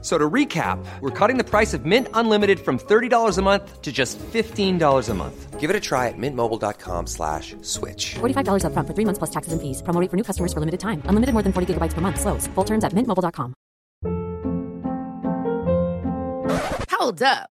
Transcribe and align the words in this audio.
So 0.00 0.16
to 0.16 0.30
recap, 0.30 0.78
we're 1.00 1.10
cutting 1.10 1.38
the 1.38 1.44
price 1.44 1.74
of 1.74 1.84
Mint 1.84 2.06
Unlimited 2.14 2.60
from 2.60 2.78
$30 2.78 3.36
a 3.36 3.42
month 3.42 3.82
to 3.82 3.90
just 3.90 4.16
$15 4.18 5.08
a 5.08 5.14
month. 5.14 5.58
Give 5.58 5.70
it 5.70 5.74
a 5.74 5.80
try 5.80 6.06
at 6.06 6.14
mintmobile.com 6.16 7.08
slash 7.08 7.56
switch. 7.62 8.14
$45 8.20 8.62
upfront 8.62 8.86
for 8.86 8.94
three 8.94 9.04
months 9.04 9.18
plus 9.18 9.30
taxes 9.30 9.52
and 9.52 9.60
fees. 9.60 9.82
Promo 9.82 10.00
rate 10.00 10.08
for 10.08 10.16
new 10.16 10.22
customers 10.22 10.52
for 10.52 10.60
limited 10.60 10.78
time. 10.78 11.02
Unlimited 11.06 11.32
more 11.32 11.42
than 11.42 11.52
40 11.52 11.74
gigabytes 11.74 11.94
per 11.94 12.00
month. 12.00 12.20
Slows. 12.20 12.46
Full 12.54 12.64
terms 12.64 12.84
at 12.84 12.92
mintmobile.com. 12.92 13.54
Hold 16.92 17.22
up. 17.22 17.57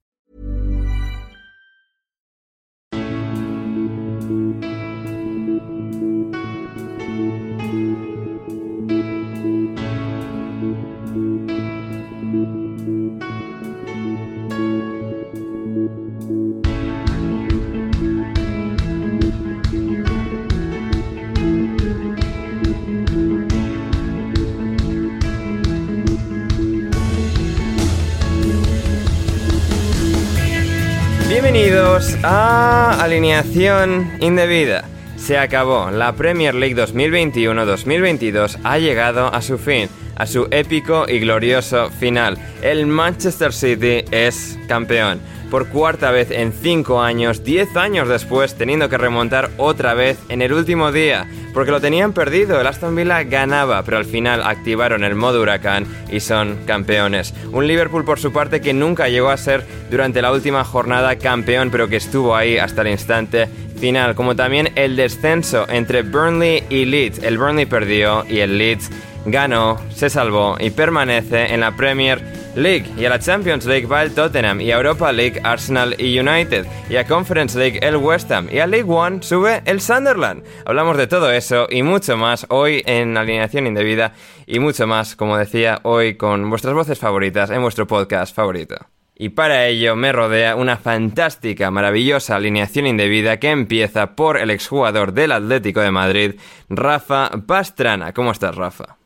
Bienvenidos 31.41 32.15
a 32.21 33.01
Alineación 33.01 34.11
Indebida. 34.19 34.83
Se 35.17 35.39
acabó. 35.39 35.89
La 35.89 36.13
Premier 36.13 36.53
League 36.53 36.75
2021-2022 36.75 38.59
ha 38.63 38.77
llegado 38.77 39.33
a 39.33 39.41
su 39.41 39.57
fin, 39.57 39.89
a 40.15 40.27
su 40.27 40.47
épico 40.51 41.05
y 41.09 41.19
glorioso 41.19 41.89
final. 41.89 42.37
El 42.61 42.85
Manchester 42.85 43.53
City 43.53 44.05
es 44.11 44.59
campeón. 44.67 45.19
Por 45.51 45.67
cuarta 45.67 46.11
vez 46.11 46.31
en 46.31 46.53
5 46.53 47.01
años, 47.01 47.43
10 47.43 47.75
años 47.75 48.07
después, 48.07 48.55
teniendo 48.55 48.87
que 48.87 48.97
remontar 48.97 49.49
otra 49.57 49.93
vez 49.93 50.17
en 50.29 50.41
el 50.41 50.53
último 50.53 50.93
día, 50.93 51.27
porque 51.53 51.71
lo 51.71 51.81
tenían 51.81 52.13
perdido. 52.13 52.61
El 52.61 52.67
Aston 52.67 52.95
Villa 52.95 53.23
ganaba, 53.23 53.83
pero 53.83 53.97
al 53.97 54.05
final 54.05 54.43
activaron 54.43 55.03
el 55.03 55.15
modo 55.15 55.41
huracán 55.41 55.85
y 56.09 56.21
son 56.21 56.59
campeones. 56.65 57.33
Un 57.51 57.67
Liverpool, 57.67 58.05
por 58.05 58.17
su 58.17 58.31
parte, 58.31 58.61
que 58.61 58.73
nunca 58.73 59.09
llegó 59.09 59.29
a 59.29 59.35
ser 59.35 59.65
durante 59.89 60.21
la 60.21 60.31
última 60.31 60.63
jornada 60.63 61.17
campeón, 61.17 61.69
pero 61.69 61.89
que 61.89 61.97
estuvo 61.97 62.33
ahí 62.33 62.57
hasta 62.57 62.83
el 62.83 62.87
instante 62.87 63.49
final, 63.77 64.15
como 64.15 64.37
también 64.37 64.71
el 64.75 64.95
descenso 64.95 65.65
entre 65.67 66.03
Burnley 66.03 66.63
y 66.69 66.85
Leeds. 66.85 67.23
El 67.23 67.37
Burnley 67.37 67.65
perdió 67.65 68.23
y 68.29 68.39
el 68.39 68.57
Leeds 68.57 68.89
ganó, 69.25 69.79
se 69.93 70.09
salvó 70.09 70.57
y 70.59 70.71
permanece 70.71 71.53
en 71.53 71.61
la 71.61 71.75
Premier 71.75 72.21
League. 72.55 72.85
Y 72.97 73.05
a 73.05 73.09
la 73.09 73.19
Champions 73.19 73.65
League 73.65 73.85
va 73.85 74.03
el 74.03 74.13
Tottenham 74.13 74.61
y 74.61 74.71
a 74.71 74.77
Europa 74.77 75.11
League 75.11 75.39
Arsenal 75.43 75.95
y 75.97 76.19
United. 76.19 76.65
Y 76.89 76.95
a 76.95 77.05
Conference 77.05 77.57
League 77.57 77.79
el 77.81 77.97
West 77.97 78.31
Ham. 78.31 78.47
Y 78.51 78.59
a 78.59 78.67
League 78.67 78.91
One 78.91 79.21
sube 79.21 79.61
el 79.65 79.81
Sunderland. 79.81 80.43
Hablamos 80.65 80.97
de 80.97 81.07
todo 81.07 81.31
eso 81.31 81.67
y 81.69 81.83
mucho 81.83 82.17
más 82.17 82.45
hoy 82.49 82.83
en 82.85 83.17
Alineación 83.17 83.67
Indebida 83.67 84.13
y 84.45 84.59
mucho 84.59 84.87
más, 84.87 85.15
como 85.15 85.37
decía, 85.37 85.79
hoy 85.83 86.15
con 86.15 86.49
vuestras 86.49 86.73
voces 86.73 86.99
favoritas 86.99 87.49
en 87.51 87.61
vuestro 87.61 87.87
podcast 87.87 88.35
favorito. 88.35 88.75
Y 89.15 89.29
para 89.29 89.67
ello 89.67 89.95
me 89.95 90.11
rodea 90.11 90.55
una 90.55 90.77
fantástica, 90.77 91.69
maravillosa 91.69 92.37
alineación 92.37 92.87
indebida 92.87 93.37
que 93.37 93.51
empieza 93.51 94.15
por 94.15 94.37
el 94.37 94.49
exjugador 94.49 95.13
del 95.13 95.31
Atlético 95.31 95.81
de 95.81 95.91
Madrid, 95.91 96.35
Rafa 96.69 97.29
Pastrana. 97.45 98.13
¿Cómo 98.13 98.31
estás, 98.31 98.55
Rafa? 98.55 98.97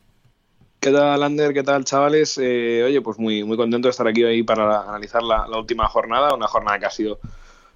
¿Qué 0.85 0.91
tal, 0.91 1.23
Ander? 1.23 1.51
¿Qué 1.51 1.63
tal, 1.63 1.84
chavales? 1.84 2.38
Eh, 2.40 2.84
oye, 2.85 3.01
pues 3.01 3.18
muy, 3.18 3.44
muy 3.44 3.57
contento 3.57 3.88
de 3.88 3.90
estar 3.90 4.07
aquí 4.07 4.23
hoy 4.23 4.44
para 4.44 4.84
analizar 4.84 5.23
la, 5.23 5.47
la, 5.47 5.57
última 5.57 5.88
jornada, 5.88 6.35
una 6.35 6.47
jornada 6.47 6.78
que 6.78 6.85
ha 6.85 6.91
sido 6.91 7.18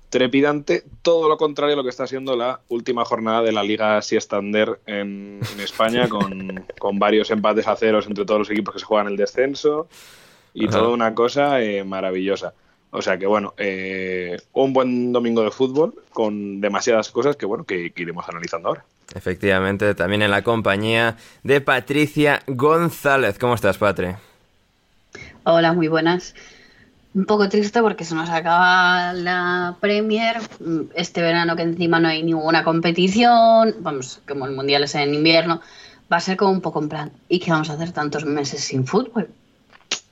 trepidante, 0.10 0.84
todo 1.02 1.28
lo 1.28 1.36
contrario 1.36 1.74
a 1.74 1.78
lo 1.78 1.82
que 1.82 1.90
está 1.90 2.06
siendo 2.06 2.36
la 2.36 2.60
última 2.68 3.04
jornada 3.06 3.42
de 3.42 3.52
la 3.52 3.64
Liga 3.64 4.00
Siestander 4.04 4.80
en, 4.86 5.40
en 5.52 5.60
España, 5.60 6.08
con, 6.10 6.64
con, 6.78 7.00
varios 7.00 7.32
empates 7.32 7.68
a 7.68 7.76
ceros 7.76 8.06
entre 8.06 8.26
todos 8.26 8.42
los 8.42 8.52
equipos 8.52 8.76
que 8.76 8.80
se 8.80 8.86
juegan 8.86 9.08
el 9.08 9.18
descenso 9.18 9.88
y 10.54 10.68
Ajá. 10.68 10.78
toda 10.78 10.90
una 10.90 11.16
cosa 11.16 11.64
eh, 11.64 11.84
maravillosa. 11.84 12.54
O 12.92 13.02
sea 13.02 13.18
que 13.18 13.26
bueno, 13.26 13.56
eh, 13.58 14.38
un 14.54 14.72
buen 14.72 15.12
domingo 15.12 15.42
de 15.42 15.50
fútbol 15.50 15.96
con 16.14 16.62
demasiadas 16.62 17.10
cosas 17.10 17.38
que 17.38 17.48
bueno, 17.48 17.64
que, 17.64 17.90
que 17.90 18.04
iremos 18.04 18.30
analizando 18.30 18.68
ahora. 18.68 18.86
Efectivamente, 19.16 19.96
también 19.96 20.22
en 20.22 20.32
la 20.32 20.44
compañía 20.44 21.18
de 21.44 21.62
Patricia 21.62 22.42
González. 22.48 23.40
¿Cómo 23.40 23.56
estás, 23.56 23.78
Patri? 23.78 24.10
Hola, 25.44 25.74
muy 25.74 25.88
buenas. 25.88 26.36
Un 27.16 27.26
poco 27.26 27.50
triste 27.50 27.82
porque 27.82 28.06
se 28.06 28.14
nos 28.14 28.30
acaba 28.30 29.14
la 29.14 29.76
Premier. 29.80 30.38
Este 30.94 31.22
verano 31.22 31.56
que 31.56 31.64
encima 31.64 32.00
no 32.00 32.08
hay 32.08 32.22
ninguna 32.22 32.64
competición, 32.64 33.76
vamos, 33.80 34.22
como 34.28 34.46
el 34.46 34.56
Mundial 34.56 34.84
es 34.84 34.94
en 34.94 35.16
invierno, 35.16 35.60
va 36.12 36.18
a 36.18 36.22
ser 36.22 36.38
como 36.38 36.52
un 36.52 36.62
poco 36.62 36.80
en 36.82 36.90
plan, 36.90 37.12
¿y 37.28 37.40
qué 37.40 37.50
vamos 37.50 37.70
a 37.72 37.74
hacer 37.74 37.92
tantos 37.92 38.26
meses 38.26 38.62
sin 38.62 38.86
fútbol? 38.86 39.30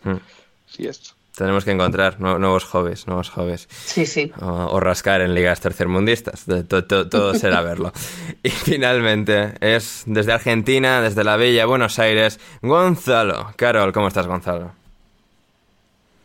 Hmm. 0.04 0.18
Sí, 0.66 0.88
es. 0.88 1.17
Tenemos 1.38 1.64
que 1.66 1.72
encontrar 1.72 2.20
nuevos 2.20 2.66
hobbies, 2.66 3.06
nuevos 3.06 3.30
hobbies. 3.30 3.68
Sí, 3.70 4.08
sí. 4.08 4.32
O, 4.42 4.48
o 4.48 4.80
rascar 4.80 5.22
en 5.22 5.36
ligas 5.36 5.62
tercermundistas. 5.62 6.46
Todo, 6.68 6.84
todo, 6.84 7.08
todo 7.08 7.36
será 7.36 7.62
verlo. 7.62 7.94
Y 8.44 8.50
finalmente 8.50 9.54
es 9.62 10.04
desde 10.08 10.34
Argentina, 10.34 11.00
desde 11.02 11.24
la 11.24 11.38
bella 11.38 11.68
Buenos 11.68 12.00
Aires, 12.00 12.40
Gonzalo. 12.64 13.54
Carol, 13.56 13.94
¿cómo 13.94 14.08
estás, 14.08 14.26
Gonzalo? 14.26 14.72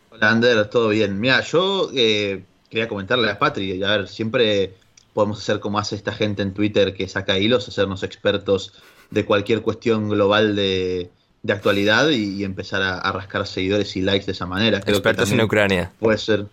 Hola, 0.09 0.31
Ander, 0.31 0.69
todo 0.69 0.89
bien. 0.89 1.19
Mira, 1.19 1.41
yo 1.41 1.91
eh, 1.93 2.43
quería 2.69 2.87
comentarle 2.87 3.29
a 3.29 3.37
Patri, 3.37 3.83
a 3.83 3.97
ver, 3.97 4.07
siempre 4.07 4.73
podemos 5.13 5.37
hacer 5.37 5.59
como 5.59 5.77
hace 5.77 5.95
esta 5.95 6.13
gente 6.13 6.41
en 6.41 6.55
Twitter 6.55 6.95
que 6.95 7.07
saca 7.07 7.37
hilos, 7.37 7.67
hacernos 7.67 8.01
expertos 8.01 8.73
de 9.11 9.25
cualquier 9.25 9.61
cuestión 9.61 10.09
global 10.09 10.55
de, 10.55 11.11
de 11.43 11.53
actualidad 11.53 12.09
y, 12.09 12.35
y 12.35 12.43
empezar 12.43 12.81
a, 12.81 12.97
a, 12.97 13.11
rascar 13.11 13.45
seguidores 13.45 13.95
y 13.95 14.01
likes 14.01 14.25
de 14.25 14.31
esa 14.31 14.45
manera. 14.45 14.79
Creo 14.79 14.95
expertos 14.95 15.31
en 15.31 15.41
Ucrania. 15.41 15.91
Puede 15.99 16.17
ser 16.17 16.47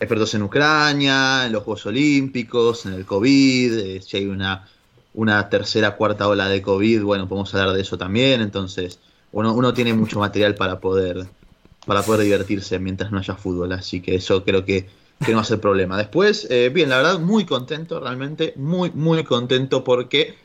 expertos 0.00 0.34
en 0.34 0.42
Ucrania, 0.42 1.46
en 1.46 1.52
los 1.52 1.62
Juegos 1.62 1.86
Olímpicos, 1.86 2.86
en 2.86 2.94
el 2.94 3.04
COVID, 3.04 3.78
eh, 3.78 4.02
si 4.02 4.16
hay 4.16 4.26
una, 4.26 4.66
una 5.14 5.48
tercera, 5.48 5.96
cuarta 5.96 6.28
ola 6.28 6.48
de 6.48 6.62
COVID, 6.62 7.02
bueno, 7.02 7.28
podemos 7.28 7.54
hablar 7.54 7.74
de 7.74 7.82
eso 7.82 7.98
también, 7.98 8.40
entonces 8.40 9.00
uno, 9.32 9.52
uno 9.54 9.74
tiene 9.74 9.94
mucho 9.94 10.18
material 10.20 10.54
para 10.54 10.80
poder, 10.80 11.26
para 11.86 12.02
poder 12.02 12.24
divertirse 12.24 12.78
mientras 12.78 13.10
no 13.10 13.18
haya 13.18 13.34
fútbol, 13.34 13.72
así 13.72 14.00
que 14.00 14.14
eso 14.14 14.44
creo 14.44 14.64
que, 14.64 14.88
que 15.24 15.32
no 15.32 15.36
va 15.38 15.42
a 15.42 15.46
ser 15.46 15.60
problema. 15.60 15.96
Después, 15.96 16.46
eh, 16.50 16.70
bien, 16.72 16.88
la 16.88 16.98
verdad, 16.98 17.18
muy 17.18 17.44
contento, 17.44 18.00
realmente, 18.00 18.52
muy, 18.56 18.90
muy 18.92 19.24
contento 19.24 19.84
porque 19.84 20.36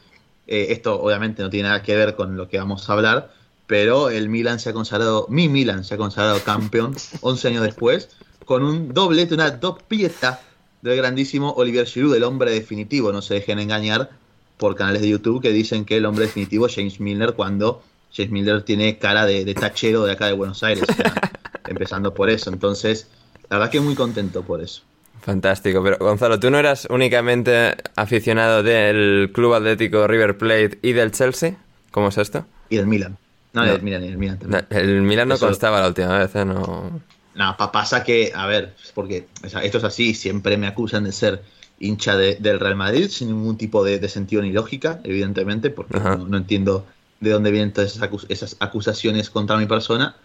eh, 0.47 0.67
esto 0.69 0.99
obviamente 1.01 1.41
no 1.43 1.49
tiene 1.49 1.69
nada 1.69 1.83
que 1.83 1.95
ver 1.95 2.15
con 2.15 2.35
lo 2.35 2.49
que 2.49 2.57
vamos 2.57 2.89
a 2.89 2.93
hablar, 2.93 3.31
pero 3.67 4.09
el 4.09 4.29
Milan 4.29 4.59
se 4.59 4.69
ha 4.69 4.73
consagrado, 4.73 5.25
mi 5.29 5.49
Milan 5.49 5.83
se 5.83 5.95
ha 5.95 5.97
consagrado 5.97 6.39
campeón 6.43 6.95
11 7.21 7.47
años 7.47 7.63
después, 7.63 8.09
con 8.45 8.63
un 8.63 8.93
doblete, 8.93 9.33
una 9.33 9.51
dopieta 9.51 10.41
del 10.81 10.97
grandísimo 10.97 11.53
Olivier 11.53 11.85
Giroud, 11.85 12.15
el 12.15 12.23
hombre 12.23 12.51
definitivo. 12.51 13.11
No 13.11 13.21
se 13.21 13.35
dejen 13.35 13.59
engañar 13.59 14.09
por 14.57 14.75
canales 14.75 15.01
de 15.01 15.09
YouTube 15.09 15.41
que 15.41 15.51
dicen 15.51 15.85
que 15.85 15.97
el 15.97 16.05
hombre 16.05 16.25
definitivo 16.25 16.67
es 16.67 16.75
James 16.75 16.99
Milner 16.99 17.33
cuando 17.33 17.81
James 18.15 18.31
Milner 18.31 18.61
tiene 18.63 18.97
cara 18.97 19.25
de, 19.25 19.45
de 19.45 19.53
tachero 19.53 20.03
de 20.03 20.11
acá 20.11 20.27
de 20.27 20.33
Buenos 20.33 20.61
Aires. 20.63 20.83
o 20.87 20.93
sea, 20.93 21.13
empezando 21.67 22.13
por 22.13 22.29
eso. 22.29 22.49
Entonces, 22.51 23.07
la 23.49 23.57
verdad 23.57 23.71
que 23.71 23.79
muy 23.79 23.95
contento 23.95 24.43
por 24.43 24.61
eso. 24.61 24.83
Fantástico, 25.21 25.81
pero 25.81 25.97
Gonzalo, 25.99 26.37
¿tú 26.37 26.51
no 26.51 26.59
eras 26.59 26.85
únicamente 26.89 27.75
aficionado 27.95 28.61
del 28.61 29.31
Club 29.33 29.53
Atlético 29.53 30.05
River 30.05 30.37
Plate 30.37 30.79
y 30.81 30.91
del 30.91 31.11
Chelsea? 31.11 31.55
¿Cómo 31.91 32.09
es 32.09 32.17
esto? 32.17 32.45
Y 32.69 32.75
del 32.75 32.87
Milan. 32.87 33.17
No, 33.53 33.63
del 33.63 33.81
Milan 33.81 34.37
también. 34.39 34.65
El 34.69 35.01
Milan 35.03 35.27
no 35.27 35.35
Eso- 35.35 35.45
constaba 35.45 35.79
la 35.81 35.87
última 35.87 36.17
vez, 36.19 36.35
¿eh? 36.35 36.45
No... 36.45 37.01
No, 37.35 37.57
pa- 37.57 37.71
pasa 37.71 38.03
que, 38.03 38.31
a 38.35 38.45
ver, 38.45 38.75
porque 38.93 39.27
esto 39.43 39.77
es 39.79 39.83
así, 39.83 40.13
siempre 40.13 40.55
me 40.57 40.67
acusan 40.67 41.03
de 41.05 41.11
ser 41.11 41.41
hincha 41.79 42.15
de- 42.15 42.35
del 42.35 42.59
Real 42.59 42.75
Madrid 42.75 43.07
sin 43.09 43.29
ningún 43.29 43.57
tipo 43.57 43.83
de, 43.83 43.97
de 43.99 44.07
sentido 44.09 44.41
ni 44.43 44.51
lógica, 44.51 44.99
evidentemente, 45.03 45.69
porque 45.71 45.99
no, 45.99 46.17
no 46.27 46.37
entiendo 46.37 46.85
de 47.19 47.31
dónde 47.31 47.49
vienen 47.51 47.73
todas 47.73 47.91
esas, 47.95 48.03
acus- 48.09 48.25
esas 48.29 48.55
acusaciones 48.59 49.29
contra 49.31 49.57
mi 49.57 49.65
persona. 49.65 50.15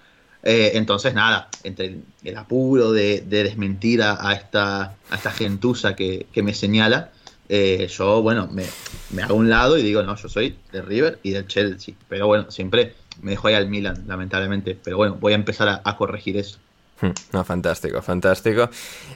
Eh, 0.43 0.73
entonces, 0.75 1.15
nada, 1.15 1.49
entre 1.65 1.87
el, 1.87 2.03
el 2.25 2.37
apuro 2.37 2.93
de, 2.93 3.23
de 3.23 3.45
desmentir 3.45 4.03
a, 4.03 4.29
a 4.29 4.35
esta, 4.35 4.83
a 5.11 5.15
esta 5.15 5.31
gentuza 5.33 5.97
que, 5.97 6.27
que 6.33 6.43
me 6.43 6.53
señala, 6.55 7.11
eh, 7.49 7.89
yo, 7.91 8.21
bueno, 8.21 8.49
me, 8.53 8.65
me 9.11 9.23
hago 9.23 9.33
a 9.35 9.37
un 9.39 9.49
lado 9.49 9.79
y 9.79 9.83
digo, 9.83 10.03
no, 10.03 10.15
yo 10.17 10.29
soy 10.29 10.57
de 10.73 10.83
River 10.83 11.19
y 11.23 11.31
del 11.31 11.47
Chelsea. 11.47 11.95
Pero 12.09 12.27
bueno, 12.27 12.51
siempre 12.51 12.95
me 13.20 13.32
dejo 13.32 13.49
ahí 13.49 13.55
al 13.55 13.69
Milan, 13.69 14.05
lamentablemente. 14.06 14.75
Pero 14.82 14.97
bueno, 14.97 15.17
voy 15.17 15.32
a 15.32 15.37
empezar 15.37 15.69
a- 15.69 15.82
a 15.85 15.97
corregir 15.97 16.37
eso. 16.37 16.61
Hmm, 17.00 17.11
No, 17.33 17.45
fantástico, 17.45 18.03
fantástico. 18.03 18.69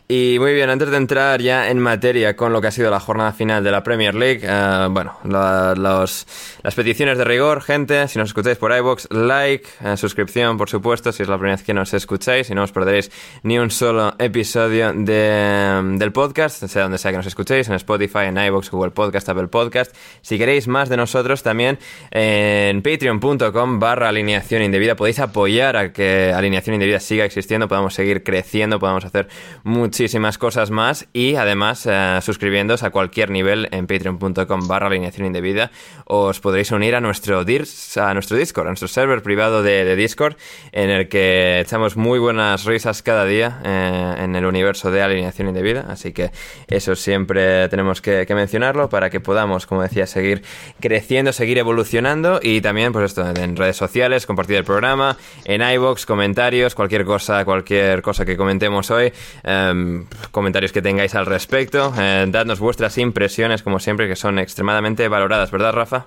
Y 0.07 0.37
muy 0.39 0.55
bien, 0.55 0.71
antes 0.71 0.89
de 0.91 0.97
entrar 0.97 1.41
ya 1.41 1.69
en 1.69 1.81
materia 1.81 2.37
con 2.37 2.53
lo 2.53 2.61
que 2.61 2.69
ha 2.69 2.71
sido 2.71 2.91
la 2.91 3.01
jornada 3.01 3.33
final 3.33 3.65
de 3.65 3.71
la 3.73 3.83
Premier 3.83 4.15
League, 4.15 4.41
eh, 4.45 4.87
bueno, 4.91 5.19
los- 5.25 6.27
las 6.63 6.75
peticiones 6.77 7.19
de 7.19 7.25
rigor, 7.25 7.61
gente, 7.63 8.07
si 8.07 8.19
nos 8.21 8.29
escucháis 8.29 8.57
por 8.59 8.73
iVoox, 8.77 9.07
like, 9.11 9.69
eh, 9.85 9.97
suscripción, 9.97 10.57
por 10.59 10.71
supuesto, 10.71 11.11
si 11.11 11.23
es 11.25 11.29
la 11.29 11.37
primera 11.39 11.57
vez 11.57 11.65
que 11.65 11.75
nos 11.75 11.93
escucháis 11.93 12.51
y 12.51 12.55
no 12.55 12.63
os 12.63 12.71
perderéis 12.73 13.11
ni 13.43 13.59
un 13.59 13.71
solo 13.71 14.15
episodio 14.19 14.93
de- 14.93 15.81
del 15.99 16.13
podcast, 16.13 16.65
sea 16.67 16.83
donde 16.83 16.99
sea 16.99 17.11
que 17.11 17.17
nos 17.17 17.27
escuchéis, 17.27 17.69
en 17.69 17.75
Spotify, 17.75 18.27
en 18.27 18.39
iVoox, 18.39 18.71
Google 18.71 18.93
Podcast, 18.93 19.29
Apple 19.29 19.49
Podcast. 19.49 19.93
Si 20.21 20.39
queréis 20.39 20.69
más 20.69 20.89
de 20.89 20.97
nosotros, 20.97 21.43
también 21.43 21.79
en 22.13 22.81
patreon.com 22.83 23.79
barra 23.81 24.09
alineación 24.09 24.63
indebida 24.63 24.95
podéis 24.95 25.19
apoyar 25.19 25.77
a 25.77 25.93
que 25.93 26.33
alineación 26.33 26.75
indebida 26.75 27.01
siga 27.01 27.25
existiendo, 27.25 27.69
podamos 27.73 27.95
seguir 27.95 28.23
creciendo, 28.23 28.79
podamos 28.79 29.07
hacer 29.07 29.29
muchísimas 29.65 30.37
cosas 30.37 30.71
más 30.71 31.09
y 31.15 31.37
además 31.37 31.87
eh, 31.87 31.91
a 31.91 32.91
cualquier 32.91 33.31
nivel 33.31 33.67
en 33.71 33.87
patreon.com 33.87 34.69
barra 34.69 34.89
alineación 34.89 35.27
indebida 35.27 35.71
os 36.05 36.39
podréis 36.41 36.71
unir 36.71 36.95
a 36.95 37.01
nuestro, 37.01 37.47
DIRS, 37.47 37.97
a 37.97 38.13
nuestro 38.13 38.37
Discord, 38.37 38.67
a 38.67 38.71
nuestro 38.73 38.89
server 38.89 39.23
privado 39.23 39.63
de, 39.63 39.87
de 39.87 39.97
Discord 39.97 40.37
en 40.73 40.91
el 40.91 41.09
que 41.09 41.61
echamos 41.61 41.97
muy 41.97 42.19
buenas 42.19 42.67
risas 42.67 43.01
cada 43.01 43.25
día 43.25 43.63
eh, 43.65 44.17
en 44.19 44.37
el 44.37 44.45
universo 44.45 44.91
de 44.91 45.01
alineación 45.01 45.49
indebida, 45.49 45.87
así 45.89 46.13
que 46.13 46.31
eso 46.69 46.95
siempre 46.95 47.71
tenemos 47.71 48.03
que, 48.03 48.27
que 48.27 48.35
mencionarlo 48.35 48.91
para 48.91 49.09
que 49.09 49.21
podamos, 49.21 49.67
como 49.67 49.81
decía, 49.81 50.07
seguir 50.07 50.43
creciendo, 50.79 51.33
seguir 51.33 51.57
evolucionando 51.57 52.39
y 52.43 52.61
también, 52.61 52.93
pues 52.93 53.07
esto, 53.07 53.27
en 53.27 53.57
redes 53.57 53.79
sociales, 53.79 54.27
compartir 54.27 54.57
el 54.57 54.65
programa, 54.65 55.17
en 55.47 55.63
iBox, 55.63 56.05
comentarios, 56.05 56.75
cualquier 56.75 57.07
cosa, 57.07 57.47
cualquier 57.47 57.62
cosa 58.03 58.25
que 58.25 58.37
comentemos 58.37 58.91
hoy, 58.91 59.13
em, 59.43 60.07
comentarios 60.31 60.73
que 60.73 60.83
tengáis 60.83 61.15
al 61.15 61.27
respecto, 61.27 61.93
eh, 61.99 62.27
dadnos 62.29 62.61
vuestras 62.61 62.99
impresiones, 62.99 63.63
como 63.63 63.79
siempre, 63.79 64.09
que 64.09 64.17
son 64.17 64.39
extremadamente 64.39 65.09
valoradas, 65.09 65.51
¿verdad, 65.51 65.73
Rafa? 65.73 66.07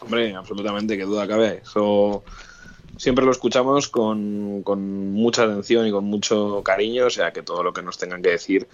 Hombre, 0.00 0.34
absolutamente, 0.34 0.96
que 0.96 1.04
duda 1.04 1.26
cabe. 1.26 1.60
Eso 1.62 2.22
siempre 2.96 3.24
lo 3.24 3.30
escuchamos 3.30 3.88
con, 3.88 4.62
con 4.62 5.12
mucha 5.12 5.44
atención 5.44 5.86
y 5.86 5.90
con 5.90 6.04
mucho 6.04 6.62
cariño, 6.62 7.06
o 7.06 7.10
sea 7.10 7.32
que 7.32 7.42
todo 7.42 7.62
lo 7.62 7.72
que 7.72 7.82
nos 7.82 7.98
tengan 7.98 8.22
que 8.22 8.30
decir 8.30 8.68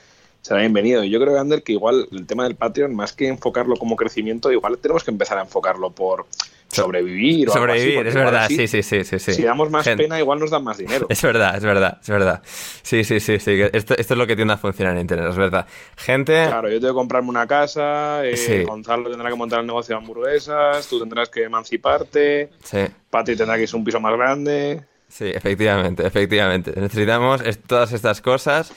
será 0.44 0.60
bienvenido. 0.60 1.02
Y 1.02 1.10
yo 1.10 1.18
creo, 1.20 1.40
Ander, 1.40 1.62
que 1.62 1.72
igual 1.72 2.06
el 2.12 2.26
tema 2.26 2.44
del 2.44 2.54
Patreon, 2.54 2.94
más 2.94 3.14
que 3.14 3.28
enfocarlo 3.28 3.76
como 3.76 3.96
crecimiento, 3.96 4.52
igual 4.52 4.76
tenemos 4.78 5.02
que 5.02 5.10
empezar 5.10 5.38
a 5.38 5.42
enfocarlo 5.42 5.90
por 5.90 6.26
sobrevivir 6.74 7.48
o 7.48 7.52
algo 7.54 7.64
así, 7.66 7.78
Sobrevivir, 7.80 8.06
es 8.06 8.14
verdad, 8.14 8.48
sí, 8.48 8.66
sí, 8.68 8.82
sí, 8.82 9.04
sí, 9.04 9.18
sí. 9.18 9.32
Si 9.34 9.42
damos 9.42 9.70
más 9.70 9.84
Gente. 9.84 10.04
pena, 10.04 10.18
igual 10.18 10.38
nos 10.40 10.50
dan 10.50 10.64
más 10.64 10.78
dinero. 10.78 11.06
Es 11.08 11.22
verdad, 11.22 11.56
es 11.56 11.64
verdad, 11.64 11.98
es 12.00 12.08
verdad. 12.08 12.42
Sí, 12.82 13.04
sí, 13.04 13.20
sí, 13.20 13.38
sí. 13.38 13.60
Esto, 13.72 13.94
esto 13.96 14.14
es 14.14 14.18
lo 14.18 14.26
que 14.26 14.36
tiende 14.36 14.54
a 14.54 14.56
funcionar 14.58 14.94
en 14.94 15.00
Internet, 15.00 15.28
es 15.30 15.36
verdad. 15.36 15.66
Gente, 15.96 16.44
Claro, 16.46 16.68
yo 16.68 16.80
tengo 16.80 16.92
que 16.92 16.96
comprarme 16.98 17.28
una 17.30 17.46
casa, 17.46 18.24
eh, 18.26 18.36
Sí. 18.36 18.62
Gonzalo 18.64 19.10
tendrá 19.10 19.30
que 19.30 19.36
montar 19.36 19.60
el 19.60 19.66
negocio 19.66 19.94
de 19.94 20.00
hamburguesas, 20.02 20.86
tú 20.88 20.98
tendrás 21.00 21.28
que 21.28 21.44
emanciparte, 21.44 22.50
sí, 22.62 22.78
Pati 23.10 23.36
tendrá 23.36 23.56
que 23.56 23.62
irse 23.62 23.76
a 23.76 23.78
un 23.78 23.84
piso 23.84 24.00
más 24.00 24.12
grande. 24.16 24.82
sí, 25.08 25.26
efectivamente, 25.32 26.06
efectivamente. 26.06 26.72
Necesitamos 26.76 27.40
es- 27.42 27.60
todas 27.62 27.92
estas 27.92 28.20
cosas. 28.20 28.72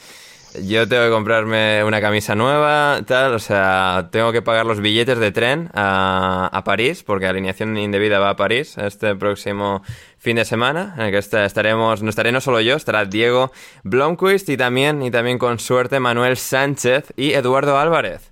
Yo 0.63 0.87
tengo 0.87 1.03
que 1.03 1.09
comprarme 1.11 1.83
una 1.83 2.01
camisa 2.01 2.33
nueva, 2.33 3.01
tal, 3.05 3.33
o 3.33 3.39
sea, 3.39 4.09
tengo 4.11 4.31
que 4.31 4.41
pagar 4.41 4.65
los 4.65 4.79
billetes 4.79 5.19
de 5.19 5.31
tren 5.31 5.69
a, 5.73 6.49
a 6.51 6.63
París, 6.63 7.03
porque 7.03 7.27
Alineación 7.27 7.77
Indebida 7.77 8.17
va 8.19 8.29
a 8.31 8.35
París 8.35 8.75
este 8.77 9.15
próximo 9.15 9.83
fin 10.17 10.37
de 10.37 10.45
semana, 10.45 10.95
en 10.97 11.03
el 11.03 11.11
que 11.11 11.17
esta- 11.19 11.45
estaremos, 11.45 12.01
no 12.01 12.09
estaré 12.09 12.31
no 12.31 12.41
solo 12.41 12.59
yo, 12.61 12.75
estará 12.75 13.05
Diego 13.05 13.51
Blomquist 13.83 14.49
y 14.49 14.57
también, 14.57 15.03
y 15.03 15.11
también 15.11 15.37
con 15.37 15.59
suerte 15.59 15.99
Manuel 15.99 16.37
Sánchez 16.37 17.13
y 17.15 17.33
Eduardo 17.33 17.77
Álvarez. 17.77 18.31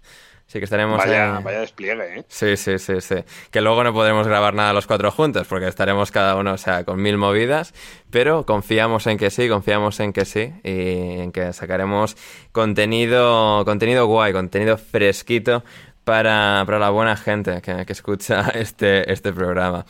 Así 0.56 0.62
que 0.62 0.64
estaremos 0.64 1.00
Vaya, 1.00 1.42
vaya 1.44 1.60
despliegue, 1.60 2.20
¿eh? 2.20 2.26
Sí, 2.30 2.56
sí, 2.56 2.80
sí, 2.80 3.02
sí. 3.02 3.16
Que 3.52 3.60
luego 3.60 3.84
no 3.84 3.92
podremos 3.92 4.26
grabar 4.26 4.54
nada 4.54 4.72
los 4.72 4.88
cuatro 4.88 5.12
juntos 5.12 5.46
porque 5.50 5.68
estaremos 5.68 6.12
cada 6.12 6.38
uno, 6.38 6.54
o 6.54 6.58
sea, 6.58 6.86
con 6.86 7.02
mil 7.02 7.18
movidas, 7.18 7.74
pero 8.10 8.46
confiamos 8.46 9.06
en 9.08 9.18
que 9.18 9.32
sí, 9.32 9.50
confiamos 9.50 10.00
en 10.00 10.14
que 10.14 10.24
sí 10.24 10.54
y 10.64 11.20
en 11.20 11.34
que 11.34 11.52
sacaremos 11.52 12.16
contenido, 12.54 13.66
contenido 13.66 14.06
guay, 14.06 14.32
contenido 14.32 14.78
fresquito 14.78 15.66
para, 16.06 16.64
para 16.66 16.80
la 16.80 16.90
buena 16.92 17.18
gente 17.18 17.62
que, 17.62 17.86
que 17.86 17.92
escucha 17.92 18.50
este, 18.54 19.12
este 19.12 19.34
programa. 19.34 19.86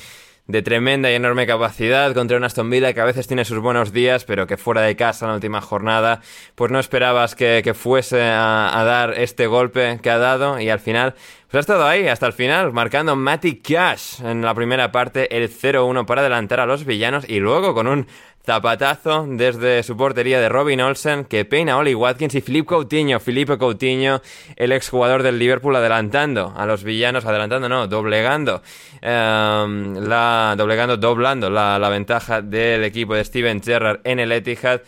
de 0.48 0.62
tremenda 0.62 1.12
y 1.12 1.16
enorme 1.16 1.46
capacidad 1.46 2.14
contra 2.14 2.38
un 2.38 2.44
Aston 2.44 2.70
que 2.70 3.02
a 3.02 3.06
veces 3.06 3.28
tiene 3.28 3.46
sus 3.46 3.60
buenos 3.60 3.92
días, 3.92 4.24
pero 4.24 4.48
que 4.48 4.58
fuera 4.58 4.82
de 4.82 4.96
casa 4.96 5.26
en 5.26 5.30
la 5.30 5.36
última 5.36 5.62
jornada, 5.62 6.22
pues 6.56 6.72
no 6.72 6.80
esperabas 6.80 7.36
que, 7.36 7.74
fuese 7.74 8.22
a, 8.22 8.84
dar 8.86 9.14
este 9.18 9.48
golpe 9.48 10.00
que 10.02 10.10
ha 10.10 10.18
dado 10.18 10.60
y 10.60 10.70
al 10.70 10.80
final, 10.80 11.16
pues 11.50 11.56
ha 11.56 11.60
estado 11.60 11.86
ahí 11.86 12.08
hasta 12.08 12.28
el 12.28 12.34
final, 12.34 12.72
marcando 12.72 13.16
Matty 13.16 13.58
Cash 13.58 14.22
en 14.24 14.42
la 14.42 14.54
primera 14.54 14.92
parte, 14.92 15.36
el 15.36 15.50
0-1 15.50 16.06
para 16.06 16.22
adelantar 16.22 16.62
a 16.62 16.66
los 16.66 16.86
villanos 16.86 17.28
y 17.28 17.40
luego 17.40 17.74
con 17.74 17.88
un 17.88 18.08
Zapatazo 18.48 19.26
desde 19.28 19.84
su 19.84 19.98
portería 19.98 20.40
de 20.40 20.48
Robin 20.48 20.80
Olsen 20.80 21.26
que 21.26 21.44
peina 21.44 21.76
Oli 21.76 21.94
Watkins 21.94 22.34
y 22.34 22.40
Filipe 22.40 22.68
Coutinho, 22.68 23.20
Felipe 23.20 23.58
Coutinho, 23.58 24.22
el 24.56 24.72
exjugador 24.72 25.22
del 25.22 25.38
Liverpool 25.38 25.76
adelantando 25.76 26.54
a 26.56 26.66
los 26.66 26.86
villanos, 26.86 27.26
adelantando 27.26 27.68
no, 27.68 27.88
doblegando, 27.88 28.62
em, 29.02 29.96
la, 29.96 30.56
doblegando, 30.58 30.96
doblando 30.96 31.50
la, 31.50 31.78
la 31.78 31.90
ventaja 31.90 32.42
del 32.42 32.86
equipo 32.86 33.16
de 33.16 33.26
Steven 33.26 33.62
Gerrard 33.62 34.00
en 34.06 34.20
el 34.20 34.32
Etihad 34.32 34.80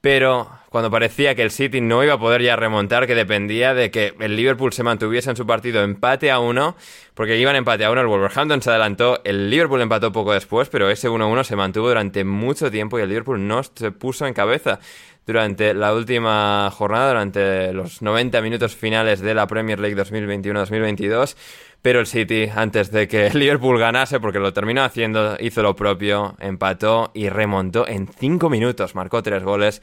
pero 0.00 0.48
cuando 0.70 0.90
parecía 0.90 1.34
que 1.34 1.42
el 1.42 1.50
City 1.50 1.80
no 1.80 2.02
iba 2.04 2.14
a 2.14 2.18
poder 2.18 2.42
ya 2.42 2.56
remontar, 2.56 3.06
que 3.06 3.14
dependía 3.14 3.74
de 3.74 3.90
que 3.90 4.14
el 4.20 4.36
Liverpool 4.36 4.72
se 4.72 4.82
mantuviese 4.82 5.30
en 5.30 5.36
su 5.36 5.46
partido 5.46 5.82
empate 5.82 6.30
a 6.30 6.38
uno, 6.38 6.76
porque 7.14 7.38
iban 7.38 7.56
empate 7.56 7.84
a 7.84 7.90
uno, 7.90 8.00
el 8.00 8.06
Wolverhampton 8.06 8.62
se 8.62 8.70
adelantó, 8.70 9.20
el 9.24 9.50
Liverpool 9.50 9.80
empató 9.80 10.12
poco 10.12 10.32
después, 10.32 10.68
pero 10.68 10.90
ese 10.90 11.08
1-1 11.08 11.44
se 11.44 11.56
mantuvo 11.56 11.88
durante 11.88 12.24
mucho 12.24 12.70
tiempo 12.70 12.98
y 12.98 13.02
el 13.02 13.08
Liverpool 13.08 13.46
no 13.46 13.62
se 13.62 13.90
puso 13.92 14.26
en 14.26 14.34
cabeza 14.34 14.78
durante 15.26 15.74
la 15.74 15.92
última 15.92 16.70
jornada, 16.70 17.08
durante 17.08 17.72
los 17.74 18.00
90 18.00 18.40
minutos 18.40 18.74
finales 18.74 19.20
de 19.20 19.34
la 19.34 19.46
Premier 19.46 19.78
League 19.78 19.96
2021-2022 19.96 21.36
pero 21.82 22.00
el 22.00 22.06
City, 22.06 22.48
antes 22.54 22.90
de 22.90 23.06
que 23.06 23.28
el 23.28 23.38
Liverpool 23.38 23.78
ganase, 23.78 24.18
porque 24.20 24.40
lo 24.40 24.52
terminó 24.52 24.82
haciendo, 24.82 25.36
hizo 25.38 25.62
lo 25.62 25.76
propio, 25.76 26.34
empató 26.40 27.10
y 27.14 27.28
remontó 27.28 27.86
en 27.86 28.08
5 28.08 28.50
minutos, 28.50 28.94
marcó 28.94 29.22
3 29.22 29.44
goles. 29.44 29.82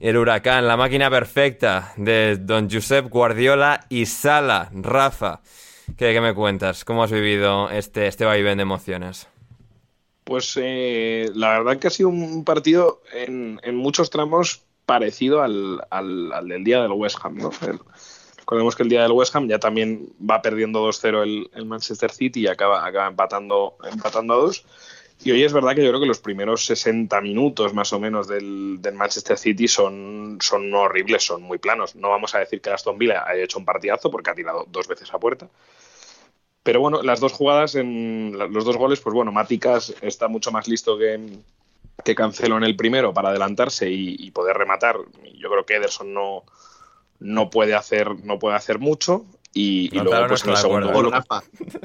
El 0.00 0.16
Huracán, 0.16 0.66
la 0.66 0.76
máquina 0.76 1.10
perfecta 1.10 1.92
de 1.96 2.36
Don 2.36 2.68
Josep 2.70 3.08
Guardiola 3.08 3.86
y 3.88 4.06
Sala, 4.06 4.70
Rafa. 4.72 5.40
¿Qué, 5.96 6.20
me 6.20 6.34
cuentas? 6.34 6.84
¿Cómo 6.84 7.02
has 7.04 7.10
vivido 7.10 7.70
este, 7.70 8.06
este 8.06 8.24
vaivén 8.24 8.58
de 8.58 8.62
emociones? 8.62 9.28
Pues 10.24 10.56
eh, 10.60 11.30
la 11.34 11.58
verdad 11.58 11.78
que 11.78 11.88
ha 11.88 11.90
sido 11.90 12.08
un 12.08 12.44
partido 12.44 13.02
en, 13.12 13.58
muchos 13.74 14.10
tramos 14.10 14.62
parecido 14.86 15.42
al, 15.42 15.80
del 16.44 16.64
día 16.64 16.82
del 16.82 16.92
West 16.92 17.18
Ham. 17.22 17.38
Recordemos 18.38 18.74
que 18.74 18.82
el 18.82 18.88
día 18.88 19.02
del 19.02 19.12
West 19.12 19.34
Ham 19.36 19.48
ya 19.48 19.58
también 19.58 20.12
va 20.18 20.42
perdiendo 20.42 20.86
2-0 20.88 21.48
el, 21.52 21.66
Manchester 21.66 22.10
City 22.10 22.40
y 22.40 22.46
acaba, 22.48 22.86
acaba 22.86 23.08
empatando, 23.08 23.76
empatando 23.90 24.34
a 24.34 24.36
2. 24.38 24.64
Y 25.24 25.30
hoy 25.30 25.44
es 25.44 25.52
verdad 25.52 25.74
que 25.74 25.84
yo 25.84 25.90
creo 25.90 26.00
que 26.00 26.06
los 26.06 26.18
primeros 26.18 26.64
60 26.66 27.20
minutos 27.20 27.72
más 27.74 27.92
o 27.92 28.00
menos 28.00 28.26
del, 28.26 28.80
Manchester 28.92 29.38
City 29.38 29.68
son, 29.68 30.38
son 30.40 30.72
horribles, 30.74 31.24
son 31.24 31.42
muy 31.42 31.58
planos. 31.58 31.94
No 31.94 32.10
vamos 32.10 32.34
a 32.34 32.40
decir 32.40 32.60
que 32.60 32.70
Aston 32.70 32.98
Villa 32.98 33.24
haya 33.26 33.44
hecho 33.44 33.58
un 33.58 33.64
partidazo 33.64 34.10
porque 34.10 34.30
ha 34.30 34.34
tirado 34.34 34.66
dos 34.68 34.88
veces 34.88 35.12
a 35.14 35.18
puerta. 35.18 35.48
Pero 36.64 36.80
bueno, 36.80 37.02
las 37.02 37.20
dos 37.20 37.32
jugadas, 37.32 37.76
en 37.76 38.36
los 38.36 38.64
dos 38.64 38.76
goles, 38.76 39.00
pues 39.00 39.14
bueno, 39.14 39.30
Maticas 39.30 39.94
está 40.00 40.26
mucho 40.26 40.50
más 40.50 40.66
listo 40.66 40.98
que, 40.98 41.20
que 42.04 42.14
Cancelo 42.14 42.56
en 42.56 42.64
el 42.64 42.76
primero 42.76 43.14
para 43.14 43.30
adelantarse 43.30 43.90
y, 43.90 44.16
y 44.18 44.30
poder 44.32 44.56
rematar. 44.56 44.96
Yo 45.34 45.50
creo 45.50 45.66
que 45.66 45.76
Ederson 45.76 46.12
no, 46.12 46.44
no 47.20 47.50
puede 47.50 47.74
hacer, 47.74 48.24
no 48.24 48.38
puede 48.38 48.56
hacer 48.56 48.80
mucho. 48.80 49.24
Y, 49.54 49.94
y 49.94 50.00
luego, 50.00 50.28
pues 50.28 50.44
en 50.44 50.50
el 50.50 50.56
segundo 50.56 50.90
gol. 50.92 51.12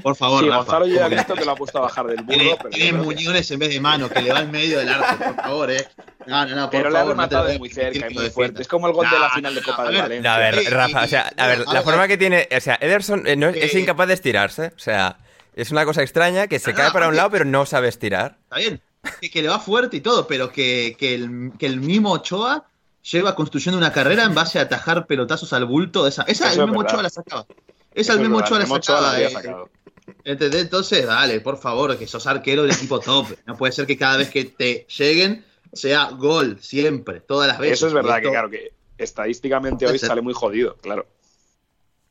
por 0.02 0.16
favor, 0.16 0.42
sí, 0.42 0.50
Rafa, 0.50 0.78
Gonzalo 0.80 0.88
ya 0.88 1.06
ha 1.06 1.10
visto 1.10 1.36
que 1.36 1.44
lo 1.44 1.52
ha 1.52 1.56
puesto 1.56 1.80
a 1.80 1.82
bajar 1.82 2.08
del 2.08 2.24
burro. 2.24 2.38
Tiene, 2.38 2.58
tiene 2.72 2.94
muñones 2.94 3.52
en 3.52 3.60
vez 3.60 3.70
de 3.70 3.82
mano, 3.82 4.10
que 4.10 4.22
le 4.22 4.32
va 4.32 4.40
en 4.40 4.52
medio 4.52 4.80
del 4.80 4.90
arco, 4.90 5.24
por 5.24 5.36
favor, 5.36 5.72
eh. 5.72 5.88
No, 6.28 6.46
no, 6.46 6.56
no, 6.56 6.62
por 6.64 6.72
pero 6.72 6.84
favor, 6.84 6.94
le 6.94 7.00
ha 7.00 7.04
rematado 7.04 7.52
no 7.52 7.60
muy 7.60 7.70
cerca 7.70 8.10
y 8.10 8.14
muy 8.14 8.30
fuerte. 8.30 8.62
Es 8.62 8.68
como 8.70 8.88
el 8.88 8.94
gol 8.94 9.10
de 9.10 9.20
la 9.20 9.30
final 9.32 9.54
de 9.54 9.62
Copa 9.62 9.90
de 9.90 9.98
Valencia. 9.98 10.34
a 10.34 10.38
ver, 10.38 10.72
Rafa, 10.72 11.04
o 11.04 11.08
sea, 11.08 11.32
a 11.36 11.48
ver, 11.48 11.66
la 11.68 11.82
forma 11.82 12.08
que 12.08 12.18
tiene. 12.18 12.48
O 12.56 12.62
sea, 12.62 12.78
Ederson 12.80 13.28
eh, 13.28 13.36
no, 13.36 13.50
es 13.50 13.74
incapaz 13.74 14.08
de 14.08 14.14
estirarse. 14.14 14.72
O 14.76 14.80
sea, 14.80 15.18
es 15.54 15.72
una 15.72 15.84
cosa 15.84 16.04
extraña 16.04 16.48
que 16.48 16.60
se 16.60 16.74
cae 16.74 16.92
para 16.92 17.10
un 17.10 17.16
lado, 17.16 17.32
pero 17.32 17.44
no 17.46 17.66
sabe 17.66 17.90
estirar. 17.90 18.38
Está 18.44 18.58
bien, 18.58 18.82
que, 19.20 19.30
que 19.30 19.42
le 19.42 19.50
va 19.50 19.60
fuerte 19.60 19.98
y 19.98 20.02
todo, 20.02 20.28
pero 20.28 20.52
que, 20.52 20.96
que, 20.98 21.16
el, 21.16 21.52
que 21.58 21.66
el 21.66 21.82
mismo 21.82 22.12
Ochoa 22.12 22.66
lleva 23.12 23.36
construyendo 23.36 23.78
una 23.78 23.92
carrera 23.92 24.24
en 24.24 24.34
base 24.34 24.60
a 24.60 24.64
atajar 24.64 25.08
pelotazos 25.08 25.54
al 25.54 25.66
bulto. 25.66 26.08
Esa, 26.08 26.24
esa 26.24 26.52
el 26.52 26.66
mismo 26.66 26.80
Ochoa 26.80 27.04
la 27.04 27.10
sacaba. 27.10 27.46
Esa 27.94 28.14
el 28.14 28.20
mismo 28.20 28.38
Ochoa 28.38 28.60
la 28.60 28.66
sacaba. 28.66 29.20
Eh. 29.20 29.68
Entonces, 30.24 31.06
dale, 31.06 31.42
por 31.42 31.58
favor, 31.58 31.98
que 31.98 32.08
sos 32.08 32.28
arquero 32.28 32.64
del 32.64 32.72
equipo 32.72 33.00
top. 33.00 33.28
No 33.46 33.56
puede 33.56 33.74
ser 33.74 33.86
que 33.86 33.98
cada 33.98 34.18
vez 34.18 34.30
que 34.30 34.46
te 34.46 34.86
lleguen 34.98 35.46
sea 35.74 36.10
gol, 36.12 36.58
siempre, 36.62 37.20
todas 37.20 37.48
las 37.48 37.60
veces. 37.60 37.80
Eso 37.80 37.88
es 37.88 37.94
verdad, 37.94 38.22
que 38.22 38.30
claro, 38.30 38.50
que 38.50 38.74
estadísticamente 38.98 39.86
hoy 39.86 40.00
sale 40.00 40.22
muy 40.22 40.34
jodido, 40.34 40.76
claro. 40.78 41.08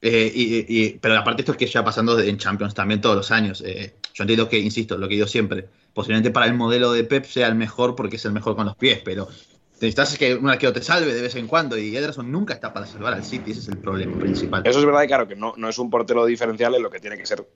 Eh, 0.02 0.30
y, 0.34 0.90
pero 0.98 1.16
aparte 1.16 1.42
esto 1.42 1.52
es 1.52 1.58
que 1.58 1.66
ya 1.66 1.82
pasando 1.82 2.20
en 2.20 2.36
Champions 2.36 2.74
también 2.74 3.00
todos 3.00 3.16
los 3.16 3.30
años. 3.30 3.62
Eh, 3.66 3.94
yo 4.14 4.22
entiendo 4.22 4.48
que, 4.48 4.58
insisto, 4.58 4.96
lo 4.98 5.08
que 5.08 5.14
digo 5.14 5.26
siempre, 5.26 5.68
posiblemente 5.94 6.30
para 6.30 6.46
el 6.46 6.54
modelo 6.54 6.92
de 6.92 7.04
Pep 7.04 7.24
sea 7.24 7.48
el 7.48 7.54
mejor 7.54 7.96
porque 7.96 8.16
es 8.16 8.24
el 8.24 8.32
mejor 8.32 8.56
con 8.56 8.66
los 8.66 8.76
pies, 8.76 9.00
pero 9.04 9.28
Necesitas 9.76 10.16
que 10.16 10.34
un 10.34 10.48
arquero 10.48 10.72
te 10.72 10.80
salve 10.80 11.12
de 11.12 11.20
vez 11.20 11.34
en 11.34 11.46
cuando 11.46 11.76
y 11.76 11.94
Ederson 11.94 12.32
nunca 12.32 12.54
está 12.54 12.72
para 12.72 12.86
salvar 12.86 13.12
al 13.12 13.22
City, 13.24 13.50
ese 13.50 13.60
es 13.60 13.68
el 13.68 13.76
problema 13.76 14.18
principal. 14.18 14.62
Eso 14.64 14.78
es 14.78 14.86
verdad 14.86 15.02
y 15.02 15.06
claro 15.06 15.28
que 15.28 15.36
no, 15.36 15.52
no 15.58 15.68
es 15.68 15.78
un 15.78 15.90
portero 15.90 16.24
diferencial 16.24 16.74
en 16.74 16.82
lo 16.82 16.88
que 16.88 16.98
tiene 16.98 17.18
que 17.18 17.26
ser, 17.26 17.46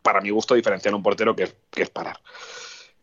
para 0.00 0.20
mi 0.20 0.30
gusto, 0.30 0.54
diferenciar 0.54 0.94
un 0.94 1.02
portero 1.02 1.34
que 1.34 1.44
es, 1.44 1.56
que 1.68 1.82
es 1.82 1.90
parar. 1.90 2.20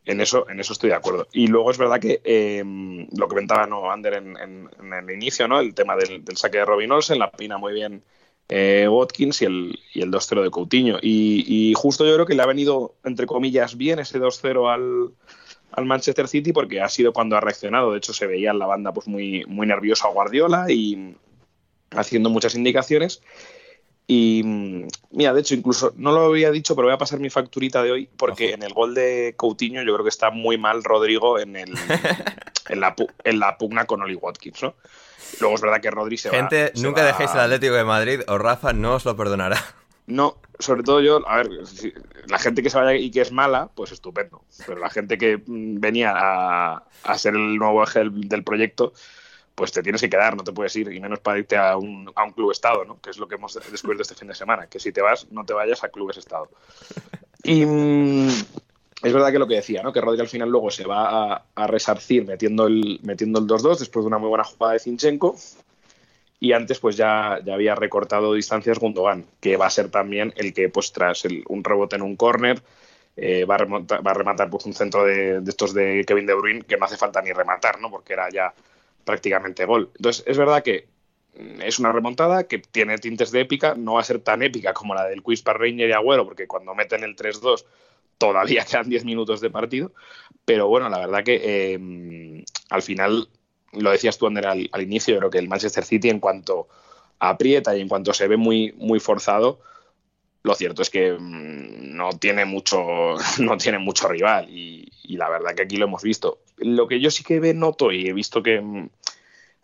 En 0.06 0.22
eso, 0.22 0.50
en 0.50 0.62
eso 0.62 0.72
estoy 0.72 0.92
de 0.92 0.96
acuerdo. 0.96 1.28
Y 1.34 1.48
luego 1.48 1.70
es 1.70 1.78
verdad 1.78 2.00
que 2.00 2.22
em, 2.24 3.08
lo 3.18 3.28
que 3.28 3.34
comentaba 3.34 3.68
no, 3.68 3.92
Ander 3.92 4.14
en, 4.14 4.70
el 4.80 5.12
inicio, 5.12 5.50
¿no? 5.50 5.60
el 5.60 5.74
tema 5.74 5.98
del, 5.98 6.24
saque 6.38 6.60
de 6.60 6.66
Robin 6.66 6.92
Olsen, 6.94 7.20
la 7.20 7.32
pina 7.32 7.58
muy 7.58 7.74
bien 7.74 8.04
eh, 8.48 8.88
Watkins 8.90 9.42
y 9.42 9.46
el, 9.46 9.80
y 9.94 10.02
el 10.02 10.12
2-0 10.12 10.44
de 10.44 10.52
Coutinho. 10.52 10.98
Y, 11.02 11.44
y, 11.46 11.74
justo 11.74 12.06
yo 12.06 12.14
creo 12.14 12.26
que 12.26 12.36
le 12.36 12.44
ha 12.44 12.46
venido, 12.46 12.94
entre 13.04 13.26
comillas, 13.26 13.76
bien 13.76 14.00
ese 14.00 14.18
2-0 14.18 14.72
al, 14.72 15.12
al 15.76 15.86
Manchester 15.86 16.28
City 16.28 16.52
porque 16.54 16.82
ha 16.82 16.90
sido 16.90 17.14
cuando 17.14 17.36
ha 17.38 17.42
reaccionado. 17.42 17.92
De 17.92 17.98
hecho, 17.98 18.14
se 18.14 18.28
veía 18.28 18.52
en 18.52 18.60
la 18.60 18.66
banda 18.66 18.94
pues 18.94 19.08
muy, 19.08 19.46
muy 19.48 19.68
nervioso 19.68 20.08
a 20.08 20.12
Guardiola 20.12 20.66
y 20.70 21.16
haciendo 21.92 22.30
muchas 22.30 22.56
indicaciones. 22.56 23.22
Y 24.08 24.44
mira, 25.12 25.34
de 25.34 25.42
hecho, 25.42 25.56
incluso 25.56 25.94
no 25.98 26.12
lo 26.12 26.26
había 26.26 26.52
dicho, 26.52 26.76
pero 26.76 26.88
voy 26.88 26.94
a 26.94 27.00
pasar 27.00 27.20
mi 27.20 27.32
facturita 27.32 27.82
de 27.82 27.92
hoy, 27.92 28.10
porque 28.18 28.54
en 28.54 28.62
el 28.62 28.74
gol 28.74 28.94
de 28.94 29.34
Coutinho 29.36 29.82
yo 29.82 29.94
creo 29.94 30.04
que 30.04 30.10
está 30.10 30.30
muy 30.30 30.60
mal 30.60 30.84
Rodrigo 30.84 31.40
en, 31.40 31.56
el, 31.56 31.74
en, 32.70 32.80
la, 32.80 32.96
en 33.24 33.40
la 33.40 33.58
pugna 33.58 33.86
con 33.86 34.04
Oli 34.04 34.16
Watkins, 34.16 34.62
¿no? 34.62 34.76
Luego 35.40 35.56
es 35.56 35.62
verdad 35.62 35.82
que 35.82 35.92
Rodri 35.92 36.18
se 36.18 36.30
Gente, 36.30 36.72
nunca 36.76 37.04
dejéis 37.04 37.32
el 37.34 37.40
Atlético 37.40 37.74
de 37.74 37.84
Madrid 37.84 38.22
o 38.28 38.38
Rafa 38.38 38.74
no 38.74 38.96
os 38.96 39.06
lo 39.06 39.16
perdonará. 39.16 39.58
No, 40.08 40.38
sobre 40.60 40.84
todo 40.84 41.02
yo, 41.02 41.28
a 41.28 41.38
ver, 41.38 41.50
la 42.28 42.38
gente 42.38 42.62
que 42.62 42.70
se 42.70 42.78
vaya 42.78 42.94
y 42.94 43.10
que 43.10 43.22
es 43.22 43.32
mala, 43.32 43.70
pues 43.74 43.92
estupendo. 43.92 44.44
Pero 44.66 44.80
la 44.80 44.90
gente 44.90 45.18
que 45.18 45.38
mm, 45.38 45.80
venía 45.80 46.14
a, 46.16 46.84
ser 47.18 47.34
el 47.34 47.58
nuevo 47.58 47.84
eje 47.84 48.04
del, 48.12 48.44
proyecto, 48.44 48.94
pues 49.56 49.72
te 49.72 49.82
tienes 49.82 50.02
que 50.02 50.10
quedar, 50.10 50.36
no 50.36 50.44
te 50.44 50.52
puedes 50.52 50.76
ir, 50.76 50.92
y 50.92 51.00
menos 51.00 51.20
para 51.20 51.40
irte 51.40 51.58
a 51.58 51.78
un, 51.78 52.12
a 52.16 52.24
un 52.24 52.32
club 52.34 52.52
estado, 52.52 52.86
¿no? 52.86 53.00
Que 53.02 53.10
es 53.10 53.18
lo 53.18 53.28
que 53.28 53.36
hemos 53.36 53.54
descubierto 53.72 54.04
este 54.04 54.16
fin 54.16 54.28
de 54.28 54.36
semana, 54.36 54.68
que 54.68 54.80
si 54.80 54.92
te 54.92 55.02
vas, 55.02 55.28
no 55.32 55.44
te 55.44 55.54
vayas 55.54 55.84
a 55.84 55.90
clubes 55.90 56.18
estado. 56.18 56.50
Y 57.48 57.64
mm, 57.64 58.28
es 59.04 59.14
verdad 59.14 59.32
que 59.32 59.38
lo 59.38 59.48
que 59.48 59.54
decía, 59.54 59.84
¿no? 59.84 59.94
Que 59.94 60.02
Rodri 60.02 60.20
al 60.20 60.28
final 60.28 60.50
luego 60.50 60.72
se 60.72 60.84
va 60.84 61.34
a, 61.34 61.46
a 61.54 61.68
resarcir 61.68 62.26
metiendo 62.26 62.66
el, 62.66 63.00
metiendo 63.04 63.38
el 63.38 63.46
2-2 63.46 63.78
después 63.78 64.04
de 64.04 64.08
una 64.08 64.18
muy 64.18 64.30
buena 64.30 64.44
jugada 64.44 64.74
de 64.74 64.80
Zinchenko 64.80 65.36
y 66.40 66.54
antes 66.54 66.80
pues 66.80 66.98
ya, 66.98 67.40
ya 67.44 67.54
había 67.54 67.76
recortado 67.76 68.34
distancias 68.34 68.80
Gundogan, 68.80 69.26
que 69.40 69.58
va 69.58 69.68
a 69.68 69.70
ser 69.72 69.90
también 69.90 70.34
el 70.36 70.54
que 70.54 70.70
pues 70.70 70.92
tras 70.92 71.24
un 71.48 71.64
rebote 71.64 71.96
en 71.96 72.02
un 72.02 72.16
córner 72.16 72.62
eh, 73.16 73.46
va, 73.46 73.56
a 73.56 73.66
va, 73.66 74.12
a 74.12 74.14
rematar 74.14 74.50
pues, 74.50 74.66
un 74.66 74.74
centro 74.74 75.06
de, 75.06 75.42
estos 75.48 75.74
de 75.74 76.04
Kevin 76.06 76.26
De 76.26 76.34
Bruyne 76.34 76.62
que 76.64 76.78
no 76.78 76.86
hace 76.86 76.98
falta 76.98 77.22
ni 77.22 77.32
rematar, 77.32 77.80
¿no? 77.80 77.90
porque 77.90 78.14
era 78.14 78.30
ya 78.30 78.54
prácticamente 79.06 79.66
gol. 79.66 79.92
Entonces 79.96 80.24
es 80.28 80.38
verdad 80.38 80.64
que 80.64 80.88
mm, 81.38 81.62
es 81.62 81.80
una 81.80 81.92
remontada 81.92 82.46
que 82.48 82.60
tiene 82.60 82.98
tintes 82.98 83.32
de 83.32 83.42
épica, 83.42 83.76
no 83.76 83.94
va 83.94 84.02
a 84.02 84.04
ser 84.04 84.20
tan 84.20 84.44
épica 84.44 84.74
como 84.74 84.94
la 84.94 85.06
del 85.06 85.24
Quiz 85.24 85.42
para 85.42 85.60
Reiner 85.60 85.90
y 85.90 85.94
Agüero, 85.94 86.26
porque 86.26 86.48
cuando 86.48 86.76
meten 86.76 87.04
el 87.04 87.16
3-2 87.16 87.66
todavía 88.18 88.66
quedan 88.70 88.90
10 88.90 89.06
minutos 89.06 89.40
de 89.40 89.50
partido, 89.50 89.94
pero 90.44 90.68
bueno, 90.68 90.90
la 90.90 91.00
verdad 91.00 91.24
que 91.24 91.40
eh, 91.44 92.44
al 92.70 92.82
final 92.82 93.30
lo 93.76 93.92
decías 93.92 94.18
tú, 94.18 94.28
Ander, 94.28 94.48
al, 94.48 94.82
inicio, 94.82 95.14
yo 95.14 95.20
creo 95.20 95.30
que 95.30 95.40
el 95.40 95.48
Manchester 95.48 95.84
City 95.84 96.10
en 96.10 96.20
cuanto 96.20 96.68
aprieta 97.20 97.76
y 97.76 97.82
en 97.82 97.88
cuanto 97.88 98.14
se 98.14 98.28
ve 98.28 98.38
muy, 98.38 98.74
muy 98.78 99.00
forzado, 99.00 99.60
lo 100.44 100.54
cierto 100.56 100.82
es 100.82 100.90
que 100.90 101.14
mm, 101.14 101.96
no 101.96 102.10
tiene 102.20 102.46
mucho, 102.46 103.16
no 103.40 103.58
tiene 103.58 103.80
mucho 103.80 104.08
rival 104.08 104.50
y, 104.50 104.92
la 105.08 105.30
verdad 105.30 105.54
que 105.56 105.64
aquí 105.64 105.78
lo 105.78 105.86
hemos 105.86 106.04
visto. 106.04 106.40
Lo 106.58 106.88
que 106.88 107.00
yo 107.00 107.12
sí 107.12 107.24
que 107.24 107.54
noto 107.54 107.92
y 107.92 108.08
he 108.08 108.14
visto 108.14 108.44
que 108.44 108.60
mm, 108.60 108.90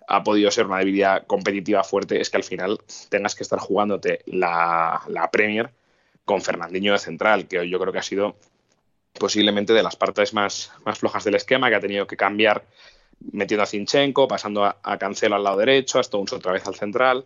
ha 0.08 0.24
podido 0.24 0.52
ser 0.52 0.66
una 0.66 0.80
debilidad 0.80 1.26
competitiva 1.26 1.84
fuerte 1.84 2.22
es 2.22 2.30
que 2.30 2.38
al 2.38 2.44
final 2.44 2.80
tengas 3.10 3.36
que 3.36 3.44
estar 3.44 3.60
jugándote 3.60 4.22
la, 4.26 5.02
la 5.08 5.30
Premier 5.32 5.72
con 6.26 6.42
Fernandinho 6.42 6.94
de 6.94 7.00
central, 7.00 7.48
que 7.48 7.68
yo 7.68 7.80
creo 7.80 7.92
que 7.92 8.00
ha 8.00 8.04
sido 8.04 8.36
posiblemente 9.20 9.74
de 9.74 9.84
las 9.84 9.96
partes 9.96 10.34
más, 10.34 10.72
más 10.86 11.00
flojas 11.00 11.24
del 11.24 11.36
esquema, 11.36 11.70
que 11.70 11.76
ha 11.76 11.80
tenido 11.80 12.08
que 12.08 12.18
cambiar 12.18 12.66
metiendo 13.32 13.64
a 13.64 13.68
Zinchenko, 13.68 14.28
pasando 14.28 14.66
a, 14.66 14.98
Cancelo 14.98 15.36
al 15.36 15.44
lado 15.44 15.58
derecho, 15.58 15.98
a 15.98 16.02
Stones 16.02 16.34
otra 16.34 16.52
vez 16.52 16.66
al 16.68 16.76
central. 16.76 17.26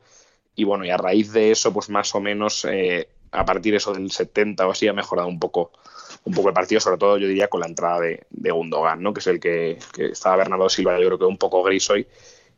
Y 0.55 0.63
bueno, 0.63 0.85
y 0.85 0.89
a 0.89 0.97
raíz 0.97 1.33
de 1.33 1.51
eso, 1.51 1.73
pues 1.73 1.89
más 1.89 2.13
o 2.15 2.21
menos 2.21 2.65
eh, 2.65 3.09
a 3.31 3.45
partir 3.45 3.75
eso 3.75 3.93
del 3.93 4.11
70 4.11 4.65
o 4.65 4.71
así 4.71 4.87
ha 4.87 4.93
mejorado 4.93 5.27
un 5.27 5.39
poco, 5.39 5.71
un 6.23 6.33
poco 6.33 6.49
el 6.49 6.53
partido, 6.53 6.79
sobre 6.79 6.97
todo 6.97 7.17
yo 7.17 7.27
diría 7.27 7.47
con 7.47 7.59
la 7.59 7.67
entrada 7.67 7.99
de, 7.99 8.25
de 8.29 8.51
Gundogan, 8.51 9.01
¿no? 9.01 9.13
que 9.13 9.19
es 9.19 9.27
el 9.27 9.39
que, 9.39 9.79
que 9.93 10.07
estaba 10.07 10.37
Bernardo 10.37 10.69
Silva, 10.69 10.99
yo 10.99 11.07
creo 11.07 11.19
que 11.19 11.25
un 11.25 11.37
poco 11.37 11.63
gris 11.63 11.89
hoy, 11.89 12.07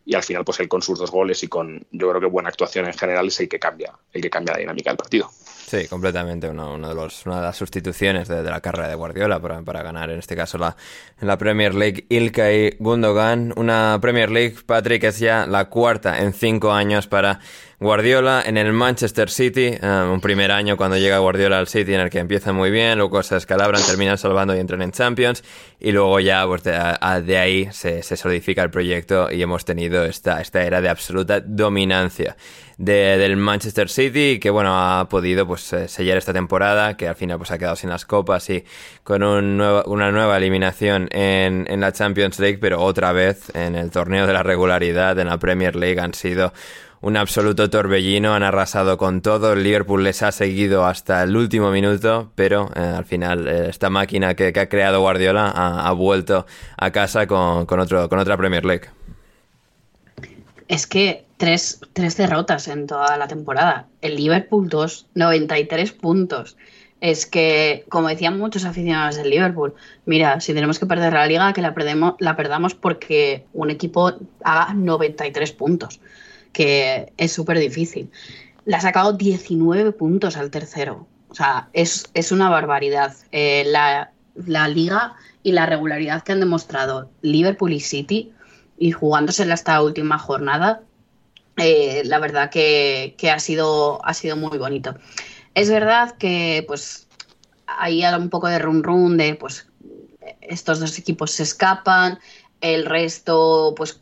y 0.05 0.15
al 0.15 0.23
final 0.23 0.45
pues 0.45 0.59
él 0.59 0.69
con 0.69 0.81
sus 0.81 0.99
dos 0.99 1.11
goles 1.11 1.43
y 1.43 1.47
con 1.47 1.85
yo 1.91 2.09
creo 2.09 2.21
que 2.21 2.27
buena 2.27 2.49
actuación 2.49 2.85
en 2.85 2.93
general 2.93 3.27
es 3.27 3.39
el 3.39 3.49
que 3.49 3.59
cambia, 3.59 3.93
el 4.13 4.21
que 4.21 4.29
cambia 4.29 4.53
la 4.53 4.59
dinámica 4.59 4.89
del 4.91 4.97
partido. 4.97 5.29
Sí, 5.69 5.85
completamente. 5.89 6.49
Uno, 6.49 6.77
de 6.77 6.95
los, 6.95 7.25
una 7.25 7.35
de 7.35 7.41
las 7.41 7.57
sustituciones 7.57 8.29
de, 8.29 8.41
la 8.41 8.61
carrera 8.61 8.87
de 8.87 8.95
Guardiola 8.95 9.41
para, 9.41 9.61
para, 9.63 9.83
ganar, 9.83 10.09
en 10.09 10.19
este 10.19 10.33
caso, 10.33 10.57
la, 10.57 10.77
la 11.19 11.37
Premier 11.37 11.75
League. 11.75 12.05
Ilkay 12.07 12.77
Gundogan. 12.79 13.53
Una 13.57 13.99
Premier 14.01 14.31
League, 14.31 14.55
Patrick, 14.65 15.03
es 15.03 15.19
ya 15.19 15.45
la 15.45 15.65
cuarta 15.65 16.19
en 16.19 16.31
cinco 16.31 16.71
años 16.71 17.07
para 17.07 17.41
Guardiola 17.81 18.43
en 18.45 18.55
el 18.55 18.71
Manchester 18.71 19.29
City. 19.29 19.77
Um, 19.83 20.13
un 20.13 20.21
primer 20.21 20.53
año 20.53 20.77
cuando 20.77 20.95
llega 20.95 21.17
Guardiola 21.17 21.59
al 21.59 21.67
City 21.67 21.93
en 21.93 21.99
el 21.99 22.09
que 22.09 22.19
empieza 22.19 22.53
muy 22.53 22.71
bien, 22.71 22.97
luego 22.97 23.21
se 23.21 23.35
escalabran, 23.35 23.81
terminan 23.85 24.17
salvando 24.17 24.55
y 24.55 24.59
entran 24.59 24.81
en 24.81 24.93
Champions. 24.93 25.43
Y 25.81 25.91
luego 25.91 26.21
ya 26.21 26.47
pues 26.47 26.63
de, 26.63 26.75
a, 26.75 27.19
de 27.19 27.37
ahí 27.37 27.67
se, 27.73 28.03
se, 28.03 28.15
solidifica 28.15 28.63
el 28.63 28.71
proyecto 28.71 29.29
y 29.29 29.41
hemos 29.41 29.65
tenido 29.65 30.05
esta, 30.05 30.39
esta 30.39 30.63
era 30.63 30.79
de 30.79 30.87
absoluta 30.87 31.41
dominancia 31.41 32.37
de, 32.77 33.17
del 33.17 33.37
Manchester 33.37 33.89
City 33.89 34.39
que 34.39 34.49
bueno 34.49 34.71
ha 34.75 35.07
podido 35.09 35.47
pues 35.47 35.61
sellar 35.61 36.17
esta 36.17 36.33
temporada 36.33 36.95
que 36.97 37.07
al 37.07 37.15
final 37.15 37.37
pues 37.37 37.51
ha 37.51 37.57
quedado 37.57 37.75
sin 37.75 37.89
las 37.89 38.05
copas 38.05 38.49
y 38.49 38.63
con 39.03 39.23
un 39.23 39.57
nuevo, 39.57 39.83
una 39.87 40.11
nueva 40.11 40.37
eliminación 40.37 41.09
en, 41.11 41.65
en 41.69 41.79
la 41.81 41.91
Champions 41.91 42.39
League 42.39 42.59
pero 42.59 42.81
otra 42.81 43.11
vez 43.11 43.55
en 43.55 43.75
el 43.75 43.91
torneo 43.91 44.27
de 44.27 44.33
la 44.33 44.43
regularidad 44.43 45.17
en 45.19 45.27
la 45.27 45.37
Premier 45.37 45.75
League 45.75 45.99
han 45.99 46.13
sido 46.13 46.53
un 46.99 47.15
absoluto 47.15 47.69
torbellino, 47.69 48.33
han 48.33 48.43
arrasado 48.43 48.97
con 48.97 49.21
todo, 49.21 49.53
el 49.53 49.63
Liverpool 49.63 50.03
les 50.03 50.23
ha 50.23 50.31
seguido 50.31 50.85
hasta 50.85 51.23
el 51.23 51.35
último 51.35 51.69
minuto, 51.71 52.31
pero 52.35 52.71
eh, 52.75 52.79
al 52.79 53.05
final 53.05 53.47
eh, 53.47 53.69
esta 53.69 53.89
máquina 53.89 54.33
que, 54.33 54.51
que, 54.51 54.59
ha 54.59 54.69
creado 54.69 55.01
Guardiola 55.01 55.49
ha, 55.49 55.87
ha 55.87 55.91
vuelto 55.91 56.45
a 56.75 56.91
casa 56.91 57.27
con, 57.27 57.65
con, 57.65 57.79
otro, 57.79 58.09
con 58.09 58.19
otra 58.19 58.35
Premier 58.37 58.65
League. 58.65 58.89
Es 60.67 60.87
que 60.87 61.25
tres, 61.37 61.79
tres 61.93 62.17
derrotas 62.17 62.67
en 62.67 62.87
toda 62.87 63.17
la 63.17 63.27
temporada. 63.27 63.87
El 64.01 64.15
Liverpool 64.15 64.67
2, 64.69 65.07
93 65.15 65.91
puntos. 65.93 66.57
Es 66.99 67.25
que, 67.25 67.85
como 67.89 68.07
decían 68.09 68.39
muchos 68.39 68.65
aficionados 68.65 69.17
del 69.17 69.29
Liverpool, 69.29 69.75
mira, 70.05 70.39
si 70.41 70.53
tenemos 70.53 70.79
que 70.79 70.87
perder 70.87 71.13
la 71.13 71.27
liga, 71.27 71.53
que 71.53 71.61
la, 71.61 71.75
perdemos, 71.75 72.15
la 72.19 72.35
perdamos 72.35 72.73
porque 72.73 73.45
un 73.53 73.69
equipo 73.69 74.13
haga 74.43 74.73
93 74.73 75.51
puntos, 75.51 75.99
que 76.53 77.13
es 77.17 77.31
súper 77.31 77.59
difícil. 77.59 78.09
Le 78.65 78.75
ha 78.75 78.81
sacado 78.81 79.13
19 79.13 79.91
puntos 79.91 80.37
al 80.37 80.49
tercero. 80.49 81.07
O 81.29 81.35
sea, 81.35 81.69
es, 81.73 82.09
es 82.15 82.31
una 82.31 82.49
barbaridad. 82.49 83.13
Eh, 83.31 83.63
la, 83.67 84.11
la 84.33 84.67
liga 84.67 85.13
y 85.43 85.51
la 85.51 85.65
regularidad 85.65 86.23
que 86.23 86.31
han 86.31 86.39
demostrado 86.39 87.11
Liverpool 87.21 87.73
y 87.73 87.79
City 87.79 88.33
y 88.77 88.91
jugándosela 88.91 89.53
esta 89.53 89.81
última 89.81 90.19
jornada, 90.19 90.81
eh, 91.57 92.03
la 92.05 92.19
verdad 92.19 92.49
que, 92.49 93.15
que, 93.17 93.31
ha, 93.31 93.39
sido, 93.39 93.99
ha 94.05 94.13
sido 94.13 94.37
muy 94.37 94.57
bonito. 94.57 94.95
Es 95.55 95.69
verdad 95.69 96.15
que 96.17 96.63
pues 96.67 97.07
hay 97.65 98.05
un 98.05 98.29
poco 98.29 98.47
de 98.47 98.59
run 98.59 98.83
run 98.83 99.17
de 99.17 99.35
pues 99.35 99.67
estos 100.41 100.79
dos 100.79 100.97
equipos 100.99 101.31
se 101.31 101.43
escapan, 101.43 102.19
el 102.61 102.85
resto 102.85 103.73
pues 103.75 103.99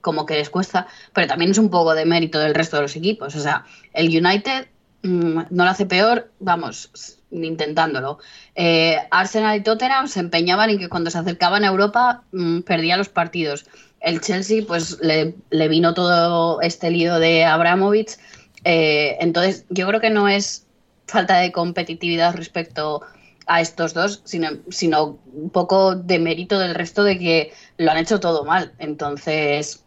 como 0.00 0.26
que 0.26 0.34
les 0.34 0.50
cuesta, 0.50 0.86
pero 1.12 1.26
también 1.26 1.50
es 1.50 1.58
un 1.58 1.70
poco 1.70 1.94
de 1.94 2.04
mérito 2.04 2.38
del 2.38 2.54
resto 2.54 2.76
de 2.76 2.82
los 2.82 2.96
equipos. 2.96 3.34
O 3.34 3.40
sea, 3.40 3.64
el 3.92 4.08
United 4.08 4.68
mmm, 5.02 5.42
no 5.50 5.64
lo 5.64 5.70
hace 5.70 5.86
peor, 5.86 6.30
vamos, 6.40 6.90
intentándolo. 7.30 8.18
Eh, 8.54 8.96
Arsenal 9.10 9.56
y 9.56 9.62
Tottenham 9.62 10.08
se 10.08 10.20
empeñaban 10.20 10.70
en 10.70 10.78
que 10.78 10.88
cuando 10.88 11.10
se 11.10 11.18
acercaban 11.18 11.64
a 11.64 11.68
Europa 11.68 12.22
mmm, 12.32 12.60
perdían 12.60 12.98
los 12.98 13.08
partidos 13.08 13.66
el 14.00 14.20
Chelsea 14.20 14.62
pues 14.66 14.98
le, 15.00 15.34
vino 15.68 15.94
todo 15.94 16.60
este 16.60 16.90
lío 16.90 17.18
de 17.18 17.44
Abramovich. 17.44 18.16
Eh, 18.64 19.16
entonces 19.20 19.64
yo 19.70 19.86
creo 19.86 20.00
que 20.00 20.10
no 20.10 20.28
es 20.28 20.66
falta 21.06 21.38
de 21.38 21.52
competitividad 21.52 22.34
respecto 22.34 23.02
a 23.46 23.60
estos 23.60 23.94
dos, 23.94 24.20
sino, 24.24 24.50
sino 24.68 25.18
un 25.32 25.50
poco 25.50 25.94
de 25.96 26.18
mérito 26.18 26.58
del 26.58 26.74
resto 26.74 27.02
de 27.02 27.18
que 27.18 27.52
lo 27.78 27.90
han 27.90 27.96
hecho 27.98 28.20
todo 28.20 28.44
mal. 28.44 28.72
Entonces 28.78 29.84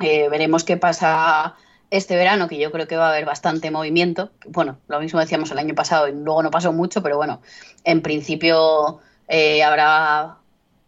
eh, 0.00 0.28
veremos 0.28 0.64
qué 0.64 0.76
pasa 0.76 1.56
este 1.90 2.16
verano, 2.16 2.48
que 2.48 2.58
yo 2.58 2.72
creo 2.72 2.86
que 2.86 2.96
va 2.96 3.06
a 3.06 3.10
haber 3.10 3.24
bastante 3.24 3.70
movimiento. 3.70 4.30
Bueno, 4.46 4.78
lo 4.88 5.00
mismo 5.00 5.20
decíamos 5.20 5.50
el 5.50 5.58
año 5.58 5.74
pasado 5.74 6.08
y 6.08 6.12
luego 6.12 6.42
no 6.42 6.50
pasó 6.50 6.72
mucho, 6.72 7.02
pero 7.02 7.16
bueno, 7.16 7.40
en 7.84 8.02
principio 8.02 9.00
eh, 9.28 9.62
habrá 9.62 10.38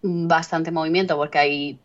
bastante 0.02 0.70
movimiento 0.70 1.16
porque 1.16 1.38
hay 1.38 1.80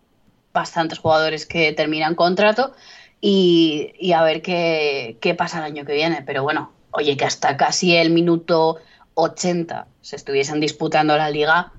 bastantes 0.54 1.00
jugadores 1.00 1.46
que 1.46 1.74
terminan 1.74 2.16
contrato 2.16 2.74
y, 3.20 3.94
y 4.00 4.14
a 4.14 4.24
ver 4.24 4.42
qué, 4.42 5.18
qué, 5.22 5.36
pasa 5.36 5.60
el 5.60 5.66
año 5.66 5.86
que 5.86 5.94
viene. 5.94 6.24
Pero 6.26 6.44
bueno, 6.44 6.72
oye, 6.92 7.18
que 7.18 7.26
hasta 7.26 7.58
casi 7.58 7.96
el 7.96 8.10
minuto 8.12 8.80
80 9.14 9.88
se 10.02 10.16
estuviesen 10.16 10.60
disputando 10.60 11.16
la 11.18 11.30
liga, 11.30 11.72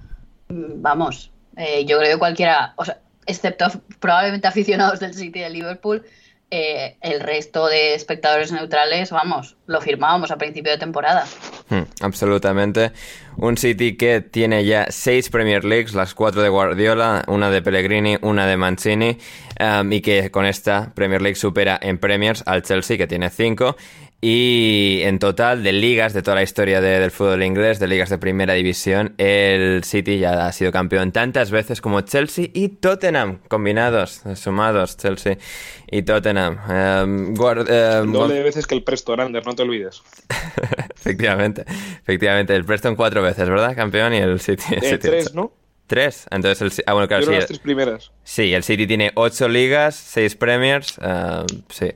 vamos, 0.49 1.31
eh, 1.57 1.85
yo 1.85 1.99
creo 1.99 2.13
que 2.13 2.19
cualquiera, 2.19 2.75
o 2.77 2.85
sea, 2.85 3.01
excepto 3.27 3.67
probablemente 4.01 4.49
aficionados 4.49 5.01
del 5.01 5.15
City 5.15 5.41
de 5.41 5.51
Liverpool, 5.51 6.05
eh, 6.55 6.97
el 7.01 7.21
resto 7.21 7.67
de 7.67 7.95
espectadores 7.95 8.53
neutrales, 8.53 9.11
vamos, 9.11 9.57
lo 9.67 9.81
firmábamos 9.81 10.31
a 10.31 10.37
principio 10.37 10.71
de 10.71 10.77
temporada. 10.77 11.25
Hmm, 11.71 11.85
absolutamente. 12.03 12.93
Un 13.39 13.57
City 13.57 13.97
que 13.97 14.21
tiene 14.21 14.63
ya 14.67 14.89
seis 14.91 15.31
Premier 15.31 15.65
Leagues, 15.65 15.95
las 15.95 16.13
cuatro 16.13 16.43
de 16.43 16.51
Guardiola, 16.51 17.25
una 17.27 17.49
de 17.49 17.63
Pellegrini, 17.63 18.19
una 18.21 18.47
de 18.47 18.59
Mancini, 18.59 19.17
um, 19.61 19.91
y 19.91 20.03
que 20.03 20.31
con 20.31 20.45
esta 20.45 20.93
Premier 20.95 21.23
League 21.23 21.37
supera 21.37 21.81
en 21.81 21.97
Premiers 21.97 22.43
al 22.45 22.63
Chelsea, 22.63 22.99
que 22.99 23.07
tiene 23.07 23.31
cinco. 23.31 23.75
Y 24.25 25.01
en 25.03 25.19
total, 25.19 25.65
de 25.65 25.73
ligas, 25.73 26.15
de 26.15 26.23
toda 26.23 26.37
la 26.37 26.45
historia 26.45 26.81
de, 26.81 27.01
del 27.01 27.11
fútbol 27.11 27.43
inglés, 27.43 27.81
de 27.81 27.89
ligas 27.89 28.09
de 28.09 28.19
primera 28.19 28.55
división, 28.55 29.15
el 29.19 29.83
City 29.83 30.21
ya 30.21 30.47
ha 30.47 30.53
sido 30.53 30.71
campeón 30.71 31.11
tantas 31.11 31.51
veces 31.51 31.81
como 31.81 32.03
Chelsea 32.03 32.47
y 32.55 32.69
Tottenham, 32.69 33.41
combinados, 33.49 34.23
sumados, 34.37 34.97
Chelsea 34.97 35.39
y 35.91 36.03
Tottenham. 36.03 36.57
Um, 36.69 37.35
guard, 37.35 37.69
um, 37.69 38.13
Doble 38.13 38.35
de 38.35 38.45
veces 38.45 38.69
que 38.69 38.77
el 38.77 38.85
Preston 38.85 39.19
Under, 39.19 39.45
no 39.45 39.57
te 39.57 39.63
olvides. 39.63 40.05
efectivamente, 40.95 41.65
efectivamente. 41.67 42.55
El 42.55 42.65
Preston 42.65 42.95
cuatro 42.95 43.23
veces, 43.23 43.49
¿verdad? 43.49 43.75
Campeón 43.75 44.15
y 44.15 44.19
el 44.19 44.39
City. 44.39 44.63
Eh, 44.71 44.81
City 44.83 44.99
tres, 44.99 45.35
¿no? 45.35 45.53
Tres. 45.89 46.29
Entonces, 46.31 46.79
el, 46.79 46.85
ah, 46.87 46.93
bueno, 46.93 47.09
claro, 47.09 47.25
Yo 47.25 47.33
sí. 47.33 47.39
las 47.39 47.47
tres 47.47 47.59
primeras. 47.59 48.13
Sí, 48.23 48.55
el 48.55 48.63
City 48.63 48.87
tiene 48.87 49.11
ocho 49.17 49.49
ligas, 49.49 49.97
seis 49.97 50.37
Premiers, 50.37 50.97
uh, 50.99 51.45
sí. 51.71 51.91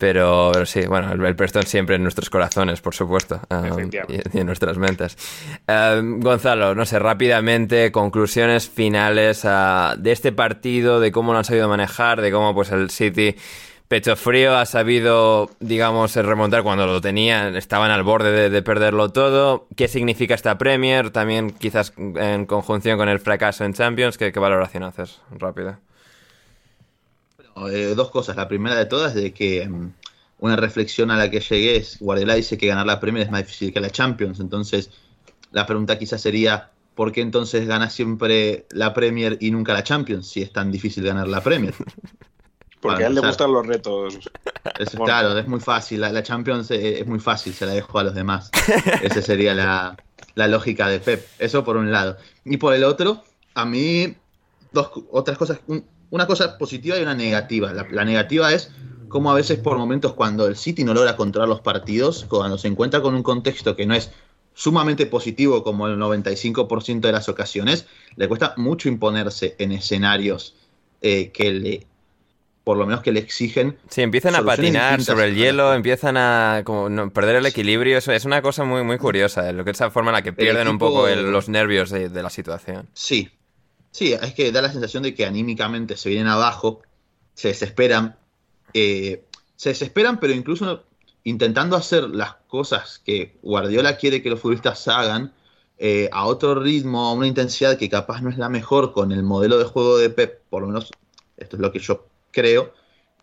Pero, 0.00 0.50
pero, 0.54 0.64
sí, 0.64 0.86
bueno, 0.86 1.12
el, 1.12 1.22
el, 1.22 1.36
Preston 1.36 1.66
siempre 1.66 1.96
en 1.96 2.02
nuestros 2.02 2.30
corazones, 2.30 2.80
por 2.80 2.94
supuesto, 2.94 3.38
um, 3.50 3.90
y, 4.08 4.14
y, 4.16 4.40
en 4.40 4.46
nuestras 4.46 4.78
mentes. 4.78 5.18
Um, 5.68 6.20
Gonzalo, 6.20 6.74
no 6.74 6.86
sé, 6.86 6.98
rápidamente, 6.98 7.92
conclusiones 7.92 8.70
finales 8.70 9.44
uh, 9.44 9.98
de 9.98 10.12
este 10.12 10.32
partido, 10.32 11.00
de 11.00 11.12
cómo 11.12 11.32
lo 11.32 11.38
han 11.38 11.44
sabido 11.44 11.68
manejar, 11.68 12.22
de 12.22 12.32
cómo 12.32 12.54
pues 12.54 12.72
el 12.72 12.88
City 12.88 13.36
pecho 13.88 14.16
frío 14.16 14.56
ha 14.56 14.64
sabido, 14.64 15.50
digamos, 15.60 16.16
remontar 16.16 16.62
cuando 16.62 16.86
lo 16.86 17.02
tenían, 17.02 17.54
estaban 17.56 17.90
al 17.90 18.02
borde 18.02 18.30
de, 18.30 18.48
de, 18.48 18.62
perderlo 18.62 19.10
todo. 19.10 19.66
¿Qué 19.76 19.86
significa 19.86 20.34
esta 20.34 20.56
Premier? 20.56 21.10
También 21.10 21.50
quizás 21.50 21.92
en 21.98 22.46
conjunción 22.46 22.96
con 22.96 23.10
el 23.10 23.20
fracaso 23.20 23.64
en 23.64 23.74
Champions, 23.74 24.16
¿qué, 24.16 24.32
qué 24.32 24.40
valoración 24.40 24.84
haces? 24.84 25.20
Rápida. 25.30 25.80
Eh, 27.70 27.94
dos 27.96 28.10
cosas. 28.10 28.36
La 28.36 28.48
primera 28.48 28.76
de 28.76 28.86
todas 28.86 29.14
es 29.14 29.22
de 29.22 29.32
que 29.32 29.66
um, 29.68 29.92
una 30.38 30.56
reflexión 30.56 31.10
a 31.10 31.16
la 31.16 31.30
que 31.30 31.40
llegué 31.40 31.76
es, 31.76 31.98
Guardiola 32.00 32.34
dice 32.34 32.58
que 32.58 32.66
ganar 32.66 32.86
la 32.86 33.00
Premier 33.00 33.24
es 33.24 33.30
más 33.30 33.42
difícil 33.42 33.72
que 33.72 33.80
la 33.80 33.90
Champions. 33.90 34.40
Entonces, 34.40 34.90
la 35.52 35.66
pregunta 35.66 35.98
quizás 35.98 36.20
sería, 36.20 36.70
¿por 36.94 37.12
qué 37.12 37.20
entonces 37.20 37.66
gana 37.66 37.90
siempre 37.90 38.66
la 38.70 38.94
Premier 38.94 39.36
y 39.40 39.50
nunca 39.50 39.72
la 39.72 39.84
Champions 39.84 40.28
si 40.28 40.42
es 40.42 40.52
tan 40.52 40.70
difícil 40.70 41.04
ganar 41.04 41.28
la 41.28 41.42
Premier? 41.42 41.74
Porque 42.80 43.04
a 43.04 43.08
él 43.08 43.14
le 43.14 43.20
gustan 43.20 43.52
los 43.52 43.66
retos. 43.66 44.18
Es, 44.78 44.92
bueno. 44.92 45.04
Claro, 45.04 45.38
es 45.38 45.46
muy 45.46 45.60
fácil. 45.60 46.00
La, 46.00 46.10
la, 46.10 46.22
Champions 46.22 46.70
es, 46.70 47.06
muy 47.06 47.20
fácil, 47.20 47.52
se 47.52 47.66
la 47.66 47.72
dejo 47.72 47.98
a 47.98 48.04
los 48.04 48.14
demás. 48.14 48.50
Esa 49.02 49.20
sería 49.20 49.54
la, 49.54 49.96
la, 50.34 50.48
lógica 50.48 50.88
de 50.88 50.98
Pep. 50.98 51.26
Eso 51.38 51.62
por 51.62 51.76
un 51.76 51.92
lado. 51.92 52.16
Y 52.46 52.56
por 52.56 52.72
el 52.72 52.84
otro, 52.84 53.22
a 53.54 53.66
mí, 53.66 54.16
dos 54.72 54.92
otras 55.10 55.36
cosas. 55.36 55.60
Un, 55.66 55.84
una 56.10 56.26
cosa 56.26 56.58
positiva 56.58 56.98
y 56.98 57.02
una 57.02 57.14
negativa. 57.14 57.72
La, 57.72 57.86
la, 57.90 58.04
negativa 58.04 58.52
es 58.52 58.70
como 59.08 59.30
a 59.30 59.34
veces 59.34 59.58
por 59.58 59.78
momentos 59.78 60.14
cuando 60.14 60.46
el 60.46 60.56
City 60.56 60.84
no 60.84 60.94
logra 60.94 61.16
controlar 61.16 61.48
los 61.48 61.60
partidos, 61.60 62.26
cuando 62.28 62.58
se 62.58 62.68
encuentra 62.68 63.00
con 63.00 63.14
un 63.14 63.22
contexto 63.22 63.76
que 63.76 63.86
no 63.86 63.94
es 63.94 64.10
sumamente 64.54 65.06
positivo 65.06 65.62
como 65.62 65.86
el 65.86 65.96
95% 65.96 67.00
de 67.00 67.12
las 67.12 67.28
ocasiones, 67.28 67.86
le 68.16 68.28
cuesta 68.28 68.54
mucho 68.56 68.88
imponerse 68.88 69.54
en 69.58 69.72
escenarios 69.72 70.54
eh, 71.02 71.30
que 71.32 71.50
le, 71.50 71.86
por 72.64 72.76
lo 72.76 72.86
menos 72.86 73.02
que 73.02 73.12
le 73.12 73.20
exigen. 73.20 73.78
Sí, 73.88 74.02
empiezan 74.02 74.34
a 74.34 74.42
patinar 74.42 75.02
sobre 75.02 75.26
el 75.26 75.34
hielo, 75.34 75.72
empiezan 75.72 76.16
a 76.16 76.62
como, 76.64 77.10
perder 77.10 77.36
el 77.36 77.46
equilibrio. 77.46 77.98
Es, 77.98 78.08
es 78.08 78.24
una 78.24 78.42
cosa 78.42 78.64
muy, 78.64 78.82
muy 78.84 78.98
curiosa, 78.98 79.48
eh, 79.48 79.52
lo 79.52 79.64
que 79.64 79.70
es 79.70 79.76
esa 79.76 79.90
forma 79.90 80.10
en 80.10 80.14
la 80.14 80.22
que 80.22 80.32
pierden 80.32 80.68
un 80.68 80.78
poco 80.78 81.08
los 81.08 81.48
nervios 81.48 81.90
de, 81.90 82.08
de, 82.08 82.22
la 82.22 82.30
situación. 82.30 82.88
Sí, 82.92 83.30
sí, 83.90 84.12
es 84.12 84.34
que 84.34 84.52
da 84.52 84.62
la 84.62 84.72
sensación 84.72 85.02
de 85.02 85.14
que 85.14 85.24
anímicamente 85.24 85.96
se 85.96 86.08
vienen 86.08 86.28
abajo, 86.28 86.82
se 87.34 87.48
desesperan. 87.48 88.16
Eh, 88.74 89.24
se 89.56 89.70
desesperan, 89.70 90.20
pero 90.20 90.32
incluso 90.32 90.84
intentando 91.24 91.76
hacer 91.76 92.04
las 92.04 92.34
cosas 92.48 93.00
que 93.04 93.36
Guardiola 93.42 93.96
quiere 93.96 94.22
que 94.22 94.30
los 94.30 94.40
futbolistas 94.40 94.88
hagan 94.88 95.32
eh, 95.78 96.08
a 96.12 96.26
otro 96.26 96.54
ritmo, 96.54 97.08
a 97.08 97.12
una 97.12 97.26
intensidad 97.26 97.78
que 97.78 97.88
capaz 97.88 98.20
no 98.22 98.30
es 98.30 98.38
la 98.38 98.48
mejor 98.48 98.92
con 98.92 99.12
el 99.12 99.22
modelo 99.22 99.58
de 99.58 99.64
juego 99.64 99.98
de 99.98 100.10
Pep, 100.10 100.42
por 100.50 100.62
lo 100.62 100.68
menos 100.68 100.90
esto 101.36 101.56
es 101.56 101.62
lo 101.62 101.72
que 101.72 101.78
yo 101.78 102.06
creo, 102.30 102.74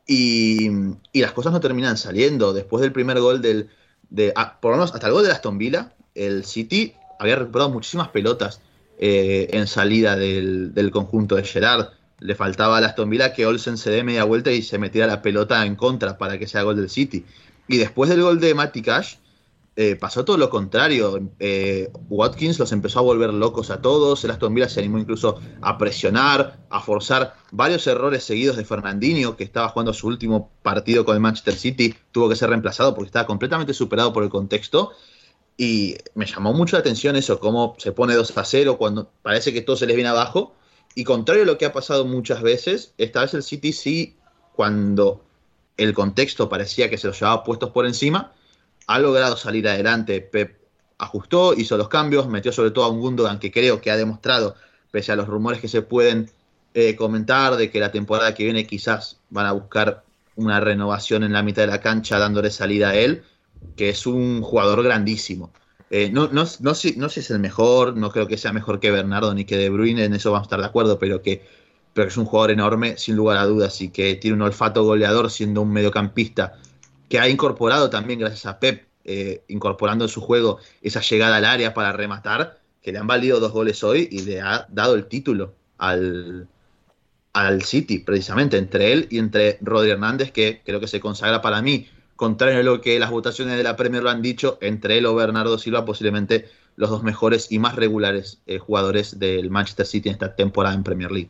y, 0.07 0.69
las 1.13 1.33
cosas 1.33 1.53
no 1.53 1.59
terminan 1.59 1.97
saliendo. 1.97 2.53
Después 2.53 2.81
del 2.81 2.91
primer 2.91 3.19
gol 3.19 3.41
del, 3.41 3.69
de, 4.09 4.33
ah, 4.35 4.59
por 4.59 4.71
lo 4.71 4.77
menos 4.77 4.93
hasta 4.93 5.07
el 5.07 5.13
gol 5.13 5.25
de 5.25 5.31
Aston 5.31 5.57
Villa, 5.57 5.93
el 6.15 6.45
City 6.45 6.93
había 7.19 7.35
recuperado 7.35 7.69
muchísimas 7.69 8.09
pelotas 8.09 8.61
eh, 8.97 9.49
en 9.51 9.67
salida 9.67 10.15
del, 10.15 10.73
del, 10.73 10.91
conjunto 10.91 11.35
de 11.35 11.43
Gerard. 11.43 11.89
Le 12.19 12.35
faltaba 12.35 12.79
a 12.79 12.85
Aston 12.85 13.09
Villa 13.09 13.33
que 13.33 13.45
Olsen 13.45 13.77
se 13.77 13.91
dé 13.91 14.03
media 14.03 14.23
vuelta 14.23 14.51
y 14.51 14.61
se 14.61 14.79
metiera 14.79 15.07
la 15.07 15.21
pelota 15.21 15.65
en 15.65 15.75
contra 15.75 16.17
para 16.17 16.39
que 16.39 16.47
sea 16.47 16.63
gol 16.63 16.77
del 16.77 16.89
City. 16.89 17.25
Y 17.67 17.77
después 17.77 18.09
del 18.09 18.21
gol 18.21 18.39
de 18.39 18.55
Matty 18.55 18.81
Cash, 18.81 19.15
eh, 19.79 19.95
pasó 19.95 20.25
todo 20.25 20.37
lo 20.37 20.49
contrario. 20.49 21.29
Eh, 21.37 21.91
Watkins 22.09 22.57
los 22.57 22.71
empezó 22.71 22.97
a 22.97 23.03
volver 23.03 23.31
locos 23.31 23.69
a 23.69 23.79
todos. 23.79 24.23
El 24.23 24.31
Aston 24.31 24.55
Villa 24.55 24.67
se 24.67 24.79
animó 24.79 24.97
incluso 24.97 25.39
a 25.61 25.77
presionar, 25.77 26.57
a 26.71 26.81
forzar 26.81 27.35
varios 27.51 27.85
errores 27.85 28.23
seguidos 28.23 28.57
de 28.57 28.65
Fernandinho, 28.65 29.37
que 29.37 29.43
estaba 29.43 29.69
jugando 29.69 29.93
su 29.93 30.07
último 30.07 30.49
partido 30.63 31.05
con 31.05 31.13
el 31.13 31.21
Manchester 31.21 31.53
City. 31.53 31.93
Tuvo 32.11 32.27
que 32.27 32.35
ser 32.35 32.49
reemplazado 32.49 32.95
porque 32.95 33.09
estaba 33.09 33.27
completamente 33.27 33.75
superado 33.75 34.11
por 34.11 34.23
el 34.23 34.29
contexto. 34.29 34.93
Y 35.57 35.97
me 36.13 36.27
llamó 36.27 36.53
mucho 36.53 36.75
la 36.75 36.81
atención 36.81 37.15
eso, 37.15 37.39
cómo 37.39 37.75
se 37.79 37.91
pone 37.91 38.13
2 38.13 38.37
a 38.37 38.45
0 38.45 38.77
cuando 38.77 39.09
parece 39.23 39.51
que 39.51 39.61
todo 39.61 39.75
se 39.75 39.87
les 39.87 39.95
viene 39.95 40.09
abajo. 40.09 40.53
Y 40.93 41.03
contrario 41.03 41.43
a 41.43 41.45
lo 41.47 41.57
que 41.57 41.65
ha 41.65 41.73
pasado 41.73 42.05
muchas 42.05 42.41
veces, 42.41 42.93
esta 42.97 43.21
vez 43.21 43.33
el 43.33 43.43
City 43.43 43.73
sí, 43.73 44.15
cuando 44.55 45.23
el 45.77 45.93
contexto 45.93 46.47
parecía 46.49 46.89
que 46.89 46.97
se 46.97 47.07
los 47.07 47.19
llevaba 47.19 47.43
puestos 47.43 47.71
por 47.71 47.85
encima, 47.85 48.33
ha 48.87 48.99
logrado 48.99 49.35
salir 49.35 49.67
adelante. 49.67 50.21
Pep 50.21 50.57
ajustó, 50.97 51.53
hizo 51.53 51.77
los 51.77 51.89
cambios, 51.89 52.27
metió 52.27 52.51
sobre 52.51 52.71
todo 52.71 52.85
a 52.85 52.89
un 52.89 52.99
Gundogan 52.99 53.39
que 53.39 53.51
creo 53.51 53.81
que 53.81 53.91
ha 53.91 53.97
demostrado, 53.97 54.55
pese 54.91 55.11
a 55.11 55.15
los 55.15 55.27
rumores 55.27 55.59
que 55.59 55.67
se 55.67 55.81
pueden 55.81 56.31
eh, 56.73 56.95
comentar 56.95 57.55
de 57.55 57.69
que 57.71 57.79
la 57.79 57.91
temporada 57.91 58.33
que 58.33 58.43
viene 58.43 58.67
quizás 58.67 59.17
van 59.29 59.45
a 59.45 59.51
buscar 59.51 60.03
una 60.35 60.59
renovación 60.59 61.23
en 61.23 61.33
la 61.33 61.43
mitad 61.43 61.63
de 61.63 61.67
la 61.67 61.81
cancha 61.81 62.19
dándole 62.19 62.51
salida 62.51 62.89
a 62.89 62.95
él, 62.95 63.23
que 63.75 63.89
es 63.89 64.05
un 64.05 64.41
jugador 64.41 64.83
grandísimo. 64.83 65.51
Eh, 65.89 66.09
no, 66.11 66.27
no, 66.27 66.45
no, 66.59 66.75
sé, 66.75 66.95
no 66.97 67.09
si 67.09 67.21
es 67.21 67.31
el 67.31 67.39
mejor, 67.39 67.95
no 67.95 68.11
creo 68.11 68.27
que 68.27 68.37
sea 68.37 68.51
mejor 68.51 68.79
que 68.79 68.91
Bernardo 68.91 69.33
ni 69.33 69.45
que 69.45 69.57
De 69.57 69.69
Bruyne, 69.69 70.05
en 70.05 70.13
eso 70.13 70.31
vamos 70.31 70.45
a 70.45 70.47
estar 70.47 70.59
de 70.59 70.65
acuerdo, 70.65 70.99
pero 70.99 71.21
que 71.21 71.43
pero 71.97 72.09
es 72.09 72.17
un 72.17 72.25
jugador 72.25 72.51
enorme, 72.51 72.95
sin 72.97 73.15
lugar 73.15 73.37
a 73.37 73.45
dudas, 73.45 73.81
y 73.81 73.89
que 73.89 74.13
tiene 74.13 74.35
un 74.35 74.43
olfato 74.43 74.83
goleador 74.83 75.31
siendo 75.31 75.63
un 75.63 75.73
mediocampista 75.73 76.53
que 77.09 77.19
ha 77.19 77.27
incorporado 77.27 77.89
también, 77.89 78.19
gracias 78.19 78.45
a 78.45 78.59
Pep, 78.59 78.85
eh, 79.03 79.41
incorporando 79.47 80.05
en 80.05 80.09
su 80.09 80.21
juego 80.21 80.59
esa 80.83 81.01
llegada 81.01 81.37
al 81.37 81.45
área 81.45 81.73
para 81.73 81.91
rematar, 81.93 82.59
que 82.83 82.91
le 82.91 82.99
han 82.99 83.07
valido 83.07 83.39
dos 83.39 83.51
goles 83.51 83.83
hoy 83.83 84.07
y 84.11 84.21
le 84.21 84.41
ha 84.41 84.67
dado 84.69 84.93
el 84.93 85.07
título 85.07 85.55
al, 85.79 86.47
al 87.33 87.63
City, 87.63 87.97
precisamente, 87.97 88.57
entre 88.57 88.93
él 88.93 89.07
y 89.09 89.17
entre 89.17 89.57
Rodri 89.61 89.89
Hernández, 89.89 90.31
que 90.31 90.61
creo 90.63 90.79
que 90.79 90.87
se 90.87 90.99
consagra 90.99 91.41
para 91.41 91.63
mí, 91.63 91.87
contrario 92.17 92.59
a 92.59 92.63
lo 92.63 92.81
que 92.81 92.99
las 92.99 93.11
votaciones 93.11 93.55
de 93.55 93.63
la 93.63 93.77
Premier 93.77 94.03
lo 94.03 94.09
han 94.09 94.21
dicho, 94.21 94.57
entre 94.59 94.97
él 94.97 95.05
o 95.05 95.15
Bernardo 95.15 95.57
Silva, 95.57 95.85
posiblemente 95.85 96.49
los 96.75 96.89
dos 96.89 97.03
mejores 97.03 97.51
y 97.51 97.59
más 97.59 97.75
regulares 97.75 98.41
eh, 98.45 98.59
jugadores 98.59 99.19
del 99.19 99.49
Manchester 99.49 99.85
City 99.85 100.09
en 100.09 100.13
esta 100.13 100.35
temporada 100.35 100.75
en 100.75 100.83
Premier 100.83 101.11
League. 101.11 101.29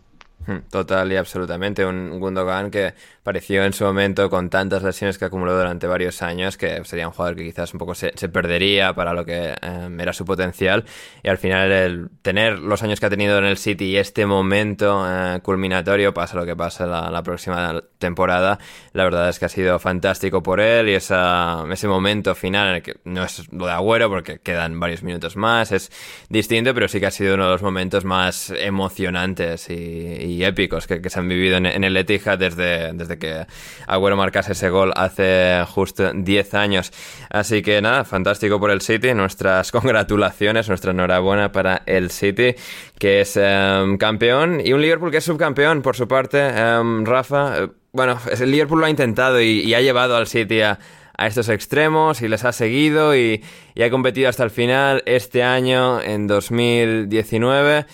Total 0.70 1.12
y 1.12 1.16
absolutamente. 1.18 1.86
Un 1.86 2.20
Gundogan 2.20 2.72
que 2.72 2.94
pareció 3.24 3.66
en 3.66 3.74
su 3.74 3.84
momento 3.84 4.30
con 4.30 4.50
tantas 4.50 4.84
lesiones 4.84 5.18
que 5.18 5.26
acumuló 5.26 5.58
durante 5.58 5.86
varios 5.88 6.22
años 6.22 6.56
que 6.56 6.82
sería 6.86 7.08
un 7.08 7.14
jugador 7.14 7.36
que 7.36 7.44
quizás 7.44 7.74
un 7.74 7.80
poco 7.80 7.94
se, 7.94 8.12
perdería 8.30 8.94
para 8.94 9.14
lo 9.14 9.26
que 9.26 9.54
em, 9.62 10.00
era 10.00 10.14
su 10.14 10.24
potencial. 10.24 10.86
Y 11.24 11.30
al 11.30 11.38
final 11.38 11.72
el 11.72 12.10
tener 12.22 12.60
los 12.60 12.84
años 12.84 13.00
que 13.00 13.06
ha 13.06 13.10
tenido 13.10 13.38
en 13.38 13.46
el 13.46 13.58
City 13.58 13.86
y 13.86 13.98
este 13.98 14.26
momento 14.26 15.06
eh, 15.06 15.40
culminatorio, 15.42 16.14
pasa 16.14 16.38
lo 16.38 16.46
que 16.46 16.56
pasa 16.56 16.86
la, 16.86 17.24
próxima 17.24 17.84
temporada, 17.98 18.60
la 18.94 19.04
verdad 19.04 19.28
es 19.28 19.40
que 19.40 19.46
ha 19.46 19.50
sido 19.50 19.78
fantástico 19.80 20.42
por 20.42 20.62
él 20.62 20.88
y 20.88 20.94
esa, 20.94 21.66
ese 21.70 21.88
momento 21.88 22.36
final 22.36 22.70
en 22.70 22.76
el 22.76 22.82
que 22.82 22.96
no 23.04 23.24
es 23.24 23.52
lo 23.52 23.66
de 23.66 23.74
Agüero 23.74 24.08
porque 24.08 24.40
quedan 24.40 24.80
varios 24.80 25.04
minutos 25.04 25.36
más, 25.36 25.74
es 25.74 25.92
distinto, 26.30 26.74
pero 26.74 26.88
sí 26.88 27.02
que 27.02 27.08
ha 27.08 27.12
sido 27.12 27.36
uno 27.36 27.46
de 27.46 27.52
los 27.52 27.62
momentos 27.62 28.06
más 28.06 28.52
emocionantes 28.52 29.70
y 29.70 30.37
épicos 30.44 30.88
que, 30.88 31.10
se 31.10 31.20
han 31.20 31.28
vivido 31.28 31.58
en, 31.58 31.84
el 31.84 31.98
Etihad 31.98 32.38
desde, 32.38 32.94
desde 32.94 33.18
que 33.18 33.46
Agüero 33.88 34.16
marcase 34.16 34.54
ese 34.54 34.70
gol 34.70 34.94
hace 34.96 35.64
justo 35.68 36.12
10 36.14 36.54
años. 36.54 36.92
Así 37.30 37.62
que 37.62 37.82
nada, 37.82 38.04
fantástico 38.04 38.60
por 38.60 38.72
el 38.72 38.82
City. 38.82 39.14
Nuestras 39.14 39.72
congratulaciones, 39.78 40.68
nuestra 40.68 40.92
enhorabuena 40.92 41.52
para 41.52 41.84
el 41.86 42.12
City, 42.12 42.56
que 43.00 43.22
es 43.22 43.38
em, 43.38 43.98
campeón, 43.98 44.62
y 44.64 44.74
un 44.74 44.82
Liverpool 44.82 45.12
que 45.12 45.18
es 45.18 45.24
subcampeón 45.24 45.82
por 45.82 45.96
su 45.96 46.08
parte. 46.08 46.40
Em, 46.40 47.06
Rafa, 47.06 47.64
eh, 47.64 47.68
bueno, 47.92 48.20
el 48.32 48.52
Liverpool 48.52 48.80
lo 48.80 48.86
ha 48.86 48.90
intentado 48.90 49.42
y, 49.42 49.74
ha 49.74 49.82
llevado 49.82 50.16
al 50.16 50.28
City 50.28 50.62
a, 50.62 50.80
estos 51.20 51.50
extremos 51.50 52.22
y 52.22 52.28
les 52.28 52.46
ha 52.46 52.52
seguido 52.52 53.16
y, 53.16 53.44
ha 53.84 53.90
competido 53.90 54.30
hasta 54.30 54.44
el 54.44 54.52
final 54.52 55.02
este 55.08 55.42
año 55.42 56.00
en 56.00 56.28
2019. 56.28 57.88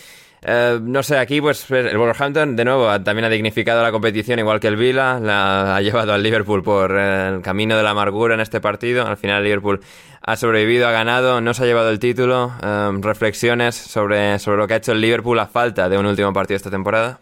Eh, 0.45 0.79
no 0.81 1.03
sé, 1.03 1.17
aquí 1.17 1.39
pues 1.39 1.69
el 1.71 1.97
Wolverhampton 1.97 2.55
de 2.55 2.65
nuevo 2.65 3.01
también 3.01 3.25
ha 3.25 3.29
dignificado 3.29 3.81
la 3.81 3.91
competición 3.91 4.39
igual 4.39 4.59
que 4.59 4.67
el 4.67 4.75
Vila, 4.75 5.19
la 5.21 5.75
ha 5.75 5.81
llevado 5.81 6.13
al 6.13 6.21
Liverpool 6.21 6.63
por 6.63 6.97
el 6.97 7.41
camino 7.41 7.77
de 7.77 7.83
la 7.83 7.91
amargura 7.91 8.33
en 8.33 8.41
este 8.41 8.59
partido. 8.59 9.07
Al 9.07 9.15
final 9.15 9.43
Liverpool 9.43 9.79
ha 10.21 10.35
sobrevivido, 10.35 10.87
ha 10.87 10.91
ganado, 10.91 11.39
no 11.39 11.53
se 11.53 11.63
ha 11.63 11.65
llevado 11.65 11.89
el 11.89 11.99
título. 11.99 12.51
Eh, 12.61 12.91
reflexiones 12.99 13.75
sobre, 13.75 14.37
sobre 14.39 14.57
lo 14.57 14.67
que 14.67 14.73
ha 14.73 14.77
hecho 14.77 14.91
el 14.91 15.01
Liverpool 15.01 15.39
a 15.39 15.47
falta 15.47 15.87
de 15.87 15.97
un 15.97 16.05
último 16.05 16.33
partido 16.33 16.57
esta 16.57 16.71
temporada. 16.71 17.19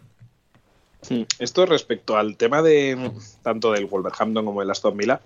Esto 1.39 1.65
respecto 1.65 2.15
al 2.15 2.38
tema 2.38 2.62
de 2.62 3.12
tanto 3.41 3.71
del 3.71 3.86
Wolverhampton 3.86 4.45
como 4.45 4.62
del 4.62 4.69
Aston 4.69 4.95
Villa, 4.95 5.19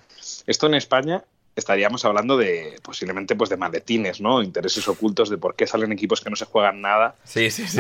esto 0.48 0.68
en 0.68 0.76
España 0.76 1.24
estaríamos 1.56 2.04
hablando 2.04 2.38
de 2.38 2.78
posiblemente 2.82 3.36
pues 3.36 3.50
de 3.50 3.58
maletines, 3.58 4.20
¿no? 4.20 4.44
Intereses 4.44 4.88
ocultos 4.88 5.30
de 5.30 5.38
por 5.38 5.56
qué 5.56 5.66
salen 5.66 5.92
equipos 5.92 6.22
que 6.22 6.30
no 6.30 6.36
se 6.36 6.46
juegan 6.46 6.82
nada 6.82 7.16
sí, 7.24 7.50
sí, 7.50 7.66
sí, 7.68 7.80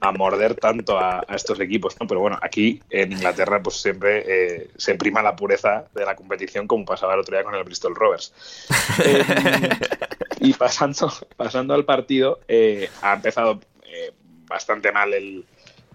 a, 0.00 0.12
morder 0.12 0.56
tanto 0.56 0.98
a, 0.98 1.24
estos 1.34 1.60
equipos, 1.60 1.96
¿no? 2.00 2.06
Pero 2.06 2.20
bueno, 2.20 2.38
aquí 2.42 2.82
en 2.90 3.12
Inglaterra 3.12 3.62
pues 3.62 3.76
siempre 3.76 4.24
eh, 4.26 4.70
se 4.76 4.96
prima 4.96 5.22
la 5.22 5.36
pureza 5.36 5.84
de 5.94 6.04
la 6.04 6.16
competición 6.16 6.66
como 6.66 6.84
pasaba 6.84 7.14
el 7.14 7.20
otro 7.20 7.36
día 7.36 7.44
con 7.44 7.54
el 7.54 7.64
Bristol 7.64 7.94
Rovers. 7.94 8.34
Eh, 9.04 9.22
y 10.40 10.52
pasando, 10.54 11.12
pasando 11.36 11.72
al 11.72 11.84
partido, 11.84 12.40
eh, 12.48 12.90
ha 13.00 13.14
empezado 13.14 13.60
bastante 14.48 14.90
mal 14.90 15.14
el, 15.14 15.44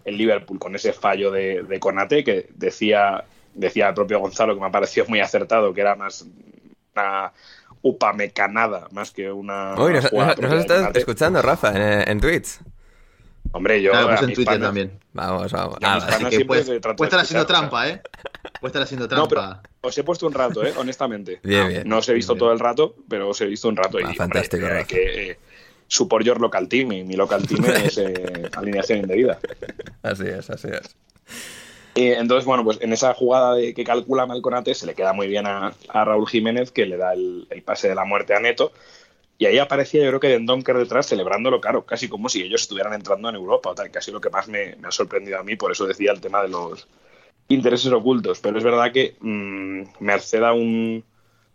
Liverpool 0.06 0.58
con 0.58 0.76
ese 0.76 0.94
fallo 0.94 1.32
de, 1.32 1.64
de 1.64 1.80
Conate 1.80 2.24
que 2.24 2.48
decía 2.56 3.26
decía 3.54 3.90
el 3.90 3.94
propio 3.94 4.20
Gonzalo 4.20 4.54
que 4.54 4.62
me 4.62 4.68
ha 4.68 4.72
parecido 4.72 5.06
muy 5.08 5.20
acertado, 5.20 5.74
que 5.74 5.82
era 5.82 5.96
más 5.96 6.26
una 6.96 7.34
upamecanada 7.82 8.88
más 8.92 9.12
que 9.12 9.32
una. 9.32 9.76
Uy, 9.78 9.94
nos, 9.94 10.06
estás 10.54 10.96
escuchando, 10.96 11.42
Rafa, 11.42 11.72
en, 11.72 12.10
en 12.10 12.20
Twitch. 12.20 12.60
Hombre, 13.52 13.82
yo. 13.82 13.92
Claro, 13.92 14.08
pues 14.08 14.22
en 14.22 14.34
Twitter 14.34 14.60
también. 14.60 15.00
Vamos, 15.12 15.52
vamos. 15.52 15.78
Ah, 15.84 16.00
puedes, 16.48 16.70
estar 16.70 17.20
haciendo 17.20 17.46
trampa, 17.46 17.90
¿eh? 17.90 18.02
Puede 18.60 18.70
estar 18.70 18.82
haciendo 18.82 19.08
trampa. 19.08 19.62
os 19.82 19.98
he 19.98 20.04
puesto 20.04 20.26
un 20.26 20.34
rato, 20.34 20.66
¿eh? 20.66 20.74
Honestamente. 20.78 21.40
bien, 21.44 21.68
bien, 21.68 21.84
no 21.88 21.98
os 21.98 22.10
he 22.10 22.14
visto 22.14 22.36
todo 22.36 22.52
el 22.52 22.60
rato, 22.60 22.96
pero 23.08 23.30
os 23.30 23.42
he 23.42 23.46
visto 23.46 23.68
un 23.68 23.76
rato. 23.76 23.98
Ah, 24.04 24.12
y, 24.12 24.16
fantástico. 24.16 24.66
Hombre, 24.66 24.86
que, 24.86 25.32
eh, 25.32 25.40
support 25.88 26.26
your 26.26 26.40
local 26.40 26.68
team 26.68 26.94
y 26.94 27.04
mi 27.04 27.16
local 27.16 27.46
team 27.46 27.66
es 27.66 27.98
eh, 28.00 28.50
alineación 28.56 29.00
indebida. 29.00 29.38
Así 30.02 30.26
es, 30.26 30.50
así 30.50 30.70
es 30.70 30.96
entonces, 31.96 32.46
bueno, 32.46 32.64
pues 32.64 32.80
en 32.82 32.92
esa 32.94 33.14
jugada 33.14 33.56
de 33.56 33.74
que 33.74 33.84
calcula 33.84 34.26
Malconate 34.26 34.74
se 34.74 34.86
le 34.86 34.96
queda 34.96 35.14
muy 35.14 35.28
bien 35.28 35.46
a, 35.46 35.74
Raúl 35.94 36.28
Jiménez, 36.28 36.72
que 36.72 36.86
le 36.86 36.98
da 36.98 37.14
el, 37.14 37.48
pase 37.66 37.90
de 37.90 37.96
la 37.96 38.06
muerte 38.06 38.34
a 38.36 38.40
Neto. 38.40 38.72
Y 39.38 39.46
ahí 39.46 39.58
aparecía, 39.60 40.04
yo 40.04 40.10
creo 40.10 40.20
que 40.20 40.28
Dendonker 40.30 40.78
detrás 40.78 41.08
celebrándolo, 41.08 41.60
claro, 41.60 41.86
casi 41.86 42.08
como 42.08 42.30
si 42.30 42.44
ellos 42.44 42.62
estuvieran 42.62 42.94
entrando 42.94 43.30
en 43.30 43.36
Europa 43.36 43.72
o 43.72 43.76
tal, 43.76 43.92
casi 43.92 44.12
lo 44.12 44.22
que 44.22 44.30
más 44.30 44.48
me, 44.48 44.78
ha 44.84 44.92
sorprendido 44.92 45.40
a 45.40 45.44
mí, 45.44 45.56
por 45.56 45.72
eso 45.72 45.86
decía 45.86 46.12
el 46.12 46.22
tema 46.22 46.42
de 46.42 46.50
los 46.50 46.88
intereses 47.50 47.92
ocultos. 47.92 48.40
Pero 48.40 48.58
es 48.58 48.64
verdad 48.64 48.92
que 48.92 49.16
mm, 49.20 49.84
merced 50.00 50.44
a 50.44 50.54
un 50.54 51.04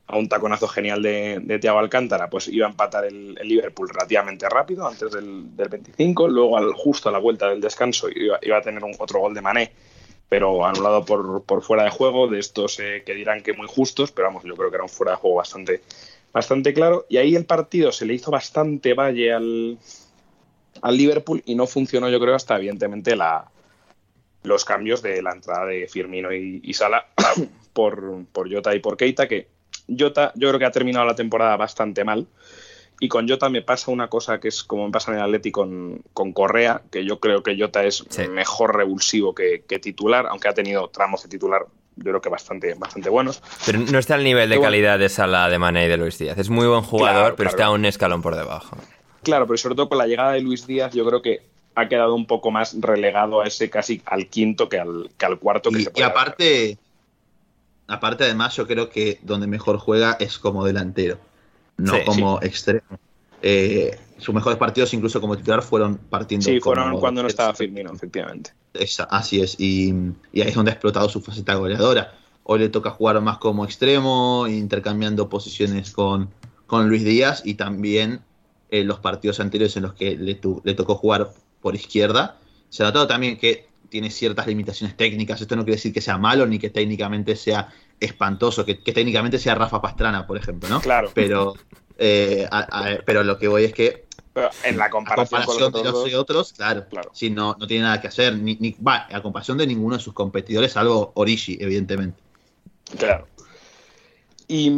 a 0.08 0.16
un 0.16 0.28
taconazo 0.28 0.66
genial 0.68 1.02
de, 1.02 1.38
de 1.42 1.58
Thiago 1.58 1.78
Alcántara, 1.78 2.30
pues 2.30 2.48
iba 2.48 2.66
a 2.66 2.70
empatar 2.70 3.04
el, 3.04 3.36
el 3.38 3.46
Liverpool 3.46 3.90
relativamente 3.90 4.48
rápido, 4.48 4.88
antes 4.88 5.12
del, 5.12 5.54
del 5.54 5.68
25, 5.68 6.28
luego 6.28 6.56
al, 6.56 6.72
justo 6.72 7.10
a 7.10 7.12
la 7.12 7.18
vuelta 7.18 7.50
del 7.50 7.60
descanso 7.60 8.08
iba, 8.08 8.38
iba 8.40 8.56
a 8.56 8.62
tener 8.62 8.82
un, 8.82 8.94
otro 8.98 9.20
gol 9.20 9.34
de 9.34 9.42
Mané, 9.42 9.72
pero 10.28 10.66
anulado 10.66 11.04
por, 11.04 11.42
por 11.44 11.62
fuera 11.62 11.84
de 11.84 11.90
juego, 11.90 12.28
de 12.28 12.38
estos 12.38 12.78
eh, 12.80 13.02
que 13.04 13.14
dirán 13.14 13.42
que 13.42 13.52
muy 13.52 13.66
justos, 13.66 14.12
pero 14.12 14.28
vamos, 14.28 14.44
yo 14.44 14.54
creo 14.56 14.70
que 14.70 14.76
era 14.76 14.84
un 14.84 14.90
fuera 14.90 15.12
de 15.12 15.18
juego 15.18 15.36
bastante, 15.36 15.82
bastante 16.32 16.74
claro, 16.74 17.06
y 17.08 17.16
ahí 17.16 17.34
el 17.34 17.46
partido 17.46 17.92
se 17.92 18.04
le 18.04 18.14
hizo 18.14 18.30
bastante 18.30 18.94
valle 18.94 19.32
al, 19.32 19.78
al 20.82 20.96
Liverpool 20.96 21.42
y 21.46 21.54
no 21.54 21.66
funcionó 21.66 22.08
yo 22.10 22.20
creo 22.20 22.34
hasta 22.34 22.56
evidentemente 22.56 23.16
la, 23.16 23.50
los 24.42 24.64
cambios 24.64 25.02
de 25.02 25.22
la 25.22 25.32
entrada 25.32 25.66
de 25.66 25.86
Firmino 25.88 26.32
y, 26.32 26.72
Sala 26.74 27.06
por, 27.72 28.26
por 28.32 28.52
Jota 28.52 28.74
y 28.74 28.80
por 28.80 28.96
Keita, 28.96 29.28
que 29.28 29.48
Jota 29.88 30.32
yo 30.34 30.48
creo 30.48 30.58
que 30.58 30.64
ha 30.66 30.70
terminado 30.70 31.06
la 31.06 31.14
temporada 31.14 31.56
bastante 31.56 32.04
mal. 32.04 32.26
Y 33.00 33.08
con 33.08 33.28
Jota 33.28 33.48
me 33.48 33.62
pasa 33.62 33.90
una 33.90 34.08
cosa 34.08 34.40
que 34.40 34.48
es 34.48 34.64
como 34.64 34.86
me 34.86 34.90
pasa 34.92 35.12
en 35.12 35.18
el 35.18 35.24
Atleti 35.24 35.52
con, 35.52 36.02
con 36.12 36.32
Correa, 36.32 36.82
que 36.90 37.04
yo 37.04 37.20
creo 37.20 37.42
que 37.42 37.56
Jota 37.58 37.84
es 37.84 38.04
Sí. 38.10 38.26
mejor 38.28 38.76
revulsivo 38.76 39.34
que, 39.34 39.62
que 39.68 39.78
titular, 39.78 40.26
aunque 40.26 40.48
ha 40.48 40.54
tenido 40.54 40.88
tramos 40.88 41.22
de 41.22 41.28
titular 41.28 41.66
yo 41.96 42.04
creo 42.04 42.20
que 42.20 42.28
bastante, 42.28 42.74
bastante 42.74 43.08
buenos. 43.10 43.42
Pero 43.66 43.80
no 43.80 43.98
está 43.98 44.14
al 44.14 44.22
nivel 44.22 44.48
de 44.48 44.56
bueno. 44.56 44.68
calidad 44.68 44.98
de 45.00 45.08
Sala, 45.08 45.48
de 45.48 45.58
Mané 45.58 45.86
y 45.86 45.88
de 45.88 45.96
Luis 45.96 46.16
Díaz. 46.16 46.38
Es 46.38 46.48
muy 46.48 46.66
buen 46.68 46.82
jugador, 46.82 47.20
Claro, 47.22 47.36
pero 47.36 47.50
claro. 47.50 47.64
está 47.64 47.70
un 47.72 47.84
escalón 47.84 48.22
por 48.22 48.36
debajo. 48.36 48.76
Claro, 49.24 49.48
pero 49.48 49.56
sobre 49.58 49.74
todo 49.74 49.88
con 49.88 49.98
la 49.98 50.06
llegada 50.06 50.32
de 50.34 50.40
Luis 50.40 50.64
Díaz, 50.64 50.92
yo 50.94 51.04
creo 51.04 51.22
que 51.22 51.42
ha 51.74 51.88
quedado 51.88 52.14
un 52.14 52.26
poco 52.26 52.52
más 52.52 52.76
relegado 52.80 53.40
a 53.40 53.46
ese 53.48 53.68
casi 53.68 54.00
al 54.06 54.28
quinto 54.28 54.68
que 54.68 54.78
al, 54.78 55.10
que 55.18 55.26
al 55.26 55.40
cuarto 55.40 55.70
que 55.70 55.80
Y, 55.80 55.82
se 55.84 55.90
y 55.90 55.92
puede 55.92 56.06
aparte, 56.06 56.78
aparte 57.88 58.24
además 58.24 58.54
yo 58.56 58.66
creo 58.66 58.90
que 58.90 59.18
donde 59.22 59.46
mejor 59.46 59.78
juega 59.78 60.16
es 60.20 60.38
como 60.38 60.64
delantero, 60.64 61.18
no 61.78 61.94
Sí, 61.94 62.00
como 62.04 62.40
extremo. 62.42 62.82
Eh, 63.42 63.96
sus 64.18 64.34
mejores 64.34 64.58
partidos 64.58 64.92
incluso 64.94 65.20
como 65.20 65.36
titular 65.36 65.62
fueron 65.62 65.96
partiendo 65.96 66.44
Sí, 66.44 66.58
como- 66.58 66.74
fueron 66.74 66.98
cuando 67.00 67.22
no 67.22 67.28
estaba 67.28 67.54
Firmino, 67.54 67.92
efectivamente. 67.92 68.50
Esa- 68.74 69.04
así 69.04 69.40
es, 69.40 69.58
y, 69.58 69.94
y 70.32 70.40
ahí 70.42 70.48
es 70.48 70.54
donde 70.54 70.72
ha 70.72 70.74
explotado 70.74 71.08
su 71.08 71.20
faceta 71.20 71.54
goleadora. 71.54 72.14
Hoy 72.42 72.58
le 72.60 72.68
toca 72.68 72.90
jugar 72.90 73.20
más 73.20 73.38
como 73.38 73.64
extremo, 73.64 74.46
intercambiando 74.48 75.28
posiciones 75.28 75.90
con, 75.92 76.30
con 76.66 76.88
Luis 76.88 77.04
Díaz 77.04 77.42
y 77.44 77.54
también 77.54 78.20
en 78.70 78.86
los 78.86 78.98
partidos 79.00 79.38
anteriores 79.40 79.76
en 79.76 79.84
los 79.84 79.94
que 79.94 80.16
le, 80.16 80.34
tu- 80.34 80.60
le 80.64 80.74
tocó 80.74 80.94
jugar 80.96 81.30
por 81.60 81.74
izquierda. 81.74 82.38
Se 82.70 82.82
ha 82.82 82.86
notado 82.86 83.06
también 83.06 83.38
que 83.38 83.68
tiene 83.88 84.10
ciertas 84.10 84.46
limitaciones 84.46 84.96
técnicas. 84.96 85.40
Esto 85.40 85.56
no 85.56 85.64
quiere 85.64 85.76
decir 85.76 85.92
que 85.92 86.00
sea 86.00 86.18
malo 86.18 86.44
ni 86.46 86.58
que 86.58 86.68
técnicamente 86.70 87.36
sea 87.36 87.68
espantoso, 88.00 88.64
que, 88.64 88.80
que 88.80 88.92
técnicamente 88.92 89.38
sea 89.38 89.54
Rafa 89.54 89.80
Pastrana, 89.82 90.26
por 90.26 90.36
ejemplo, 90.36 90.68
¿no? 90.68 90.80
Claro. 90.80 91.10
Pero, 91.14 91.54
eh, 91.98 92.46
a- 92.50 92.66
a- 92.70 92.98
pero 93.04 93.24
lo 93.24 93.38
que 93.38 93.48
voy 93.48 93.64
es 93.64 93.72
que 93.72 94.04
Pero 94.32 94.50
en 94.64 94.76
la 94.78 94.84
a 94.84 94.90
comparación, 94.90 95.42
de 95.72 95.82
los 95.82 95.94
los 96.04 96.14
otros 96.14 96.52
claro, 96.52 96.86
Claro. 96.88 97.10
sí, 97.12 97.28
no, 97.30 97.56
no 97.58 97.66
tiene 97.66 97.84
nada 97.84 98.00
que 98.00 98.08
hacer. 98.08 98.34
Ni, 98.36 98.56
ni- 98.60 98.76
va, 98.86 99.06
a 99.10 99.20
comparación 99.22 99.58
de 99.58 99.66
ninguno 99.66 99.96
de 99.96 100.02
sus 100.02 100.14
competidores, 100.14 100.72
salvo 100.72 101.10
Origi, 101.14 101.58
evidentemente. 101.60 102.18
Claro. 102.96 103.26
Y, 104.50 104.70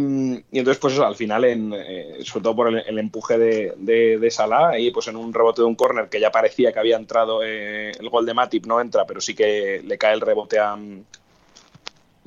y 0.51 0.59
entonces, 0.59 0.79
pues 0.79 0.95
eso, 0.95 1.07
al 1.07 1.15
final, 1.15 1.45
en, 1.45 1.73
eh, 1.73 2.19
sobre 2.25 2.43
todo 2.43 2.57
por 2.57 2.69
el, 2.69 2.79
el 2.85 2.99
empuje 2.99 3.39
de, 3.39 3.75
de, 3.77 4.19
de 4.19 4.31
Salah, 4.33 4.77
y 4.79 4.91
pues 4.91 5.07
en 5.07 5.15
un 5.15 5.33
rebote 5.33 5.63
de 5.63 5.69
un 5.69 5.77
córner 5.77 6.09
que 6.09 6.19
ya 6.19 6.33
parecía 6.33 6.73
que 6.73 6.81
había 6.81 6.97
entrado 6.97 7.43
eh, 7.45 7.93
el 7.93 8.09
gol 8.09 8.27
de 8.27 8.35
Matip, 8.35 8.67
no 8.67 8.81
entra, 8.81 9.07
pero 9.07 9.21
sí 9.21 9.33
que 9.35 9.81
le 9.85 9.97
cae 9.97 10.15
el 10.15 10.21
rebote 10.23 10.59
a 10.59 10.77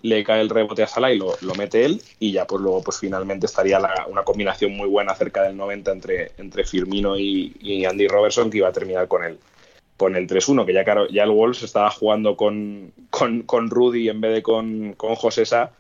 le 0.04 0.24
cae 0.24 0.42
el 0.42 0.50
rebote 0.50 0.84
a 0.84 0.88
Salah 0.88 1.12
y 1.12 1.18
lo, 1.18 1.36
lo 1.42 1.56
mete 1.56 1.86
él, 1.86 2.02
y 2.20 2.32
ya 2.32 2.46
pues 2.46 2.62
luego 2.62 2.84
pues 2.84 3.00
finalmente 3.00 3.48
estaría 3.48 3.80
una 4.08 4.24
combinación 4.24 4.76
muy 4.78 4.88
buena 4.88 5.16
cerca 5.16 5.42
del 5.44 5.58
90 5.58 5.92
entre, 5.92 6.32
entre 6.38 6.66
Firmino 6.66 7.18
y, 7.18 7.56
y 7.60 7.86
Andy 7.86 8.08
Robertson 8.08 8.52
que 8.52 8.58
iba 8.58 8.68
a 8.68 8.74
terminar 8.74 9.08
con 9.08 9.24
el 9.24 9.40
con 9.96 10.16
el 10.16 10.28
3-1, 10.28 10.66
que 10.66 10.74
ya 10.74 10.84
claro, 10.84 11.08
ya 11.08 11.24
el 11.24 11.30
Wolves 11.30 11.64
estaba 11.64 11.90
jugando 11.92 12.36
con, 12.36 12.92
con, 13.10 13.44
con 13.44 13.70
Rudy 13.70 14.10
en 14.10 14.20
vez 14.20 14.34
de 14.34 14.44
con, 14.44 14.94
con 14.94 15.16
José 15.16 15.46
Sá, 15.46 15.72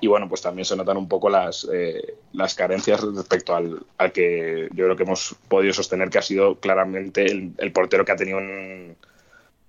y 0.00 0.08
bueno, 0.08 0.28
pues 0.28 0.42
también 0.42 0.64
se 0.64 0.74
notan 0.74 0.96
un 0.96 1.06
poco 1.06 1.30
las, 1.30 1.68
eh, 1.72 2.16
las 2.32 2.56
carencias 2.56 3.00
respecto 3.02 3.54
al, 3.54 3.78
al 3.98 4.10
que 4.10 4.68
yo 4.74 4.86
creo 4.86 4.96
que 4.96 5.04
hemos 5.04 5.36
podido 5.46 5.72
sostener 5.72 6.10
que 6.10 6.18
ha 6.18 6.22
sido 6.22 6.56
claramente 6.56 7.24
el, 7.26 7.52
el 7.58 7.70
portero 7.70 8.04
que 8.04 8.10
ha 8.10 8.16
tenido 8.16 8.38
un... 8.38 8.96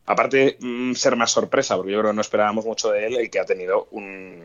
Aparte 0.05 0.57
mm, 0.59 0.93
ser 0.93 1.15
más 1.15 1.31
sorpresa, 1.31 1.75
porque 1.77 1.91
yo 1.93 1.99
creo 1.99 2.11
que 2.11 2.15
no 2.15 2.21
esperábamos 2.21 2.65
mucho 2.65 2.91
de 2.91 3.07
él, 3.07 3.15
el 3.17 3.29
que 3.29 3.39
ha 3.39 3.45
tenido 3.45 3.87
un, 3.91 4.43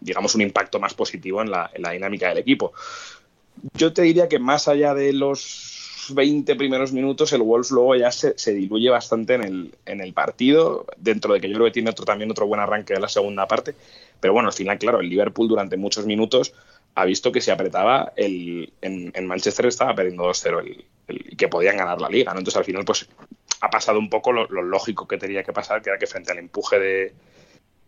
digamos, 0.00 0.34
un 0.34 0.42
impacto 0.42 0.80
más 0.80 0.94
positivo 0.94 1.42
en 1.42 1.50
la, 1.50 1.70
en 1.74 1.82
la 1.82 1.92
dinámica 1.92 2.28
del 2.28 2.38
equipo. 2.38 2.72
Yo 3.74 3.92
te 3.92 4.02
diría 4.02 4.28
que 4.28 4.38
más 4.38 4.68
allá 4.68 4.94
de 4.94 5.12
los 5.12 6.06
20 6.14 6.56
primeros 6.56 6.92
minutos, 6.92 7.32
el 7.32 7.42
Wolves 7.42 7.70
luego 7.70 7.94
ya 7.94 8.10
se, 8.10 8.36
se 8.38 8.54
diluye 8.54 8.88
bastante 8.90 9.34
en 9.34 9.42
el, 9.44 9.74
en 9.86 10.00
el 10.00 10.12
partido, 10.12 10.86
dentro 10.96 11.34
de 11.34 11.40
que 11.40 11.48
yo 11.48 11.54
creo 11.54 11.66
que 11.66 11.72
tiene 11.72 11.90
otro, 11.90 12.04
también 12.04 12.30
otro 12.30 12.46
buen 12.46 12.60
arranque 12.60 12.94
de 12.94 13.00
la 13.00 13.08
segunda 13.08 13.46
parte. 13.46 13.74
Pero 14.18 14.32
bueno, 14.32 14.48
al 14.48 14.54
final, 14.54 14.78
claro, 14.78 15.00
el 15.00 15.08
Liverpool 15.08 15.48
durante 15.48 15.76
muchos 15.76 16.06
minutos 16.06 16.54
ha 16.94 17.04
visto 17.04 17.30
que 17.32 17.40
si 17.40 17.50
apretaba, 17.50 18.12
el, 18.16 18.72
en, 18.80 19.26
Manchester 19.26 19.66
estaba 19.66 19.94
perdiendo 19.94 20.24
2-0 20.24 20.60
el, 20.60 20.84
el- 21.08 21.24
y 21.32 21.36
que 21.36 21.48
podían 21.48 21.76
ganar 21.76 22.00
la 22.00 22.08
liga. 22.08 22.32
¿no? 22.32 22.38
Entonces 22.40 22.58
al 22.58 22.64
final, 22.64 22.84
pues 22.84 23.08
ha 23.60 23.70
pasado 23.70 23.98
un 23.98 24.08
poco 24.08 24.32
lo, 24.32 24.46
lo 24.48 24.62
lógico 24.62 25.06
que 25.06 25.18
tenía 25.18 25.42
que 25.42 25.52
pasar, 25.52 25.82
que 25.82 25.90
era 25.90 25.98
que 25.98 26.06
frente 26.06 26.32
al 26.32 26.38
empuje 26.38 26.78
de, 26.78 27.14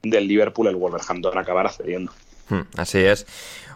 del 0.03 0.29
Liverpool, 0.29 0.69
el 0.69 0.77
Wolverhampton 0.77 1.39
acabara 1.39 1.71
cediendo. 1.71 2.13
Hmm, 2.49 2.63
Así 2.77 2.99
es. 2.99 3.27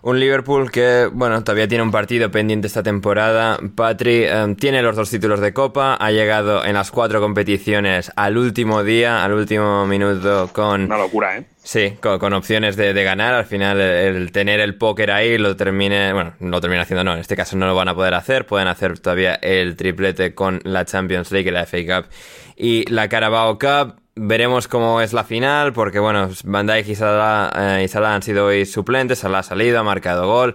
Un 0.02 0.20
Liverpool 0.20 0.70
que, 0.70 1.09
bueno, 1.12 1.42
todavía 1.42 1.66
tiene 1.66 1.83
un 1.83 1.90
partido 1.90 2.31
pendiente 2.31 2.68
esta 2.68 2.83
temporada. 2.85 3.59
Patri 3.74 4.22
eh, 4.24 4.55
tiene 4.57 4.81
los 4.81 4.94
dos 4.94 5.11
títulos 5.11 5.40
de 5.40 5.52
Copa, 5.52 5.94
ha 5.98 6.12
llegado 6.12 6.64
en 6.64 6.74
las 6.74 6.92
cuatro 6.92 7.20
competiciones 7.20 8.12
al 8.14 8.38
último 8.38 8.85
día, 8.85 9.24
al 9.24 9.33
último 9.33 9.85
minuto 9.87 10.48
con... 10.52 10.83
Una 10.85 10.98
locura, 10.98 11.38
¿eh? 11.38 11.46
Sí, 11.57 11.94
con, 12.00 12.20
con 12.20 12.35
opciones 12.35 12.76
de, 12.76 12.94
de 12.94 13.02
ganar. 13.02 13.35
Al 13.35 13.46
final, 13.46 13.81
el, 13.81 14.14
el 14.16 14.33
tener 14.33 14.61
el 14.61 14.76
póker 14.76 15.11
ahí 15.11 15.38
lo 15.38 15.57
termine. 15.57 16.12
Bueno, 16.12 16.35
no 16.38 16.50
lo 16.50 16.61
termina 16.61 16.83
haciendo, 16.83 17.02
no. 17.02 17.14
En 17.14 17.18
este 17.18 17.35
caso 17.35 17.57
no 17.57 17.66
lo 17.66 17.74
van 17.74 17.88
a 17.88 17.94
poder 17.96 18.14
hacer. 18.14 18.46
Pueden 18.46 18.68
hacer 18.68 19.00
todavía 19.00 19.35
el 19.35 19.74
triplete 19.74 20.37
con 20.37 20.61
la 20.62 20.85
Champions 20.85 21.33
League, 21.33 21.50
la 21.50 21.66
FA 21.66 21.79
Cup 22.02 22.11
y 22.57 22.88
la 22.92 23.09
Carabao 23.09 23.59
Cup. 23.59 23.96
Veremos 24.18 24.66
cómo 24.66 25.02
es 25.02 25.12
la 25.12 25.24
final, 25.24 25.74
porque 25.74 25.98
bueno, 25.98 26.31
Van 26.44 26.66
Dijk 26.66 26.88
y 26.88 26.94
Salah, 26.94 27.52
eh, 27.55 27.83
y 27.85 27.88
Salah 27.88 28.14
han 28.14 28.22
sido 28.22 28.46
hoy 28.46 28.64
suplentes. 28.64 29.18
Salah 29.18 29.40
ha 29.40 29.42
salido, 29.42 29.79
ha 29.79 29.83
marcado 29.83 30.26
gol. 30.26 30.55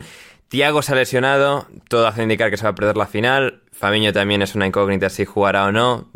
Tiago 0.52 0.82
se 0.82 0.92
ha 0.92 0.96
lesionado, 0.96 1.66
todo 1.88 2.06
hace 2.08 2.24
indicar 2.24 2.52
que 2.52 2.58
se 2.58 2.64
va 2.66 2.72
a 2.72 2.76
perder 2.76 2.98
la 2.98 3.08
final. 3.08 3.62
Fabinho 3.72 4.12
también 4.12 4.42
es 4.42 4.54
una 4.54 4.68
incógnita 4.68 5.10
si 5.10 5.24
jugará 5.24 5.64
o 5.64 5.72
no. 5.72 6.12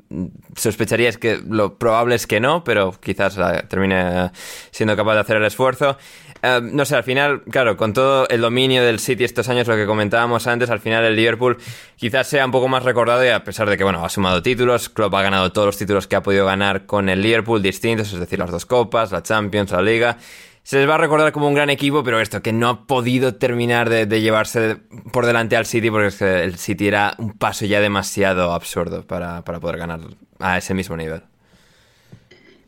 Sospecharías 0.58 1.18
que 1.18 1.40
lo 1.50 1.78
probable 1.78 2.16
es 2.16 2.28
que 2.28 2.42
no, 2.42 2.62
pero 2.66 2.92
quizás 3.00 3.38
eh, 3.38 3.64
termine 3.70 4.32
siendo 4.72 4.98
capaz 4.98 5.14
de 5.14 5.20
hacer 5.22 5.38
el 5.38 5.46
esfuerzo. 5.46 5.98
Eh, 6.44 6.60
no 6.62 6.84
sé, 6.84 6.98
al 6.98 7.06
final, 7.06 7.44
claro, 7.44 7.78
con 7.78 7.94
todo 7.94 8.28
el 8.28 8.42
dominio 8.42 8.84
del 8.84 9.00
City 9.00 9.24
estos 9.24 9.48
años, 9.48 9.70
lo 9.70 9.78
que 9.78 9.86
comentábamos 9.86 10.48
antes, 10.48 10.70
al 10.70 10.82
final 10.82 11.06
el 11.06 11.16
Liverpool 11.16 11.58
quizás 11.96 12.28
sea 12.28 12.46
un 12.46 12.52
poco 12.52 12.68
más 12.68 12.84
recordado 12.84 13.24
y 13.24 13.30
a 13.30 13.42
pesar 13.46 13.70
de 13.70 13.78
que, 13.78 13.86
bueno, 13.86 14.04
ha 14.04 14.10
sumado 14.10 14.42
títulos, 14.42 14.90
Klopp 14.90 15.14
ha 15.14 15.22
ganado 15.22 15.54
todos 15.54 15.68
los 15.68 15.78
títulos 15.78 16.08
que 16.08 16.18
ha 16.18 16.24
podido 16.24 16.46
ganar 16.46 16.86
con 16.86 17.08
el 17.08 17.22
Liverpool 17.22 17.62
distintos, 17.62 18.12
es 18.12 18.20
decir, 18.20 18.38
las 18.38 18.52
dos 18.52 18.66
copas, 18.66 19.14
la 19.14 19.24
Champions, 19.24 19.72
la 19.72 19.82
Liga. 19.82 20.18
Se 20.66 20.80
les 20.80 20.90
va 20.90 20.96
a 20.96 20.98
recordar 20.98 21.32
como 21.32 21.48
un 21.48 21.54
gran 21.54 21.70
equipo, 21.70 22.04
pero 22.04 22.20
esto, 22.20 22.42
que 22.42 22.52
no 22.52 22.70
ha 22.70 22.88
podido 22.88 23.36
terminar 23.36 23.88
de, 23.88 24.08
de 24.08 24.22
llevarse 24.22 24.78
por 25.12 25.28
delante 25.28 25.56
al 25.56 25.68
City 25.68 25.92
porque 25.92 26.08
es 26.08 26.16
que 26.16 26.44
el 26.44 26.56
City 26.58 26.88
era 26.88 27.14
un 27.20 27.34
paso 27.34 27.66
ya 27.68 27.80
demasiado 27.80 28.52
absurdo 28.52 29.06
para, 29.06 29.44
para 29.44 29.60
poder 29.60 29.78
ganar 29.78 30.00
a 30.40 30.58
ese 30.58 30.74
mismo 30.74 30.98
nivel. 30.98 31.22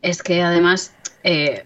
Es 0.04 0.22
que 0.22 0.44
además 0.44 0.94
eh, 1.24 1.66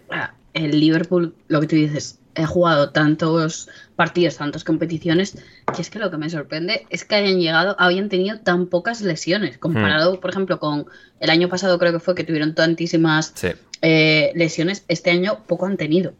el 0.54 0.80
Liverpool, 0.80 1.34
lo 1.48 1.60
que 1.60 1.66
tú 1.66 1.76
dices, 1.76 2.18
he 2.34 2.46
jugado 2.46 2.92
tantos 2.92 3.68
partidos, 3.94 4.38
tantas 4.38 4.64
competiciones, 4.64 5.36
que 5.76 5.82
es 5.82 5.90
que 5.90 5.98
lo 5.98 6.10
que 6.10 6.16
me 6.16 6.30
sorprende 6.30 6.86
es 6.88 7.04
que 7.04 7.14
hayan 7.16 7.40
llegado, 7.40 7.76
habían 7.78 8.08
tenido 8.08 8.40
tan 8.40 8.68
pocas 8.68 9.02
lesiones, 9.02 9.58
comparado, 9.58 10.18
por 10.18 10.30
ejemplo, 10.30 10.58
con 10.58 10.86
el 11.20 11.28
año 11.28 11.50
pasado 11.50 11.78
creo 11.78 11.92
que 11.92 12.00
fue 12.00 12.14
que 12.14 12.24
tuvieron 12.24 12.54
tantísimas 12.54 13.32
Sí. 13.34 13.48
eh, 13.82 14.32
lesiones, 14.34 14.86
este 14.88 15.10
año 15.10 15.40
poco 15.46 15.66
han 15.66 15.76
tenido. 15.76 16.14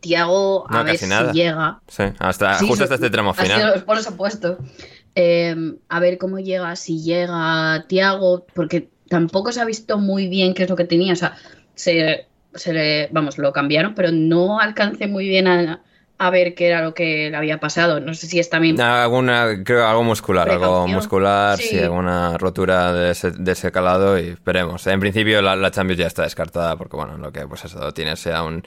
Tiago, 0.00 0.66
a 0.68 0.78
No, 0.78 0.84
ver 0.84 0.98
si 0.98 1.06
nada. 1.06 1.32
llega. 1.32 1.80
Sí, 1.88 2.02
hasta, 2.18 2.58
Sí, 2.58 2.66
justo 2.68 2.84
hasta 2.84 2.96
este 2.96 3.10
tramo 3.10 3.34
final. 3.34 3.84
por 3.84 3.98
supuesto. 4.02 4.58
Eh, 5.14 5.54
a 5.88 6.00
ver 6.00 6.18
cómo 6.18 6.38
llega, 6.38 6.74
si 6.76 7.02
llega 7.02 7.84
Tiago, 7.88 8.46
porque 8.54 8.88
tampoco 9.08 9.52
se 9.52 9.60
ha 9.60 9.64
visto 9.64 9.98
muy 9.98 10.28
bien 10.28 10.54
qué 10.54 10.64
es 10.64 10.70
lo 10.70 10.76
que 10.76 10.84
tenía. 10.84 11.12
O 11.12 11.16
sea, 11.16 11.36
se, 11.74 12.26
se 12.54 12.72
le, 12.72 13.08
vamos, 13.12 13.38
lo 13.38 13.52
cambiaron, 13.52 13.94
pero 13.94 14.10
no 14.12 14.58
alcancé 14.60 15.06
muy 15.06 15.28
bien 15.28 15.46
a, 15.46 15.82
a 16.16 16.30
ver 16.30 16.54
qué 16.54 16.68
era 16.68 16.80
lo 16.82 16.94
que 16.94 17.28
le 17.30 17.36
había 17.36 17.58
pasado. 17.58 17.98
No 18.00 18.14
sé 18.14 18.26
si 18.28 18.38
es 18.38 18.48
también... 18.48 18.80
Alguna, 18.80 19.62
creo 19.64 19.86
algo 19.86 20.04
muscular, 20.04 20.48
algo 20.48 20.86
muscular, 20.86 21.58
sí. 21.58 21.70
Sí. 21.70 21.78
alguna 21.80 22.38
rotura 22.38 22.92
de 22.92 23.10
ese, 23.10 23.32
de 23.32 23.52
ese 23.52 23.72
calado 23.72 24.18
y 24.18 24.36
veremos. 24.46 24.86
En 24.86 25.00
principio 25.00 25.42
la, 25.42 25.56
la 25.56 25.70
Champions 25.72 25.98
ya 25.98 26.06
está 26.06 26.22
descartada 26.22 26.76
porque, 26.76 26.96
bueno, 26.96 27.18
lo 27.18 27.32
que 27.32 27.46
pues 27.48 27.64
eso 27.64 27.92
tiene 27.92 28.14
sea 28.16 28.42
un- 28.44 28.62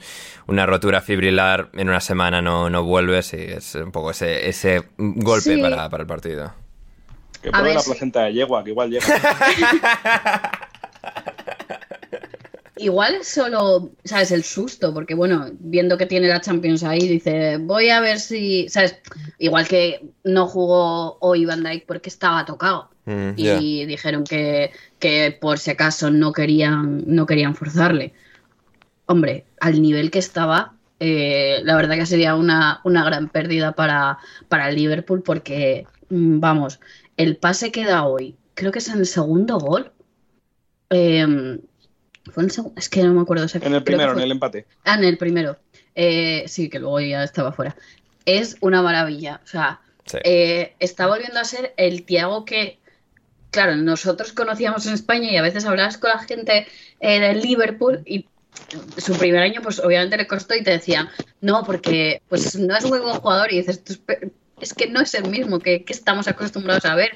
una 0.46 0.66
rotura 0.66 1.00
fibrilar, 1.00 1.70
en 1.72 1.88
una 1.88 2.00
semana 2.00 2.42
no, 2.42 2.68
no 2.68 2.84
vuelves 2.84 3.32
y 3.32 3.38
es 3.42 3.74
un 3.76 3.92
poco 3.92 4.10
ese, 4.10 4.48
ese 4.48 4.82
golpe 4.98 5.54
Sí. 5.54 5.60
para, 5.62 5.88
para 5.88 6.02
el 6.02 6.06
partido. 6.06 6.52
Que 7.42 7.50
pruebe 7.50 7.72
la 7.74 7.80
placenta 7.82 8.24
de 8.24 8.32
yegua, 8.34 8.62
que 8.62 8.70
igual 8.70 8.90
llega. 8.90 9.06
Igual 12.78 13.16
es 13.16 13.28
solo, 13.28 13.90
¿sabes? 14.04 14.30
El 14.30 14.44
susto, 14.44 14.94
porque 14.94 15.14
bueno, 15.14 15.46
viendo 15.58 15.98
que 15.98 16.06
tiene 16.06 16.28
la 16.28 16.40
Champions 16.40 16.82
ahí, 16.84 17.00
dice, 17.00 17.58
voy 17.58 17.90
a 17.90 18.00
ver 18.00 18.20
si, 18.20 18.68
¿sabes? 18.68 18.96
Igual 19.38 19.66
que 19.66 20.08
no 20.24 20.46
jugó 20.46 21.18
hoy 21.20 21.44
Van 21.44 21.62
Dijk 21.62 21.86
porque 21.86 22.08
estaba 22.08 22.44
tocado. 22.44 22.90
Mm, 23.04 23.30
y 23.36 23.86
dijeron 23.86 24.24
que, 24.24 24.70
que 24.98 25.36
por 25.40 25.58
si 25.58 25.70
acaso 25.70 26.10
no 26.10 26.32
querían, 26.32 27.04
no 27.06 27.26
querían 27.26 27.54
forzarle. 27.54 28.12
Hombre, 29.06 29.46
al 29.60 29.80
nivel 29.80 30.10
que 30.10 30.18
estaba, 30.18 30.74
eh, 31.00 31.60
la 31.64 31.76
verdad 31.76 31.96
que 31.96 32.06
sería 32.06 32.34
una, 32.34 32.80
una 32.84 33.04
gran 33.04 33.28
pérdida 33.28 33.72
para, 33.72 34.18
para 34.48 34.68
el 34.68 34.76
Liverpool 34.76 35.22
porque, 35.22 35.86
mm, 36.10 36.40
vamos, 36.40 36.80
el 37.16 37.36
pase 37.36 37.72
que 37.72 37.84
da 37.84 38.04
hoy, 38.06 38.36
creo 38.54 38.72
que 38.72 38.80
es 38.80 38.88
en 38.88 38.98
el 38.98 39.06
segundo 39.06 39.58
gol. 39.58 39.92
Em, 40.90 41.60
fue 42.32 42.42
en 42.42 42.48
el 42.48 42.50
segundo, 42.52 42.78
es 42.78 42.88
que 42.88 43.02
no 43.02 43.12
me 43.14 43.20
acuerdo 43.22 43.42
En 43.42 43.46
exactamente. 43.46 43.78
el 43.78 43.84
creo 43.84 43.98
que 43.98 44.02
primero, 44.04 44.18
en 44.18 44.24
el 44.24 44.32
empate. 44.32 44.66
Ah, 44.84 44.94
en 44.96 45.04
el 45.04 45.18
primero. 45.18 45.58
Eh, 45.94 46.44
sí, 46.46 46.68
que 46.68 46.78
luego 46.78 47.00
ya 47.00 47.24
estaba 47.24 47.52
fuera. 47.52 47.76
Es 48.24 48.56
una 48.60 48.82
maravilla. 48.82 49.40
O 49.44 49.46
sea, 49.46 49.80
Sí. 50.04 50.18
eh, 50.24 50.74
está 50.80 51.06
volviendo 51.06 51.38
a 51.38 51.44
ser 51.44 51.74
el 51.76 52.04
Tiago 52.04 52.44
que, 52.44 52.78
claro, 53.50 53.76
nosotros 53.76 54.32
conocíamos 54.32 54.86
en 54.86 54.94
España 54.94 55.30
y 55.30 55.36
a 55.36 55.42
veces 55.42 55.64
hablabas 55.66 55.98
con 55.98 56.10
la 56.10 56.18
gente 56.20 56.66
eh, 57.00 57.20
del 57.20 57.40
Liverpool 57.40 58.02
y 58.06 58.26
su 58.96 59.16
primer 59.16 59.42
año, 59.42 59.60
pues 59.62 59.78
obviamente 59.80 60.16
le 60.16 60.26
costó 60.26 60.54
y 60.54 60.62
te 60.64 60.70
decían, 60.72 61.08
no, 61.40 61.62
porque 61.64 62.22
pues 62.28 62.56
no 62.56 62.76
es 62.76 62.84
muy 62.86 62.98
buen 62.98 63.14
jugador 63.16 63.52
y 63.52 63.58
dices, 63.58 63.84
"Tú 63.84 63.92
espe- 63.94 64.32
es 64.60 64.74
que 64.74 64.88
no 64.88 65.00
es 65.00 65.14
el 65.14 65.28
mismo 65.30 65.60
que, 65.60 65.84
que 65.84 65.92
estamos 65.92 66.26
acostumbrados 66.26 66.84
a 66.86 66.96
ver. 66.96 67.10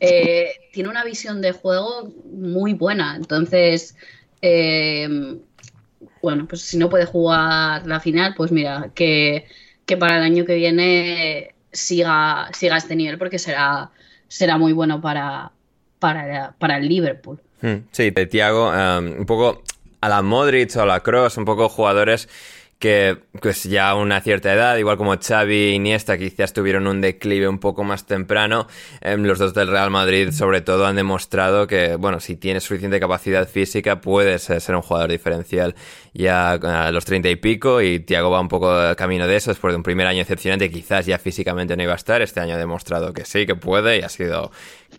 Eh, 0.00 0.52
tiene 0.72 0.88
una 0.88 1.02
visión 1.02 1.40
de 1.40 1.50
juego 1.52 2.12
muy 2.32 2.74
buena. 2.74 3.16
Entonces, 3.16 3.96
eh, 4.42 5.38
bueno, 6.22 6.46
pues 6.46 6.62
si 6.62 6.78
no 6.78 6.88
puede 6.88 7.06
jugar 7.06 7.86
la 7.86 8.00
final, 8.00 8.34
pues 8.36 8.50
mira, 8.50 8.90
que, 8.94 9.46
que 9.86 9.96
para 9.96 10.16
el 10.16 10.22
año 10.22 10.44
que 10.44 10.54
viene 10.54 11.54
siga, 11.72 12.48
siga 12.52 12.76
este 12.76 12.96
nivel 12.96 13.18
porque 13.18 13.38
será, 13.38 13.90
será 14.28 14.56
muy 14.56 14.72
bueno 14.72 15.00
para, 15.00 15.52
para, 15.98 16.54
para 16.58 16.78
el 16.78 16.88
Liverpool. 16.88 17.40
Mm, 17.60 17.76
Sí, 17.90 18.10
de 18.10 18.26
Thiago, 18.26 18.70
um, 18.70 19.20
un 19.20 19.26
poco 19.26 19.62
a 20.00 20.08
la 20.08 20.22
Modric 20.22 20.76
o 20.76 20.82
a 20.82 20.86
la 20.86 21.00
Cross, 21.00 21.36
un 21.36 21.44
poco 21.44 21.68
jugadores 21.68 22.28
que 22.78 23.18
pues 23.40 23.64
ya 23.64 23.90
a 23.90 23.94
una 23.94 24.20
cierta 24.20 24.52
edad, 24.52 24.76
igual 24.76 24.96
como 24.96 25.16
Xavi 25.16 25.54
e 25.54 25.70
Iniesta, 25.72 26.18
quizás 26.18 26.52
tuvieron 26.52 26.86
un 26.86 27.00
declive 27.00 27.48
un 27.48 27.58
poco 27.58 27.84
más 27.84 28.06
temprano. 28.06 28.66
Em, 29.00 29.22
los 29.24 29.38
dos 29.38 29.54
del 29.54 29.68
Real 29.68 29.90
Madrid, 29.90 30.30
sobre 30.32 30.60
todo, 30.60 30.86
han 30.86 30.96
demostrado 30.96 31.66
que, 31.66 31.96
bueno, 31.96 32.20
si 32.20 32.36
tienes 32.36 32.64
suficiente 32.64 33.00
capacidad 33.00 33.48
física, 33.48 34.00
puedes 34.00 34.42
ser 34.42 34.74
un 34.74 34.82
jugador 34.82 35.10
diferencial 35.10 35.74
ya 36.12 36.52
a 36.52 36.92
los 36.92 37.04
treinta 37.04 37.28
y 37.28 37.36
pico. 37.36 37.80
Y 37.80 38.00
Thiago 38.00 38.30
va 38.30 38.40
un 38.40 38.48
poco 38.48 38.72
camino 38.96 39.26
de 39.26 39.36
eso, 39.36 39.50
después 39.50 39.72
de 39.72 39.76
un 39.76 39.82
primer 39.82 40.06
año 40.06 40.18
decepcionante, 40.18 40.70
quizás 40.70 41.06
ya 41.06 41.18
físicamente 41.18 41.76
no 41.76 41.82
iba 41.82 41.92
a 41.92 41.96
estar. 41.96 42.22
Este 42.22 42.40
año 42.40 42.54
ha 42.54 42.58
demostrado 42.58 43.12
que 43.12 43.24
sí, 43.24 43.46
que 43.46 43.54
puede 43.54 43.98
y 43.98 44.02
ha 44.02 44.08
sido, 44.08 44.50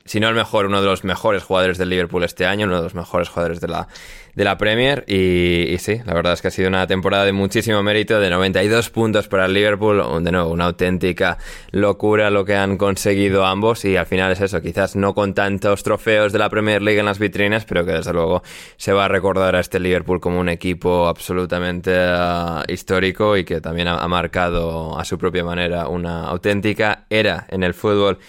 si 0.06 0.20
no 0.20 0.30
el 0.30 0.36
mejor, 0.36 0.68
uno 0.68 0.82
de 0.82 0.88
los 0.88 1.04
mejores 1.04 1.44
jugadores 1.44 1.80
del 1.80 1.90
Liverpool 1.90 2.24
este 2.24 2.46
año, 2.46 2.68
uno 2.68 2.78
de 2.78 2.84
los 2.84 2.94
mejores 2.94 3.28
jugadores 3.28 3.60
de 3.60 3.68
la, 3.68 3.88
de 4.36 4.44
la 4.44 4.56
Premier. 4.56 5.04
Y, 5.08 5.64
y 5.68 5.80
sí, 5.80 6.00
la 6.06 6.14
verdad 6.14 6.34
es 6.34 6.44
que 6.44 6.50
ha 6.50 6.52
sido 6.52 6.68
una 6.68 6.86
temporada 6.86 7.26
de 7.26 7.32
muchísimo 7.32 7.82
mérito, 7.82 8.20
de 8.20 8.30
92 8.30 8.92
puntos 8.92 9.28
para 9.28 9.46
el 9.48 9.54
Liverpool. 9.56 10.24
De 10.24 10.32
nuevo, 10.32 10.52
una 10.52 10.66
auténtica 10.66 11.40
locura 11.72 12.30
lo 12.30 12.46
que 12.46 12.54
han 12.54 12.78
conseguido 12.78 13.48
ambos. 13.48 13.84
Y 13.84 13.98
al 13.98 14.06
final 14.06 14.32
es 14.32 14.42
eso, 14.42 14.62
quizás 14.62 14.96
no 14.96 15.16
con 15.16 15.34
tantos 15.34 15.82
trofeos 15.82 16.32
de 16.32 16.38
la 16.38 16.50
Premier 16.52 16.84
League 16.84 17.00
en 17.00 17.08
las 17.08 17.18
vitrinas, 17.18 17.66
pero 17.66 17.84
que 17.84 17.94
desde 17.94 18.14
luego 18.14 18.44
se 18.78 18.94
va 18.94 19.06
a 19.06 19.08
recordar 19.08 19.56
a 19.56 19.60
este 19.60 19.80
Liverpool 19.80 20.20
como 20.20 20.40
un 20.40 20.50
equipo 20.50 21.08
absolutamente 21.08 21.92
ah, 21.98 22.64
histórico 22.68 23.38
y 23.38 23.44
que 23.44 23.60
también 23.60 23.88
ha, 23.88 23.98
ha 23.98 24.08
marcado 24.08 25.00
a 25.00 25.04
su 25.04 25.18
propia 25.18 25.44
manera 25.44 25.88
una 25.88 26.26
auténtica 26.26 27.06
era 27.10 27.48
en 27.50 27.64
el 27.64 27.74
fútbol 27.74 28.20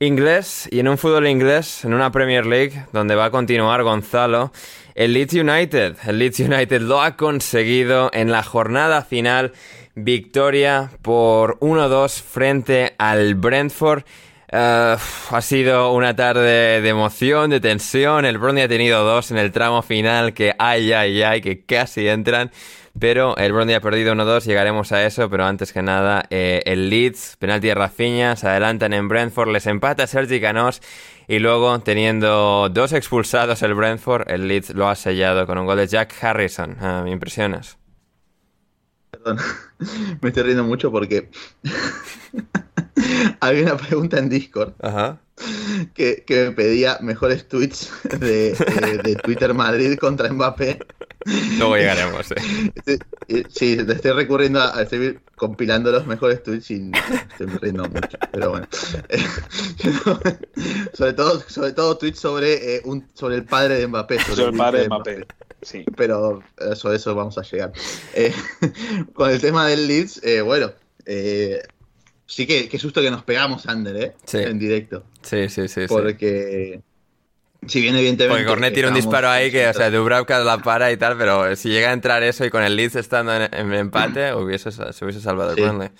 inglés 0.00 0.66
y 0.72 0.80
en 0.80 0.88
un 0.88 0.96
fútbol 0.96 1.26
inglés, 1.26 1.84
en 1.84 1.92
una 1.92 2.10
Premier 2.10 2.46
League, 2.46 2.86
donde 2.92 3.14
va 3.14 3.26
a 3.26 3.30
continuar 3.30 3.82
Gonzalo, 3.82 4.50
el 4.94 5.12
Leeds 5.12 5.34
United. 5.34 5.96
El 6.06 6.18
Leeds 6.18 6.40
United 6.40 6.80
lo 6.80 7.02
ha 7.02 7.16
conseguido 7.16 8.10
en 8.14 8.32
la 8.32 8.42
jornada 8.42 9.02
final. 9.02 9.52
Victoria 9.94 10.90
por 11.02 11.58
1-2 11.60 12.22
frente 12.22 12.94
al 12.96 13.34
Brentford. 13.34 14.04
Eh, 14.50 14.96
ha 15.30 15.40
sido 15.42 15.92
una 15.92 16.16
tarde 16.16 16.80
de 16.80 16.88
emoción, 16.88 17.50
de 17.50 17.60
tensión. 17.60 18.24
El 18.24 18.38
Brondby 18.38 18.62
ha 18.62 18.68
tenido 18.68 19.04
dos 19.04 19.30
en 19.30 19.36
el 19.36 19.52
tramo 19.52 19.82
final 19.82 20.32
que 20.32 20.54
ay, 20.58 20.92
ay, 20.92 21.22
ay, 21.22 21.42
que 21.42 21.62
casi 21.64 22.08
entran. 22.08 22.50
Pero 22.98 23.36
el 23.36 23.52
Brondby 23.52 23.74
ha 23.74 23.80
perdido 23.80 24.14
1-2, 24.14 24.44
llegaremos 24.44 24.92
a 24.92 25.04
eso. 25.04 25.30
Pero 25.30 25.44
antes 25.44 25.72
que 25.72 25.82
nada, 25.82 26.24
eh, 26.30 26.62
el 26.66 26.90
Leeds, 26.90 27.36
penalti 27.38 27.68
de 27.68 27.74
Rafinha, 27.74 28.36
se 28.36 28.48
adelantan 28.48 28.92
en 28.92 29.08
Brentford, 29.08 29.50
les 29.50 29.66
empata 29.66 30.06
Sergi 30.06 30.40
Canós. 30.40 30.80
Y 31.28 31.38
luego, 31.38 31.78
teniendo 31.80 32.68
dos 32.68 32.92
expulsados 32.92 33.62
el 33.62 33.74
Brentford, 33.74 34.30
el 34.30 34.48
Leeds 34.48 34.70
lo 34.70 34.88
ha 34.88 34.96
sellado 34.96 35.46
con 35.46 35.58
un 35.58 35.66
gol 35.66 35.78
de 35.78 35.86
Jack 35.86 36.12
Harrison. 36.22 36.76
Ah, 36.80 37.02
¿Me 37.04 37.10
impresionas? 37.12 37.79
Perdón, 39.22 39.38
me 40.22 40.28
estoy 40.28 40.42
riendo 40.44 40.64
mucho 40.64 40.90
porque 40.90 41.28
había 43.40 43.62
una 43.64 43.76
pregunta 43.76 44.18
en 44.18 44.28
Discord 44.28 44.72
Ajá. 44.80 45.18
que, 45.94 46.24
que 46.26 46.44
me 46.46 46.50
pedía 46.52 46.98
mejores 47.00 47.48
tweets 47.48 47.90
de, 48.18 48.52
de- 48.54 49.00
de 49.02 49.16
Twitter 49.16 49.52
Madrid 49.54 49.96
contra 49.98 50.32
Mbappé. 50.32 50.78
Luego 51.58 51.76
llegaremos. 51.76 52.30
eh. 52.30 52.98
Eh, 53.28 53.44
Sí, 53.50 53.76
te 53.76 53.92
estoy 53.92 54.12
recurriendo 54.12 54.58
a, 54.60 54.76
a 54.76 54.82
estoy 54.82 55.18
compilando 55.36 55.92
los 55.92 56.06
mejores 56.06 56.42
tweets 56.42 56.70
y 56.70 56.80
me 56.80 56.98
estoy 57.30 57.46
riendo 57.60 57.84
mucho. 57.88 58.18
Pero 58.32 58.50
bueno. 58.50 58.66
Eh, 59.10 59.18
sobre 60.94 61.12
todo, 61.12 61.40
sobre 61.46 61.72
todo 61.72 61.96
tweets 61.98 62.18
sobre 62.20 62.76
eh, 62.76 62.82
un, 62.84 63.06
sobre 63.14 63.36
el 63.36 63.44
padre 63.44 63.76
de 63.78 63.86
Mbappé. 63.86 64.18
Sobre 64.20 64.44
el 64.46 64.56
padre 64.56 64.80
de 64.80 64.86
Mbappé. 64.88 65.26
Sí. 65.62 65.84
pero 65.96 66.42
eso, 66.58 66.92
eso 66.92 67.14
vamos 67.14 67.36
a 67.38 67.42
llegar. 67.42 67.72
Eh, 68.14 68.32
con 69.14 69.30
el 69.30 69.40
tema 69.40 69.66
del 69.66 69.86
Leeds, 69.86 70.22
eh, 70.24 70.40
bueno, 70.40 70.72
eh, 71.06 71.62
sí 72.26 72.46
que 72.46 72.68
qué 72.68 72.78
susto 72.78 73.00
que 73.02 73.10
nos 73.10 73.22
pegamos, 73.24 73.66
Ander, 73.66 73.96
¿eh? 73.96 74.16
Sí. 74.24 74.38
En 74.38 74.58
directo. 74.58 75.04
Sí, 75.22 75.48
sí, 75.48 75.68
sí. 75.68 75.82
sí. 75.82 75.86
Porque, 75.88 76.80
si 77.66 77.80
bien 77.82 77.94
evidentemente... 77.96 78.34
Porque 78.34 78.46
Cornet 78.48 78.72
tiene 78.72 78.88
un 78.88 78.94
disparo 78.94 79.28
ahí 79.28 79.50
que, 79.50 79.68
o 79.68 79.74
sea, 79.74 79.90
Dubravka 79.90 80.38
la 80.40 80.58
para 80.58 80.90
y 80.92 80.96
tal, 80.96 81.18
pero 81.18 81.54
si 81.56 81.68
llega 81.68 81.90
a 81.90 81.92
entrar 81.92 82.22
eso 82.22 82.44
y 82.44 82.50
con 82.50 82.62
el 82.62 82.74
Leeds 82.76 82.96
estando 82.96 83.34
en, 83.34 83.52
en 83.54 83.72
empate, 83.74 84.32
hubiese, 84.34 84.72
se 84.72 85.04
hubiese 85.04 85.20
salvado 85.20 85.54
Sí. 85.54 85.60
el 85.62 85.66
Burnley. 85.68 85.90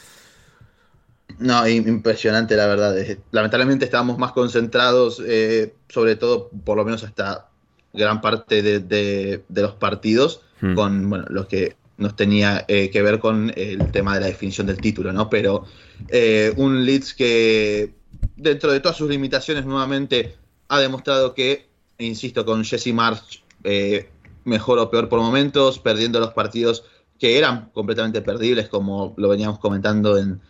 No, 1.39 1.67
im- 1.67 1.87
impresionante, 1.87 2.57
la 2.57 2.67
verdad. 2.67 2.97
Lamentablemente 3.31 3.85
estábamos 3.85 4.19
más 4.19 4.33
concentrados, 4.33 5.23
eh, 5.27 5.75
sobre 5.89 6.17
todo, 6.17 6.51
por 6.65 6.77
lo 6.77 6.85
menos 6.85 7.05
hasta 7.05 7.50
gran 7.93 8.21
parte 8.21 8.63
de, 8.63 8.81
de- 8.81 9.45
de 9.49 9.63
los 9.63 9.73
partidos, 9.75 10.43
Hmm. 10.61 10.75
con 10.75 11.09
bueno, 11.09 11.25
lo 11.31 11.49
que 11.49 11.77
nos 11.97 12.15
tenía 12.17 12.67
eh, 12.69 12.91
que 12.91 13.01
ver 13.01 13.19
con 13.19 13.51
el 13.57 13.91
tema 13.93 14.15
de 14.15 14.21
la 14.21 14.27
definición 14.27 14.67
del 14.67 14.77
título, 14.79 15.11
¿no? 15.13 15.31
Pero 15.31 15.65
eh, 16.09 16.53
un 16.57 16.85
Leeds 16.85 17.15
que, 17.15 17.95
dentro 18.37 18.71
de 18.71 18.81
todas 18.81 18.97
sus 18.99 19.09
limitaciones, 19.09 19.65
nuevamente 19.65 20.37
ha 20.69 20.79
demostrado 20.79 21.33
que, 21.35 21.67
insisto, 21.99 22.45
con 22.45 22.63
Jesse 22.65 22.93
March, 22.93 23.43
eh, 23.65 24.11
mejor 24.45 24.79
o 24.79 24.91
peor 24.91 25.09
por 25.09 25.21
momentos, 25.21 25.79
perdiendo 25.79 26.21
los 26.21 26.35
partidos 26.35 26.85
que 27.19 27.39
eran 27.39 27.71
completamente 27.73 28.21
perdibles, 28.23 28.69
como 28.69 29.15
lo 29.17 29.29
veníamos 29.31 29.59
comentando 29.59 30.17
en, 30.19 30.41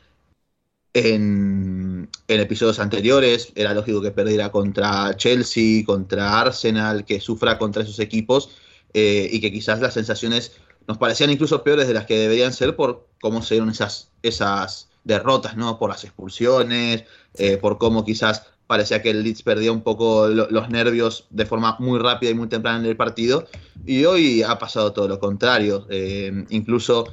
en, 0.94 2.08
en 2.28 2.40
episodios 2.40 2.78
anteriores. 2.78 3.52
Era 3.54 3.74
lógico 3.74 4.00
que 4.02 4.10
perdiera 4.10 4.50
contra 4.50 5.16
Chelsea, 5.16 5.84
contra 5.84 6.40
Arsenal, 6.40 7.04
que 7.04 7.20
sufra 7.20 7.58
contra 7.58 7.82
esos 7.82 7.98
equipos 7.98 8.50
eh, 8.94 9.28
y 9.30 9.40
que 9.40 9.52
quizás 9.52 9.80
las 9.80 9.94
sensaciones 9.94 10.52
nos 10.88 10.98
parecían 10.98 11.30
incluso 11.30 11.62
peores 11.62 11.86
de 11.86 11.94
las 11.94 12.06
que 12.06 12.18
deberían 12.18 12.52
ser 12.52 12.74
por 12.74 13.06
cómo 13.20 13.42
se 13.42 13.54
dieron 13.54 13.70
esas, 13.70 14.10
esas 14.22 14.88
derrotas, 15.04 15.56
¿no? 15.56 15.78
Por 15.78 15.90
las 15.90 16.04
expulsiones, 16.04 17.04
eh, 17.34 17.56
por 17.58 17.78
cómo 17.78 18.04
quizás 18.04 18.46
parecía 18.66 19.02
que 19.02 19.10
el 19.10 19.22
Leeds 19.22 19.42
perdía 19.42 19.72
un 19.72 19.82
poco 19.82 20.28
lo- 20.28 20.48
los 20.50 20.68
nervios 20.70 21.26
de 21.30 21.44
forma 21.46 21.76
muy 21.80 21.98
rápida 21.98 22.30
y 22.30 22.34
muy 22.34 22.48
temprana 22.48 22.78
en 22.78 22.86
el 22.86 22.96
partido. 22.96 23.46
Y 23.84 24.04
hoy 24.04 24.42
ha 24.42 24.58
pasado 24.58 24.92
todo 24.92 25.08
lo 25.08 25.18
contrario. 25.18 25.86
Eh, 25.90 26.44
incluso 26.50 27.06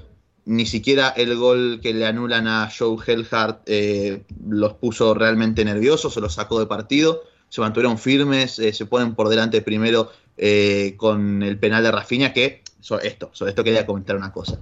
ni 0.48 0.66
siquiera 0.66 1.10
el 1.10 1.36
gol 1.36 1.80
que 1.82 1.93
le 1.93 2.06
anulan 2.06 2.48
a 2.48 2.70
Joe 2.76 2.98
Hellhart 3.06 3.62
eh, 3.66 4.24
los 4.50 4.74
puso 4.74 5.14
realmente 5.14 5.64
nerviosos 5.66 6.16
o 6.18 6.22
los 6.22 6.34
sacó 6.34 6.60
de 6.60 6.66
partido. 6.66 7.22
Se 7.50 7.62
mantuvieron 7.62 7.98
firmes, 7.98 8.58
eh, 8.60 8.74
se 8.74 8.86
ponen 8.86 9.14
por 9.16 9.30
delante 9.30 9.62
primero 9.62 10.12
eh, 10.38 10.95
con 10.98 11.43
el 11.43 11.58
penal 11.60 11.84
de 11.84 11.91
Rafinha, 11.91 12.34
que 12.34 12.64
sobre 12.80 13.08
esto, 13.08 13.30
sobre 13.34 13.50
esto 13.52 13.64
quería 13.64 13.86
comentar 13.86 14.16
una 14.16 14.32
cosa. 14.32 14.60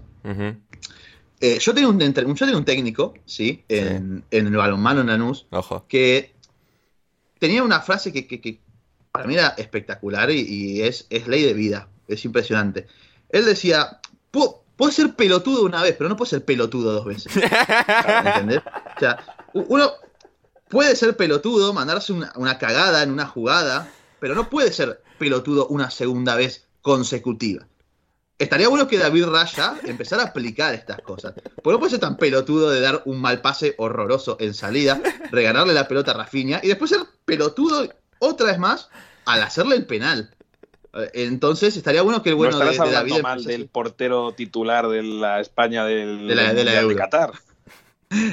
Yo, 1.59 1.73
tengo 1.73 1.89
un, 1.89 1.99
yo 1.99 2.45
tengo 2.45 2.57
un 2.57 2.65
técnico, 2.65 3.13
¿sí? 3.25 3.63
En, 3.69 4.23
en 4.31 4.47
el 4.47 4.55
balonmano 4.55 5.01
en 5.01 5.07
Lanús, 5.07 5.45
Ojo. 5.51 5.85
que 5.87 6.33
tenía 7.39 7.61
una 7.63 7.81
frase 7.81 8.11
que, 8.11 8.25
que- 8.25 8.41
que 8.41 8.59
para 9.11 9.27
mí 9.27 9.35
era 9.35 9.49
espectacular 9.57 10.31
y, 10.31 10.39
y 10.41 10.81
es, 10.81 11.05
es 11.09 11.27
ley 11.27 11.43
de 11.43 11.53
vida, 11.53 11.87
es 12.07 12.25
impresionante. 12.25 12.87
Él 13.29 13.45
decía, 13.45 13.99
"Pu- 14.31 14.57
puedo 14.75 14.91
ser 14.91 15.15
pelotudo 15.15 15.63
una 15.63 15.81
vez, 15.81 15.95
pero 15.97 16.09
no 16.09 16.17
puedo 16.17 16.29
ser 16.29 16.43
pelotudo 16.45 16.93
dos 16.93 17.05
veces. 17.05 17.31
¿Entendés? 18.25 18.61
O 18.95 18.99
sea, 18.99 19.17
uno 19.53 19.91
puede 20.69 20.95
ser 20.95 21.15
pelotudo, 21.15 21.73
mandarse 21.73 22.13
una, 22.13 22.31
una 22.35 22.57
cagada 22.57 23.03
en 23.03 23.11
una 23.11 23.25
jugada, 23.25 23.89
pero 24.19 24.35
no 24.35 24.49
puede 24.49 24.71
ser 24.71 25.01
pelotudo 25.17 25.67
una 25.67 25.89
segunda 25.89 26.35
vez 26.35 26.65
consecutiva. 26.81 27.65
Estaría 28.37 28.67
bueno 28.67 28.87
que 28.87 28.97
David 28.97 29.27
Raya 29.27 29.79
empezara 29.85 30.23
a 30.23 30.25
aplicar 30.27 30.73
estas 30.73 31.01
cosas. 31.01 31.33
Porque 31.55 31.71
no 31.71 31.79
puede 31.79 31.91
ser 31.91 32.01
tan 32.01 32.17
pelotudo 32.17 32.69
de 32.69 32.81
dar 32.81 33.01
un 33.05 33.21
mal 33.21 33.39
pase 33.39 33.75
horroroso 33.77 34.35
en 34.41 34.53
salida, 34.53 35.01
regalarle 35.31 35.73
la 35.73 35.87
pelota 35.87 36.11
a 36.11 36.15
Rafinha 36.15 36.59
y 36.61 36.67
después 36.67 36.91
ser 36.91 37.01
pelotudo 37.23 37.87
otra 38.19 38.47
vez 38.47 38.59
más 38.59 38.89
al 39.25 39.41
hacerle 39.41 39.77
el 39.77 39.85
penal. 39.85 40.34
Entonces 41.13 41.75
estaría 41.77 42.01
bueno 42.01 42.21
que 42.23 42.29
el 42.29 42.35
bueno 42.35 42.57
no 42.57 42.65
de, 42.65 42.71
de 42.71 42.91
David 42.91 43.21
mal 43.21 43.43
del 43.43 43.67
portero 43.67 44.31
titular 44.33 44.87
de 44.87 45.03
la 45.03 45.39
España 45.41 45.85
del, 45.85 46.27
De 46.27 46.35
la- 46.35 46.53
de 46.53 46.63
la. 46.63 46.95
Qatar. 46.95 47.31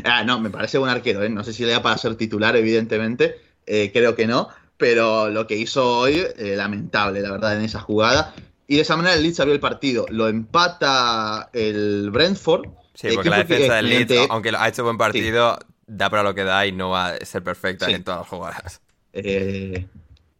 Ah, 0.05 0.23
no, 0.23 0.39
me 0.39 0.51
parece 0.51 0.77
buen 0.79 0.91
arquero, 0.91 1.23
¿eh? 1.23 1.31
No 1.31 1.43
sé 1.45 1.53
si 1.53 1.65
le 1.65 1.73
da 1.73 1.83
para 1.83 1.97
ser 1.99 2.15
titular, 2.15 2.55
evidentemente. 2.57 3.37
Eh, 3.67 3.91
creo 3.93 4.15
que 4.15 4.27
no. 4.27 4.49
Pero 4.77 5.31
lo 5.31 5.47
que 5.47 5.57
hizo 5.57 5.99
hoy, 5.99 6.23
eh, 6.37 6.55
lamentable, 6.57 7.21
la 7.21 7.31
verdad, 7.31 7.57
en 7.57 7.65
esa 7.65 7.81
jugada. 7.81 8.35
Y 8.69 8.77
de 8.77 8.83
esa 8.83 8.97
manera 8.97 9.15
el 9.15 9.23
Leeds 9.23 9.41
abrió 9.41 9.55
el 9.55 9.61
partido. 9.61 10.05
Lo 10.11 10.29
empata 10.29 11.49
el 11.53 12.11
Brentford. 12.11 12.67
Sí, 12.95 13.09
Eh, 13.09 13.15
porque 13.15 13.31
¿quién 13.31 13.31
la 13.31 13.45
defensa 13.45 13.75
del 13.77 13.89
Leeds, 13.89 14.15
aunque 14.29 14.51
ha 14.57 14.69
hecho 14.69 14.85
buen 14.85 14.99
partido, 14.99 15.59
da 15.87 16.11
para 16.11 16.23
lo 16.23 16.35
que 16.35 16.45
da 16.45 16.67
y 16.67 16.73
no 16.73 16.91
va 16.91 17.09
a 17.09 17.25
ser 17.25 17.43
perfecta 17.43 17.87
Sí. 17.87 17.93
en 17.95 18.05
todas 18.05 18.21
las 18.21 18.29
jugadas. 18.29 18.81
Eh, 19.15 19.87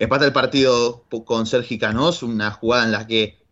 empata 0.05 0.25
el 0.25 0.33
partido 0.33 1.05
con 1.25 1.47
Sergi 1.47 1.79
Canós, 1.79 2.23
una 2.23 2.51
jugada 2.51 2.85
en 2.85 2.93
la 2.93 3.07
que 3.07 3.43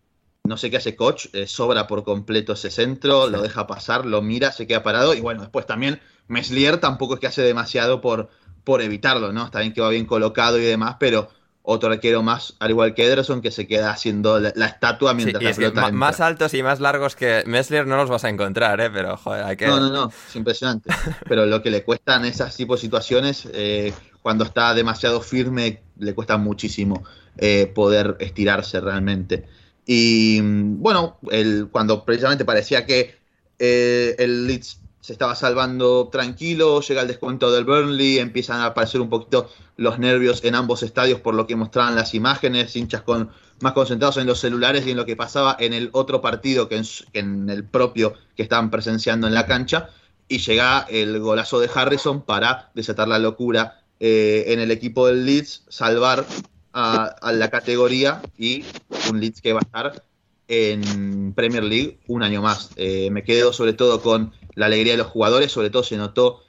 no 0.43 0.57
sé 0.57 0.71
qué 0.71 0.77
hace 0.77 0.95
Koch, 0.95 1.27
eh, 1.33 1.47
sobra 1.47 1.87
por 1.87 2.03
completo 2.03 2.53
ese 2.53 2.71
centro, 2.71 3.27
lo 3.29 3.41
deja 3.41 3.67
pasar, 3.67 4.05
lo 4.05 4.21
mira, 4.21 4.51
se 4.51 4.65
queda 4.67 4.81
parado. 4.83 5.13
Y 5.13 5.21
bueno, 5.21 5.41
después 5.41 5.65
también 5.65 6.01
Meslier 6.27 6.77
tampoco 6.79 7.13
es 7.13 7.19
que 7.19 7.27
hace 7.27 7.41
demasiado 7.43 8.01
por, 8.01 8.29
por 8.63 8.81
evitarlo, 8.81 9.31
¿no? 9.31 9.45
Está 9.45 9.59
bien 9.59 9.73
que 9.73 9.81
va 9.81 9.89
bien 9.89 10.05
colocado 10.05 10.57
y 10.57 10.63
demás, 10.63 10.95
pero 10.99 11.29
otro 11.63 11.91
arquero 11.91 12.23
más, 12.23 12.55
al 12.59 12.71
igual 12.71 12.95
que 12.95 13.05
Ederson, 13.05 13.39
que 13.41 13.51
se 13.51 13.67
queda 13.67 13.91
haciendo 13.91 14.39
la, 14.39 14.51
la 14.55 14.65
estatua 14.65 15.11
Sí, 15.11 15.17
mientras 15.17 15.41
y 15.41 15.45
la 15.45 15.51
es 15.51 15.57
pelota 15.57 15.81
entra. 15.81 15.91
más 15.91 16.19
altos 16.19 16.55
y 16.55 16.63
más 16.63 16.79
largos 16.79 17.15
que 17.15 17.43
Messler 17.45 17.85
no 17.85 17.97
los 17.97 18.09
vas 18.09 18.23
a 18.23 18.29
encontrar, 18.29 18.81
¿eh? 18.81 18.89
Pero, 18.91 19.15
joder, 19.15 19.43
hay 19.43 19.57
que... 19.57 19.67
No, 19.67 19.79
no, 19.79 19.89
no, 19.89 20.07
es 20.09 20.35
impresionante. 20.35 20.89
Pero 21.29 21.45
lo 21.45 21.61
que 21.61 21.69
le 21.69 21.83
cuestan 21.83 22.25
esas 22.25 22.55
tipos 22.57 22.79
de 22.79 22.87
situaciones, 22.87 23.47
eh, 23.53 23.93
cuando 24.21 24.43
está 24.43 24.73
demasiado 24.73 25.21
firme, 25.21 25.81
le 25.97 26.13
cuesta 26.13 26.37
muchísimo 26.37 27.03
eh, 27.37 27.71
poder 27.73 28.17
estirarse 28.19 28.79
realmente. 28.81 29.45
Y 29.85 30.39
mm, 30.41 30.81
bueno, 30.81 31.17
el, 31.31 31.67
cuando 31.71 32.03
precisamente 32.05 32.45
parecía 32.45 32.85
que 32.85 33.15
eh, 33.59 34.15
el 34.19 34.47
Leeds 34.47 34.79
se 34.99 35.13
estaba 35.13 35.33
salvando 35.35 36.09
tranquilo, 36.11 36.81
llega 36.81 37.01
el 37.01 37.07
descuento 37.07 37.51
del 37.51 37.65
Burnley, 37.65 38.19
empiezan 38.19 38.59
a 38.59 38.67
aparecer 38.67 39.01
un 39.01 39.09
poquito 39.09 39.49
los 39.77 39.97
nervios 39.97 40.43
en 40.43 40.53
ambos 40.53 40.83
estadios 40.83 41.19
por 41.19 41.33
lo 41.33 41.47
que 41.47 41.55
mostraban 41.55 41.95
las 41.95 42.13
imágenes, 42.13 42.75
hinchas 42.75 43.01
con 43.01 43.31
más 43.61 43.73
concentrados 43.73 44.17
en 44.17 44.27
los 44.27 44.39
celulares 44.39 44.85
y 44.85 44.91
en 44.91 44.97
lo 44.97 45.05
que 45.05 45.15
pasaba 45.15 45.57
en 45.59 45.73
el 45.73 45.89
otro 45.93 46.21
partido 46.21 46.69
que 46.69 46.77
en, 46.77 46.83
su- 46.85 47.05
que 47.11 47.19
en 47.19 47.49
el 47.49 47.63
propio 47.63 48.13
que 48.35 48.43
estaban 48.43 48.69
presenciando 48.69 49.27
en 49.27 49.33
la 49.33 49.47
cancha. 49.47 49.89
Y 50.27 50.37
llega 50.37 50.85
el 50.89 51.19
golazo 51.19 51.59
de 51.59 51.69
Harrison 51.73 52.21
para 52.21 52.71
desatar 52.73 53.07
la 53.07 53.19
locura 53.19 53.80
eh, 54.03 54.45
en 54.47 54.59
el 54.59 54.71
equipo 54.71 55.05
del 55.05 55.27
Leeds, 55.27 55.63
salvar 55.69 56.25
a, 56.73 57.31
la 57.31 57.49
categoría 57.51 58.19
y 58.35 58.65
un 59.11 59.19
Leeds 59.19 59.41
que 59.41 59.53
va 59.53 59.59
a 59.59 59.63
estar 59.63 60.03
en 60.47 61.33
Premier 61.33 61.63
League 61.63 61.99
un 62.07 62.23
año 62.23 62.41
más. 62.41 62.71
Eh, 62.77 63.11
me 63.11 63.23
quedo 63.23 63.53
sobre 63.53 63.73
todo 63.73 64.01
con 64.01 64.33
la 64.55 64.65
alegría 64.65 64.93
de 64.93 64.97
los 64.97 65.07
jugadores, 65.07 65.51
sobre 65.51 65.69
todo 65.69 65.83
se 65.83 65.97
notó 65.97 66.41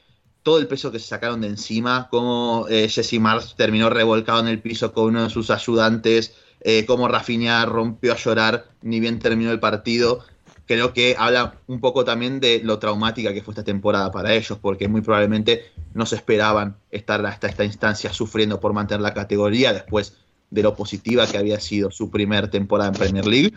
todo 0.43 0.59
el 0.59 0.67
peso 0.67 0.91
que 0.91 0.99
se 0.99 1.07
sacaron 1.07 1.43
de 1.43 1.49
encima, 1.49 2.09
cómo 2.11 2.67
eh, 2.71 2.89
Jesse 2.89 3.21
Mars 3.21 3.55
terminó 3.55 3.91
revolcado 3.91 4.41
en 4.41 4.49
el 4.49 4.61
piso 4.63 4.95
con 4.95 5.09
uno 5.09 5.25
de 5.25 5.31
sus 5.31 5.51
ayudantes, 5.51 6.35
eh, 6.63 6.87
cómo 6.87 7.07
Rafinha 7.07 7.67
rompió 7.67 8.13
a 8.13 8.17
llorar 8.17 8.65
ni 8.81 8.99
bien 8.99 9.19
terminó 9.19 9.53
el 9.53 9.61
partido. 9.61 10.25
Creo 10.67 10.93
que 10.93 11.17
habla 11.19 11.57
un 11.67 11.81
poco 11.81 12.05
también 12.05 12.41
de 12.41 12.61
lo 12.63 12.79
traumática 12.79 13.35
que 13.35 13.43
fue 13.43 13.53
esta 13.53 13.65
temporada 13.65 14.11
para 14.11 14.35
ellos, 14.35 14.59
porque 14.61 14.89
muy 14.89 15.01
probablemente 15.01 15.73
no 15.95 16.07
se 16.07 16.17
esperaban 16.17 16.77
estar 16.91 17.25
hasta 17.27 17.49
esta 17.49 17.65
instancia 17.65 18.13
sufriendo 18.13 18.61
por 18.61 18.73
mantener 18.73 19.03
la 19.03 19.15
categoría 19.15 19.73
después 19.73 20.19
de 20.53 20.63
lo 20.63 20.77
positiva 20.77 21.27
que 21.27 21.39
había 21.39 21.59
sido 21.59 21.91
su 21.91 22.11
primer 22.11 22.49
temporada 22.49 22.91
en 22.91 22.95
Premier 22.95 23.27
League. 23.27 23.55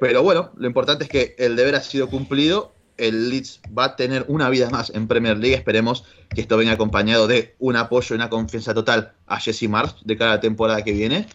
Pero 0.00 0.22
bueno, 0.22 0.50
lo 0.56 0.66
importante 0.66 1.04
es 1.04 1.10
que 1.10 1.34
el 1.38 1.54
deber 1.54 1.74
ha 1.74 1.82
sido 1.82 2.08
cumplido. 2.08 2.72
El 2.96 3.28
Leeds 3.28 3.60
va 3.76 3.84
a 3.84 3.96
tener 3.96 4.24
una 4.26 4.48
vida 4.48 4.70
más 4.70 4.90
en 4.90 5.06
Premier 5.06 5.36
League. 5.36 5.54
Esperemos 5.54 6.04
que 6.34 6.40
esto 6.40 6.56
venga 6.56 6.72
acompañado 6.72 7.26
de 7.26 7.54
un 7.58 7.76
apoyo 7.76 8.14
y 8.14 8.16
una 8.16 8.30
confianza 8.30 8.72
total 8.72 9.12
a 9.26 9.38
Jesse 9.38 9.68
Marsh 9.68 10.02
de 10.02 10.16
cara 10.16 10.32
a 10.32 10.34
la 10.36 10.40
temporada 10.40 10.82
que 10.82 10.92
viene 10.92 11.26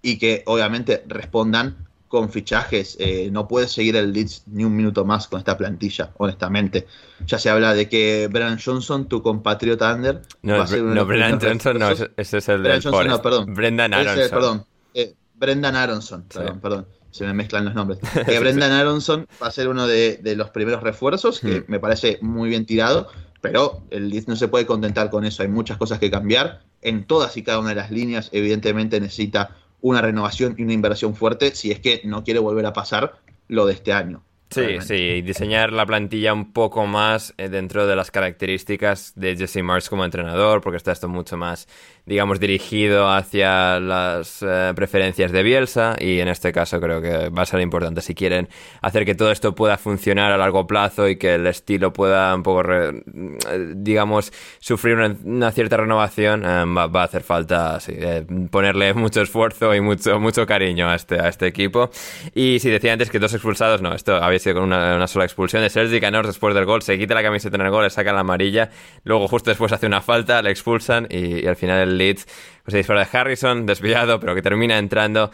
y 0.00 0.18
que 0.18 0.42
obviamente 0.46 1.04
respondan 1.06 1.85
con 2.08 2.30
fichajes. 2.30 2.96
Eh, 3.00 3.28
no 3.32 3.46
puede 3.48 3.68
seguir 3.68 3.96
el 3.96 4.12
Leeds 4.12 4.44
ni 4.46 4.64
un 4.64 4.74
minuto 4.76 5.04
más 5.04 5.28
con 5.28 5.38
esta 5.38 5.56
plantilla, 5.56 6.10
honestamente. 6.18 6.86
Ya 7.26 7.38
se 7.38 7.50
habla 7.50 7.74
de 7.74 7.88
que 7.88 8.28
Brennan 8.30 8.58
Johnson, 8.64 9.08
tu 9.08 9.22
compatriota 9.22 9.90
Ander, 9.90 10.22
No, 10.42 10.58
va 10.58 10.64
a 10.64 10.66
ser 10.66 10.82
no 10.82 11.06
primeros 11.06 11.42
Johnson, 11.42 11.78
no, 11.78 11.90
ese, 11.90 12.08
es 12.16 12.48
el 12.48 12.58
Brennan 12.58 12.62
del 12.62 12.72
Johnson, 12.74 12.92
Forest. 12.92 13.10
no, 13.16 13.22
perdón. 13.22 13.54
Brendan 13.54 13.92
Ese, 13.94 14.08
Aronson. 14.10 14.30
perdón. 14.30 14.64
Eh, 14.94 15.14
Brendan 15.34 15.76
Aronson, 15.76 16.22
perdón, 16.32 16.60
perdón. 16.60 16.86
Se 17.10 17.24
me 17.24 17.32
mezclan 17.32 17.64
los 17.64 17.74
nombres. 17.74 17.98
Eh, 18.26 18.38
Brendan 18.38 18.72
Aronson 18.72 19.26
va 19.42 19.46
a 19.46 19.50
ser 19.50 19.68
uno 19.68 19.86
de, 19.86 20.18
de 20.22 20.36
los 20.36 20.50
primeros 20.50 20.82
refuerzos, 20.82 21.40
que 21.40 21.60
Hmm. 21.60 21.64
me 21.68 21.80
parece 21.80 22.18
muy 22.20 22.48
bien 22.50 22.66
tirado, 22.66 23.08
pero 23.40 23.82
el 23.90 24.08
Leeds 24.10 24.28
no 24.28 24.36
se 24.36 24.48
puede 24.48 24.66
contentar 24.66 25.08
con 25.10 25.24
eso. 25.24 25.42
Hay 25.42 25.48
muchas 25.48 25.76
cosas 25.78 25.98
que 25.98 26.10
cambiar. 26.10 26.62
En 26.82 27.04
todas 27.04 27.36
y 27.36 27.42
cada 27.42 27.58
una 27.58 27.70
de 27.70 27.74
las 27.76 27.90
líneas, 27.90 28.28
evidentemente, 28.32 29.00
necesita 29.00 29.56
una 29.80 30.00
renovación 30.00 30.54
y 30.58 30.62
una 30.62 30.72
inversión 30.72 31.14
fuerte 31.14 31.54
si 31.54 31.70
es 31.70 31.80
que 31.80 32.00
no 32.04 32.24
quiere 32.24 32.40
volver 32.40 32.66
a 32.66 32.72
pasar 32.72 33.16
lo 33.48 33.66
de 33.66 33.74
este 33.74 33.92
año. 33.92 34.22
Sí, 34.50 34.60
realmente. 34.60 34.86
sí, 34.86 34.94
y 34.94 35.22
diseñar 35.22 35.72
la 35.72 35.84
plantilla 35.86 36.32
un 36.32 36.52
poco 36.52 36.86
más 36.86 37.34
eh, 37.36 37.48
dentro 37.48 37.86
de 37.86 37.96
las 37.96 38.12
características 38.12 39.12
de 39.16 39.36
Jesse 39.36 39.62
Marsh 39.62 39.88
como 39.88 40.04
entrenador, 40.04 40.60
porque 40.60 40.76
está 40.76 40.92
esto 40.92 41.08
mucho 41.08 41.36
más, 41.36 41.66
digamos, 42.06 42.38
dirigido 42.38 43.10
hacia 43.10 43.80
las 43.80 44.40
eh, 44.40 44.72
preferencias 44.76 45.32
de 45.32 45.42
Bielsa, 45.42 45.96
y 45.98 46.20
en 46.20 46.28
este 46.28 46.52
caso 46.52 46.80
creo 46.80 47.02
que 47.02 47.30
va 47.30 47.42
a 47.42 47.46
ser 47.46 47.60
importante 47.60 48.00
si 48.00 48.14
quieren 48.14 48.48
hacer 48.80 49.04
que 49.04 49.16
todo 49.16 49.32
esto 49.32 49.56
pueda 49.56 49.76
funcionar 49.76 50.30
a 50.30 50.36
largo 50.36 50.68
plazo 50.68 51.08
y 51.08 51.16
que 51.16 51.34
el 51.34 51.48
estilo 51.48 51.92
pueda 51.92 52.32
un 52.34 52.44
poco, 52.44 52.62
re- 52.62 53.02
eh, 53.50 53.72
digamos, 53.74 54.32
sufrir 54.60 54.96
una, 54.96 55.50
cierta 55.50 55.78
renovación, 55.78 56.44
eh, 56.44 56.64
va, 56.64 57.00
a 57.00 57.04
hacer 57.04 57.22
falta 57.22 57.78
eh, 57.88 58.24
ponerle 58.50 58.94
mucho 58.94 59.20
esfuerzo 59.20 59.74
y 59.74 59.80
mucho, 59.80 60.20
mucho 60.20 60.46
cariño 60.46 60.88
a 60.88 60.94
este, 60.94 61.20
a 61.20 61.28
este 61.28 61.48
equipo. 61.48 61.90
Y 62.34 62.60
si 62.60 62.70
decía 62.70 62.92
antes 62.92 63.10
que 63.10 63.18
dos 63.18 63.34
expulsados, 63.34 63.82
no, 63.82 63.92
esto 63.94 64.14
había 64.14 64.38
sido 64.38 64.56
con 64.56 64.64
una, 64.64 65.06
sola 65.08 65.24
expulsión 65.24 65.62
de 65.62 65.70
Sergi 65.70 66.00
Canors 66.00 66.28
después 66.28 66.54
del 66.54 66.66
gol, 66.66 66.82
se 66.82 66.96
quita 66.98 67.14
la 67.14 67.22
camiseta 67.24 67.56
en 67.56 67.62
el 67.62 67.70
gol, 67.70 67.82
le 67.82 67.90
saca 67.90 68.12
la 68.12 68.20
amarilla, 68.20 68.70
luego 69.02 69.26
justo 69.26 69.50
después 69.50 69.72
hace 69.72 69.86
una 69.86 70.02
falta, 70.02 70.40
le 70.40 70.50
expulsan 70.50 71.08
y, 71.10 71.44
y 71.44 71.46
al 71.46 71.56
final 71.56 71.80
el 71.80 71.95
Leeds 71.98 72.26
pues, 72.64 72.72
se 72.72 72.78
dispara 72.78 73.00
de 73.04 73.08
Harrison, 73.18 73.66
desviado, 73.66 74.20
pero 74.20 74.34
que 74.34 74.42
termina 74.42 74.78
entrando. 74.78 75.30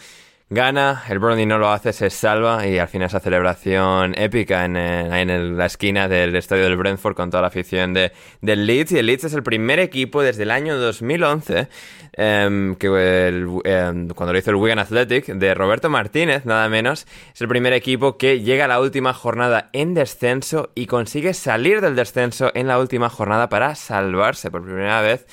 Gana, 0.50 1.04
el 1.08 1.18
Burnley 1.18 1.46
no 1.46 1.56
lo 1.56 1.70
hace, 1.70 1.94
se 1.94 2.10
salva 2.10 2.66
y 2.66 2.76
al 2.78 2.86
final 2.86 3.06
esa 3.06 3.20
celebración 3.20 4.14
épica 4.18 4.66
en, 4.66 4.76
eh, 4.76 5.22
en 5.22 5.30
el- 5.30 5.56
la 5.56 5.64
esquina 5.64 6.08
del 6.08 6.36
estadio 6.36 6.64
del 6.64 6.76
Brentford 6.76 7.14
con 7.14 7.30
toda 7.30 7.40
la 7.40 7.46
afición 7.48 7.94
de, 7.94 8.12
del 8.42 8.66
Leeds. 8.66 8.92
Y 8.92 8.98
el 8.98 9.06
Leeds 9.06 9.24
es 9.24 9.32
el 9.32 9.42
primer 9.42 9.78
equipo 9.78 10.20
desde 10.22 10.42
el 10.42 10.50
año 10.50 10.76
2011, 10.76 11.68
em, 12.12 12.74
que 12.74 12.88
el- 13.28 13.48
em, 13.64 14.08
cuando 14.08 14.34
lo 14.34 14.38
hizo 14.38 14.50
el 14.50 14.56
Wigan 14.56 14.78
Athletic, 14.78 15.24
de 15.24 15.54
Roberto 15.54 15.88
Martínez, 15.88 16.44
nada 16.44 16.68
menos, 16.68 17.06
es 17.32 17.40
el 17.40 17.48
primer 17.48 17.72
equipo 17.72 18.18
que 18.18 18.40
llega 18.40 18.66
a 18.66 18.68
la 18.68 18.78
última 18.80 19.14
jornada 19.14 19.70
en 19.72 19.94
descenso 19.94 20.70
y 20.74 20.84
consigue 20.84 21.32
salir 21.32 21.80
del 21.80 21.96
descenso 21.96 22.50
en 22.54 22.66
la 22.66 22.78
última 22.78 23.08
jornada 23.08 23.48
para 23.48 23.74
salvarse 23.74 24.50
por 24.50 24.62
primera 24.64 25.00
vez 25.00 25.26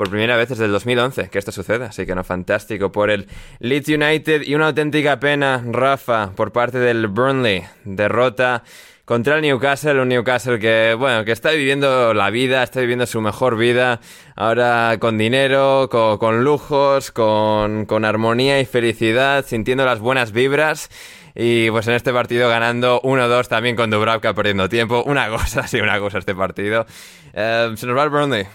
por 0.00 0.08
primera 0.08 0.34
vez 0.34 0.48
desde 0.48 0.64
el 0.64 0.72
2011 0.72 1.28
que 1.28 1.38
esto 1.38 1.52
sucede, 1.52 1.84
así 1.84 2.06
que 2.06 2.14
no 2.14 2.24
fantástico 2.24 2.90
por 2.90 3.10
el 3.10 3.26
Leeds 3.58 3.90
United 3.90 4.44
y 4.46 4.54
una 4.54 4.68
auténtica 4.68 5.20
pena, 5.20 5.62
Rafa, 5.62 6.30
por 6.34 6.52
parte 6.52 6.78
del 6.78 7.08
Burnley. 7.08 7.64
Derrota 7.84 8.64
contra 9.04 9.36
el 9.36 9.42
Newcastle, 9.42 10.00
un 10.00 10.08
Newcastle 10.08 10.58
que, 10.58 10.96
bueno, 10.98 11.26
que 11.26 11.32
está 11.32 11.50
viviendo 11.50 12.14
la 12.14 12.30
vida, 12.30 12.62
está 12.62 12.80
viviendo 12.80 13.04
su 13.04 13.20
mejor 13.20 13.58
vida, 13.58 14.00
ahora 14.36 14.96
con 14.98 15.18
dinero, 15.18 15.90
con, 15.90 16.44
lujos, 16.44 17.10
con, 17.10 17.84
con 17.84 18.06
armonía 18.06 18.58
y 18.58 18.64
felicidad, 18.64 19.44
sintiendo 19.44 19.84
las 19.84 19.98
buenas 19.98 20.32
vibras. 20.32 20.88
Y 21.34 21.70
pues 21.70 21.86
en 21.88 21.92
este 21.92 22.10
partido 22.14 22.48
ganando 22.48 23.02
1-2 23.02 23.48
también 23.48 23.76
con 23.76 23.90
Dubravka 23.90 24.32
perdiendo 24.32 24.66
tiempo. 24.70 25.02
Una 25.04 25.28
cosa, 25.36 25.66
sí, 25.66 25.78
una 25.78 25.98
cosa 25.98 26.16
este 26.16 26.34
partido. 26.34 26.86
Eh, 27.34 27.74
se 27.76 27.86
nos 27.86 27.94
va 27.94 28.04
el 28.04 28.08
Burnley. 28.08 28.46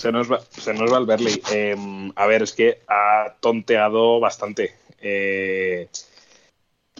Se 0.00 0.10
nos 0.10 0.32
va, 0.32 0.40
se 0.40 0.72
nos 0.72 0.90
va 0.90 0.96
el 0.96 1.04
Burnley. 1.04 1.42
Em, 1.52 2.10
a 2.16 2.26
ver, 2.26 2.42
es 2.42 2.54
que 2.54 2.78
ha 2.88 3.34
tonteado 3.38 4.18
bastante. 4.18 4.72
Eh, 4.98 5.88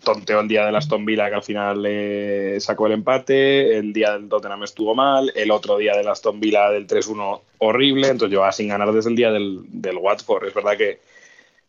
tonteó 0.05 0.41
el 0.41 0.49
día 0.49 0.67
de 0.67 0.77
Aston 0.77 1.07
Villa 1.07 1.31
que 1.31 1.37
al 1.37 1.43
final 1.43 1.81
le 1.81 2.61
sacó 2.61 2.89
el 2.89 2.93
empate, 2.93 3.79
el 3.79 3.95
día 3.95 4.13
del 4.13 4.29
Tottenham 4.29 4.65
estuvo 4.65 4.95
mal, 4.95 5.33
el 5.35 5.51
otro 5.51 5.79
día 5.79 5.97
del 5.97 6.09
Aston 6.09 6.41
Villa 6.41 6.69
del 6.69 6.87
3-1 6.87 7.41
horrible, 7.57 8.09
entonces 8.09 8.33
llevaba 8.33 8.53
sin 8.53 8.69
ganar 8.69 8.93
desde 8.93 9.09
el 9.09 9.17
día 9.17 9.31
del, 9.31 9.61
del 9.69 9.97
Watford. 9.97 10.49
Es 10.49 10.55
verdad 10.55 10.77
que 10.77 11.01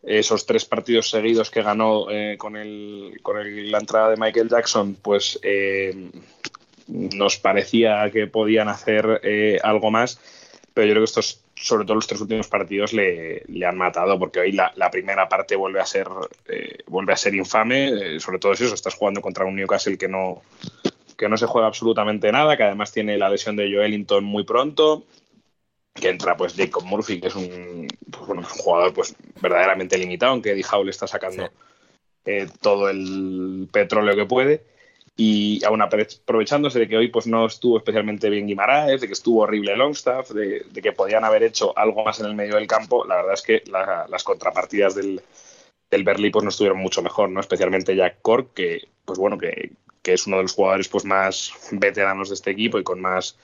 esos 0.04 0.46
tres 0.46 0.66
partidos 0.66 1.10
seguidos 1.10 1.50
que 1.50 1.62
ganó 1.62 2.12
eh, 2.12 2.36
con, 2.38 2.58
el, 2.58 3.20
con 3.22 3.38
la 3.72 3.78
entrada 3.78 4.10
de 4.10 4.18
Michael 4.18 4.50
Jackson, 4.50 4.98
pues 5.02 5.40
eh, 5.44 6.10
nos 6.88 7.38
parecía 7.38 8.10
que 8.12 8.28
podían 8.28 8.68
hacer 8.68 9.22
eh, 9.24 9.60
algo 9.64 9.92
más, 9.92 10.20
pero 10.74 10.88
yo 10.88 10.94
creo 10.94 11.02
que 11.02 11.10
estos, 11.10 11.44
sobre 11.56 11.86
todo 11.86 11.96
los 11.96 12.08
tres 12.08 12.22
últimos 12.22 12.48
partidos, 12.48 12.94
le, 12.94 13.44
han 13.66 13.78
matado, 13.78 14.18
porque 14.18 14.40
hoy 14.40 14.52
la, 14.52 14.92
primera 14.92 15.28
parte 15.28 15.56
vuelve 15.56 15.80
a 15.80 15.86
ser, 15.86 16.08
vuelve 16.88 17.14
a 17.14 17.18
ser 17.18 17.36
infame, 17.36 18.20
sobre 18.20 18.40
todo 18.40 18.54
eso, 18.54 18.74
estás 18.74 18.96
jugando 18.96 19.22
contra 19.22 19.46
un 19.46 19.56
Newcastle 19.56 19.98
que 19.98 20.08
no, 20.08 20.42
que 21.18 21.30
no 21.30 21.38
se 21.38 21.46
juega 21.46 21.68
absolutamente 21.68 22.32
nada, 22.32 22.58
que 22.58 22.64
además 22.64 22.92
tiene 22.92 23.18
la 23.18 23.30
lesión 23.30 23.56
de 23.56 23.72
Joelinton 23.72 24.24
muy 24.24 24.44
pronto, 24.44 25.06
que 25.94 26.10
entra 26.10 26.36
pues 26.36 26.56
Jacob 26.56 26.84
Murphy, 26.84 27.20
que 27.20 27.28
es 27.28 27.36
un, 27.36 27.88
pues, 28.10 28.30
un 28.30 28.44
jugador 28.44 28.94
pues 28.94 29.16
verdaderamente 29.42 29.98
limitado, 29.98 30.32
aunque 30.32 30.52
Eddie 30.52 30.66
Howe 30.72 30.86
le 30.86 30.92
está 30.92 31.06
sacando 31.06 31.50
eh, 32.26 32.48
todo 32.62 32.90
el 32.90 33.68
petróleo 33.72 34.16
que 34.16 34.26
puede. 34.26 34.64
Y 35.16 35.64
aún 35.66 35.82
aprovechándose 35.82 36.80
de 36.80 36.88
que 36.88 36.98
hoy 36.98 37.10
pues 37.10 37.28
no 37.28 37.46
estuvo 37.46 37.78
especialmente 37.78 38.30
bien 38.30 38.48
Guimaraes, 38.48 39.02
de 39.02 39.08
que 39.08 39.14
estuvo 39.14 39.42
horrible 39.42 39.76
Longstaff, 39.76 40.32
de, 40.32 40.66
que 40.82 40.94
podían 40.94 41.24
haber 41.24 41.44
hecho 41.44 41.78
algo 41.78 42.04
más 42.04 42.20
en 42.20 42.28
el 42.28 42.36
medio 42.36 42.56
del 42.56 42.68
campo, 42.68 43.06
la 43.06 43.18
verdad 43.18 43.34
es 43.34 43.42
que 43.42 43.64
las 43.68 44.24
contrapartidas 44.24 44.96
del, 44.96 45.22
del 45.92 46.04
Berlí 46.04 46.32
pues 46.32 46.44
no 46.44 46.50
estuvieron 46.50 46.80
mucho 46.80 47.02
mejor, 47.02 47.30
¿no? 47.30 47.40
Especialmente 47.40 47.96
Jack 47.96 48.22
Cork, 48.22 48.54
que 48.54 48.88
pues 49.06 49.20
bueno, 49.20 49.38
que, 49.38 49.74
que 50.02 50.14
es 50.14 50.26
uno 50.28 50.38
de 50.38 50.44
los 50.44 50.54
jugadores 50.54 50.88
pues 50.88 51.06
más 51.06 51.54
veteranos 51.72 52.30
de 52.30 52.36
este 52.36 52.52
equipo 52.52 52.80
y 52.80 52.84
con 52.84 53.02
más 53.02 53.38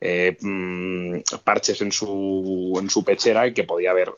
eh, 0.00 0.36
mm, 0.40 1.20
parches 1.42 1.80
en 1.82 1.92
su, 1.92 2.78
en 2.80 2.88
su 2.88 3.04
pechera 3.04 3.46
y 3.46 3.54
que 3.54 3.64
podía 3.64 3.90
haber, 3.90 4.12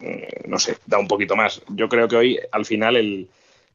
eh, 0.00 0.44
no 0.46 0.58
sé, 0.58 0.78
da 0.86 0.98
un 0.98 1.08
poquito 1.08 1.36
más. 1.36 1.62
Yo 1.68 1.88
creo 1.88 2.08
que 2.08 2.16
hoy, 2.16 2.40
al 2.52 2.64
final, 2.64 2.96
el, 2.96 3.28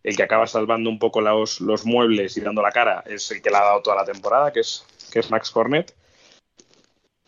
el 0.06 0.16
que 0.16 0.24
acaba 0.24 0.46
salvando 0.46 0.88
un 0.92 1.00
poco 1.00 1.20
los, 1.20 1.60
los, 1.62 1.84
muebles 1.84 2.38
y 2.38 2.42
dando 2.42 2.62
la 2.62 2.72
cara 2.72 3.04
es 3.08 3.32
el 3.32 3.42
que 3.42 3.50
le 3.50 3.58
ha 3.58 3.64
dado 3.64 3.82
toda 3.82 3.96
la 3.96 4.06
temporada, 4.06 4.54
que 4.54 4.60
es, 4.60 4.86
que 5.12 5.18
es 5.18 5.32
Max 5.32 5.50
Cornet. 5.50 5.96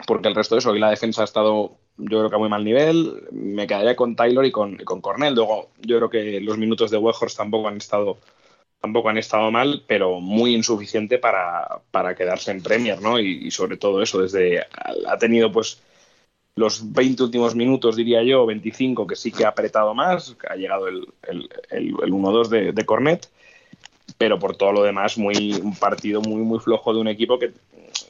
Porque 0.05 0.27
el 0.27 0.35
resto 0.35 0.53
de 0.53 0.59
eso, 0.59 0.69
hoy 0.69 0.79
la 0.79 0.91
defensa 0.91 1.23
ha 1.23 1.25
estado, 1.25 1.75
yo 1.97 2.19
creo 2.19 2.29
que 2.29 2.35
a 2.35 2.39
muy 2.39 2.49
mal 2.49 2.63
nivel. 2.63 3.27
Me 3.31 3.65
quedaría 3.65 3.95
con 3.95 4.15
Taylor 4.15 4.45
y 4.45 4.51
con, 4.51 4.77
con 4.77 5.01
Cornell. 5.01 5.33
Luego, 5.33 5.71
yo 5.79 5.97
creo 5.97 6.09
que 6.11 6.39
los 6.39 6.59
minutos 6.59 6.91
de 6.91 6.97
Weghorst 6.97 7.35
tampoco 7.35 7.67
han 7.67 7.77
estado 7.77 8.19
tampoco 8.79 9.09
han 9.09 9.17
estado 9.17 9.49
mal, 9.49 9.83
pero 9.87 10.19
muy 10.19 10.53
insuficiente 10.53 11.17
para, 11.17 11.81
para 11.89 12.13
quedarse 12.13 12.51
en 12.51 12.61
Premier, 12.61 13.01
¿no? 13.01 13.19
Y, 13.19 13.49
sobre 13.49 13.77
todo 13.77 14.03
eso, 14.03 14.21
desde 14.21 14.67
ha 15.07 15.17
tenido 15.17 15.51
pues 15.51 15.81
los 16.57 16.91
20 16.91 17.23
últimos 17.23 17.55
minutos, 17.55 17.95
diría 17.95 18.23
yo, 18.23 18.45
25, 18.45 19.07
que 19.07 19.15
sí 19.15 19.31
que 19.31 19.45
ha 19.45 19.49
apretado 19.49 19.93
más, 19.93 20.35
ha 20.49 20.55
llegado 20.55 20.87
el, 20.87 21.07
el, 21.27 21.49
el, 21.69 21.93
1-2 21.93 22.73
de, 22.73 22.85
Cornet, 22.85 23.29
pero 24.17 24.39
por 24.39 24.57
todo 24.57 24.71
lo 24.71 24.83
demás, 24.83 25.17
muy, 25.17 25.53
un 25.53 25.75
partido 25.75 26.19
muy, 26.19 26.41
muy 26.41 26.59
flojo 26.59 26.93
de 26.93 26.99
un 26.99 27.07
equipo 27.07 27.37
que 27.37 27.53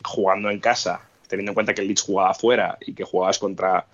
jugando 0.03 0.49
en 0.49 0.59
casa, 0.59 1.01
teniendo 1.27 1.51
en 1.51 1.55
cuenta 1.55 1.73
que 1.73 1.81
el 1.81 1.87
Leeds 1.87 2.03
jugaba 2.03 2.31
afuera 2.31 2.77
y 2.79 2.93
que 2.93 3.03
jugabas 3.03 3.37
contra... 3.37 3.85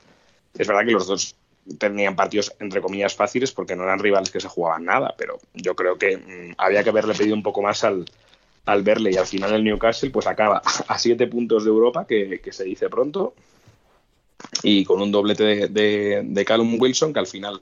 Es 0.56 0.68
verdad 0.68 0.86
que 0.86 0.92
los 0.92 1.08
dos 1.08 1.36
tenían 1.80 2.16
partidos 2.16 2.54
entre 2.60 2.82
comillas 2.82 3.16
fáciles 3.16 3.52
porque 3.52 3.76
no 3.76 3.84
eran 3.84 4.00
rivales 4.00 4.30
que 4.30 4.40
se 4.40 4.48
jugaban 4.48 4.86
nada, 4.86 5.16
pero 5.18 5.40
yo 5.56 5.76
creo 5.76 5.98
que 5.98 6.18
mm, 6.18 6.54
había 6.60 6.84
que 6.84 6.90
haberle 6.90 7.16
pedido 7.16 7.36
un 7.36 7.42
poco 7.42 7.64
más 7.64 7.84
al, 7.84 8.06
al 8.66 8.84
verle 8.84 9.12
y 9.12 9.18
al 9.18 9.26
final 9.26 9.54
el 9.54 9.64
Newcastle 9.64 10.12
pues 10.12 10.28
acaba 10.28 10.62
a 10.88 11.00
siete 11.00 11.28
puntos 11.28 11.64
de 11.64 11.70
Europa, 11.70 12.06
que, 12.06 12.40
se 12.52 12.64
dice 12.64 12.90
pronto, 12.90 13.34
y 14.62 14.84
con 14.86 15.02
un 15.02 15.12
doblete 15.12 15.68
de, 15.68 16.22
de, 16.24 16.46
Callum 16.46 16.78
Wilson 16.80 17.14
que 17.14 17.20
al 17.20 17.28
final, 17.28 17.62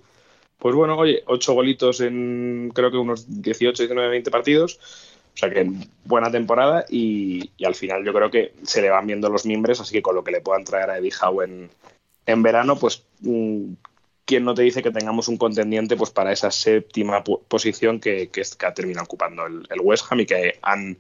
pues 0.58 0.76
bueno, 0.76 0.98
oye, 0.98 1.24
ocho 1.28 1.54
golitos 1.54 2.02
en 2.02 2.72
creo 2.74 2.92
que 2.92 2.98
unos 2.98 3.42
18, 3.42 3.84
19, 3.84 4.10
20 4.10 4.32
partidos. 4.32 4.80
O 5.34 5.38
sea 5.38 5.50
que 5.50 5.72
buena 6.04 6.30
temporada 6.30 6.86
y, 6.90 7.52
y, 7.56 7.64
al 7.64 7.74
final 7.74 8.04
yo 8.04 8.12
creo 8.12 8.30
que 8.30 8.54
se 8.64 8.82
le 8.82 8.90
van 8.90 9.08
viendo 9.08 9.30
los 9.30 9.46
miembros, 9.46 9.80
así 9.80 9.94
que 9.94 10.02
con 10.02 10.14
lo 10.14 10.26
que 10.26 10.32
le 10.32 10.42
puedan 10.42 10.66
traer 10.66 10.90
a 10.90 10.98
Eddie 10.98 11.14
Howe 11.22 11.46
en, 11.46 11.70
en 12.26 12.44
verano, 12.44 12.78
pues 12.78 13.04
mm, 13.22 13.74
¿quién 14.26 14.46
no 14.46 14.54
te 14.54 14.62
dice 14.62 14.82
que 14.82 14.92
tengamos 14.92 15.28
un 15.28 15.38
contendiente 15.38 15.96
pues, 15.98 16.10
para 16.10 16.32
esa 16.32 16.52
séptima 16.52 17.24
posición 17.24 18.00
que, 18.00 18.30
que, 18.30 18.44
ha 18.66 18.74
terminado 18.74 19.06
ocupando 19.06 19.46
el, 19.46 19.82
West 19.82 20.06
Ham 20.10 20.22
y 20.22 20.26
que 20.26 20.58
han 20.62 20.98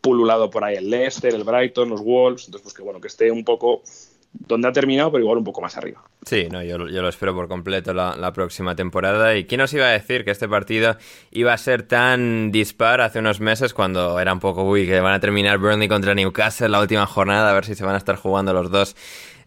pululado 0.00 0.50
por 0.50 0.64
ahí 0.64 0.76
el 0.76 0.88
Leicester, 0.88 1.34
el 1.34 1.44
Brighton, 1.44 1.90
los 1.90 2.02
Wolves? 2.02 2.46
Entonces, 2.46 2.62
pues 2.62 2.74
que 2.74 2.82
bueno, 2.82 3.00
que 3.00 3.08
esté 3.08 3.30
un 3.30 3.44
poco 3.44 3.82
donde 4.32 4.68
ha 4.68 4.72
terminado, 4.72 5.10
pero 5.10 5.24
igual 5.24 5.38
un 5.38 5.44
poco 5.44 5.60
más 5.60 5.76
arriba. 5.76 6.02
Sí, 6.24 6.48
no, 6.50 6.62
yo, 6.62 6.78
lo 6.78 7.08
espero 7.08 7.34
por 7.34 7.48
completo 7.48 7.92
la, 7.92 8.32
próxima 8.32 8.76
temporada. 8.76 9.36
¿Y 9.36 9.44
quién 9.44 9.60
nos 9.60 9.72
iba 9.74 9.86
a 9.86 9.90
decir 9.90 10.24
que 10.24 10.30
este 10.30 10.48
partido 10.48 10.96
iba 11.30 11.52
a 11.52 11.58
ser 11.58 11.82
tan 11.82 12.52
dispar 12.52 13.00
hace 13.00 13.18
unos 13.18 13.40
meses 13.40 13.74
cuando 13.74 14.20
era 14.20 14.32
un 14.32 14.40
poco, 14.40 14.64
uy, 14.64 14.86
que 14.86 15.00
van 15.00 15.14
a 15.14 15.20
terminar 15.20 15.58
Burnley 15.58 15.88
contra 15.88 16.14
Newcastle 16.14 16.68
la 16.68 16.80
última 16.80 17.06
jornada, 17.06 17.50
a 17.50 17.54
ver 17.54 17.64
si 17.64 17.74
se 17.74 17.84
van 17.84 17.94
a 17.94 17.98
estar 17.98 18.16
jugando 18.16 18.52
los 18.52 18.70
dos 18.70 18.94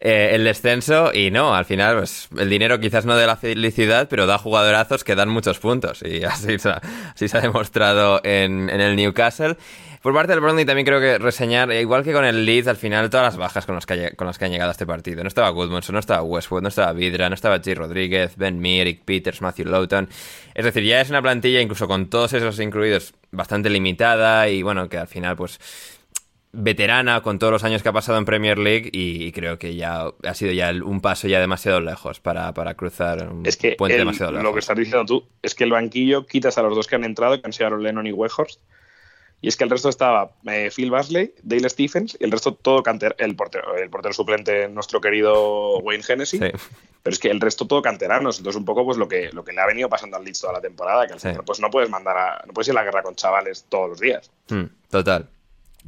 eh, 0.05 0.35
el 0.35 0.43
descenso 0.43 1.13
y 1.13 1.31
no, 1.31 1.55
al 1.55 1.63
final 1.63 1.99
pues, 1.99 2.27
el 2.37 2.49
dinero 2.49 2.77
quizás 2.81 3.05
no 3.05 3.15
de 3.15 3.25
la 3.25 3.37
felicidad, 3.37 4.09
pero 4.09 4.25
da 4.25 4.37
jugadorazos 4.37 5.05
que 5.05 5.15
dan 5.15 5.29
muchos 5.29 5.59
puntos 5.59 6.03
y 6.03 6.25
así 6.25 6.59
se 6.59 6.69
ha, 6.69 6.81
así 7.13 7.29
se 7.29 7.37
ha 7.37 7.41
demostrado 7.41 8.19
en, 8.25 8.69
en 8.69 8.81
el 8.81 8.97
Newcastle. 8.97 9.55
Por 10.03 10.13
parte 10.13 10.33
del 10.33 10.41
Burnley 10.41 10.65
también 10.65 10.85
creo 10.85 10.99
que 10.99 11.17
reseñar, 11.17 11.71
igual 11.71 12.03
que 12.03 12.11
con 12.11 12.25
el 12.25 12.45
Leeds, 12.45 12.67
al 12.67 12.75
final 12.75 13.09
todas 13.09 13.27
las 13.27 13.37
bajas 13.37 13.65
con 13.65 13.75
las 13.75 13.85
que, 13.85 14.11
con 14.17 14.27
las 14.27 14.37
que 14.37 14.43
han 14.43 14.51
llegado 14.51 14.67
a 14.67 14.73
este 14.73 14.85
partido. 14.85 15.23
No 15.23 15.29
estaba 15.29 15.49
Goodmanson, 15.51 15.93
no 15.93 15.99
estaba 15.99 16.21
Westwood, 16.21 16.61
no 16.61 16.67
estaba 16.67 16.91
Vidra, 16.91 17.29
no 17.29 17.35
estaba 17.35 17.61
G. 17.61 17.73
Rodríguez, 17.73 18.35
Ben 18.35 18.63
Eric 18.65 19.03
Peters, 19.05 19.41
Matthew 19.41 19.67
Lowton. 19.67 20.09
Es 20.55 20.65
decir, 20.65 20.83
ya 20.83 20.99
es 20.99 21.09
una 21.09 21.21
plantilla, 21.21 21.61
incluso 21.61 21.87
con 21.87 22.09
todos 22.09 22.33
esos 22.33 22.59
incluidos, 22.59 23.13
bastante 23.31 23.69
limitada 23.69 24.49
y 24.49 24.61
bueno, 24.61 24.89
que 24.89 24.97
al 24.97 25.07
final 25.07 25.37
pues 25.37 25.57
veterana 26.51 27.21
con 27.21 27.39
todos 27.39 27.53
los 27.53 27.63
años 27.63 27.81
que 27.81 27.87
ha 27.87 27.93
pasado 27.93 28.17
en 28.17 28.25
Premier 28.25 28.57
League 28.57 28.89
y, 28.91 29.31
creo 29.31 29.57
que 29.57 29.73
ya 29.77 30.07
ha 30.21 30.33
sido 30.33 30.51
ya 30.51 30.73
un 30.83 30.99
paso 30.99 31.29
ya 31.29 31.39
demasiado 31.39 31.79
lejos 31.79 32.19
para, 32.19 32.51
cruzar 32.75 33.31
un 33.31 33.45
es 33.45 33.55
que 33.55 33.77
puente 33.77 33.99
demasiado 33.99 34.33
lejos. 34.33 34.43
Lo 34.43 34.53
que 34.53 34.59
estás 34.59 34.77
diciendo 34.77 35.05
tú 35.05 35.25
es 35.41 35.55
que 35.55 35.63
el 35.63 35.71
banquillo 35.71 36.25
quitas 36.25 36.57
a 36.57 36.61
los 36.61 36.75
dos 36.75 36.87
que 36.87 36.95
han 36.97 37.05
entrado, 37.05 37.39
que 37.39 37.47
han 37.47 37.53
sido 37.53 37.77
Lennon 37.77 38.05
y 38.05 38.11
Weghorst, 38.11 38.59
y 39.43 39.49
es 39.49 39.57
que 39.57 39.65
el 39.65 39.69
resto 39.69 39.89
estaba 39.89 40.31
eh, 40.47 40.71
Phil 40.73 40.89
Basley, 40.89 41.33
Dale 41.43 41.69
Stephens 41.69 42.15
y 42.17 42.23
el 42.23 42.31
resto 42.31 42.53
todo 42.53 42.81
canter 42.81 43.13
el 43.19 43.35
portero, 43.35 43.75
el 43.75 43.89
portero 43.89 44.13
suplente, 44.13 44.69
nuestro 44.69 45.01
querido 45.01 45.79
Wayne 45.79 46.05
Hennessy. 46.07 46.39
Pero 46.39 47.13
es 47.13 47.19
que 47.19 47.29
el 47.29 47.41
resto 47.41 47.67
todo 47.67 47.81
canteranos. 47.81 48.37
Entonces, 48.37 48.57
un 48.57 48.63
poco 48.63 48.85
pues 48.85 48.97
lo 48.97 49.09
que, 49.09 49.31
lo 49.33 49.43
que 49.43 49.51
le 49.51 49.59
ha 49.59 49.65
venido 49.65 49.89
pasando 49.89 50.15
al 50.15 50.23
Leeds 50.23 50.39
toda 50.39 50.53
la 50.53 50.61
temporada, 50.61 51.07
que 51.07 51.13
al 51.13 51.19
final, 51.19 51.43
pues 51.45 51.59
no 51.59 51.69
puedes 51.69 51.89
mandar 51.89 52.17
a, 52.17 52.43
no 52.47 52.53
puedes 52.53 52.69
ir 52.69 52.71
a 52.71 52.75
la 52.75 52.83
guerra 52.85 53.03
con 53.03 53.15
chavales 53.15 53.65
todos 53.67 53.89
los 53.89 53.99
días. 53.99 54.31
Hmm, 54.47 54.67
total. 54.89 55.27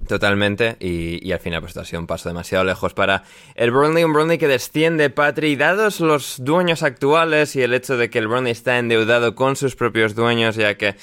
Totalmente, 0.10 0.76
y, 0.82 1.32
al 1.32 1.40
final 1.40 1.62
pues 1.62 1.70
esto 1.70 1.80
ha 1.80 1.86
sido 1.86 2.02
un 2.02 2.08
paso 2.08 2.28
demasiado 2.28 2.66
lejos 2.66 2.94
para 2.94 3.24
el 3.56 3.72
Burnley, 3.72 4.04
un 4.04 4.12
Burnley 4.12 4.38
que 4.38 4.50
desciende, 4.50 5.10
Patri, 5.10 5.56
dados 5.56 6.02
los 6.02 6.44
dueños 6.44 6.84
actuales 6.84 7.56
y 7.56 7.62
el 7.62 7.74
hecho 7.74 7.96
de 7.96 8.10
que 8.10 8.20
el 8.20 8.28
Burnley 8.28 8.52
está 8.52 8.78
endeudado 8.78 9.34
con 9.34 9.56
sus 9.56 9.78
propios 9.78 10.14
dueños, 10.14 10.58
ya 10.58 10.76
que... 10.76 10.96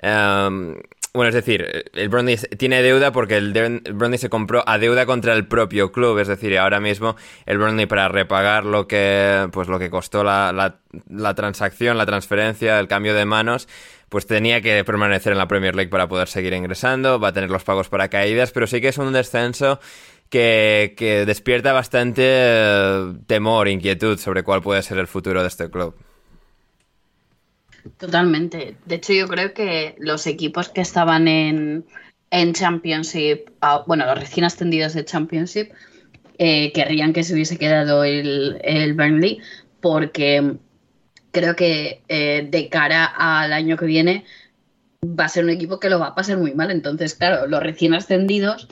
Em, 0.00 0.76
bueno, 1.14 1.30
es 1.30 1.34
decir, 1.34 1.84
el 1.94 2.08
Burnley 2.08 2.36
tiene 2.58 2.82
deuda 2.82 3.12
porque 3.12 3.36
el, 3.36 3.82
Burnley 3.92 4.18
se 4.18 4.28
compró 4.28 4.62
a 4.66 4.78
deuda 4.78 5.06
contra 5.06 5.32
el 5.32 5.46
propio 5.46 5.90
club, 5.90 6.18
es 6.18 6.28
decir, 6.28 6.56
ahora 6.58 6.80
mismo 6.80 7.16
el 7.46 7.58
Burnley 7.58 7.86
para 7.86 8.08
repagar 8.08 8.64
lo 8.64 8.86
que, 8.86 9.48
pues 9.52 9.68
lo 9.68 9.78
que 9.78 9.90
costó 9.90 10.22
la, 10.22 10.52
la, 10.52 10.80
la 11.08 11.34
transacción, 11.34 11.96
la 11.96 12.06
transferencia, 12.06 12.78
el 12.78 12.88
cambio 12.88 13.14
de 13.14 13.24
manos, 13.24 13.68
pues 14.08 14.26
tenía 14.26 14.60
que 14.60 14.84
permanecer 14.84 15.32
en 15.32 15.38
la 15.38 15.48
Premier 15.48 15.74
League 15.74 15.90
para 15.90 16.08
poder 16.08 16.28
seguir 16.28 16.52
ingresando, 16.52 17.18
va 17.18 17.28
a 17.28 17.32
tener 17.32 17.50
los 17.50 17.64
pagos 17.64 17.88
para 17.88 18.08
caídas, 18.08 18.52
pero 18.52 18.66
sí 18.66 18.80
que 18.80 18.88
es 18.88 18.98
un 18.98 19.12
descenso 19.12 19.80
que, 20.28 20.94
que 20.96 21.24
despierta 21.26 21.72
bastante 21.72 22.22
eh, 22.24 23.14
temor, 23.26 23.68
inquietud 23.68 24.18
sobre 24.18 24.42
cuál 24.42 24.62
puede 24.62 24.82
ser 24.82 24.98
el 24.98 25.06
futuro 25.06 25.42
de 25.42 25.48
este 25.48 25.70
club. 25.70 25.94
Totalmente. 27.96 28.76
De 28.86 28.96
hecho, 28.96 29.12
yo 29.12 29.26
creo 29.28 29.54
que 29.54 29.94
los 29.98 30.26
equipos 30.26 30.68
que 30.68 30.80
estaban 30.80 31.26
en, 31.28 31.84
en 32.30 32.52
Championship, 32.52 33.50
a- 33.60 33.82
bueno, 33.86 34.04
los 34.06 34.18
recién 34.18 34.44
ascendidos 34.44 34.94
de 34.94 35.04
Championship, 35.04 35.70
eh, 36.38 36.72
querrían 36.72 37.12
que 37.12 37.24
se 37.24 37.34
hubiese 37.34 37.58
quedado 37.58 38.04
el, 38.04 38.58
el 38.64 38.94
Burnley 38.94 39.40
porque 39.80 40.56
creo 41.32 41.56
que 41.56 42.02
eh, 42.08 42.48
de 42.50 42.68
cara 42.70 43.06
al 43.06 43.52
año 43.52 43.76
que 43.76 43.86
viene 43.86 44.24
va 45.04 45.24
a 45.24 45.28
ser 45.28 45.44
un 45.44 45.50
equipo 45.50 45.78
que 45.80 45.88
lo 45.90 45.98
va 45.98 46.08
a 46.08 46.14
pasar 46.14 46.38
muy 46.38 46.54
mal. 46.54 46.70
Entonces, 46.70 47.14
claro, 47.14 47.46
los 47.46 47.62
recién 47.62 47.94
ascendidos 47.94 48.68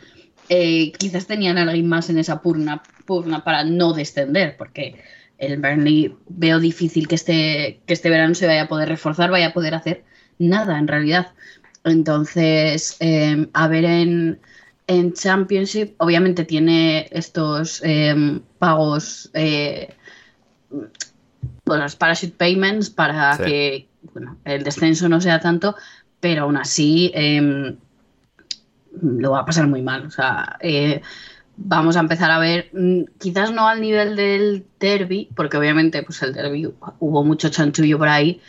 eh, 0.48 0.92
quizás 0.92 1.26
tenían 1.26 1.58
a 1.58 1.62
alguien 1.62 1.88
más 1.88 2.10
en 2.10 2.18
esa 2.18 2.42
purna, 2.42 2.82
purna 3.06 3.44
para 3.44 3.64
no 3.64 3.92
descender, 3.92 4.56
porque 4.56 4.96
el 5.38 5.60
Burnley 5.60 6.14
veo 6.28 6.58
difícil 6.60 7.08
que 7.08 7.14
este, 7.14 7.80
que 7.86 7.92
este 7.94 8.10
verano 8.10 8.34
se 8.34 8.46
vaya 8.46 8.62
a 8.62 8.68
poder 8.68 8.88
reforzar, 8.88 9.30
vaya 9.30 9.48
a 9.48 9.52
poder 9.52 9.74
hacer 9.74 10.04
nada 10.38 10.78
en 10.78 10.88
realidad. 10.88 11.32
Entonces, 11.84 12.96
eh, 13.00 13.46
a 13.52 13.68
ver 13.68 13.84
en, 13.84 14.40
en 14.86 15.12
Championship, 15.12 15.94
obviamente 15.98 16.44
tiene 16.44 17.08
estos 17.12 17.80
eh, 17.84 18.40
pagos, 18.58 19.30
eh, 19.34 19.94
bueno, 21.64 21.82
los 21.84 21.96
parachute 21.96 22.34
payments 22.36 22.90
para 22.90 23.36
Sí. 23.36 23.42
que 23.44 23.88
bueno, 24.12 24.36
el 24.44 24.62
descenso 24.64 25.08
no 25.08 25.20
sea 25.20 25.40
tanto, 25.40 25.74
pero 26.20 26.44
aún 26.44 26.56
así 26.56 27.10
eh, 27.14 27.76
lo 29.02 29.30
va 29.32 29.40
a 29.40 29.44
pasar 29.44 29.66
muy 29.66 29.82
mal. 29.82 30.06
O 30.06 30.10
sea, 30.10 30.56
eh, 30.60 31.02
vamos 31.56 31.96
a 31.96 32.00
empezar 32.00 32.30
a 32.30 32.38
ver, 32.38 32.70
mm, 32.72 33.04
quizás 33.18 33.52
no 33.52 33.68
al 33.68 33.80
nivel 33.80 34.16
del 34.16 34.66
derby, 34.78 35.28
porque 35.34 35.56
obviamente 35.56 36.02
pues 36.02 36.22
el 36.22 36.32
derby 36.32 36.72
hubo 37.00 37.24
mucho 37.24 37.48
chanchullo 37.48 37.98
por 37.98 38.08
ahí, 38.08 38.40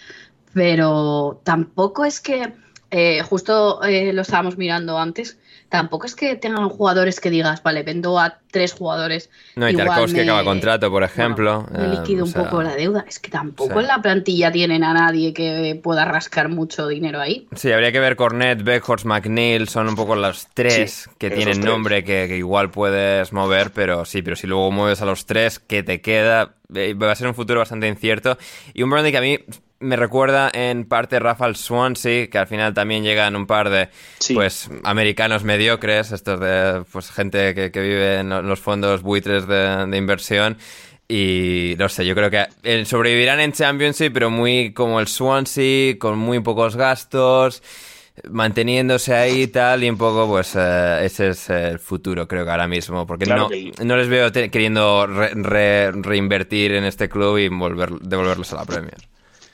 pero 0.53 1.41
tampoco 1.43 2.05
es 2.05 2.19
que, 2.19 2.53
eh, 2.91 3.21
justo 3.23 3.83
eh, 3.83 4.13
lo 4.13 4.21
estábamos 4.21 4.57
mirando 4.57 4.97
antes, 4.97 5.37
tampoco 5.69 6.05
es 6.05 6.15
que 6.15 6.35
tengan 6.35 6.69
jugadores 6.69 7.19
que 7.19 7.29
digas, 7.29 7.61
vale, 7.63 7.83
vendo 7.83 8.19
a 8.19 8.39
tres 8.51 8.73
jugadores. 8.73 9.29
No, 9.55 9.69
y 9.69 9.73
Tarkovsky 9.73 10.17
me- 10.17 10.21
acaba 10.23 10.43
contrato, 10.43 10.89
por 10.89 11.03
ejemplo. 11.03 11.65
me 11.71 11.85
eh, 11.85 11.87
liquido 11.87 12.23
o 12.23 12.25
un 12.27 12.31
sea, 12.31 12.43
poco 12.43 12.63
la 12.63 12.75
deuda. 12.75 13.05
Es 13.07 13.19
que 13.19 13.29
tampoco 13.29 13.79
en 13.79 13.87
la 13.87 14.01
plantilla 14.01 14.51
tienen 14.51 14.83
a 14.83 14.93
nadie 14.93 15.33
que 15.33 15.79
pueda 15.83 16.05
rascar 16.05 16.49
mucho 16.49 16.87
dinero 16.87 17.19
ahí. 17.19 17.47
Sí, 17.55 17.71
habría 17.71 17.91
que 17.91 17.99
ver 17.99 18.15
Cornet, 18.15 18.63
Beckhorst, 18.63 19.05
McNeil, 19.05 19.67
son 19.67 19.87
un 19.89 19.95
poco 19.95 20.15
los 20.15 20.47
tres 20.53 21.03
Sí, 21.03 21.11
que 21.17 21.29
tienen 21.29 21.55
tres. 21.55 21.65
nombre 21.65 22.03
que, 22.03 22.25
que 22.27 22.37
igual 22.37 22.71
puedes 22.71 23.33
mover, 23.33 23.71
pero 23.71 24.05
sí, 24.05 24.21
pero 24.21 24.35
si 24.35 24.47
luego 24.47 24.71
mueves 24.71 25.01
a 25.01 25.05
los 25.05 25.25
tres, 25.25 25.59
¿qué 25.59 25.83
te 25.83 26.01
queda? 26.01 26.55
Eh, 26.73 26.93
Va 26.93 27.11
a 27.11 27.15
ser 27.15 27.27
un 27.27 27.35
futuro 27.35 27.59
bastante 27.59 27.87
incierto. 27.87 28.37
Y 28.73 28.83
un 28.83 28.89
Burnley 28.89 29.11
que 29.11 29.17
a 29.17 29.21
mí 29.21 29.39
me 29.79 29.95
recuerda 29.95 30.49
en 30.53 30.85
parte 30.85 31.19
Rafa 31.19 31.45
al 31.45 31.55
Swansea, 31.55 32.27
que 32.27 32.37
al 32.37 32.47
final 32.47 32.73
también 32.73 33.03
llegan 33.03 33.35
un 33.35 33.45
par 33.45 33.69
de 33.69 33.89
Sí. 34.19 34.33
pues 34.33 34.69
americanos 34.83 35.43
mediocres, 35.43 36.11
estos 36.11 36.39
de 36.39 36.83
pues 36.91 37.11
gente 37.11 37.53
que, 37.53 37.71
que 37.71 37.79
vive 37.81 38.19
en 38.19 38.29
los 38.29 38.59
fondos 38.59 39.01
buitres 39.01 39.47
de, 39.47 39.85
de 39.85 39.97
inversión. 39.97 40.57
Y 41.09 41.75
no 41.77 41.87
sé, 41.87 42.05
yo 42.05 42.15
creo 42.15 42.29
que 42.29 42.47
eh, 42.63 42.83
sobrevivirán 42.85 43.39
en 43.39 43.53
Championship, 43.53 44.11
pero 44.13 44.29
muy 44.29 44.73
como 44.73 44.99
el 44.99 45.07
Swansea, 45.07 45.97
con 45.99 46.17
muy 46.17 46.41
pocos 46.41 46.75
gastos, 46.75 47.63
manteniéndose 48.29 49.13
ahí 49.13 49.43
y 49.43 49.47
tal, 49.47 49.83
y 49.83 49.89
un 49.89 49.97
poco, 49.97 50.27
pues 50.27 50.53
eh, 50.55 51.01
ese 51.05 51.29
es 51.29 51.49
el 51.49 51.79
futuro, 51.79 52.27
creo 52.27 52.43
que 52.45 52.51
ahora 52.51 52.67
mismo, 52.67 53.05
porque 53.07 53.25
Claro 53.25 53.43
no, 53.43 53.49
que- 53.49 53.71
no 53.85 53.95
les 53.95 54.09
veo 54.09 54.31
queriendo 54.31 55.07
re- 55.07 55.31
re- 55.33 55.91
reinvertir 55.91 56.73
en 56.73 56.83
este 56.83 57.07
club 57.09 57.37
y 57.37 57.47
volver, 57.47 57.91
devolverlos 58.01 58.51
a 58.53 58.57
la 58.57 58.65
Premier. 58.65 58.97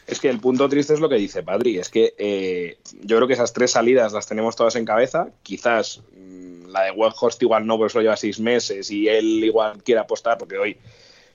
Es 0.05 0.19
que 0.19 0.29
el 0.29 0.39
punto 0.39 0.67
triste 0.67 0.93
es 0.93 0.99
lo 0.99 1.07
que 1.07 1.15
dice 1.15 1.43
Padri, 1.43 1.79
es 1.79 1.89
que 1.89 2.13
eh, 2.17 2.77
yo 3.01 3.15
creo 3.17 3.27
que 3.27 3.33
esas 3.33 3.53
tres 3.53 3.71
salidas 3.71 4.11
las 4.11 4.27
tenemos 4.27 4.55
todas 4.55 4.75
en 4.75 4.85
cabeza, 4.85 5.29
quizás 5.43 6.01
mm, 6.17 6.67
la 6.67 6.83
de 6.83 6.91
Weghorst 6.91 7.41
igual 7.41 7.65
no, 7.65 7.77
pues 7.77 7.95
lo 7.95 8.01
lleva 8.01 8.17
seis 8.17 8.39
meses 8.39 8.91
y 8.91 9.07
él 9.07 9.43
igual 9.43 9.81
quiere 9.83 10.01
apostar, 10.01 10.37
porque 10.37 10.57
hoy 10.57 10.77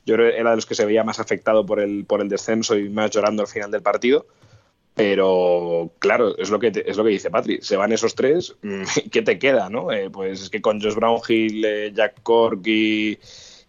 yo 0.04 0.14
era 0.14 0.50
de 0.50 0.56
los 0.56 0.66
que 0.66 0.74
se 0.74 0.84
veía 0.84 1.04
más 1.04 1.18
afectado 1.18 1.64
por 1.64 1.80
el, 1.80 2.04
por 2.04 2.20
el 2.20 2.28
descenso 2.28 2.76
y 2.76 2.88
más 2.88 3.10
llorando 3.10 3.42
al 3.42 3.48
final 3.48 3.70
del 3.70 3.82
partido, 3.82 4.26
pero 4.94 5.92
claro, 5.98 6.36
es 6.36 6.50
lo 6.50 6.58
que, 6.58 6.72
es 6.84 6.96
lo 6.96 7.04
que 7.04 7.10
dice 7.10 7.30
Patri, 7.30 7.60
se 7.62 7.76
van 7.76 7.92
esos 7.92 8.14
tres, 8.14 8.54
mm, 8.62 8.82
¿qué 9.10 9.22
te 9.22 9.38
queda? 9.38 9.70
no? 9.70 9.92
Eh, 9.92 10.10
pues 10.10 10.42
es 10.42 10.50
que 10.50 10.60
con 10.60 10.80
Josh 10.80 10.94
Brownhill, 10.94 11.64
eh, 11.64 11.92
Jack 11.94 12.22
Cork 12.22 12.66
y, 12.66 13.18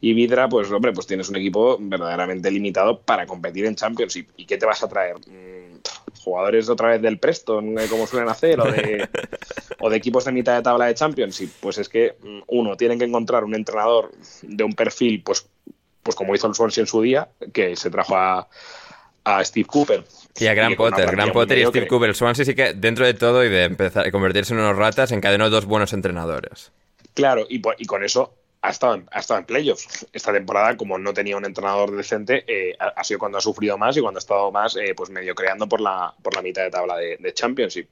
y 0.02 0.14
Vidra, 0.14 0.48
pues 0.48 0.72
hombre, 0.72 0.94
pues 0.94 1.08
tienes 1.08 1.30
un 1.30 1.36
equipo 1.36 1.78
verdaderamente 1.80 2.50
limitado 2.50 3.00
para 3.00 3.26
competir 3.26 3.66
en 3.66 3.76
Championship. 3.76 4.30
¿Y 4.38 4.46
qué 4.46 4.58
te 4.58 4.66
vas 4.66 4.82
a 4.82 4.88
traer? 4.88 5.18
Mm, 5.18 5.80
¿Jugadores 6.24 6.70
otra 6.70 6.90
vez 6.90 7.02
del 7.02 7.20
Preston, 7.20 7.78
eh, 7.78 7.88
como 7.90 8.08
suelen 8.08 8.30
hacer? 8.30 8.60
¿O 8.62 8.72
de, 8.72 9.10
o 9.80 9.90
de 9.90 9.98
equipos 9.98 10.24
de 10.24 10.32
mitad 10.32 10.56
de 10.56 10.62
tabla 10.62 10.86
de 10.86 10.96
Championship? 10.96 11.52
Pues 11.60 11.80
es 11.80 11.90
que, 11.90 12.16
mm, 12.22 12.40
uno, 12.48 12.78
tienen 12.78 12.98
que 12.98 13.06
encontrar 13.06 13.44
un 13.44 13.56
entrenador 13.56 14.12
de 14.42 14.64
un 14.64 14.74
perfil, 14.74 15.22
pues, 15.22 15.46
pues 16.02 16.16
como 16.16 16.34
hizo 16.34 16.48
el 16.48 16.56
Swansea 16.56 16.84
en 16.84 16.88
su 16.88 17.02
día, 17.02 17.28
que 17.52 17.76
se 17.76 17.90
trajo 17.90 18.16
a, 18.16 18.48
a 19.26 19.44
Steve 19.44 19.66
Cooper. 19.66 20.06
Y 20.40 20.48
a 20.48 20.54
Gran 20.54 20.76
Potter, 20.76 21.12
Gran 21.12 21.34
Potter 21.34 21.58
y. 21.58 21.66
Steve 21.66 21.88
Cooper. 21.88 22.10
El 22.10 22.16
Swansea 22.16 22.46
sí 22.46 22.56
que 22.56 22.74
dentro 22.74 23.06
de 23.06 23.16
todo 23.16 23.44
y 23.44 23.50
de 23.50 23.66
empezar 23.66 24.08
a 24.08 24.12
convertirse 24.12 24.54
en 24.54 24.62
unos 24.62 24.78
ratas, 24.78 25.12
encadenó 25.12 25.50
dos 25.50 25.66
buenos 25.66 25.92
entrenadores. 25.92 26.72
Claro, 27.16 27.46
y, 27.50 27.62
y 27.80 27.86
con 27.86 28.06
eso 28.06 28.39
ha 28.62 28.70
estado, 28.70 28.96
en, 28.96 29.06
ha 29.12 29.20
estado 29.20 29.40
en 29.40 29.46
playoffs. 29.46 30.08
Esta 30.12 30.34
temporada, 30.34 30.76
como 30.76 30.98
no 30.98 31.14
tenía 31.14 31.38
un 31.38 31.46
entrenador 31.46 31.96
decente, 31.96 32.44
eh, 32.48 32.76
ha, 32.80 32.88
ha 32.88 33.04
sido 33.04 33.20
cuando 33.20 33.38
ha 33.38 33.42
sufrido 33.42 33.78
más 33.78 33.96
y 33.98 34.02
cuando 34.02 34.18
ha 34.18 34.20
estado 34.20 34.52
más 34.52 34.76
eh, 34.76 34.94
pues 34.96 35.10
medio 35.10 35.34
creando 35.36 35.68
por 35.68 35.82
la, 35.82 36.14
por 36.22 36.36
la 36.36 36.42
mitad 36.42 36.64
de 36.64 36.72
tabla 36.72 36.98
de, 36.98 37.18
de 37.18 37.34
Championship. 37.34 37.88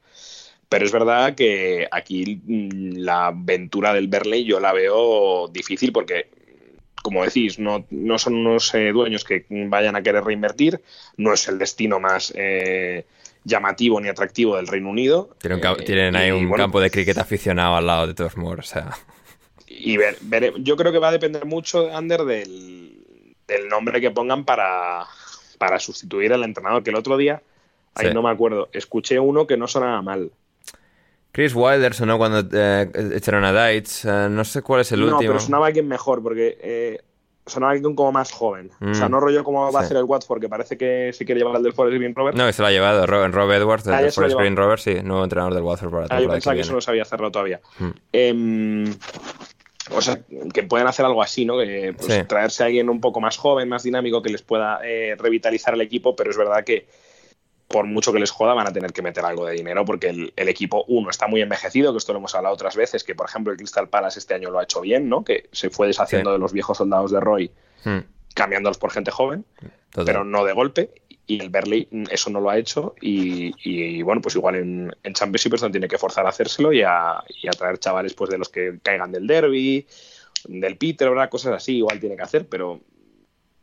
Pero 0.70 0.86
es 0.86 0.92
verdad 0.92 1.34
que 1.36 1.88
aquí 1.90 2.42
mm, 2.44 2.98
la 2.98 3.28
aventura 3.28 3.94
del 3.94 4.10
Berley 4.10 4.44
yo 4.44 4.60
la 4.60 4.74
veo 4.74 5.48
difícil 5.48 5.94
porque, 5.94 6.30
como 7.02 7.24
decís, 7.24 7.58
no, 7.58 7.86
no 7.90 8.20
son 8.20 8.36
unos 8.36 8.74
eh, 8.76 8.92
dueños 8.92 9.24
que 9.24 9.46
vayan 9.50 9.96
a 9.96 10.04
querer 10.04 10.26
reinvertir, 10.26 10.82
no 11.16 11.34
es 11.34 11.48
el 11.48 11.58
destino 11.58 12.02
más 12.02 12.34
eh, 12.36 13.06
llamativo 13.46 14.02
ni 14.02 14.10
atractivo 14.10 14.58
del 14.58 14.68
Reino 14.68 14.90
Unido. 14.90 15.30
Tienen, 15.40 15.62
Eh, 15.64 15.84
tienen 15.86 16.16
ahí 16.18 16.32
un 16.32 16.50
bueno, 16.50 16.66
campo 16.66 16.82
de 16.82 16.92
cricket 16.92 17.18
aficionado 17.18 17.78
al 17.78 17.88
lado 17.88 18.08
de 18.08 18.14
todos 18.14 18.36
modos. 18.36 18.60
O 18.60 18.64
sea, 18.64 18.90
y 19.78 19.98
ver, 19.98 20.18
yo 20.58 20.76
creo 20.76 20.92
que 20.92 21.00
va 21.00 21.10
a 21.10 21.12
depender 21.12 21.46
mucho, 21.46 21.96
Ander, 21.96 22.24
del, 22.26 23.04
del 23.48 23.68
nombre 23.70 24.02
que 24.02 24.12
pongan 24.12 24.44
para, 24.46 25.06
para 25.58 25.80
sustituir 25.80 26.34
al 26.34 26.44
entrenador. 26.44 26.84
Que 26.84 26.90
el 26.90 26.96
otro 26.96 27.16
día, 27.18 27.42
ahí 27.96 28.08
Sí. 28.08 28.14
no 28.14 28.22
me 28.22 28.30
acuerdo, 28.30 28.70
escuché 28.74 29.20
uno 29.20 29.46
que 29.48 29.58
no 29.58 29.68
sonaba 29.68 30.02
mal. 30.02 30.32
Chris 31.32 31.54
Wilder 31.54 31.94
sonó 31.94 32.18
cuando 32.18 32.44
eh, 32.52 32.90
echaron 33.14 33.44
a 33.46 33.68
Dites. 33.68 34.06
eh, 34.06 34.28
no 34.30 34.44
sé 34.44 34.62
cuál 34.64 34.82
es 34.82 34.92
el 34.92 35.02
no, 35.02 35.14
último. 35.18 35.34
pero 35.34 35.40
sonaba 35.40 35.68
alguien 35.68 35.88
mejor, 35.88 36.24
porque 36.24 36.58
eh, 36.60 37.02
sonaba 37.46 37.74
alguien 37.74 37.94
como 37.96 38.12
más 38.12 38.32
joven. 38.32 38.72
O 38.82 38.94
sea, 38.96 39.08
Mm. 39.08 39.12
no 39.12 39.20
rollo 39.20 39.44
como 39.44 39.72
va 39.72 39.80
a 39.80 39.84
hacer 39.84 39.98
el 39.98 40.04
Watford, 40.06 40.42
que 40.42 40.50
parece 40.50 40.78
que 40.80 41.12
sí 41.14 41.26
quiere 41.26 41.40
llevar 41.42 41.56
al 41.58 41.62
del 41.64 41.74
Forest 41.74 41.98
Green 42.00 42.16
Rover. 42.16 42.36
No, 42.36 42.48
que 42.48 42.54
se 42.54 42.62
lo 42.64 42.68
ha 42.70 42.72
llevado 42.72 43.06
Rob, 43.06 43.32
Rob 43.32 43.52
Edwards, 43.52 43.88
Ah, 43.88 44.02
del 44.02 44.12
se 44.12 44.20
ha 44.20 44.24
Forest 44.24 44.38
Green. 44.40 44.56
Rovers, 44.58 44.82
sí, 44.82 44.96
nuevo 45.04 45.24
entrenador 45.24 45.54
del 45.54 45.62
Watford 45.64 45.92
para 45.92 46.08
la 46.08 46.16
Ah, 46.16 46.22
yo 46.22 46.30
pensaba 46.30 46.54
que 46.56 46.58
que 46.58 46.62
eso 46.64 46.74
no 46.74 46.82
se 46.82 46.90
había 46.90 47.06
cerrado 47.06 47.32
todavía. 47.32 47.62
Mm. 47.78 48.86
O 49.92 50.02
sea, 50.02 50.20
que 50.54 50.64
pueden 50.64 50.88
hacer 50.88 51.06
algo 51.06 51.22
así, 51.22 51.46
¿no? 51.46 51.58
Que, 51.58 51.94
pues, 51.98 52.14
Sí. 52.14 52.24
Traerse 52.28 52.64
a 52.64 52.66
alguien 52.68 52.90
un 52.90 53.00
poco 53.02 53.20
más 53.22 53.38
joven, 53.38 53.70
más 53.70 53.84
dinámico, 53.84 54.22
que 54.22 54.30
les 54.30 54.42
pueda 54.42 54.80
eh, 54.84 55.16
revitalizar 55.18 55.74
el 55.74 55.82
equipo, 55.82 56.16
pero 56.16 56.30
es 56.32 56.38
verdad 56.38 56.64
que 56.64 56.88
por 57.68 57.86
mucho 57.86 58.14
que 58.14 58.20
les 58.20 58.32
joda 58.32 58.54
van 58.54 58.66
a 58.68 58.72
tener 58.72 58.94
que 58.94 59.02
meter 59.02 59.26
algo 59.26 59.46
de 59.46 59.54
dinero 59.54 59.84
porque 59.84 60.08
el, 60.08 60.32
el 60.38 60.48
equipo, 60.48 60.86
uno, 60.88 61.10
está 61.10 61.28
muy 61.28 61.42
envejecido, 61.42 61.92
que 61.92 61.98
esto 61.98 62.14
lo 62.14 62.20
hemos 62.20 62.34
hablado 62.34 62.54
otras 62.56 62.78
veces, 62.78 63.04
que 63.04 63.14
por 63.14 63.28
ejemplo 63.28 63.52
el 63.52 63.58
Crystal 63.58 63.90
Palace 63.90 64.20
este 64.20 64.34
año 64.34 64.50
lo 64.52 64.60
ha 64.60 64.64
hecho 64.64 64.80
bien, 64.80 65.10
¿no? 65.10 65.26
Que 65.26 65.50
se 65.52 65.70
fue 65.70 65.88
deshaciendo 65.88 66.30
Sí. 66.30 66.34
de 66.36 66.40
los 66.40 66.54
viejos 66.54 66.78
soldados 66.78 67.12
de 67.12 67.20
Roy, 67.20 67.52
Mm, 67.84 68.00
cambiándolos 68.34 68.78
por 68.78 68.92
gente 68.92 69.12
joven 69.12 69.44
total. 69.92 70.06
pero 70.06 70.24
no 70.24 70.46
de 70.46 70.54
golpe. 70.54 70.92
Y 71.28 71.42
el 71.42 71.50
Berley 71.50 71.88
mm, 71.92 72.06
eso 72.10 72.30
no 72.30 72.40
lo 72.40 72.50
ha 72.50 72.58
hecho. 72.58 72.96
Y, 73.02 73.54
y, 73.64 74.02
bueno, 74.02 74.22
pues 74.22 74.36
igual 74.36 74.56
en, 74.56 74.96
en 75.04 75.14
Championship 75.14 75.52
pues, 75.52 75.72
tiene 75.72 75.88
que 75.88 75.98
forzar 75.98 76.26
a 76.26 76.30
hacérselo 76.30 76.72
y 76.72 76.82
a, 76.82 77.22
y 77.42 77.48
a 77.48 77.52
traer 77.52 77.78
chavales 77.78 78.14
pues 78.14 78.30
de 78.30 78.38
los 78.38 78.50
que 78.50 78.80
caigan 78.82 79.12
del 79.12 79.28
derby, 79.28 79.86
del 80.48 80.78
Peter, 80.78 81.10
¿verdad? 81.10 81.30
cosas 81.30 81.54
así, 81.54 81.78
igual 81.78 82.00
tiene 82.00 82.16
que 82.16 82.24
hacer, 82.24 82.48
pero, 82.48 82.80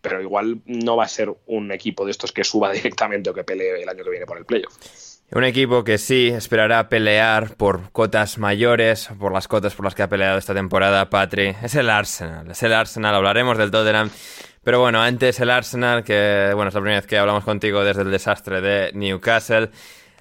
pero 0.01 0.21
igual 0.21 0.61
no 0.67 0.97
va 0.97 1.05
a 1.05 1.09
ser 1.09 1.35
un 1.47 1.73
equipo 1.73 2.05
de 2.05 2.11
estos 2.11 2.33
que 2.33 2.45
suba 2.45 2.71
directamente 2.73 3.31
o 3.31 3.35
que 3.35 3.45
pelee 3.45 3.83
el 3.83 3.89
año 3.89 4.05
que 4.05 4.11
viene 4.11 4.27
por 4.27 4.39
el 4.39 4.45
playoff. 4.45 4.77
Un 5.33 5.43
equipo 5.43 5.83
que 5.85 5.97
sí 5.99 6.29
esperará 6.29 6.89
pelear 6.89 7.57
por 7.57 7.91
cotas 7.93 8.39
mayores, 8.39 9.09
por 9.19 9.33
las 9.33 9.49
cotas 9.49 9.75
por 9.75 9.85
las 9.85 9.95
que 9.95 10.03
ha 10.03 10.09
peleado 10.09 10.39
esta 10.39 10.55
temporada 10.55 11.09
Patri. 11.09 11.57
Es 11.63 11.75
el 11.75 11.89
Arsenal, 11.89 12.51
es 12.51 12.63
el 12.63 12.73
Arsenal, 12.73 13.15
hablaremos 13.15 13.57
del 13.57 13.71
Tottenham. 13.71 14.11
Pero 14.65 14.81
bueno, 14.81 15.01
antes 15.03 15.39
el 15.41 15.51
Arsenal, 15.51 16.03
que 16.05 16.51
bueno, 16.55 16.69
es 16.69 16.75
la 16.75 16.81
primera 16.81 17.01
vez 17.01 17.07
que 17.07 17.19
hablamos 17.19 17.45
contigo 17.45 17.85
desde 17.85 18.03
el 18.03 18.11
desastre 18.11 18.61
de 18.61 18.91
Newcastle. 18.95 19.71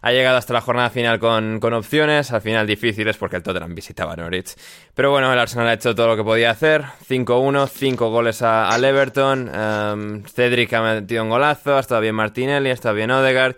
Ha 0.05 0.11
llegado 0.11 0.35
hasta 0.35 0.51
la 0.51 0.59
jornada 0.59 0.89
final 0.89 1.17
con, 1.17 1.61
con 1.61 1.73
opciones, 1.73 2.31
al 2.33 2.41
final 2.41 2.67
difíciles 2.67 3.15
porque 3.15 3.37
el 3.37 3.43
Tottenham 3.43 3.73
visitaba 3.73 4.17
Norwich. 4.17 4.53
Pero 4.93 5.11
bueno, 5.11 5.31
el 5.31 5.39
Arsenal 5.39 5.69
ha 5.69 5.73
hecho 5.73 5.95
todo 5.95 6.07
lo 6.07 6.17
que 6.17 6.25
podía 6.25 6.51
hacer. 6.51 6.83
5-1, 7.07 7.67
5 7.67 8.09
goles 8.09 8.41
a- 8.41 8.67
al 8.69 8.83
Everton. 8.83 9.49
em, 9.53 10.23
Cedric 10.25 10.73
ha 10.73 10.81
metido 10.81 11.23
un 11.23 11.29
golazo, 11.29 11.77
ha 11.77 11.79
estado 11.79 12.01
bien 12.01 12.15
Martinelli, 12.15 12.69
ha 12.69 12.73
estado 12.73 12.95
bien 12.95 13.11
Odegaard. 13.11 13.55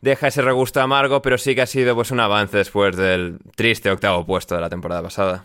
deja 0.00 0.26
ese 0.28 0.42
regusto 0.42 0.80
amargo, 0.80 1.22
pero 1.22 1.38
sí 1.38 1.54
que 1.54 1.62
ha 1.62 1.66
sido 1.66 1.94
pues 1.94 2.10
un 2.10 2.18
avance 2.20 2.56
después 2.58 2.96
del 2.96 3.38
triste 3.56 3.90
octavo 3.90 4.26
puesto 4.26 4.54
de 4.56 4.60
la 4.60 4.68
temporada 4.68 5.02
pasada. 5.02 5.44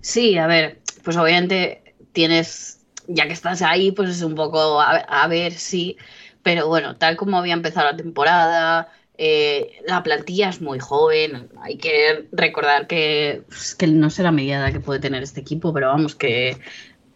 Sí, 0.00 0.36
a 0.38 0.46
ver, 0.46 0.78
pues 1.02 1.16
obviamente 1.16 1.82
tienes, 2.14 2.80
ya 3.06 3.26
que 3.26 3.34
estás 3.34 3.60
ahí, 3.60 3.92
pues 3.92 4.08
es 4.08 4.22
un 4.22 4.34
poco 4.34 4.80
a, 4.80 5.26
ver 5.28 5.52
si, 5.52 5.98
pero 6.42 6.68
bueno, 6.68 6.96
tal 6.96 7.16
como 7.16 7.36
había 7.36 7.52
empezado 7.52 7.90
la 7.90 7.96
temporada, 7.96 8.88
eh, 9.18 9.82
la 9.86 10.02
plantilla 10.02 10.48
es 10.48 10.62
muy 10.62 10.78
joven, 10.78 11.50
hay 11.60 11.76
que 11.76 12.26
recordar 12.32 12.86
que, 12.86 13.42
pues, 13.48 13.74
que 13.74 13.86
no 13.88 14.08
sé 14.08 14.22
la 14.22 14.32
medida 14.32 14.72
que 14.72 14.80
puede 14.80 15.00
tener 15.00 15.22
este 15.22 15.40
equipo, 15.40 15.74
pero 15.74 15.88
vamos, 15.88 16.14
que, 16.14 16.56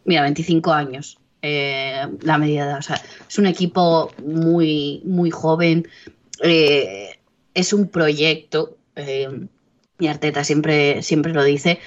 mira, 0.05 0.23
25 0.23 0.73
años. 0.73 1.19
Eh, 1.41 2.05
la 2.23 2.37
medida, 2.37 2.79
o 2.79 2.83
sea, 2.83 3.01
es 3.29 3.39
un 3.39 3.47
equipo 3.47 4.11
muy, 4.25 5.01
muy 5.05 5.31
joven, 5.31 5.87
eh, 6.43 7.21
es 7.55 7.73
un 7.73 7.89
proyecto, 7.89 8.77
y 10.01 10.09
Arteta 10.09 10.43
siempre, 10.43 11.03
siempre 11.05 11.33
lo 11.33 11.45
dice, 11.45 11.79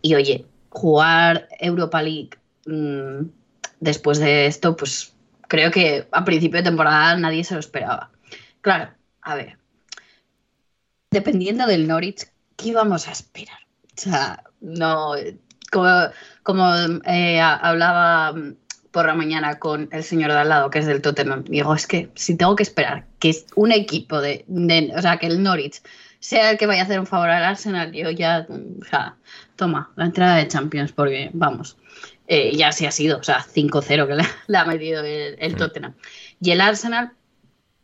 y 0.00 0.14
oye, 0.14 0.46
jugar 0.70 1.48
Europa 1.58 2.02
League 2.02 2.30
mm, 2.66 3.26
después 3.80 4.18
de 4.18 4.46
esto, 4.46 4.76
pues 4.76 5.12
creo 5.48 5.70
que 5.70 6.06
a 6.12 6.24
principio 6.24 6.58
de 6.58 6.70
temporada 6.70 7.16
nadie 7.16 7.44
se 7.44 7.54
lo 7.54 7.60
esperaba. 7.60 8.10
Claro, 8.60 8.90
a 9.22 9.34
ver, 9.34 9.58
dependiendo 11.10 11.66
del 11.66 11.88
Norwich, 11.88 12.26
¿qué 12.56 12.68
íbamos 12.68 13.08
a 13.08 13.12
esperar? 13.12 13.58
O 13.96 14.00
sea, 14.00 14.44
no, 14.60 15.12
como, 15.70 16.66
eh, 17.04 17.40
hablaba 17.40 18.34
por 18.90 19.06
la 19.06 19.14
mañana 19.14 19.58
con 19.58 19.88
el 19.92 20.02
señor 20.02 20.32
de 20.32 20.38
al 20.38 20.48
lado, 20.48 20.70
que 20.70 20.78
es 20.78 20.86
del 20.86 21.02
Tottenham, 21.02 21.44
digo, 21.44 21.74
es 21.74 21.86
que 21.86 22.10
si 22.14 22.36
tengo 22.36 22.56
que 22.56 22.62
esperar 22.62 23.06
que 23.18 23.34
un 23.54 23.72
equipo 23.72 24.20
de, 24.20 24.44
de, 24.48 24.92
o 24.96 25.02
sea, 25.02 25.18
que 25.18 25.26
el 25.26 25.42
Norwich 25.42 25.82
sea 26.20 26.50
el 26.50 26.58
que 26.58 26.66
vaya 26.66 26.82
a 26.82 26.84
hacer 26.84 27.00
un 27.00 27.06
favor 27.06 27.30
al 27.30 27.44
Arsenal, 27.44 27.92
yo 27.92 28.10
ya, 28.10 28.46
o 28.48 28.84
sea, 28.84 29.16
toma, 29.56 29.90
la 29.96 30.06
entrada 30.06 30.36
de 30.36 30.48
Champions, 30.48 30.92
porque 30.92 31.30
vamos, 31.32 31.76
eh, 32.26 32.56
ya 32.56 32.72
sí 32.72 32.86
ha 32.86 32.90
sido, 32.90 33.18
o 33.18 33.22
sea, 33.22 33.44
5-0 33.44 34.06
que 34.06 34.14
le, 34.48 34.58
ha 34.58 34.64
metido 34.64 35.02
el, 35.04 35.56
Tottenham. 35.56 35.94
Y 36.40 36.50
el 36.50 36.60
Arsenal, 36.60 37.12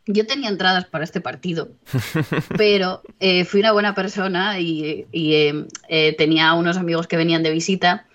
yo 0.05 0.27
tenía 0.27 0.49
entradas 0.49 0.85
para 0.85 1.03
este 1.03 1.21
partido, 1.21 1.69
pero 2.57 3.01
eh, 3.19 3.45
fui 3.45 3.61
una 3.61 3.71
buena 3.71 3.95
persona 3.95 4.59
y, 4.59 5.07
eh, 5.11 6.15
tenía 6.17 6.53
unos 6.53 6.77
amigos 6.77 7.07
que 7.07 7.17
venían 7.17 7.43
de 7.43 7.51
visita 7.51 8.05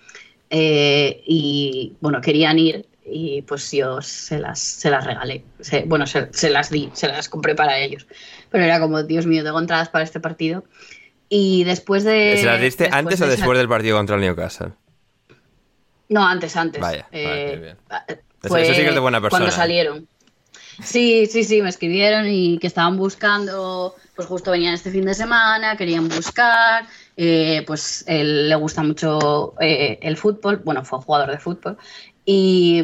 y, 0.49 1.93
bueno, 2.01 2.21
querían 2.21 2.59
ir 2.59 2.85
y 3.03 3.41
pues 3.41 3.71
yo 3.71 4.01
se 4.01 4.39
las, 4.39 4.59
se 4.59 4.89
las 4.89 5.05
regalé. 5.05 5.43
bueno, 5.85 6.05
se, 6.07 6.29
se, 6.31 6.49
las 6.49 6.69
di, 6.69 6.89
se 6.93 7.07
las 7.07 7.27
compré 7.27 7.55
para 7.55 7.77
ellos. 7.79 8.07
Pero 8.51 8.63
era 8.63 8.79
como, 8.79 9.01
Dios 9.03 9.25
mío, 9.25 9.43
tengo 9.43 9.59
entradas 9.59 9.89
para 9.89 10.03
este 10.03 10.19
partido. 10.19 10.63
Y 11.29 11.63
después 11.63 12.03
de. 12.03 12.37
¿Se 12.37 12.45
las 12.45 12.61
diste 12.61 12.89
antes 12.91 13.19
o 13.21 13.27
después 13.27 13.57
del 13.57 13.69
partido 13.69 13.97
contra 13.97 14.17
el 14.17 14.21
Newcastle? 14.21 14.73
No, 16.09 16.27
antes, 16.27 16.55
antes. 16.57 16.81
Vaya, 16.81 17.07
eh, 17.11 17.75
Fue 18.41 18.63
eso, 18.63 18.73
sí 18.73 18.81
que 18.81 18.89
es 18.89 18.93
de 18.93 18.99
buena 18.99 19.21
persona. 19.21 19.45
Cuando 19.45 19.55
salieron. 19.55 20.07
Sí, 20.83 21.27
sí, 21.27 21.43
sí, 21.43 21.61
me 21.61 21.69
escribieron 21.69 22.27
y 22.27 22.57
que 22.57 22.67
estaban 22.67 22.97
buscando, 22.97 23.95
pues 24.15 24.27
justo 24.27 24.51
venían 24.51 24.73
este 24.73 24.91
fin 24.91 25.05
de 25.05 25.13
semana, 25.13 25.77
querían 25.77 26.09
buscar, 26.09 26.85
eh, 27.17 27.63
pues 27.67 28.03
él 28.07 28.49
le 28.49 28.55
gusta 28.55 28.81
mucho 28.81 29.53
eh, 29.59 29.99
el 30.01 30.17
fútbol, 30.17 30.57
bueno, 30.57 30.83
fue 30.83 30.99
jugador 30.99 31.29
de 31.29 31.37
fútbol, 31.37 31.77
y, 32.25 32.83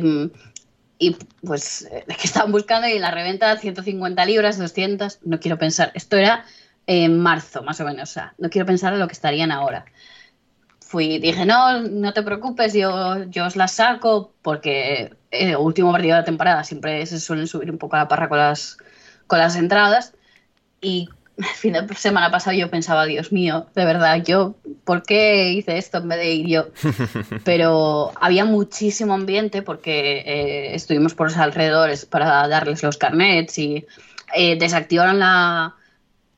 y 1.00 1.16
pues 1.46 1.88
que 2.08 2.28
estaban 2.28 2.52
buscando 2.52 2.88
y 2.88 3.00
la 3.00 3.12
reventa 3.12 3.56
150 3.58 4.26
libras, 4.26 4.58
200, 4.58 5.20
no 5.24 5.40
quiero 5.40 5.58
pensar, 5.58 5.92
esto 5.94 6.18
era 6.18 6.46
en 6.88 7.20
marzo, 7.20 7.62
más 7.64 7.80
o 7.82 7.86
menos. 7.86 8.10
O 8.10 8.14
sea, 8.14 8.34
no 8.38 8.50
quiero 8.50 8.66
pensar 8.66 8.94
en 8.94 9.00
lo 9.00 9.08
que 9.08 9.14
estarían 9.14 9.52
ahora. 9.52 9.86
Fui, 10.80 11.20
dije, 11.20 11.46
no, 11.46 11.82
no 11.82 12.14
te 12.14 12.24
preocupes, 12.24 12.74
yo, 12.74 13.24
yo 13.26 13.46
os 13.46 13.58
las 13.58 13.74
saco, 13.74 14.34
porque 14.42 15.12
el 15.32 15.50
eh, 15.52 15.58
último 15.58 15.92
partido 15.92 16.16
de 16.16 16.22
la 16.22 16.26
temporada 16.26 16.64
siempre 16.64 17.06
se 17.06 17.20
suelen 17.20 17.48
subir 17.48 17.70
un 17.70 17.78
poco 17.78 17.98
a 17.98 18.00
la 18.00 18.08
parra 18.08 18.30
con 18.30 18.38
las, 18.38 18.78
con 19.28 19.40
las 19.40 19.58
entradas. 19.58 20.14
Y 20.80 21.10
fin 21.56 21.74
de 21.74 21.96
semana 21.96 22.32
pasado 22.32 22.56
yo 22.56 22.70
pensaba, 22.70 23.06
Dios 23.06 23.32
mío, 23.32 23.68
de 23.76 23.86
verdad, 23.86 24.24
yo, 24.24 24.56
¿por 24.84 25.04
qué 25.04 25.52
hice 25.52 25.78
esto 25.78 26.00
en 26.00 26.10
vez 26.10 26.20
de 26.20 26.34
ir 26.34 26.48
yo? 26.48 26.68
Pero 27.44 28.12
había 28.20 28.46
muchísimo 28.46 29.14
ambiente 29.14 29.62
porque 29.62 30.24
eh, 30.26 30.76
estuvimos 30.76 31.14
por 31.14 31.28
los 31.28 31.38
alrededores 31.38 32.06
para 32.06 32.48
darles 32.48 32.82
los 32.82 32.98
carnets 32.98 33.58
y 33.60 33.86
eh, 34.36 34.58
desactivaron 34.58 35.20
la, 35.20 35.76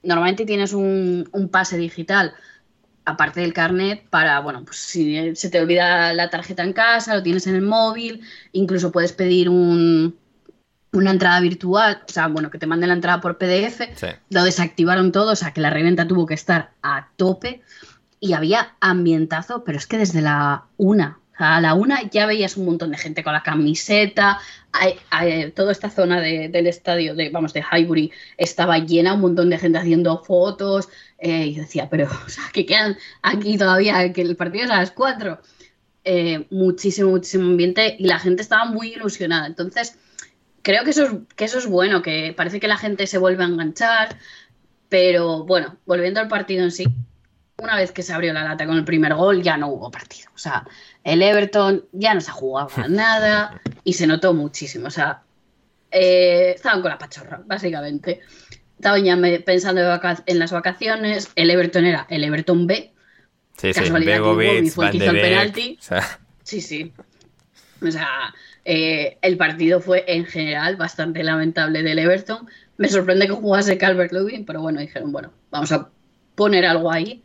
normalmente 0.03 0.45
tienes 0.45 0.73
un, 0.73 1.49
pase 1.51 1.77
digital 1.77 2.33
aparte 3.05 3.41
del 3.41 3.53
carnet 3.53 4.07
para, 4.09 4.39
bueno, 4.41 4.63
pues 4.63 4.77
si 4.77 5.35
se 5.35 5.49
te 5.49 5.59
olvida 5.59 6.13
la 6.13 6.29
tarjeta 6.29 6.63
en 6.63 6.73
casa, 6.73 7.15
lo 7.15 7.23
tienes 7.23 7.47
en 7.47 7.55
el 7.55 7.63
móvil, 7.63 8.21
incluso 8.51 8.91
puedes 8.91 9.13
pedir 9.13 9.49
un, 9.49 10.15
una 10.91 11.11
entrada 11.11 11.39
virtual, 11.39 12.01
o 12.07 12.11
sea, 12.11 12.27
bueno, 12.27 12.49
que 12.49 12.57
te 12.57 12.67
manden 12.67 12.89
la 12.89 12.95
entrada 12.95 13.21
por 13.21 13.37
PDF, 13.37 13.81
lo 14.29 14.43
desactivaron 14.43 15.11
todo, 15.11 15.33
o 15.33 15.35
sea, 15.35 15.51
que 15.53 15.61
la 15.61 15.69
reventa 15.69 16.07
tuvo 16.07 16.25
que 16.25 16.33
estar 16.33 16.71
a 16.81 17.09
tope 17.15 17.61
y 18.19 18.33
había 18.33 18.75
ambientazo, 18.79 19.63
pero 19.63 19.77
es 19.77 19.87
que 19.87 19.97
desde 19.97 20.21
la 20.21 20.65
una 20.77 21.19
a 21.39 21.61
la 21.61 21.73
una 21.73 22.03
ya 22.09 22.25
veías 22.25 22.57
un 22.57 22.65
montón 22.65 22.91
de 22.91 22.97
gente 22.97 23.23
con 23.23 23.31
la 23.33 23.43
camiseta, 23.43 24.39
toda 25.55 25.71
esta 25.71 25.89
zona 25.89 26.19
del 26.19 26.67
estadio, 26.67 27.15
de, 27.15 27.29
vamos, 27.29 27.53
de 27.53 27.63
Highbury, 27.63 28.11
estaba 28.37 28.77
llena, 28.79 29.13
un 29.13 29.21
montón 29.21 29.49
de 29.49 29.57
gente 29.57 29.77
haciendo 29.77 30.21
fotos, 30.23 30.89
eh, 31.17 31.47
y 31.47 31.53
yo 31.55 31.61
decía, 31.61 31.87
pero, 31.89 32.09
o 32.25 32.29
sea, 32.29 32.43
que 32.51 32.65
quedan 32.65 32.97
aquí 33.21 33.57
todavía, 33.57 34.11
que 34.11 34.21
el 34.21 34.35
partido 34.35 34.65
es 34.65 34.71
a 34.71 34.77
las 34.77 34.91
cuatro. 34.91 35.39
Eh, 36.05 36.47
muchísimo, 36.49 37.11
muchísimo 37.11 37.45
ambiente 37.45 37.95
y 37.99 38.05
la 38.05 38.19
gente 38.19 38.41
estaba 38.41 38.65
muy 38.65 38.93
ilusionada. 38.93 39.47
Entonces, 39.47 39.97
creo 40.61 40.83
que 40.83 40.91
eso, 40.91 41.05
es, 41.05 41.11
que 41.35 41.45
eso 41.45 41.57
es 41.57 41.67
bueno, 41.67 42.01
que 42.01 42.33
parece 42.35 42.59
que 42.59 42.67
la 42.67 42.77
gente 42.77 43.07
se 43.07 43.17
vuelve 43.17 43.43
a 43.43 43.47
enganchar, 43.47 44.17
pero 44.89 45.45
bueno, 45.45 45.77
volviendo 45.85 46.19
al 46.19 46.27
partido 46.27 46.63
en 46.63 46.71
sí, 46.71 46.85
una 47.57 47.75
vez 47.75 47.91
que 47.91 48.03
se 48.03 48.13
abrió 48.13 48.33
la 48.33 48.43
lata 48.43 48.65
con 48.65 48.77
el 48.77 48.85
primer 48.85 49.13
gol, 49.13 49.41
ya 49.43 49.57
no 49.57 49.67
hubo 49.67 49.91
partido. 49.91 50.29
O 50.33 50.37
sea, 50.37 50.65
el 51.03 51.21
Everton 51.21 51.85
ya 51.91 52.13
no 52.13 52.21
se 52.21 52.31
jugaba 52.31 52.87
nada 52.87 53.61
y 53.83 53.93
se 53.93 54.07
notó 54.07 54.33
muchísimo. 54.33 54.87
O 54.87 54.91
sea, 54.91 55.23
eh, 55.91 56.53
estaban 56.55 56.81
con 56.81 56.91
la 56.91 56.97
pachorra, 56.97 57.41
básicamente. 57.45 58.21
Estaban 58.75 59.03
ya 59.03 59.17
pensando 59.45 59.81
en 60.25 60.39
las 60.39 60.51
vacaciones. 60.51 61.31
El 61.35 61.49
Everton 61.49 61.85
era 61.85 62.07
el 62.09 62.23
Everton 62.23 62.65
B. 62.65 62.93
Sí, 63.57 63.73
sí, 63.73 63.89
Begovic, 63.89 64.71
fue 64.71 64.85
el 64.85 64.91
que 64.91 64.97
hizo 64.97 65.11
el 65.11 65.21
penalti. 65.21 65.79
Sí, 66.43 66.61
sí. 66.61 66.93
O 67.81 67.91
sea, 67.91 68.33
eh, 68.65 69.17
el 69.21 69.37
partido 69.37 69.81
fue 69.81 70.03
en 70.07 70.25
general 70.25 70.75
bastante 70.75 71.23
lamentable 71.23 71.83
del 71.83 71.99
Everton. 71.99 72.47
Me 72.77 72.87
sorprende 72.87 73.27
que 73.27 73.33
jugase 73.33 73.77
Calvert 73.77 74.11
Lewin, 74.11 74.45
pero 74.45 74.61
bueno, 74.61 74.79
dijeron, 74.79 75.11
bueno, 75.11 75.31
vamos 75.51 75.71
a 75.71 75.89
poner 76.35 76.65
algo 76.65 76.91
ahí 76.91 77.23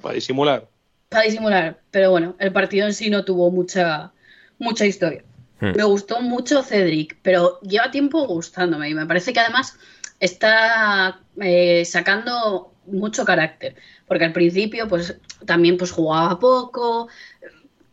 para 0.00 0.14
disimular. 0.14 0.68
Para 1.08 1.24
disimular. 1.24 1.80
Pero 1.90 2.10
bueno, 2.10 2.36
el 2.38 2.52
partido 2.52 2.86
en 2.86 2.94
sí 2.94 3.10
no 3.10 3.24
tuvo 3.24 3.50
mucha, 3.50 4.12
mucha 4.58 4.86
historia. 4.86 5.24
Hmm. 5.60 5.72
Me 5.76 5.84
gustó 5.84 6.20
mucho 6.20 6.62
Cedric, 6.62 7.18
pero 7.22 7.60
lleva 7.60 7.90
tiempo 7.90 8.26
gustándome 8.26 8.88
y 8.88 8.94
me 8.94 9.06
parece 9.06 9.32
que 9.32 9.40
además 9.40 9.76
está 10.18 11.20
eh, 11.40 11.84
sacando 11.84 12.72
mucho 12.86 13.24
carácter. 13.24 13.76
Porque 14.06 14.24
al 14.24 14.32
principio, 14.32 14.88
pues 14.88 15.16
también 15.46 15.76
pues 15.76 15.90
jugaba 15.90 16.38
poco. 16.38 17.08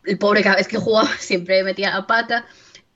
El 0.04 0.18
pobre 0.18 0.42
cada 0.42 0.56
vez 0.56 0.68
que 0.68 0.78
jugaba 0.78 1.08
siempre 1.18 1.62
metía 1.62 1.90
la 1.90 2.06
pata 2.06 2.46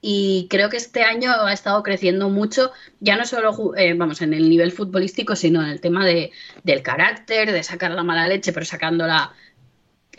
y 0.05 0.49
creo 0.51 0.69
que 0.69 0.77
este 0.77 1.05
año 1.05 1.31
ha 1.31 1.53
estado 1.53 1.81
creciendo 1.85 2.29
mucho, 2.29 2.73
ya 2.99 3.17
no 3.17 3.25
solo 3.25 3.77
eh, 3.77 3.95
vamos 3.95 4.21
en 4.21 4.35
el 4.35 4.51
nivel 4.51 4.73
futbolístico, 4.73 5.37
sino 5.37 5.63
en 5.63 5.69
el 5.69 5.81
tema 5.81 6.05
de, 6.05 6.33
del 6.65 6.83
carácter, 6.83 7.53
de 7.53 7.63
sacar 7.63 7.93
la 7.93 8.03
mala 8.03 8.27
leche, 8.27 8.53
pero 8.53 8.67
sacándola 8.67 9.33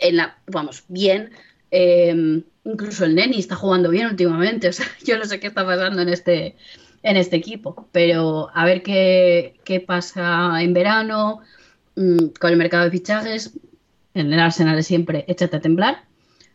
en 0.00 0.16
la, 0.16 0.38
vamos, 0.46 0.84
bien. 0.88 1.32
Em, 1.70 2.44
incluso 2.64 3.04
el 3.04 3.14
Neni 3.14 3.38
está 3.38 3.56
jugando 3.56 3.90
bien 3.90 4.06
últimamente, 4.06 4.68
o 4.70 4.72
sea, 4.72 4.86
yo 5.04 5.18
no 5.18 5.26
sé 5.26 5.38
qué 5.38 5.48
está 5.48 5.66
pasando 5.66 6.00
en 6.00 6.08
este, 6.08 6.56
en 7.02 7.18
este 7.18 7.36
equipo, 7.36 7.86
pero 7.92 8.48
a 8.54 8.64
ver 8.64 8.82
qué, 8.82 9.60
qué 9.64 9.80
pasa 9.80 10.62
en 10.62 10.72
verano 10.72 11.40
mm, 11.96 12.28
con 12.40 12.50
el 12.50 12.56
mercado 12.56 12.84
de 12.84 12.90
fichajes. 12.90 13.52
En 14.14 14.32
el 14.32 14.40
Arsenal 14.40 14.82
siempre 14.82 15.24
échate 15.28 15.56
a 15.56 15.60
temblar 15.60 16.04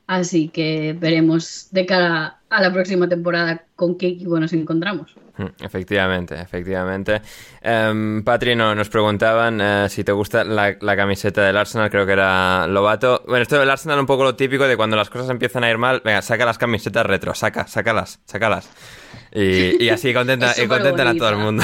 Así 0.10 0.50
que 0.50 0.94
veremos 1.00 1.68
de 1.70 1.86
cara 1.86 2.39
a 2.50 2.62
la 2.62 2.74
próxima 2.74 3.08
temporada 3.08 3.64
con 3.76 3.98
qué 3.98 4.08
equipo 4.08 4.40
nos 4.40 4.54
encontramos. 4.54 5.16
Mm, 5.38 5.64
efectivamente, 5.64 6.36
efectivamente. 6.36 7.22
Um, 7.64 8.24
Patri, 8.24 8.56
nos 8.56 8.90
preguntaban 8.90 9.62
eh, 9.62 9.88
si 9.90 10.04
te 10.04 10.12
gusta 10.12 10.44
la, 10.44 10.78
camiseta 10.78 11.44
del 11.44 11.56
Arsenal, 11.58 11.90
creo 11.90 12.06
que 12.06 12.14
era 12.14 12.68
Lobato. 12.68 13.24
Bueno, 13.28 13.44
esto 13.44 13.60
del 13.60 13.70
Arsenal 13.70 14.00
un 14.00 14.06
poco 14.06 14.24
lo 14.24 14.36
típico 14.36 14.68
de 14.68 14.76
cuando 14.76 14.98
las 14.98 15.10
cosas 15.10 15.30
empiezan 15.30 15.64
a 15.64 15.70
ir 15.70 15.78
mal, 15.78 16.02
venga, 16.04 16.22
saca 16.22 16.46
las 16.46 16.58
camisetas 16.58 17.06
retro, 17.06 17.34
saca, 17.34 17.68
sácalas, 17.68 18.20
sácalas. 18.26 18.70
Y, 19.34 19.84
y 19.84 19.90
así 19.90 20.14
contenta, 20.14 20.54
y 20.62 20.68
contentan 20.68 21.08
a 21.08 21.16
todo 21.16 21.30
el 21.30 21.38
mundo. 21.38 21.64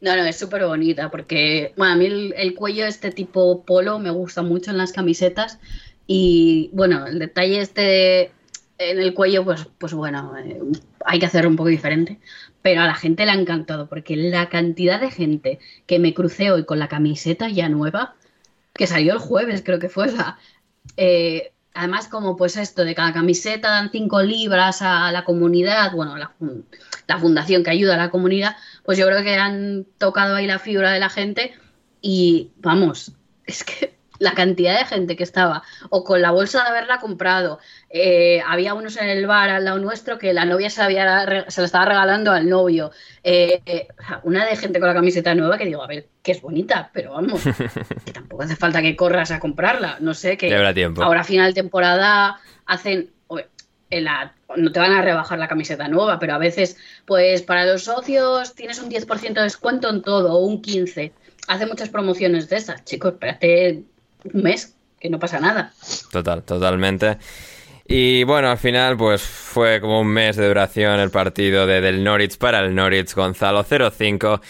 No, 0.00 0.14
no, 0.14 0.24
es 0.24 0.38
súper 0.38 0.64
bonita 0.64 1.10
porque, 1.10 1.72
bueno, 1.76 1.94
a 1.94 1.96
mí 1.96 2.06
el, 2.06 2.34
el 2.36 2.54
cuello 2.54 2.84
de 2.84 2.90
este 2.90 3.10
tipo 3.10 3.64
polo 3.64 3.98
me 3.98 4.10
gusta 4.10 4.42
mucho 4.42 4.70
en 4.70 4.78
las 4.78 4.92
camisetas 4.92 5.58
y, 6.06 6.70
bueno, 6.72 7.06
el 7.06 7.18
detalle 7.18 7.60
este 7.60 7.80
de- 7.82 8.30
en 8.78 9.00
el 9.00 9.12
cuello, 9.12 9.44
pues, 9.44 9.66
pues 9.78 9.92
bueno, 9.92 10.34
eh, 10.38 10.60
hay 11.04 11.18
que 11.18 11.26
hacerlo 11.26 11.50
un 11.50 11.56
poco 11.56 11.68
diferente, 11.68 12.20
pero 12.62 12.82
a 12.82 12.86
la 12.86 12.94
gente 12.94 13.24
le 13.24 13.32
ha 13.32 13.34
encantado 13.34 13.88
porque 13.88 14.16
la 14.16 14.48
cantidad 14.48 15.00
de 15.00 15.10
gente 15.10 15.58
que 15.86 15.98
me 15.98 16.14
crucé 16.14 16.50
hoy 16.50 16.64
con 16.64 16.78
la 16.78 16.88
camiseta 16.88 17.48
ya 17.48 17.68
nueva, 17.68 18.14
que 18.74 18.86
salió 18.86 19.14
el 19.14 19.18
jueves, 19.18 19.62
creo 19.64 19.80
que 19.80 19.88
fue, 19.88 20.06
o 20.06 20.10
sea, 20.10 20.38
eh, 20.96 21.52
además 21.74 22.08
como 22.08 22.36
pues 22.36 22.56
esto 22.56 22.84
de 22.84 22.94
cada 22.94 23.12
camiseta 23.12 23.70
dan 23.70 23.90
5 23.90 24.22
libras 24.22 24.80
a 24.82 25.10
la 25.12 25.24
comunidad, 25.24 25.92
bueno, 25.92 26.16
la, 26.16 26.32
la 27.08 27.18
fundación 27.18 27.64
que 27.64 27.70
ayuda 27.70 27.94
a 27.94 27.98
la 27.98 28.10
comunidad, 28.10 28.56
pues 28.84 28.96
yo 28.98 29.06
creo 29.06 29.22
que 29.22 29.34
han 29.36 29.86
tocado 29.98 30.36
ahí 30.36 30.46
la 30.46 30.60
fibra 30.60 30.92
de 30.92 31.00
la 31.00 31.10
gente 31.10 31.52
y 32.00 32.52
vamos, 32.58 33.12
es 33.44 33.64
que 33.64 33.97
la 34.18 34.32
cantidad 34.32 34.78
de 34.78 34.84
gente 34.84 35.16
que 35.16 35.22
estaba 35.22 35.62
o 35.90 36.02
con 36.04 36.20
la 36.22 36.30
bolsa 36.32 36.62
de 36.62 36.68
haberla 36.70 36.98
comprado, 36.98 37.58
eh, 37.90 38.42
había 38.46 38.74
unos 38.74 38.96
en 38.96 39.08
el 39.08 39.26
bar 39.26 39.48
al 39.50 39.64
lado 39.64 39.78
nuestro 39.78 40.18
que 40.18 40.32
la 40.32 40.44
novia 40.44 40.70
se, 40.70 40.80
la 40.80 40.84
había 40.86 41.44
se 41.50 41.60
la 41.60 41.64
estaba 41.66 41.84
regalando 41.84 42.32
al 42.32 42.48
novio, 42.48 42.90
eh, 43.22 43.60
eh, 43.66 43.88
una 44.24 44.44
de 44.46 44.56
gente 44.56 44.80
con 44.80 44.88
la 44.88 44.94
camiseta 44.94 45.34
nueva 45.34 45.56
que 45.58 45.66
digo, 45.66 45.82
a 45.82 45.86
ver, 45.86 46.08
que 46.22 46.32
es 46.32 46.40
bonita, 46.42 46.90
pero 46.92 47.12
vamos, 47.12 47.42
que 48.04 48.12
tampoco 48.12 48.42
hace 48.42 48.56
falta 48.56 48.82
que 48.82 48.96
corras 48.96 49.30
a 49.30 49.38
comprarla, 49.40 49.98
no 50.00 50.14
sé, 50.14 50.36
que 50.36 50.48
Ya 50.50 50.56
habrá 50.56 50.74
tiempo. 50.74 51.02
ahora 51.02 51.20
a 51.20 51.24
final 51.24 51.52
de 51.54 51.60
temporada 51.62 52.40
hacen, 52.66 53.10
oye, 53.28 53.46
en 53.90 54.04
la- 54.04 54.34
no 54.56 54.72
te 54.72 54.80
van 54.80 54.92
a 54.92 55.02
rebajar 55.02 55.38
la 55.38 55.46
camiseta 55.46 55.88
nueva, 55.88 56.18
pero 56.18 56.34
a 56.34 56.38
veces, 56.38 56.76
pues 57.06 57.42
para 57.42 57.66
los 57.66 57.84
socios 57.84 58.54
tienes 58.54 58.80
un 58.82 58.88
10% 58.90 59.34
de 59.34 59.42
descuento 59.42 59.90
en 59.90 60.02
todo, 60.02 60.32
o 60.34 60.38
un 60.44 60.60
15%. 60.62 61.12
Hace 61.48 61.66
muchas 61.66 61.88
promociones 61.88 62.48
de 62.48 62.56
esas, 62.56 62.84
chicos, 62.84 63.12
espérate 63.12 63.82
un 64.32 64.42
mes, 64.42 64.74
que 65.00 65.10
no 65.10 65.18
pasa 65.18 65.40
nada. 65.40 65.72
Total, 66.10 66.42
totalmente. 66.42 67.18
Y 67.86 68.24
bueno, 68.24 68.50
al 68.50 68.58
final 68.58 68.98
pues 68.98 69.22
fue 69.22 69.80
como 69.80 70.02
un 70.02 70.08
mes 70.08 70.36
de 70.36 70.46
duración 70.46 71.00
el 71.00 71.10
partido 71.10 71.66
de, 71.66 71.80
del 71.80 72.04
Norwich 72.04 72.36
para 72.36 72.60
el 72.60 72.74
Norwich 72.74 73.14
Gonzalo 73.14 73.64
0-5. 73.64 74.40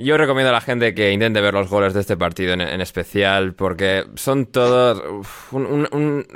Yo 0.00 0.16
recomiendo 0.16 0.50
a 0.50 0.52
la 0.52 0.60
gente 0.60 0.94
que 0.94 1.10
intente 1.10 1.40
ver 1.40 1.54
los 1.54 1.68
goles 1.68 1.92
de 1.92 2.00
este 2.00 2.16
partido 2.16 2.52
en, 2.52 2.60
en 2.60 2.80
especial 2.80 3.54
porque 3.54 4.04
son 4.14 4.46
todos 4.46 5.02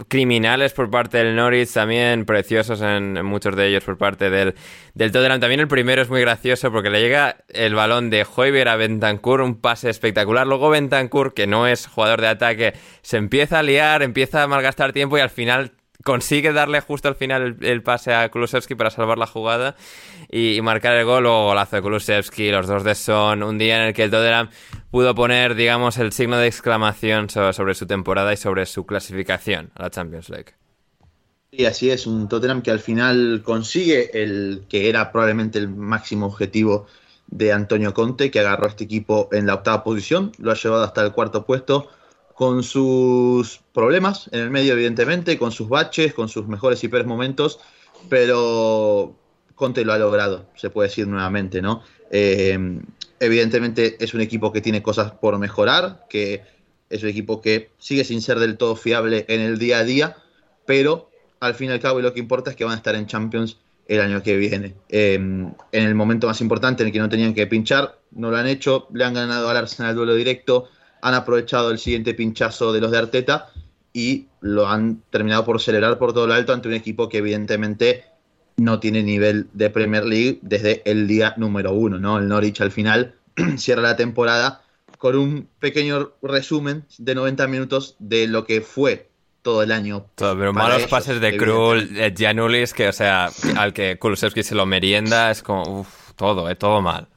criminales 0.09 0.73
por 0.73 0.91
parte 0.91 1.19
del 1.19 1.37
Norwich, 1.37 1.73
también 1.73 2.25
preciosos 2.25 2.81
en, 2.81 3.17
en 3.17 3.25
muchos 3.25 3.55
de 3.55 3.69
ellos 3.69 3.85
por 3.85 3.97
parte 3.97 4.31
del, 4.31 4.57
del 4.95 5.13
Tottenham. 5.13 5.39
También 5.39 5.61
el 5.61 5.69
primero 5.69 6.03
es 6.03 6.11
muy 6.11 6.21
gracioso 6.21 6.73
porque 6.73 6.91
le 6.91 7.01
llega 7.01 7.37
el 7.51 7.77
balón 7.77 8.11
de 8.11 8.27
Hoiber 8.35 8.69
a 8.69 8.75
Bentancur, 8.75 9.41
un 9.41 9.61
pase 9.61 9.91
espectacular. 9.91 10.45
Luego 10.45 10.69
Bentancur, 10.69 11.33
que 11.33 11.47
no 11.47 11.69
es 11.69 11.87
jugador 11.87 12.21
de 12.21 12.27
ataque, 12.27 12.73
se 13.03 13.17
empieza 13.17 13.61
a 13.61 13.63
liar, 13.63 14.03
empieza 14.03 14.43
a 14.43 14.49
malgastar 14.49 14.93
tiempo 14.93 15.19
y 15.19 15.21
al 15.21 15.31
final 15.31 15.71
consigue 16.05 16.53
darle 16.53 16.81
justo 16.81 17.09
al 17.09 17.15
final 17.15 17.57
el, 17.61 17.83
pase 17.83 18.15
a 18.15 18.31
Kulusevski 18.31 18.75
para 18.75 18.91
salvar 18.91 19.19
la 19.19 19.27
jugada 19.27 19.77
y, 20.31 20.61
marcar 20.63 20.95
el 20.97 21.05
gol, 21.05 21.25
luego 21.25 21.47
golazo 21.47 21.77
de 21.77 21.83
Kulusevski, 21.83 22.51
los 22.51 22.67
dos 22.67 22.85
de 22.85 22.95
Son, 22.95 23.43
un 23.43 23.59
día 23.59 23.77
en 23.77 23.89
el 23.89 23.95
que 23.95 24.05
el 24.05 24.11
Tottenham 24.11 24.51
pudo 24.91 25.15
poner, 25.15 25.55
digamos, 25.55 25.99
el 25.99 26.13
signo 26.13 26.37
de 26.39 26.47
exclamación 26.47 27.31
so- 27.31 27.53
sobre 27.53 27.75
su 27.75 27.87
temporada 27.87 28.33
y 28.33 28.37
sobre 28.37 28.67
su 28.67 28.87
clasificación 28.87 29.71
a 29.75 29.83
la 29.85 29.91
Champions 29.91 30.29
League. 30.29 30.55
Y 31.51 31.67
así 31.67 31.91
es, 31.91 32.07
un 32.07 32.29
Tottenham 32.29 32.63
que 32.63 32.71
al 32.71 32.81
final 32.81 33.43
consigue 33.45 34.23
el 34.23 34.65
que 34.69 34.89
era 34.89 35.13
probablemente 35.13 35.59
el 35.59 35.69
máximo 35.69 36.27
objetivo 36.27 36.87
de 37.27 37.53
Antonio 37.53 37.93
Conte, 37.93 38.31
que 38.31 38.41
agarró 38.41 38.67
a 38.67 38.69
este 38.71 38.85
equipo 38.85 39.29
en 39.33 39.47
la 39.47 39.55
octava 39.55 39.85
posición, 39.85 40.33
lo 40.39 40.51
ha 40.51 40.55
llevado 40.55 40.83
hasta 40.85 41.03
el 41.03 41.13
cuarto 41.13 41.45
puesto, 41.45 41.89
con 42.35 42.63
sus 42.63 43.61
problemas 43.73 44.29
en 44.33 44.41
el 44.41 44.51
medio, 44.51 44.73
evidentemente, 44.73 45.39
con 45.39 45.53
sus 45.53 45.69
baches, 45.69 46.15
con 46.15 46.29
sus 46.29 46.47
mejores 46.47 46.83
y 46.85 46.89
peores 46.89 47.07
momentos, 47.07 47.61
pero 48.09 49.15
Conte 49.55 49.85
lo 49.85 49.93
ha 49.93 49.99
logrado, 49.99 50.47
se 50.57 50.71
puede 50.71 50.89
decir 50.89 51.07
nuevamente, 51.07 51.63
¿no? 51.63 51.83
Eh, 52.11 52.59
evidentemente 53.21 53.97
es 54.03 54.15
un 54.15 54.21
equipo 54.21 54.53
que 54.53 54.61
tiene 54.61 54.83
cosas 54.83 55.13
por 55.13 55.39
mejorar, 55.39 56.07
que 56.09 56.43
es 56.91 57.03
un 57.03 57.09
equipo 57.09 57.41
que 57.41 57.71
sigue 57.79 58.05
sin 58.05 58.21
ser 58.21 58.39
del 58.39 58.57
todo 58.57 58.77
fiable 58.77 59.25
en 59.29 59.41
el 59.41 59.59
día 59.59 59.79
a 59.79 59.85
día, 59.85 60.17
pero 60.67 61.11
al 61.41 61.55
fin 61.55 61.71
y 61.71 61.73
al 61.73 61.81
cabo 61.81 62.01
lo 62.01 62.13
que 62.13 62.21
importa 62.21 62.51
es 62.51 62.57
que 62.57 62.65
van 62.65 62.75
a 62.75 62.77
estar 62.77 62.95
en 62.95 63.07
Champions 63.07 63.59
el 63.87 64.01
año 64.01 64.23
que 64.23 64.37
viene. 64.37 64.75
Eh, 64.89 65.15
en 65.15 65.55
el 65.73 65.95
momento 65.95 66.27
más 66.27 66.41
importante 66.41 66.83
en 66.83 66.89
el 66.89 66.93
que 66.93 66.99
no 66.99 67.09
tenían 67.09 67.35
que 67.35 67.47
pinchar, 67.47 67.99
no 68.11 68.31
lo 68.31 68.37
han 68.37 68.47
hecho, 68.47 68.89
le 68.93 69.05
han 69.05 69.15
ganado 69.15 69.49
al 69.49 69.57
Arsenal 69.57 69.95
duelo 69.95 70.15
directo, 70.15 70.69
han 71.03 71.15
aprovechado 71.15 71.71
el 71.71 71.79
siguiente 71.79 72.15
pinchazo 72.15 72.73
de 72.73 72.81
los 72.81 72.91
de 72.91 72.99
Arteta 72.99 73.51
y 73.93 74.29
lo 74.41 74.69
han 74.69 75.03
terminado 75.11 75.45
por 75.45 75.61
celebrar 75.61 75.99
por 75.99 76.15
todo 76.15 76.27
lo 76.27 76.35
alto 76.35 76.53
ante 76.53 76.69
un 76.69 76.75
equipo 76.75 77.09
que 77.09 77.19
evidentemente 77.19 78.05
no 78.57 78.81
tiene 78.81 79.03
nivel 79.03 79.49
de 79.53 79.69
Premier 79.69 80.05
League 80.05 80.39
desde 80.43 80.83
el 80.91 81.07
día 81.07 81.35
número 81.37 81.73
uno, 81.73 81.99
¿no? 81.99 82.19
El 82.19 82.29
Norwich 82.29 82.61
al 82.61 82.71
final 82.71 83.15
cierra 83.57 83.83
la 83.83 83.97
temporada 83.97 84.63
con 84.99 85.17
un 85.17 85.49
pequeño 85.59 86.13
resumen 86.23 86.85
de 86.99 87.15
90 87.15 87.49
minutos 87.49 87.97
de 87.99 88.29
lo 88.29 88.47
que 88.47 88.61
fue 88.61 89.11
todo 89.43 89.65
el 89.65 89.73
año. 89.73 90.07
Todo, 90.15 90.39
pero 90.39 90.53
malos 90.53 90.79
ellos, 90.79 90.91
pases 90.91 91.21
de 91.21 91.37
Krul, 91.37 91.93
de 91.95 92.15
Giannulis, 92.17 92.73
que, 92.73 92.89
o 92.89 92.93
sea, 92.93 93.31
al 93.57 93.73
que 93.73 93.99
Kulusevski 93.99 94.45
se 94.45 94.55
lo 94.55 94.67
merienda, 94.67 95.33
es 95.33 95.43
como, 95.43 95.81
uff, 95.81 96.13
todo, 96.15 96.49
eh, 96.49 96.55
todo 96.55 96.81
mal. 96.81 97.09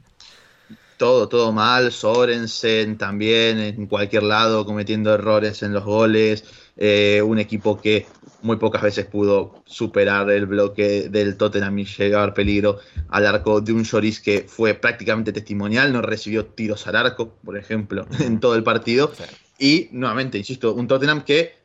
Todo, 0.98 1.28
todo 1.28 1.52
mal. 1.52 1.91
Sorensen 1.91 2.98
también 2.98 3.60
en 3.60 3.88
cualquier 3.88 4.24
lado 4.24 4.66
cometiendo 4.66 5.14
errores 5.14 5.64
en 5.64 5.74
los 5.74 5.84
goles. 5.84 6.43
Eh, 6.78 7.22
un 7.22 7.39
equipo 7.39 7.80
que 7.80 8.06
muy 8.41 8.58
pocas 8.58 8.82
veces 8.82 9.06
pudo 9.06 9.64
superar 9.66 10.30
el 10.30 10.46
bloque 10.46 11.10
del 11.10 11.38
Tottenham 11.38 11.80
y 11.80 11.86
llegar 11.86 12.34
peligro 12.34 12.80
al 13.10 13.26
arco 13.26 13.62
de 13.62 13.74
un 13.74 13.84
Lloris 13.84 14.20
que 14.20 14.46
fue 14.48 14.74
prácticamente 14.76 15.32
testimonial, 15.32 15.91
no 15.91 16.02
recibió 16.02 16.46
tiros 16.46 16.86
al 16.88 16.96
arco, 16.96 17.34
por 17.43 17.58
ejemplo, 17.58 18.06
en 18.20 18.39
todo 18.39 18.56
el 18.56 18.64
partido. 18.64 19.12
Y 19.58 19.89
nuevamente, 19.91 20.38
insisto, 20.38 20.74
un 20.74 20.88
Tottenham 20.88 21.24
que 21.24 21.56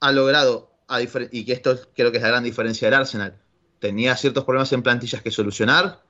ha 0.00 0.12
logrado, 0.12 0.70
a 0.88 1.00
y 1.00 1.44
que 1.44 1.52
esto 1.52 1.78
creo 1.94 2.10
que 2.10 2.18
es 2.18 2.22
la 2.22 2.28
gran 2.28 2.44
diferencia 2.44 2.88
del 2.88 2.94
Arsenal, 2.94 3.36
tenía 3.78 4.16
ciertos 4.16 4.44
problemas 4.44 4.72
en 4.72 4.82
plantillas 4.82 5.22
que 5.22 5.30
solucionar, 5.30 6.02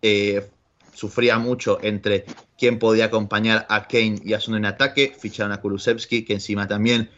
eh, 0.00 0.48
sufría 0.94 1.38
mucho 1.38 1.78
entre 1.82 2.24
quién 2.58 2.78
podía 2.78 3.06
acompañar 3.06 3.66
a 3.68 3.86
Kane 3.88 4.20
y 4.24 4.34
a 4.34 4.40
Son 4.40 4.54
en 4.54 4.66
ataque, 4.66 5.14
ficharon 5.18 5.52
a 5.52 5.60
Kulusevski, 5.60 6.24
que 6.24 6.34
encima 6.34 6.68
también 6.68 7.10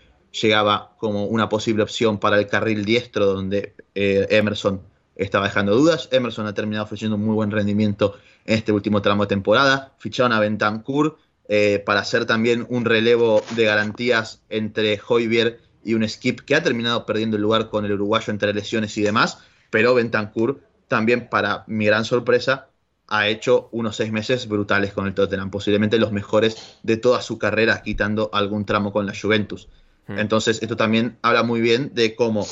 llegaba 0.43 0.97
como 0.99 1.27
una 1.27 1.49
posible 1.49 1.83
opción 1.83 2.19
para 2.19 2.39
el 2.39 2.47
carril 2.47 2.85
diestro 2.85 3.27
donde 3.27 3.75
eh, 3.95 4.27
Emerson 4.31 4.83
estaba 5.17 5.47
dejando 5.47 5.75
dudas. 5.77 6.09
Emerson 6.11 6.47
ha 6.47 6.55
terminado 6.55 6.85
ofreciendo 6.85 7.17
un 7.17 7.25
muy 7.25 7.35
buen 7.35 7.51
rendimiento 7.51 8.17
en 8.45 8.57
este 8.57 8.73
último 8.73 9.01
tramo 9.03 9.25
de 9.25 9.29
temporada. 9.29 9.95
Ficharon 9.99 10.33
a 10.33 10.41
Bentancur 10.41 11.19
eh, 11.49 11.83
para 11.85 12.01
hacer 12.01 12.25
también 12.27 12.67
un 12.69 12.85
relevo 12.85 13.43
de 13.55 13.65
garantías 13.65 14.43
entre 14.49 15.01
Hoybier 15.07 15.61
y 15.85 15.95
un 15.95 16.09
Skip 16.09 16.41
que 16.41 16.55
ha 16.55 16.63
terminado 16.63 17.05
perdiendo 17.07 17.37
el 17.37 17.43
lugar 17.43 17.69
con 17.69 17.85
el 17.85 17.93
uruguayo 17.93 18.33
entre 18.33 18.55
lesiones 18.55 18.97
y 18.97 19.03
demás, 19.03 19.39
pero 19.71 19.95
Bentancur 19.95 20.61
también 20.89 21.29
para 21.29 21.65
mi 21.67 21.87
gran 21.87 22.05
sorpresa 22.05 22.69
ha 23.09 23.29
hecho 23.29 23.69
unos 23.73 23.97
seis 23.97 24.11
meses 24.13 24.49
brutales 24.49 24.93
con 24.93 25.07
el 25.07 25.15
Tottenham, 25.15 25.51
posiblemente 25.51 25.99
los 25.99 26.13
mejores 26.13 26.79
de 26.83 26.97
toda 26.97 27.21
su 27.23 27.39
carrera, 27.39 27.83
quitando 27.83 28.31
algún 28.33 28.65
tramo 28.65 28.93
con 28.93 29.07
la 29.07 29.13
Juventus. 29.15 29.69
Hmm. 30.07 30.19
Entonces, 30.19 30.63
esto 30.63 30.77
también 30.77 31.17
habla 31.23 31.43
muy 31.43 31.61
bien 31.61 31.91
de 31.95 32.15
cómo 32.15 32.47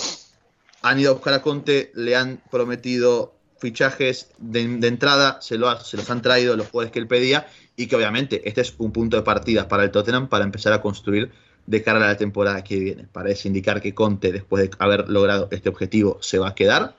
han 0.82 0.98
ido 1.00 1.10
a 1.10 1.14
buscar 1.14 1.34
a 1.34 1.42
Conte, 1.42 1.90
le 1.94 2.16
han 2.16 2.40
prometido 2.50 3.34
fichajes 3.58 4.30
de, 4.38 4.66
de 4.78 4.88
entrada, 4.88 5.40
se, 5.40 5.56
lo 5.56 5.68
ha- 5.68 5.80
se 5.80 5.96
los 5.96 6.10
han 6.10 6.20
traído 6.20 6.56
los 6.56 6.68
jugadores 6.68 6.92
que 6.92 6.98
él 6.98 7.06
pedía 7.06 7.46
y 7.76 7.86
que 7.86 7.94
obviamente 7.96 8.46
este 8.48 8.60
es 8.60 8.74
un 8.78 8.90
punto 8.92 9.16
de 9.16 9.22
partida 9.22 9.68
para 9.68 9.84
el 9.84 9.90
Tottenham 9.90 10.28
para 10.28 10.44
empezar 10.44 10.72
a 10.72 10.82
construir 10.82 11.30
de 11.66 11.82
cara 11.82 11.98
a 12.04 12.08
la 12.08 12.16
temporada 12.16 12.64
que 12.64 12.78
viene. 12.80 13.06
Parece 13.12 13.46
indicar 13.46 13.80
que 13.80 13.94
Conte, 13.94 14.32
después 14.32 14.68
de 14.68 14.76
haber 14.80 15.08
logrado 15.08 15.48
este 15.52 15.68
objetivo, 15.68 16.18
se 16.20 16.38
va 16.38 16.48
a 16.48 16.54
quedar 16.56 16.96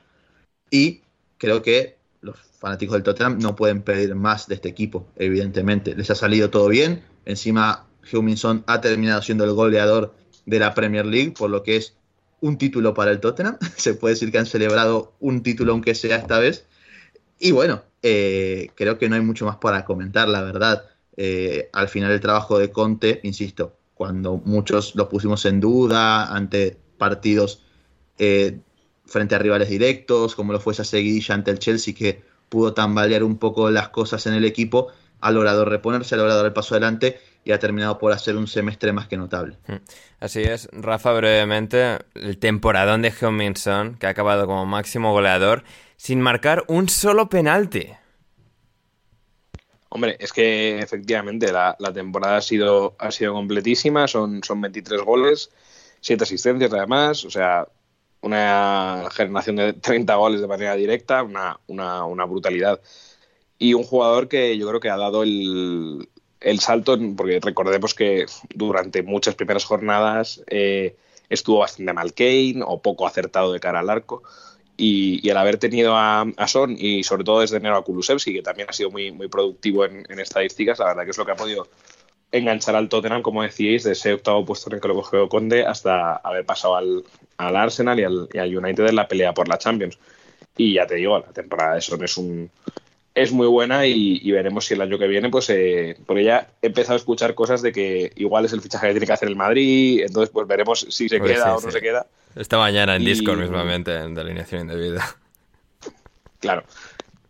y 0.72 1.02
creo 1.38 1.62
que 1.62 1.98
fanáticos 2.64 2.94
del 2.94 3.04
Tottenham 3.04 3.40
no 3.40 3.58
pueden 3.58 3.82
pedir 3.82 4.16
más 4.16 4.48
de 4.48 4.56
este 4.56 4.70
equipo, 4.70 5.06
evidentemente. 5.18 5.98
Les 5.98 6.10
ha 6.12 6.16
salido 6.16 6.50
todo 6.50 6.70
bien, 6.70 7.04
encima 7.26 7.88
Huminson 8.10 8.64
ha 8.68 8.80
terminado 8.80 9.22
siendo 9.22 9.44
el 9.44 9.52
goleador 9.52 10.14
de 10.46 10.60
la 10.60 10.74
Premier 10.74 11.06
League, 11.06 11.34
por 11.38 11.50
lo 11.50 11.62
que 11.62 11.76
es 11.76 11.98
un 12.40 12.58
título 12.58 12.94
para 12.94 13.12
el 13.12 13.20
Tottenham. 13.20 13.58
Se 13.76 13.96
puede 13.96 14.14
decir 14.14 14.32
que 14.32 14.38
han 14.38 14.46
celebrado 14.46 15.12
un 15.20 15.44
título, 15.44 15.74
aunque 15.74 15.94
sea 15.94 16.16
esta 16.16 16.40
vez. 16.40 16.66
Y 17.38 17.52
bueno, 17.52 17.84
eh, 18.02 18.70
creo 18.76 18.98
que 18.98 19.10
no 19.10 19.16
hay 19.16 19.22
mucho 19.22 19.46
más 19.46 19.58
para 19.58 19.84
comentar, 19.84 20.30
la 20.30 20.42
verdad. 20.42 20.86
Eh, 21.18 21.70
al 21.74 21.90
final 21.90 22.12
el 22.12 22.22
trabajo 22.22 22.60
de 22.60 22.72
Conte, 22.72 23.20
insisto, 23.24 23.76
cuando 23.94 24.38
muchos 24.38 24.96
lo 24.96 25.10
pusimos 25.10 25.44
en 25.44 25.60
duda 25.60 26.34
ante 26.34 26.78
partidos 26.98 27.62
eh, 28.18 28.58
frente 29.06 29.36
a 29.36 29.40
rivales 29.40 29.68
directos, 29.68 30.34
como 30.34 30.54
lo 30.54 30.62
fue 30.62 30.72
esa 30.72 30.86
seguidilla 30.86 31.36
ante 31.36 31.52
el 31.52 31.60
Chelsea, 31.60 31.94
que 31.94 32.32
pudo 32.54 32.76
tambalear 32.76 33.24
un 33.24 33.40
poco 33.40 33.72
las 33.72 33.90
cosas 33.90 34.28
en 34.28 34.36
el 34.36 34.46
equipo, 34.46 34.90
ha 35.22 35.32
logrado 35.32 35.66
reponerse, 35.66 36.14
ha 36.14 36.20
logrado 36.20 36.38
dar 36.38 36.46
el 36.46 36.54
paso 36.54 36.76
adelante 36.76 37.20
y 37.44 37.52
ha 37.52 37.58
terminado 37.58 37.98
por 37.98 38.12
hacer 38.12 38.38
un 38.38 38.46
semestre 38.46 38.94
más 38.94 39.08
que 39.08 39.18
notable. 39.18 39.58
Hmm. 39.66 39.78
Así 40.20 40.44
es, 40.44 40.70
Rafa, 40.72 41.14
brevemente, 41.14 41.98
el 42.14 42.38
temporadón 42.38 43.02
de 43.02 43.12
heung 43.20 43.58
Son, 43.58 43.96
que 43.96 44.06
ha 44.06 44.12
acabado 44.12 44.46
como 44.46 44.68
máximo 44.68 45.12
goleador 45.14 45.64
sin 45.98 46.22
marcar 46.22 46.64
un 46.68 46.90
solo 46.90 47.28
penalti. 47.28 47.90
Hombre, 49.90 50.16
es 50.20 50.32
que 50.32 50.78
efectivamente 50.78 51.52
la, 51.52 51.76
temporada 51.92 52.38
ha 52.38 52.42
sido, 52.42 52.96
ha 53.00 53.10
sido 53.10 53.34
completísima, 53.34 54.08
son, 54.08 54.44
son 54.44 54.62
23 54.62 55.02
goles, 55.02 55.50
7 56.02 56.24
asistencias 56.24 56.72
además, 56.72 57.26
o 57.26 57.32
sea, 57.32 57.68
una 58.24 59.10
generación 59.12 59.58
de 59.58 59.74
30 59.74 60.16
goles 60.16 60.42
de 60.42 60.48
manera 60.48 60.76
directa, 60.76 61.24
una, 61.24 61.60
una, 61.68 62.26
brutalidad. 62.26 62.80
Y 63.60 63.74
un 63.74 63.84
jugador 63.84 64.30
que 64.30 64.58
yo 64.58 64.68
creo 64.68 64.80
que 64.80 64.90
ha 64.90 64.98
dado 64.98 65.24
el, 65.24 66.10
el 66.40 66.60
salto, 66.62 66.98
porque 67.18 67.40
recordemos 67.42 67.94
que 67.94 68.26
durante 68.56 69.04
muchas 69.04 69.36
primeras 69.36 69.66
jornadas 69.66 70.42
eh, 70.48 70.96
estuvo 71.30 71.60
bastante 71.60 71.92
mal 71.92 72.14
Kane 72.14 72.62
o 72.66 72.82
poco 72.82 73.06
acertado 73.06 73.52
de 73.52 73.60
cara 73.60 73.82
al 73.82 73.90
arco. 73.90 74.24
Y, 74.76 75.30
al 75.30 75.38
haber 75.38 75.58
tenido 75.58 75.96
a, 75.96 76.26
Son 76.48 76.76
y 76.78 77.04
sobre 77.04 77.24
todo 77.24 77.42
desde 77.42 77.58
enero 77.58 77.78
a 77.78 77.84
Kulusevski, 77.84 78.34
que 78.34 78.42
también 78.42 78.70
ha 78.70 78.74
sido 78.74 78.90
muy, 78.90 79.12
muy 79.12 79.28
productivo 79.28 79.86
en, 79.86 80.06
estadísticas, 80.20 80.80
la 80.80 80.88
verdad 80.88 81.04
que 81.04 81.12
es 81.12 81.18
lo 81.18 81.26
que 81.26 81.32
ha 81.32 81.36
podido 81.36 81.68
enganchar 82.34 82.76
al 82.76 82.90
Tottenham, 82.90 83.22
como 83.22 83.44
decíais, 83.44 83.84
de 83.84 83.94
ese 83.94 84.14
octavo 84.14 84.44
puesto 84.44 84.70
en 84.70 84.76
el 84.76 84.82
que 84.82 84.88
lo 84.88 84.96
cogió 84.96 85.30
Conde 85.30 85.66
hasta 85.66 86.16
haber 86.16 86.46
pasado 86.46 86.76
al, 86.76 87.06
Arsenal 87.38 88.00
y 88.00 88.04
al, 88.04 88.28
y 88.34 88.38
al, 88.40 88.58
United 88.58 88.88
en 88.88 88.96
la 88.96 89.08
pelea 89.08 89.34
por 89.34 89.48
la 89.48 89.58
Champions. 89.58 90.00
Y 90.58 90.74
ya 90.74 90.88
te 90.88 90.96
digo, 90.96 91.20
la 91.20 91.32
temporada 91.32 91.76
de 91.76 91.82
Son 91.82 92.04
es 92.04 92.18
un, 92.18 92.50
es 93.14 93.32
muy 93.32 93.48
buena 93.48 93.86
y, 93.86 94.32
veremos 94.32 94.66
si 94.66 94.74
el 94.74 94.82
año 94.82 94.98
que 94.98 95.08
viene, 95.08 95.30
pues, 95.30 95.50
eh, 95.52 95.96
porque 96.08 96.24
ya 96.24 96.48
he 96.62 96.68
empezado 96.68 96.96
a 96.96 96.98
escuchar 96.98 97.36
cosas 97.36 97.62
de 97.62 97.72
que 97.72 98.12
igual 98.16 98.46
es 98.46 98.54
el 98.54 98.62
fichaje 98.62 98.88
que 98.88 98.94
tiene 98.94 99.06
que 99.06 99.14
hacer 99.14 99.30
el 99.30 99.36
Madrid, 99.36 100.02
entonces 100.02 100.32
pues 100.32 100.48
veremos 100.48 100.88
si 100.90 101.08
se 101.08 101.20
pues 101.20 101.34
queda 101.34 101.56
o 101.56 101.62
no 101.62 101.72
se 101.72 101.82
queda. 101.82 102.08
Esta 102.36 102.58
mañana 102.58 102.96
en 102.96 103.06
Discord 103.06 103.40
mismamente, 103.40 103.92
de 103.92 104.22
alineación 104.22 104.62
indebida. 104.62 105.16
Claro, 106.40 106.64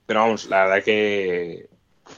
pero 0.06 0.22
vamos, 0.22 0.45
la 0.45 0.64
verdad 0.64 0.84
que 0.84 1.68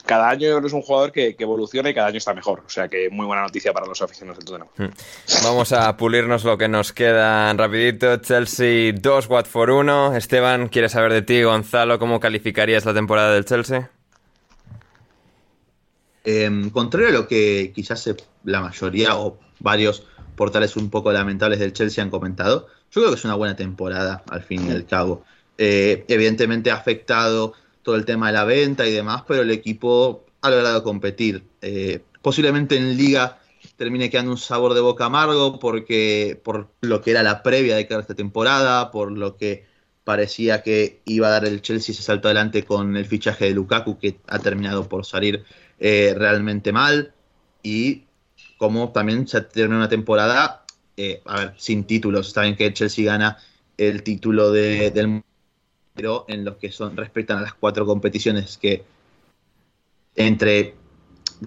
cada 0.05 0.29
año 0.29 0.57
es 0.65 0.73
un 0.73 0.81
jugador 0.81 1.11
que, 1.11 1.35
evoluciona 1.37 1.89
y 1.89 1.93
cada 1.93 2.07
año 2.07 2.17
está 2.17 2.33
mejor. 2.33 2.63
O 2.65 2.69
sea 2.69 2.87
que 2.87 3.09
muy 3.09 3.25
buena 3.25 3.43
noticia 3.43 3.73
para 3.73 3.85
los 3.85 4.01
aficionados 4.01 4.39
del 4.39 4.45
Tottenham. 4.45 4.69
Hmm. 4.77 5.43
Vamos 5.43 5.71
a 5.71 5.95
pulirnos 5.97 6.43
lo 6.43 6.57
que 6.57 6.67
nos 6.67 6.91
queda 6.91 7.53
rapidito. 7.53 8.17
Chelsea 8.17 8.93
2, 8.93 9.27
Watford 9.27 9.69
1. 9.69 10.15
Esteban, 10.15 10.67
¿quieres 10.69 10.93
saber 10.93 11.13
de 11.13 11.21
ti, 11.21 11.43
Gonzalo? 11.43 11.99
¿Cómo 11.99 12.19
calificarías 12.19 12.85
la 12.85 12.93
temporada 12.93 13.33
del 13.33 13.45
Chelsea? 13.45 13.89
Eh, 16.23 16.69
contrario 16.73 17.09
a 17.09 17.11
lo 17.11 17.27
que 17.27 17.71
quizás 17.73 18.09
la 18.43 18.61
mayoría 18.61 19.15
o 19.15 19.37
varios 19.59 20.03
portales 20.35 20.75
un 20.75 20.89
poco 20.89 21.11
lamentables 21.11 21.59
del 21.59 21.73
Chelsea 21.73 22.03
han 22.03 22.09
comentado, 22.09 22.67
yo 22.91 23.01
creo 23.01 23.09
que 23.09 23.19
es 23.19 23.25
una 23.25 23.35
buena 23.35 23.55
temporada 23.55 24.23
al 24.29 24.43
fin 24.43 24.67
y 24.67 24.71
al 24.71 24.85
cabo. 24.85 25.23
Eh, 25.57 26.03
evidentemente 26.07 26.71
ha 26.71 26.75
afectado 26.75 27.53
todo 27.85 27.95
el 27.95 28.03
tema 28.03 28.27
de 28.27 28.33
la 28.33 28.43
venta 28.43 28.85
y 28.87 28.91
demás, 28.91 29.23
pero 29.27 29.43
el 29.43 29.51
equipo 29.51 30.25
ha 30.41 30.49
logrado 30.49 30.83
competir. 30.83 31.43
Eh, 31.61 32.01
posiblemente 32.21 32.75
en 32.75 32.97
liga 32.97 33.39
termine 33.77 34.09
quedando 34.09 34.31
un 34.31 34.37
sabor 34.37 34.73
de 34.73 34.81
boca 34.81 35.05
amargo 35.05 35.59
porque 35.59 36.39
por 36.43 36.69
lo 36.81 37.01
que 37.01 37.11
era 37.11 37.21
la 37.21 37.43
previa 37.43 37.75
de 37.75 37.87
cada 37.87 38.01
esta 38.01 38.15
temporada, 38.15 38.89
por 38.89 39.11
lo 39.11 39.37
que 39.37 39.65
parecía 40.03 40.63
que 40.63 41.01
iba 41.05 41.27
a 41.27 41.31
dar 41.31 41.45
el 41.45 41.61
Chelsea 41.61 41.93
ese 41.93 42.01
salto 42.01 42.27
adelante 42.27 42.63
con 42.63 42.97
el 42.97 43.05
fichaje 43.05 43.45
de 43.45 43.51
Lukaku 43.51 43.99
que 43.99 44.19
ha 44.27 44.39
terminado 44.39 44.89
por 44.89 45.05
salir 45.05 45.43
eh, 45.79 46.13
realmente 46.17 46.71
mal 46.71 47.13
y 47.61 48.03
como 48.57 48.91
también 48.91 49.27
se 49.27 49.41
terminado 49.41 49.81
una 49.81 49.89
temporada 49.89 50.65
eh, 50.97 51.21
a 51.25 51.39
ver, 51.39 51.53
sin 51.57 51.83
títulos. 51.83 52.31
Saben 52.31 52.55
que 52.55 52.65
el 52.65 52.73
Chelsea 52.73 53.05
gana 53.05 53.37
el 53.77 54.01
título 54.03 54.51
de, 54.51 54.89
del 54.91 55.23
pero 55.95 56.25
en 56.27 56.45
los 56.45 56.57
que 56.57 56.71
son 56.71 56.95
respectan 56.95 57.37
a 57.39 57.41
las 57.41 57.53
cuatro 57.53 57.85
competiciones 57.85 58.57
que 58.57 58.83
entre 60.15 60.75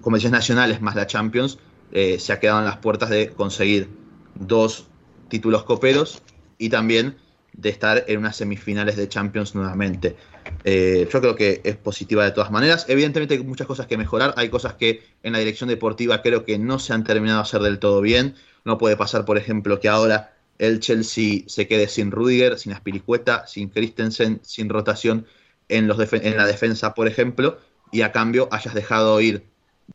competiciones 0.01 0.39
nacionales 0.39 0.81
más 0.81 0.95
la 0.95 1.07
Champions 1.07 1.59
eh, 1.91 2.19
se 2.19 2.33
ha 2.33 2.39
quedado 2.39 2.59
en 2.59 2.65
las 2.65 2.77
puertas 2.77 3.09
de 3.09 3.29
conseguir 3.29 3.89
dos 4.35 4.87
títulos 5.29 5.63
coperos 5.63 6.21
y 6.57 6.69
también 6.69 7.17
de 7.53 7.69
estar 7.69 8.05
en 8.07 8.19
unas 8.19 8.35
semifinales 8.35 8.95
de 8.95 9.09
Champions 9.09 9.55
nuevamente. 9.55 10.15
Eh, 10.63 11.07
yo 11.11 11.21
creo 11.21 11.35
que 11.35 11.61
es 11.63 11.75
positiva 11.75 12.23
de 12.23 12.31
todas 12.31 12.51
maneras. 12.51 12.85
Evidentemente 12.87 13.35
hay 13.35 13.43
muchas 13.43 13.67
cosas 13.67 13.87
que 13.87 13.97
mejorar, 13.97 14.33
hay 14.37 14.49
cosas 14.49 14.75
que 14.75 15.03
en 15.23 15.33
la 15.33 15.39
dirección 15.39 15.69
deportiva 15.69 16.21
creo 16.21 16.45
que 16.45 16.57
no 16.57 16.79
se 16.79 16.93
han 16.93 17.03
terminado 17.03 17.39
de 17.39 17.43
hacer 17.43 17.61
del 17.61 17.79
todo 17.79 18.01
bien. 18.01 18.35
No 18.65 18.77
puede 18.77 18.97
pasar, 18.97 19.25
por 19.25 19.37
ejemplo, 19.37 19.79
que 19.79 19.89
ahora 19.89 20.33
el 20.59 20.81
Chelsea 20.81 21.43
se 21.47 21.67
quede 21.67 21.87
sin 21.87 22.11
Rudiger, 22.11 22.59
sin 22.59 22.73
Aspiricueta, 22.73 23.47
sin 23.47 23.69
Christensen, 23.69 24.41
sin 24.43 24.69
rotación 24.69 25.25
en, 25.69 25.87
la 25.87 26.45
defensa, 26.45 26.93
por 26.93 27.07
ejemplo, 27.07 27.57
y 27.91 28.01
a 28.01 28.11
cambio 28.11 28.49
hayas 28.51 28.73
dejado 28.73 29.19
ir 29.21 29.45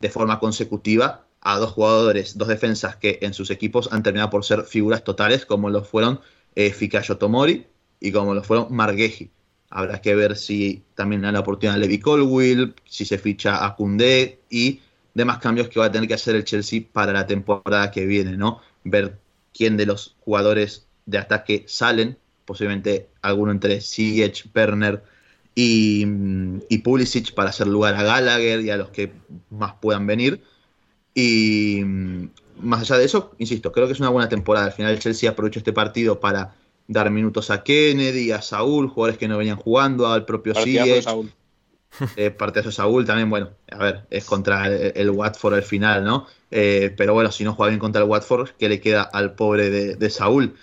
de 0.01 0.09
forma 0.09 0.41
consecutiva 0.41 1.27
a 1.41 1.59
dos 1.59 1.73
jugadores, 1.73 2.39
dos 2.39 2.49
defensas 2.49 2.97
que 2.97 3.19
en 3.21 3.35
sus 3.35 3.51
equipos 3.51 3.93
han 3.93 4.03
terminado 4.03 4.31
por 4.31 4.45
ser 4.45 4.65
figuras 4.65 5.05
totales, 5.05 5.45
como 5.45 5.69
lo 5.69 5.85
fueron 5.85 6.21
eh, 6.55 6.73
Fikayo 6.73 7.19
Tomori 7.19 7.67
y 8.01 8.11
como 8.11 8.35
lo 8.35 8.43
fueron 8.43 8.69
Margeji. 8.71 9.31
Habrá 9.69 10.01
que 10.01 10.15
ver 10.15 10.37
si 10.37 10.83
también 10.95 11.23
da 11.23 11.33
la 11.33 11.41
oportunidad 11.41 11.75
a 11.75 11.79
Levi 11.79 11.99
Colwill, 11.99 12.75
si 12.85 13.05
se 13.05 13.19
ficha 13.19 13.65
a 13.67 13.77
Koundé 13.77 14.41
y 14.49 14.81
demás 15.13 15.39
cambios 15.39 15.69
que 15.69 15.81
va 15.81 15.87
a 15.87 15.93
tener 15.93 16.09
que 16.09 16.15
hacer 16.15 16.37
el 16.37 16.45
Chelsea 16.45 16.83
para 16.91 17.13
la 17.13 17.27
temporada 17.27 17.91
que 17.91 18.07
viene, 18.07 18.37
¿no? 18.37 18.61
Ver 18.85 19.19
quién 19.55 19.77
de 19.77 19.87
los 19.87 20.17
jugadores 20.21 20.87
de 21.07 21.19
ataque 21.19 21.65
salen, 21.67 22.19
posiblemente 22.45 23.09
alguno 23.23 23.53
entre 23.53 23.81
Siege, 23.81 24.49
Perner 24.53 25.03
y, 25.55 26.07
y, 26.69 26.79
Pulisic 26.79 27.33
para 27.33 27.51
hacer 27.51 27.69
lugar 27.69 27.95
a 27.95 28.03
Gallagher 28.03 28.61
y 28.61 28.71
a 28.71 28.77
los 28.77 28.91
que 28.91 29.13
más 29.51 29.75
puedan 29.81 30.07
venir. 30.07 30.43
Y 31.15 31.83
más 32.61 32.83
allá 32.83 32.99
de 32.99 33.05
eso, 33.05 33.33
insisto, 33.39 33.71
creo 33.73 33.87
que 33.87 33.93
es 33.93 34.01
una 34.01 34.09
buena 34.09 34.29
temporada. 34.29 34.67
Al 34.67 34.73
final 34.73 34.99
Chelsea 34.99 35.31
aprovechó 35.31 35.61
este 35.61 35.73
partido 35.73 36.19
para 36.19 36.57
dar 36.89 37.11
minutos 37.11 37.51
a 37.51 37.63
Kennedy, 37.63 38.33
a 38.33 38.43
Saúl, 38.43 38.89
jugadores 38.89 39.19
que 39.19 39.29
no 39.29 39.39
venían 39.39 39.57
jugando, 39.57 40.09
al 40.09 40.25
propio 40.25 40.55
Siege. 40.55 41.03
Eh, 42.17 42.31
partidazo 42.31 42.73
Saúl 42.73 43.05
también, 43.05 43.31
bueno, 43.31 43.51
a 43.71 43.79
ver, 43.79 44.07
es 44.11 44.25
contra 44.25 44.67
el, 44.69 45.11
Watford 45.11 45.55
al 45.55 45.63
final, 45.63 46.05
¿no? 46.05 46.27
Eh, 46.51 46.93
pero 46.97 47.15
bueno, 47.15 47.31
si 47.31 47.45
no 47.45 47.55
juega 47.55 47.71
bien 47.71 47.81
contra 47.81 48.03
el 48.03 48.09
Watford, 48.09 48.51
¿qué 48.59 48.69
le 48.69 48.81
queda 48.81 49.03
al 49.03 49.35
pobre 49.35 49.71
de, 49.71 50.11
Saúl? 50.11 50.55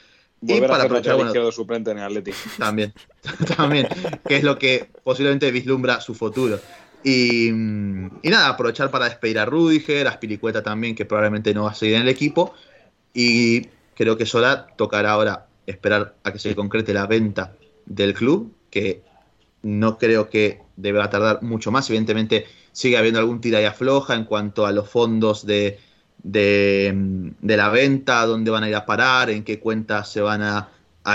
y 0.41 0.59
para 0.61 0.83
aprovechar 0.83 1.15
bueno, 1.15 1.51
suplente 1.51 1.91
en 1.91 1.99
el 1.99 2.03
Atlético. 2.05 2.37
También, 2.57 2.93
también, 3.57 3.87
que 4.27 4.37
es 4.37 4.43
lo 4.43 4.57
que 4.57 4.89
posiblemente 5.03 5.51
vislumbra 5.51 6.01
su 6.01 6.15
futuro. 6.15 6.59
Y, 7.03 7.47
y, 7.49 8.29
nada, 8.29 8.49
aprovechar 8.49 8.91
para 8.91 9.05
despedir 9.05 9.39
a 9.39 9.45
Rudiger, 9.45 10.07
a 10.07 10.13
Spilicueta 10.13 10.61
también, 10.61 10.95
que 10.95 11.05
probablemente 11.05 11.53
no 11.53 11.63
va 11.63 11.71
a 11.71 11.75
seguir 11.75 11.95
en 11.95 12.03
el 12.03 12.09
equipo. 12.09 12.53
Y 13.13 13.67
creo 13.95 14.17
que 14.17 14.25
Sola 14.25 14.67
tocará 14.75 15.11
ahora 15.11 15.47
esperar 15.65 16.15
a 16.23 16.31
que 16.31 16.39
se 16.39 16.55
concrete 16.55 16.93
la 16.93 17.07
venta 17.07 17.55
del 17.85 18.13
club, 18.13 18.53
que 18.69 19.01
no 19.63 19.97
creo 19.97 20.29
que 20.29 20.61
deba 20.75 21.09
tardar 21.09 21.41
mucho 21.43 21.71
más. 21.71 21.89
Evidentemente 21.89 22.45
sigue 22.71 22.97
habiendo 22.97 23.19
algún 23.19 23.41
tira 23.41 23.61
y 23.61 23.65
afloja 23.65 24.15
en 24.15 24.25
cuanto 24.25 24.65
a 24.65 24.71
los 24.71 24.89
fondos 24.89 25.45
de, 25.45 25.79
de, 26.23 27.57
la 27.57 27.69
venta, 27.69 28.25
dónde 28.25 28.51
van 28.51 28.63
a 28.63 28.69
ir 28.69 28.75
a 28.75 28.85
parar, 28.85 29.29
en 29.29 29.43
qué 29.43 29.59
cuentas 29.59 30.11
se 30.11 30.21
van 30.21 30.41
a, 30.41 30.69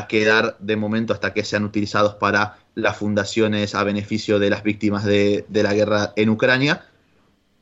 quedar 0.08 0.56
de 0.58 0.76
momento 0.76 1.12
hasta 1.12 1.32
que 1.32 1.44
sean 1.44 1.64
utilizados 1.64 2.14
para 2.14 2.58
las 2.74 2.96
fundaciones 2.96 3.74
a 3.74 3.84
beneficio 3.84 4.38
de 4.38 4.50
las 4.50 4.62
víctimas 4.62 5.04
de, 5.04 5.44
la 5.48 5.72
guerra 5.74 6.12
en 6.16 6.30
Ucrania. 6.30 6.84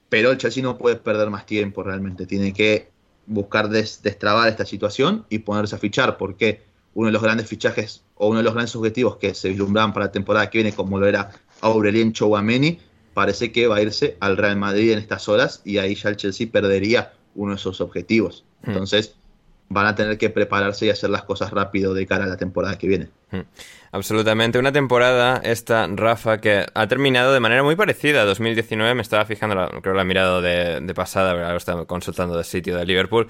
Pero 0.09 0.31
el 0.31 0.39
Chelsea 0.39 0.63
no 0.63 0.79
puede 0.79 0.97
perder 0.97 1.31
más 1.31 1.45
tiempo 1.45 1.83
realmente. 1.83 2.27
Tiene 2.27 2.53
que 2.53 2.89
buscar 3.27 3.69
destrabar 3.69 4.49
esta 4.49 4.65
situación 4.65 5.27
y 5.29 5.41
ponerse 5.41 5.75
a 5.75 5.79
fichar, 5.79 6.17
porque 6.17 6.63
uno 6.95 7.07
de 7.07 7.13
los 7.13 7.23
grandes 7.23 7.49
fichajes 7.49 8.05
o 8.15 8.29
uno 8.29 8.39
de 8.39 8.45
los 8.45 8.55
grandes 8.55 8.75
objetivos 8.77 9.17
que 9.17 9.35
se 9.35 9.49
vislumbraban 9.49 9.93
para 9.93 10.07
la 10.07 10.13
temporada 10.13 10.49
que 10.49 10.59
viene, 10.59 10.73
como 10.73 10.99
lo 10.99 11.07
era 11.07 11.31
Aurelien 11.61 12.13
Chouameni, 12.13 12.79
parece 13.15 13.53
que 13.53 13.67
va 13.67 13.77
a 13.77 13.83
irse 13.83 14.17
al 14.21 14.37
Real 14.37 14.57
Madrid 14.57 14.93
en 14.93 14.99
estas 14.99 15.29
horas 15.29 15.63
y 15.65 15.79
ahí 15.79 15.95
ya 15.95 16.11
el 16.11 16.17
Chelsea 16.17 16.49
perdería 16.51 17.13
uno 17.35 17.53
de 17.53 17.57
esos 17.57 17.81
objetivos. 17.81 18.45
Hmm. 18.63 18.71
Entonces 18.71 19.15
van 19.69 19.87
a 19.87 19.95
tener 19.95 20.19
que 20.19 20.31
prepararse 20.31 20.87
y 20.87 20.91
hacer 20.91 21.11
las 21.11 21.23
cosas 21.23 21.51
rápido 21.51 21.95
de 21.95 22.07
cara 22.07 22.25
a 22.25 22.29
la 22.29 22.37
temporada 22.37 22.77
que 22.77 22.87
viene. 22.87 23.09
Hmm. 23.31 23.41
Absolutamente. 23.93 24.59
Una 24.59 24.73
temporada, 24.73 25.41
esta, 25.45 25.87
Rafa, 25.87 26.41
que 26.41 26.67
ha 26.75 26.87
terminado 26.89 27.33
de 27.33 27.41
manera 27.41 27.63
muy 27.63 27.77
parecida 27.77 28.23
a 28.23 28.25
2019. 28.25 28.95
Me 28.95 29.03
estaba 29.03 29.25
fijando, 29.25 29.55
creo 29.69 29.81
que 29.81 29.97
la 29.97 30.03
he 30.03 30.05
mirado 30.05 30.43
de, 30.43 30.81
de 30.81 30.95
pasada, 30.95 31.31
ahora 31.31 31.57
estaba 31.57 31.87
consultando 31.87 32.39
el 32.39 32.45
sitio 32.45 32.77
de 32.77 32.85
Liverpool 32.85 33.29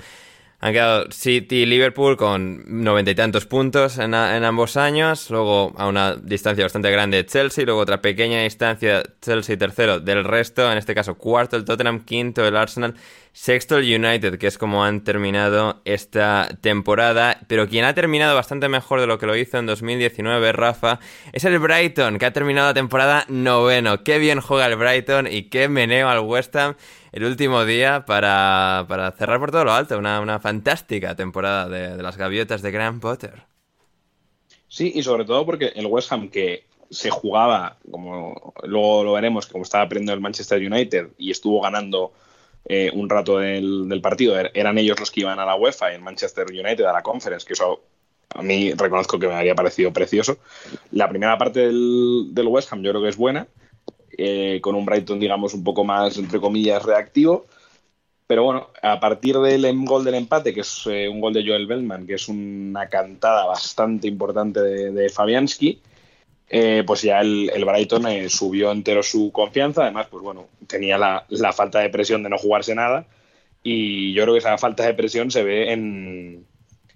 Han 0.65 0.73
quedado 0.73 1.11
City 1.11 1.57
y 1.57 1.67
Liverpool 1.67 2.17
con 2.17 2.65
noventa 2.83 3.11
y 3.11 3.15
tantos 3.15 3.45
puntos 3.45 3.99
en, 3.99 4.15
ambos 4.15 4.79
años. 4.79 5.29
Luego 5.29 5.75
a 5.77 5.87
una 5.87 6.17
distancia 6.17 6.65
bastante 6.65 6.91
grande 6.91 7.27
Chelsea. 7.27 7.67
Luego 7.67 7.81
otra 7.81 8.01
pequeña 8.01 8.41
distancia 8.41 9.03
Chelsea 9.21 9.59
tercero 9.59 10.01
del 10.01 10.25
resto. 10.25 10.73
En 10.73 10.79
este 10.79 10.95
caso 10.95 11.17
cuarto 11.17 11.59
el 11.59 11.67
Tottenham, 11.67 12.07
quinto 12.07 12.47
el 12.49 12.57
Arsenal. 12.57 12.95
Sexto 13.35 13.77
el 13.77 13.95
United, 13.95 14.39
que 14.39 14.47
es 14.47 14.57
como 14.57 14.85
han 14.85 15.05
terminado 15.05 15.83
esta 15.85 16.49
temporada. 16.63 17.41
Pero 17.47 17.69
quien 17.69 17.85
ha 17.85 17.93
terminado 17.93 18.35
bastante 18.35 18.71
mejor 18.71 19.03
de 19.03 19.07
lo 19.07 19.19
que 19.19 19.27
lo 19.27 19.37
hizo 19.37 19.59
en 19.59 19.67
2019, 19.67 20.53
Rafa, 20.53 20.99
es 21.35 21.45
el 21.45 21.59
Brighton, 21.59 22.19
que 22.19 22.25
ha 22.25 22.33
terminado 22.33 22.69
la 22.69 22.75
temporada 22.75 23.27
noveno. 23.29 24.03
Qué 24.03 24.19
bien 24.19 24.41
juega 24.41 24.65
el 24.65 24.77
Brighton 24.77 25.27
y 25.31 25.51
qué 25.51 25.69
meneo 25.69 26.09
al 26.09 26.21
West 26.21 26.57
Ham 26.57 26.77
el 27.15 27.25
último 27.25 27.65
día 27.65 28.05
para, 28.05 28.85
cerrar 29.17 29.39
por 29.39 29.53
todo 29.53 29.65
lo 29.65 29.73
alto. 29.73 29.97
Una, 29.97 30.41
fantástica 30.41 31.15
temporada 31.15 31.69
de, 31.69 32.03
las 32.03 32.17
gaviotas 32.17 32.61
de 32.61 32.73
Graham 32.73 32.99
Potter. 32.99 33.45
Sí, 34.67 34.91
y 34.97 35.03
sobre 35.05 35.25
todo 35.25 35.47
porque 35.47 35.73
el 35.77 35.87
West 35.87 36.11
Ham 36.13 36.29
que 36.29 36.65
se 36.91 37.11
jugaba, 37.11 37.79
como 37.89 38.53
luego 38.65 39.05
lo 39.05 39.13
veremos, 39.13 39.47
como 39.47 39.63
estaba 39.63 39.85
aprendiendo 39.85 40.13
el 40.13 40.21
Manchester 40.21 40.61
United 40.61 41.11
y 41.17 41.31
estuvo 41.31 41.61
ganando 41.61 42.13
eh, 42.65 42.91
un 42.93 43.09
rato 43.09 43.39
del, 43.39 44.01
partido. 44.03 44.37
Er, 44.37 44.51
eran 44.53 44.77
ellos 44.77 44.99
los 44.99 45.13
que 45.13 45.21
iban 45.21 45.39
a 45.39 45.47
la 45.47 45.55
UEFA 45.55 45.93
y 45.93 45.95
en 45.95 46.03
Manchester 46.03 46.47
United 46.51 46.85
a 46.85 46.93
la 46.93 47.03
Conference, 47.03 47.47
que 47.47 47.53
eso 47.53 47.81
a 48.35 48.43
mí 48.43 48.73
reconozco 48.73 49.21
que 49.21 49.29
me 49.29 49.35
había 49.35 49.55
parecido 49.55 49.93
precioso. 49.93 50.39
La 50.91 51.09
primera 51.09 51.39
parte 51.39 51.61
del, 51.61 52.33
West 52.49 52.73
Ham 52.73 52.83
yo 52.83 52.91
creo 52.91 53.03
que 53.03 53.11
es 53.11 53.17
buena, 53.17 53.47
eh, 54.19 54.61
con 54.61 54.75
un 54.75 54.85
Brighton, 54.85 55.21
digamos, 55.21 55.55
un 55.55 55.65
poco 55.65 55.85
más, 55.85 56.17
entre 56.19 56.41
comillas, 56.41 56.83
reactivo. 56.83 57.47
Pero 58.27 58.45
bueno, 58.45 58.69
a 58.83 58.99
partir 59.01 59.39
del 59.39 59.65
em, 59.67 59.85
gol 59.85 60.05
del 60.05 60.15
empate, 60.15 60.55
que 60.55 60.61
es 60.61 60.83
eh, 60.87 61.09
un 61.09 61.21
gol 61.21 61.35
de 61.35 61.45
Joel 61.47 61.67
Bellman, 61.67 62.07
que 62.07 62.15
es 62.15 62.29
una 62.29 62.89
cantada 62.89 63.45
bastante 63.47 64.09
importante 64.09 64.61
de, 64.61 64.93
de 64.93 65.09
Fabianski, 65.11 65.81
eh, 66.49 66.85
pues 66.87 67.03
ya 67.03 67.21
el, 67.21 67.51
Brighton 67.65 68.07
eh, 68.07 68.29
subió 68.29 68.71
entero 68.71 69.03
su 69.03 69.33
confianza. 69.33 69.83
Además, 69.83 70.07
pues 70.11 70.23
bueno, 70.23 70.49
tenía 70.67 70.99
la, 70.99 71.53
falta 71.53 71.81
de 71.81 71.91
presión 71.91 72.23
de 72.23 72.31
no 72.31 72.39
jugarse 72.39 72.75
nada. 72.75 73.07
Y 73.63 74.13
yo 74.15 74.23
creo 74.23 74.35
que 74.35 74.41
esa 74.41 74.59
falta 74.59 74.85
de 74.85 74.95
presión 74.95 75.31
se 75.31 75.43
ve 75.43 75.73
en, 75.73 76.47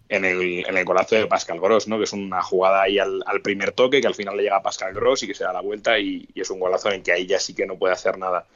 en, 0.08 0.24
el, 0.24 0.64
en 0.66 0.76
el 0.76 0.84
golazo 0.84 1.16
de 1.16 1.26
Pascal 1.26 1.60
Gross, 1.60 1.88
¿no? 1.88 1.98
que 1.98 2.04
es 2.04 2.12
una 2.12 2.42
jugada 2.42 2.82
ahí 2.82 2.98
al, 2.98 3.22
primer 3.42 3.72
toque, 3.72 4.00
que 4.00 4.06
al 4.06 4.14
final 4.14 4.36
le 4.36 4.44
llega 4.44 4.56
a 4.56 4.62
Pascal 4.62 4.94
Gross 4.94 5.22
y 5.22 5.26
que 5.26 5.34
se 5.34 5.44
da 5.44 5.52
la 5.52 5.60
vuelta. 5.60 5.98
Y, 5.98 6.28
es 6.34 6.50
un 6.50 6.60
golazo 6.60 6.88
en 6.88 6.96
el 6.96 7.02
que 7.02 7.12
ahí 7.12 7.26
ya 7.26 7.38
sí 7.38 7.54
que 7.54 7.66
no 7.66 7.76
puede 7.76 7.94
hacer 7.94 8.18
nada 8.18 8.46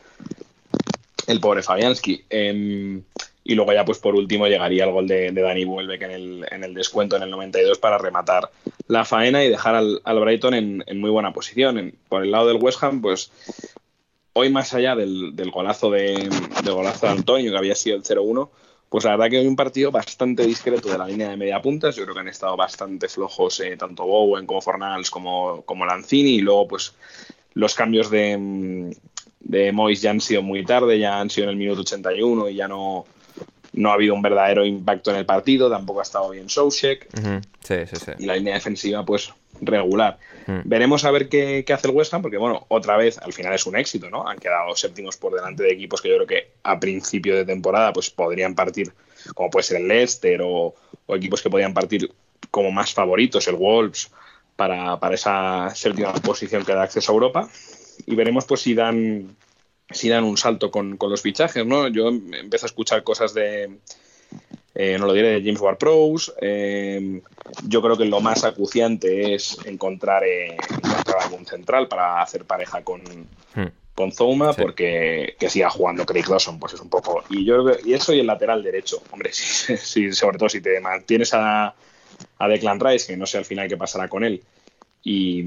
el 1.26 1.40
pobre 1.40 1.62
Fabianski. 1.62 2.24
Em, 2.30 3.02
y 3.44 3.54
luego 3.54 3.72
ya, 3.72 3.84
pues 3.84 3.98
por 3.98 4.14
último, 4.14 4.46
llegaría 4.46 4.84
el 4.84 4.92
gol 4.92 5.08
de, 5.08 5.32
Dani 5.32 5.64
Welbeck 5.64 6.02
en 6.02 6.10
el, 6.10 6.46
en 6.50 6.64
el 6.64 6.74
descuento 6.74 7.16
en 7.16 7.22
el 7.22 7.30
92 7.30 7.78
para 7.78 7.98
rematar 7.98 8.50
la 8.86 9.04
faena 9.04 9.44
y 9.44 9.48
dejar 9.48 9.74
al, 9.74 10.20
Brighton 10.20 10.54
en, 10.54 11.00
muy 11.00 11.10
buena 11.10 11.32
posición. 11.32 11.94
por 12.08 12.22
el 12.22 12.30
lado 12.30 12.48
del 12.48 12.62
West 12.62 12.82
Ham, 12.82 13.02
pues 13.02 13.30
hoy 14.34 14.50
más 14.50 14.72
allá 14.74 14.94
del, 14.94 15.34
golazo 15.52 15.90
de, 15.90 16.28
del 16.62 16.74
golazo 16.74 17.06
de 17.06 17.12
Antonio, 17.12 17.50
que 17.50 17.58
había 17.58 17.74
sido 17.74 17.96
el 17.96 18.04
0-1, 18.04 18.48
pues 18.92 19.04
la 19.04 19.12
verdad 19.12 19.30
que 19.30 19.38
hoy 19.38 19.46
un 19.46 19.56
partido 19.56 19.90
bastante 19.90 20.46
discreto 20.46 20.90
de 20.90 20.98
la 20.98 21.06
línea 21.06 21.30
de 21.30 21.38
media 21.38 21.62
puntas. 21.62 21.96
Yo 21.96 22.02
creo 22.02 22.12
que 22.12 22.20
han 22.20 22.28
estado 22.28 22.58
bastante 22.58 23.08
flojos 23.08 23.58
eh, 23.60 23.74
tanto 23.78 24.04
Bowen 24.04 24.44
como 24.44 24.60
Fornals 24.60 25.10
como, 25.10 25.62
como 25.62 25.86
Lanzini. 25.86 26.34
Y 26.34 26.40
luego, 26.42 26.68
pues, 26.68 26.94
los 27.54 27.74
cambios 27.74 28.10
de, 28.10 28.94
de 29.40 29.72
Mois 29.72 30.02
ya 30.02 30.10
han 30.10 30.20
sido 30.20 30.42
muy 30.42 30.62
tarde, 30.66 30.98
ya 30.98 31.20
han 31.20 31.30
sido 31.30 31.44
en 31.44 31.52
el 31.52 31.56
minuto 31.56 31.80
81 31.80 32.50
y 32.50 32.56
ya 32.56 32.68
no, 32.68 33.06
no 33.72 33.90
ha 33.90 33.94
habido 33.94 34.14
un 34.14 34.22
verdadero 34.22 34.64
impacto 34.64 35.10
en 35.10 35.16
el 35.16 35.26
partido, 35.26 35.70
tampoco 35.70 36.00
ha 36.00 36.02
estado 36.02 36.30
bien 36.30 36.48
Soucek. 36.48 37.08
sí, 37.60 37.74
sí, 37.86 37.96
sí. 37.96 38.12
Y 38.18 38.26
la 38.26 38.36
línea 38.36 38.54
defensiva, 38.54 39.04
pues 39.04 39.32
regular. 39.62 40.18
Veremos 40.64 41.04
a 41.04 41.10
ver 41.10 41.28
qué, 41.28 41.64
hace 41.72 41.88
el 41.88 41.94
West 41.94 42.12
Ham, 42.12 42.22
porque 42.22 42.36
bueno, 42.36 42.66
otra 42.68 42.96
vez 42.96 43.18
al 43.18 43.32
final 43.32 43.54
es 43.54 43.64
un 43.66 43.76
éxito, 43.76 44.10
¿no? 44.10 44.26
Han 44.26 44.38
quedado 44.38 44.74
séptimos 44.74 45.16
por 45.16 45.34
delante 45.34 45.62
de 45.62 45.72
equipos 45.72 46.00
que 46.02 46.08
yo 46.08 46.16
creo 46.16 46.26
que 46.26 46.48
a 46.64 46.80
principio 46.80 47.36
de 47.36 47.44
temporada 47.44 47.92
pues 47.92 48.10
podrían 48.10 48.54
partir, 48.54 48.92
como 49.34 49.50
puede 49.50 49.62
ser 49.62 49.80
el 49.80 49.88
Leicester 49.88 50.40
o, 50.42 50.74
equipos 51.08 51.42
que 51.42 51.50
podrían 51.50 51.74
partir 51.74 52.10
como 52.50 52.70
más 52.72 52.92
favoritos, 52.92 53.46
el 53.48 53.54
Wolves, 53.54 54.10
para, 54.56 54.98
para 54.98 55.14
esa 55.14 55.70
séptima 55.74 56.12
posición 56.14 56.64
que 56.64 56.74
da 56.74 56.82
acceso 56.82 57.12
a 57.12 57.14
Europa. 57.14 57.48
Y 58.06 58.14
veremos 58.14 58.44
pues 58.46 58.62
si 58.62 58.74
dan 58.74 59.36
si 59.92 60.08
dan 60.08 60.24
un 60.24 60.36
salto 60.36 60.70
con, 60.70 60.98
los 61.00 61.22
fichajes, 61.22 61.64
¿no? 61.66 61.88
Yo 61.88 62.08
empiezo 62.08 62.66
a 62.66 62.68
escuchar 62.68 63.02
cosas 63.02 63.34
de, 63.34 63.78
eh, 64.74 64.96
no 64.98 65.06
lo 65.06 65.12
diré, 65.12 65.32
de 65.32 65.42
James 65.42 65.60
Ward 65.60 65.78
Pros. 65.78 66.34
Eh, 66.40 67.20
yo 67.66 67.82
creo 67.82 67.96
que 67.96 68.04
lo 68.04 68.20
más 68.20 68.44
acuciante 68.44 69.34
es 69.34 69.58
encontrar, 69.64 70.24
eh, 70.24 70.56
algún 71.20 71.46
central 71.46 71.88
para 71.88 72.22
hacer 72.22 72.44
pareja 72.44 72.82
con, 72.82 73.02
hmm. 73.54 73.66
con 73.94 74.12
Zouma, 74.12 74.54
porque 74.54 75.36
que 75.38 75.50
siga 75.50 75.68
jugando 75.68 76.06
Craig 76.06 76.24
Dawson, 76.26 76.58
pues 76.58 76.74
es 76.74 76.80
un 76.80 76.88
poco. 76.88 77.22
Y 77.28 77.44
yo 77.44 77.64
y 77.84 77.92
eso 77.92 78.12
y 78.12 78.20
el 78.20 78.26
lateral 78.26 78.62
derecho. 78.62 79.02
Hombre, 79.10 79.30
sí, 79.32 80.12
sobre 80.12 80.38
todo 80.38 80.48
si 80.48 80.60
te 80.60 80.80
mantienes 80.80 81.34
a, 81.34 81.74
a 82.38 82.48
Declan 82.48 82.80
Rice, 82.80 83.12
que 83.12 83.16
no 83.16 83.26
sé 83.26 83.38
al 83.38 83.44
final 83.44 83.68
qué 83.68 83.76
pasará 83.76 84.08
con 84.08 84.24
él 84.24 84.42
y, 85.04 85.42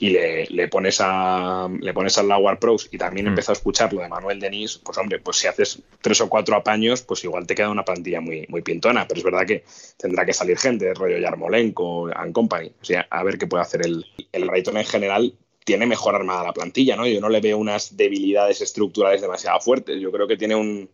le, 0.00 0.68
pones 0.68 0.98
a 1.00 1.68
le 1.80 1.94
pones 1.94 2.18
al 2.18 2.58
Pros 2.58 2.88
y 2.92 2.98
también 2.98 3.26
mm. 3.26 3.28
empezó 3.30 3.52
a 3.52 3.54
escuchar 3.54 3.92
lo 3.92 4.02
de 4.02 4.08
Manuel 4.08 4.38
Denis, 4.38 4.78
pues 4.78 4.98
hombre, 4.98 5.18
pues 5.18 5.38
si 5.38 5.46
haces 5.46 5.82
tres 6.00 6.20
o 6.20 6.28
cuatro 6.28 6.56
apaños, 6.56 7.02
pues 7.02 7.24
igual 7.24 7.46
te 7.46 7.54
queda 7.54 7.70
una 7.70 7.84
plantilla 7.84 8.20
muy, 8.20 8.46
muy 8.48 8.62
pintona, 8.62 9.08
pero 9.08 9.18
es 9.18 9.24
verdad 9.24 9.46
que 9.46 9.64
tendrá 9.96 10.26
que 10.26 10.34
salir 10.34 10.58
gente, 10.58 10.92
rollo 10.94 11.18
Yarmolenko 11.18 12.10
and 12.14 12.32
company, 12.32 12.72
o 12.80 12.84
sea, 12.84 13.06
a 13.10 13.22
ver 13.22 13.38
qué 13.38 13.46
puede 13.46 13.62
hacer 13.62 13.86
el, 13.86 14.04
el 14.32 14.44
Brighton 14.46 14.76
en 14.76 14.84
general 14.84 15.34
tiene 15.64 15.86
mejor 15.86 16.14
armada 16.14 16.42
la 16.42 16.52
plantilla, 16.52 16.96
¿no? 16.96 17.06
Yo 17.06 17.20
no 17.20 17.28
le 17.28 17.40
veo 17.40 17.58
unas 17.58 17.96
debilidades 17.96 18.60
estructurales 18.60 19.20
demasiado 19.20 19.60
fuertes. 19.60 20.00
Yo 20.00 20.10
creo 20.10 20.26
que 20.26 20.36
tiene 20.36 20.56
un, 20.56 20.90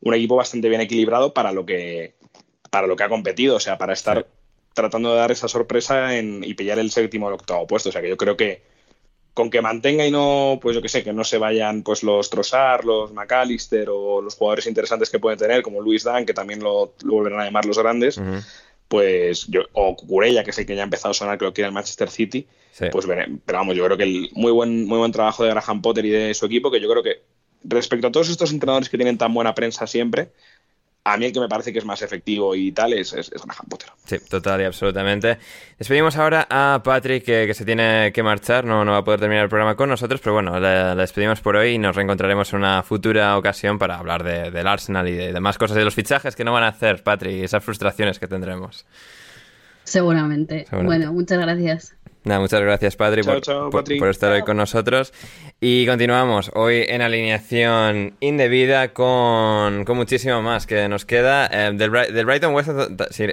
un 0.00 0.14
equipo 0.14 0.36
bastante 0.36 0.68
bien 0.68 0.80
equilibrado 0.80 1.32
para 1.32 1.52
lo 1.52 1.64
que 1.64 2.14
para 2.70 2.86
lo 2.86 2.96
que 2.96 3.02
ha 3.02 3.08
competido, 3.08 3.56
o 3.56 3.60
sea, 3.60 3.78
para 3.78 3.92
estar 3.92 4.26
tratando 4.74 5.10
de 5.12 5.18
dar 5.18 5.32
esa 5.32 5.48
sorpresa 5.48 6.16
en, 6.16 6.44
y 6.44 6.54
pillar 6.54 6.78
el 6.78 6.90
séptimo 6.90 7.26
o 7.26 7.28
el 7.28 7.34
octavo 7.34 7.66
puesto. 7.66 7.88
O 7.88 7.92
sea 7.92 8.02
que 8.02 8.08
yo 8.08 8.16
creo 8.16 8.36
que 8.36 8.62
con 9.34 9.50
que 9.50 9.62
mantenga 9.62 10.06
y 10.06 10.10
no, 10.10 10.58
pues 10.60 10.74
yo 10.74 10.82
que 10.82 10.88
sé, 10.88 11.02
que 11.02 11.12
no 11.12 11.24
se 11.24 11.38
vayan 11.38 11.82
pues 11.82 12.02
los 12.02 12.30
Trossard, 12.30 12.84
los 12.84 13.12
McAllister 13.12 13.88
o 13.90 14.20
los 14.20 14.34
jugadores 14.34 14.66
interesantes 14.66 15.10
que 15.10 15.18
pueden 15.18 15.38
tener, 15.38 15.62
como 15.62 15.80
Luis 15.80 16.04
Dan, 16.04 16.26
que 16.26 16.34
también 16.34 16.60
lo, 16.60 16.94
volverán 17.04 17.40
a 17.40 17.44
llamar 17.44 17.64
los 17.64 17.78
grandes, 17.78 18.20
pues 18.88 19.46
yo, 19.46 19.62
o 19.72 19.94
Cucurella, 19.94 20.42
que 20.42 20.52
sé 20.52 20.66
que 20.66 20.74
ya 20.74 20.82
ha 20.82 20.84
empezado 20.84 21.12
a 21.12 21.14
sonar, 21.14 21.38
creo 21.38 21.52
que 21.52 21.60
era 21.62 21.68
el 21.68 21.74
Manchester 21.74 22.10
City, 22.10 22.46
pues 22.90 23.06
veré. 23.06 23.28
Pero 23.46 23.58
vamos, 23.58 23.76
yo 23.76 23.84
creo 23.84 23.96
que 23.96 24.04
el 24.04 24.30
muy 24.32 24.50
buen, 24.52 24.84
muy 24.86 24.98
buen 24.98 25.12
trabajo 25.12 25.44
de 25.44 25.50
Graham 25.50 25.80
Potter 25.80 26.04
y 26.04 26.10
de 26.10 26.34
su 26.34 26.46
equipo, 26.46 26.70
que 26.70 26.80
yo 26.80 26.90
creo 26.90 27.02
que 27.02 27.22
respecto 27.62 28.08
a 28.08 28.12
todos 28.12 28.28
estos 28.28 28.52
entrenadores 28.52 28.88
que 28.88 28.96
tienen 28.96 29.18
tan 29.18 29.32
buena 29.32 29.54
prensa 29.54 29.86
siempre, 29.86 30.32
a 31.12 31.16
mí 31.16 31.26
el 31.26 31.32
que 31.32 31.40
me 31.40 31.48
parece 31.48 31.72
que 31.72 31.78
es 31.78 31.84
más 31.84 32.02
efectivo 32.02 32.54
y 32.54 32.72
tal 32.72 32.92
es, 32.92 33.12
es, 33.12 33.30
Graham 33.30 33.66
Potter. 33.68 33.90
Sí, 34.04 34.18
total 34.28 34.60
y 34.60 34.64
absolutamente. 34.64 35.38
Despedimos 35.78 36.16
ahora 36.16 36.46
a 36.48 36.80
Patrick, 36.82 37.24
que, 37.24 37.54
se 37.54 37.64
tiene 37.64 38.12
que 38.12 38.22
marchar, 38.22 38.64
no, 38.64 38.84
no 38.84 38.92
va 38.92 38.98
a 38.98 39.04
poder 39.04 39.20
terminar 39.20 39.44
el 39.44 39.48
programa 39.48 39.76
con 39.76 39.88
nosotros, 39.88 40.20
pero 40.22 40.34
bueno, 40.34 40.58
le, 40.58 40.94
despedimos 40.96 41.40
por 41.40 41.56
hoy 41.56 41.70
y 41.70 41.78
nos 41.78 41.96
reencontraremos 41.96 42.52
en 42.52 42.60
una 42.60 42.82
futura 42.82 43.36
ocasión 43.36 43.78
para 43.78 43.96
hablar 43.96 44.22
del 44.22 44.66
Arsenal 44.66 45.08
y 45.08 45.12
de, 45.12 45.40
más 45.40 45.58
cosas, 45.58 45.76
de 45.76 45.84
los 45.84 45.94
fichajes 45.94 46.36
que 46.36 46.44
no 46.44 46.52
van 46.52 46.64
a 46.64 46.68
hacer, 46.68 47.02
Patrick, 47.02 47.34
y 47.34 47.44
esas 47.44 47.64
frustraciones 47.64 48.18
que 48.18 48.26
tendremos. 48.26 48.86
Seguramente. 49.84 50.66
Bueno, 50.70 51.12
muchas 51.12 51.38
gracias. 51.38 51.96
Nada, 52.22 52.40
muchas 52.40 52.60
gracias, 52.60 52.96
Patri, 52.96 53.22
por, 53.22 54.08
estar 54.08 54.32
hoy 54.32 54.42
con 54.42 54.58
nosotros. 54.58 55.14
Y 55.58 55.86
continuamos 55.86 56.50
hoy 56.54 56.84
en 56.86 57.00
alineación 57.00 58.14
indebida 58.20 58.92
con, 58.92 59.84
con 59.84 59.96
muchísimo 59.96 60.42
más 60.42 60.66
que 60.66 60.86
nos 60.88 61.06
queda. 61.06 61.48
Eh, 61.50 61.72
del, 61.72 61.90
Brighton 61.90 62.54
West, 62.54 62.70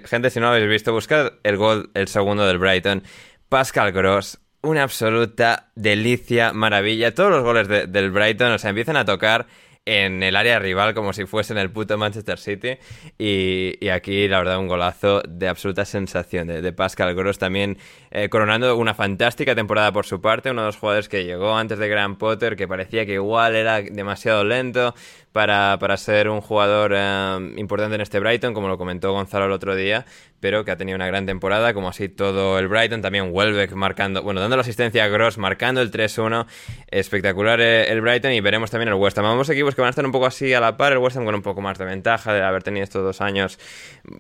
gente, 0.06 0.30
si 0.30 0.40
no 0.40 0.46
lo 0.46 0.54
habéis 0.54 0.70
visto, 0.70 0.94
buscad 0.94 1.34
el 1.44 1.58
gol, 1.58 1.90
el 1.96 2.08
segundo 2.08 2.48
del 2.48 2.60
Brighton. 2.60 3.04
Pascal 3.50 3.92
Gross, 3.92 4.40
una 4.62 4.84
absoluta 4.84 5.70
delicia, 5.76 6.54
maravilla. 6.54 7.14
Todos 7.14 7.32
los 7.32 7.44
goles 7.44 7.68
del 7.68 8.12
Brighton, 8.12 8.54
o 8.54 8.58
sea, 8.58 8.70
empiezan 8.70 8.96
a 8.96 9.04
tocar 9.04 9.48
en 9.88 10.22
el 10.22 10.36
área 10.36 10.60
rival 10.60 10.94
como 10.94 11.14
si 11.14 11.26
fuese 11.26 11.54
en 11.54 11.60
el 11.60 11.72
puto 11.72 11.98
Manchester 11.98 12.38
City. 12.38 12.78
Y, 13.18 13.88
aquí, 13.88 14.28
la 14.28 14.40
verdad, 14.40 14.60
un 14.60 14.68
golazo 14.68 15.22
de 15.22 15.48
absoluta 15.48 15.86
sensación 15.86 16.48
de, 16.48 16.74
Pascal 16.74 17.16
Gross 17.16 17.40
también 17.40 17.78
eh, 18.12 18.28
coronando 18.28 18.76
una 18.76 18.94
fantástica 18.94 19.56
temporada 19.56 19.94
por 19.94 20.06
su 20.06 20.20
parte. 20.20 20.52
Uno 20.52 20.64
de 20.64 20.68
los 20.68 20.78
jugadores 20.78 21.08
que 21.08 21.24
llegó 21.24 21.56
antes 21.56 21.80
de 21.80 21.88
Graham 21.88 22.18
Potter, 22.18 22.58
que 22.58 22.68
parecía 22.68 23.06
que 23.06 23.14
igual 23.14 23.56
era 23.56 23.82
demasiado 23.82 24.44
lento 24.44 24.94
para, 25.38 25.98
ser 25.98 26.30
un 26.30 26.42
jugador 26.42 26.94
eh, 26.96 27.54
importante 27.58 27.94
en 27.94 28.02
este 28.02 28.20
Brighton, 28.20 28.56
como 28.56 28.68
lo 28.68 28.78
comentó 28.80 29.12
Gonzalo 29.12 29.46
el 29.46 29.52
otro 29.52 29.76
día, 29.76 30.04
pero 30.40 30.66
que 30.66 30.72
ha 30.72 30.78
tenido 30.78 30.96
una 30.96 31.06
gran 31.06 31.28
temporada, 31.28 31.76
como 31.76 31.90
así 31.90 32.10
todo 32.10 32.58
el 32.58 32.68
Brighton, 32.68 33.04
también 33.04 33.30
Welbeck 33.32 33.74
marcando, 33.74 34.24
bueno, 34.24 34.42
dando 34.42 34.56
la 34.56 34.62
asistencia 34.62 35.04
a 35.04 35.08
Gross, 35.10 35.38
marcando 35.38 35.82
el 35.82 35.92
3-1, 35.92 36.48
espectacular 36.90 37.62
eh, 37.62 37.92
el 37.92 38.02
Brighton 38.02 38.32
y 38.32 38.42
veremos 38.42 38.72
también 38.72 38.90
el 38.90 38.96
West 38.96 39.18
Ham. 39.20 39.26
Ambos 39.26 39.50
equipos 39.50 39.76
que 39.76 39.82
van 39.82 39.88
a 39.88 39.90
estar 39.92 40.06
un 40.06 40.12
poco 40.12 40.26
así 40.26 40.52
a 40.56 40.60
la 40.60 40.76
par, 40.76 40.94
el 40.94 40.98
West 40.98 41.18
Ham 41.18 41.26
con 41.26 41.36
un 41.36 41.44
poco 41.44 41.62
más 41.62 41.78
de 41.78 41.86
ventaja 41.86 42.34
de 42.34 42.42
haber 42.42 42.64
tenido 42.64 42.84
estos 42.84 43.04
dos 43.04 43.22
años 43.22 43.60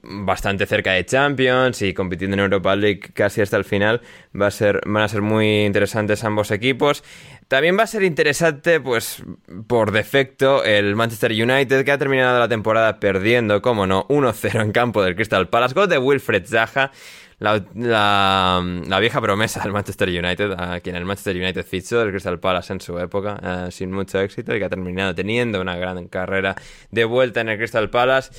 bastante 0.04 0.68
cerca 0.68 0.92
de 0.92 1.04
Champions 1.04 1.82
y 1.82 1.96
compitiendo 1.96 2.36
en 2.36 2.42
Europa 2.42 2.76
League 2.76 3.02
casi 3.14 3.42
hasta 3.42 3.58
el 3.58 3.66
final. 3.66 4.02
Va 4.40 4.48
a 4.48 4.52
ser, 4.52 4.82
van 4.86 5.02
a 5.02 5.08
ser 5.08 5.24
muy 5.24 5.66
interesantes 5.66 6.24
ambos 6.24 6.52
equipos. 6.52 7.04
También 7.48 7.78
va 7.80 7.84
a 7.84 7.88
ser 7.88 8.04
interesante, 8.04 8.82
pues, 8.82 9.24
por 9.68 9.92
defecto, 9.92 10.66
el 10.66 10.98
Manchester 10.98 11.32
United, 11.32 11.86
que 11.86 11.92
ha 11.94 11.98
terminado 11.98 12.40
la 12.40 12.50
temporada 12.50 13.00
perdiendo, 13.00 13.62
como 13.62 13.88
no, 13.88 14.06
1-0 14.10 14.62
en 14.62 14.74
campo 14.74 15.02
del 15.02 15.16
Crystal 15.16 15.48
Palace. 15.48 15.74
Gol 15.74 15.88
de 15.88 15.98
Wilfred 15.98 16.46
Zaha, 16.46 16.92
la, 17.40 19.00
vieja 19.00 19.22
promesa 19.22 19.62
del 19.62 19.72
Manchester 19.72 20.10
United, 20.10 20.52
a 20.58 20.82
quien 20.82 20.98
el 20.98 21.06
Manchester 21.06 21.38
United 21.38 21.66
fichó 21.66 22.00
del 22.00 22.12
Crystal 22.12 22.38
Palace 22.38 22.74
en 22.74 22.82
su 22.82 23.00
época, 23.00 23.40
eh, 23.42 23.72
sin 23.72 23.92
mucho 23.92 24.20
éxito, 24.20 24.54
y 24.54 24.60
que 24.60 24.66
ha 24.66 24.70
terminado 24.70 25.16
teniendo 25.16 25.62
una 25.62 25.78
gran 25.78 26.08
carrera 26.10 26.56
de 26.92 27.06
vuelta 27.06 27.40
en 27.40 27.48
el 27.48 27.58
Crystal 27.58 27.90
Palace. 27.90 28.32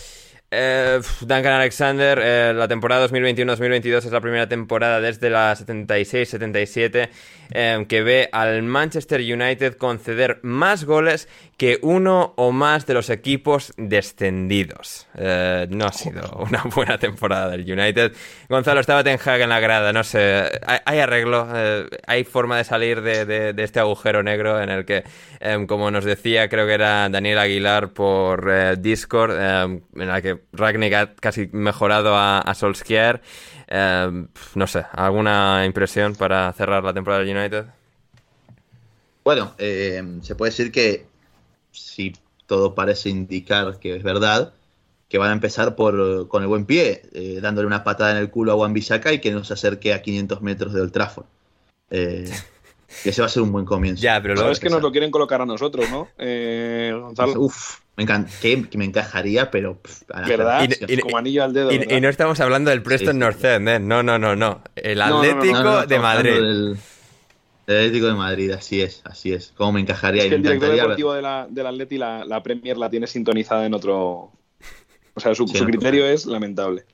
Eh, 0.51 1.01
Duncan 1.21 1.53
Alexander, 1.53 2.19
eh, 2.23 2.53
la 2.55 2.69
temporada 2.69 3.07
2021-2022 3.09 3.99
es 3.99 4.13
la 4.13 4.21
primera 4.21 4.49
temporada 4.49 5.01
desde 5.01 5.31
la 5.31 5.55
76-77 5.55 7.11
eh, 7.53 7.85
que 7.89 8.03
ve 8.03 8.29
al 8.33 8.63
Manchester 8.63 9.21
United 9.21 9.77
conceder 9.77 10.41
más 10.43 10.85
goles 10.85 11.29
que 11.59 11.81
uno 11.83 12.35
o 12.37 12.53
más 12.53 12.87
de 12.87 12.95
los 12.95 13.11
equipos 13.11 13.75
descendidos. 13.77 15.09
Eh, 15.17 15.67
no 15.71 15.87
ha 15.87 15.93
sido 15.93 16.31
una 16.39 16.63
buena 16.75 16.99
temporada 16.99 17.51
del 17.51 17.71
United. 17.71 18.13
Gonzalo, 18.49 18.81
estaba 18.81 19.03
Ten 19.03 19.19
Hag 19.23 19.41
en 19.41 19.49
la 19.49 19.59
grada, 19.59 19.93
no 19.93 20.05
sé. 20.05 20.45
Hay, 20.85 21.01
arreglo, 21.01 21.49
eh, 21.53 21.89
hay 22.07 22.23
forma 22.23 22.57
de 22.59 22.65
salir 22.65 23.03
de, 23.03 23.55
este 23.59 23.81
agujero 23.81 24.23
negro 24.23 24.63
en 24.63 24.69
el 24.71 24.85
que, 24.85 25.03
em, 25.41 25.67
como 25.67 25.91
nos 25.91 26.05
decía, 26.05 26.49
creo 26.49 26.65
que 26.67 26.75
era 26.75 27.09
Daniel 27.09 27.39
Aguilar 27.39 27.89
por 27.89 28.49
eh, 28.49 28.77
Discord, 28.79 29.33
em, 29.33 29.81
en 29.97 30.09
la 30.09 30.23
que 30.23 30.39
Ragnick 30.53 30.95
ha 30.95 31.15
casi 31.17 31.49
mejorado 31.53 32.17
a, 32.17 32.39
a 32.39 32.55
Solskjaer. 32.55 33.21
Em, 33.69 34.29
no 34.55 34.67
sé, 34.67 34.85
¿alguna 34.93 35.65
impresión 35.67 36.15
para 36.15 36.53
cerrar 36.53 36.83
la 36.83 36.95
temporada 36.95 37.23
del 37.23 37.37
United? 37.37 37.67
Bueno, 39.25 39.53
se 39.59 40.35
puede 40.37 40.51
decir 40.51 40.73
que 40.73 41.07
si 41.71 42.15
todo 42.47 42.75
parece 42.75 43.11
indicar 43.11 43.79
que 43.79 43.97
es 43.97 44.03
verdad, 44.03 44.55
que 45.09 45.19
van 45.19 45.31
a 45.31 45.33
empezar 45.33 45.75
por, 45.75 46.29
con 46.29 46.43
el 46.43 46.49
buen 46.49 46.67
pie, 46.67 47.03
eh, 47.13 47.39
dándole 47.41 47.67
una 47.67 47.83
patada 47.83 48.13
en 48.13 48.19
el 48.19 48.31
culo 48.31 48.53
a 48.53 48.57
Juan 48.57 48.73
Bisaca 48.73 49.13
y 49.13 49.21
que 49.21 49.31
nos 49.31 49.51
acerque 49.51 49.95
a 49.95 50.03
500 50.03 50.43
metros 50.43 50.73
de 50.73 50.81
Old 50.83 50.93
Trafford. 50.93 51.27
Eh, 51.91 52.31
que 53.03 53.11
ese 53.11 53.23
va 53.23 53.27
a 53.27 53.31
ser 53.31 53.43
un 53.43 53.53
buen 53.53 53.65
comienzo. 53.65 54.03
Ya, 54.03 54.21
pero 54.21 54.35
lo 54.35 54.51
es 54.51 54.61
que 54.61 54.69
nos 54.69 54.83
lo 54.83 54.91
quieren 54.91 55.11
colocar 55.11 55.41
a 55.41 55.47
nosotros, 55.47 55.89
¿no? 55.91 56.09
Eh, 56.19 56.95
Gonzalo. 56.95 57.41
Uf, 57.41 57.79
me, 57.99 58.07
que, 58.41 58.79
me 58.79 58.85
encajaría, 58.85 59.51
pero. 59.51 59.81
¿Verdad? 60.27 60.69
como 61.03 61.19
anillo 61.19 61.43
al 61.43 61.53
dedo. 61.53 61.73
Y, 61.73 62.01
no 62.01 62.09
estamos 62.09 62.39
hablando 62.39 62.71
del 62.71 62.81
Preston 62.81 63.19
North 63.19 63.45
End, 63.45 63.69
¿eh? 63.69 63.81
No, 63.81 64.05
no, 64.05 64.19
no, 64.19 64.37
no. 64.37 64.63
El 64.77 65.03
Atlético 65.03 65.85
de 65.85 65.99
Madrid. 65.99 66.77
El 67.67 67.77
Atlético 67.77 68.07
de 68.07 68.15
Madrid, 68.15 68.51
así 68.53 68.81
es, 68.81 69.03
así 69.05 69.33
es. 69.33 69.53
¿Cómo 69.57 69.73
me 69.73 69.81
encajaría? 69.81 70.23
Es 70.23 70.29
que 70.29 70.37
el 70.37 70.43
director 70.43 70.71
deportivo 70.71 71.13
de 71.13 71.23
la, 71.23 71.47
del 71.51 71.67
Atleti, 71.67 71.99
la, 71.99 72.25
la, 72.25 72.41
Premier 72.43 72.79
la 72.79 72.89
tiene 72.89 73.07
sintonizada 73.07 73.67
en 73.67 73.75
otro... 73.75 74.33
O 75.15 75.21
sea, 75.21 75.35
su, 75.35 75.45
criterio 75.45 76.07
es 76.07 76.25
lamentable. 76.25 76.85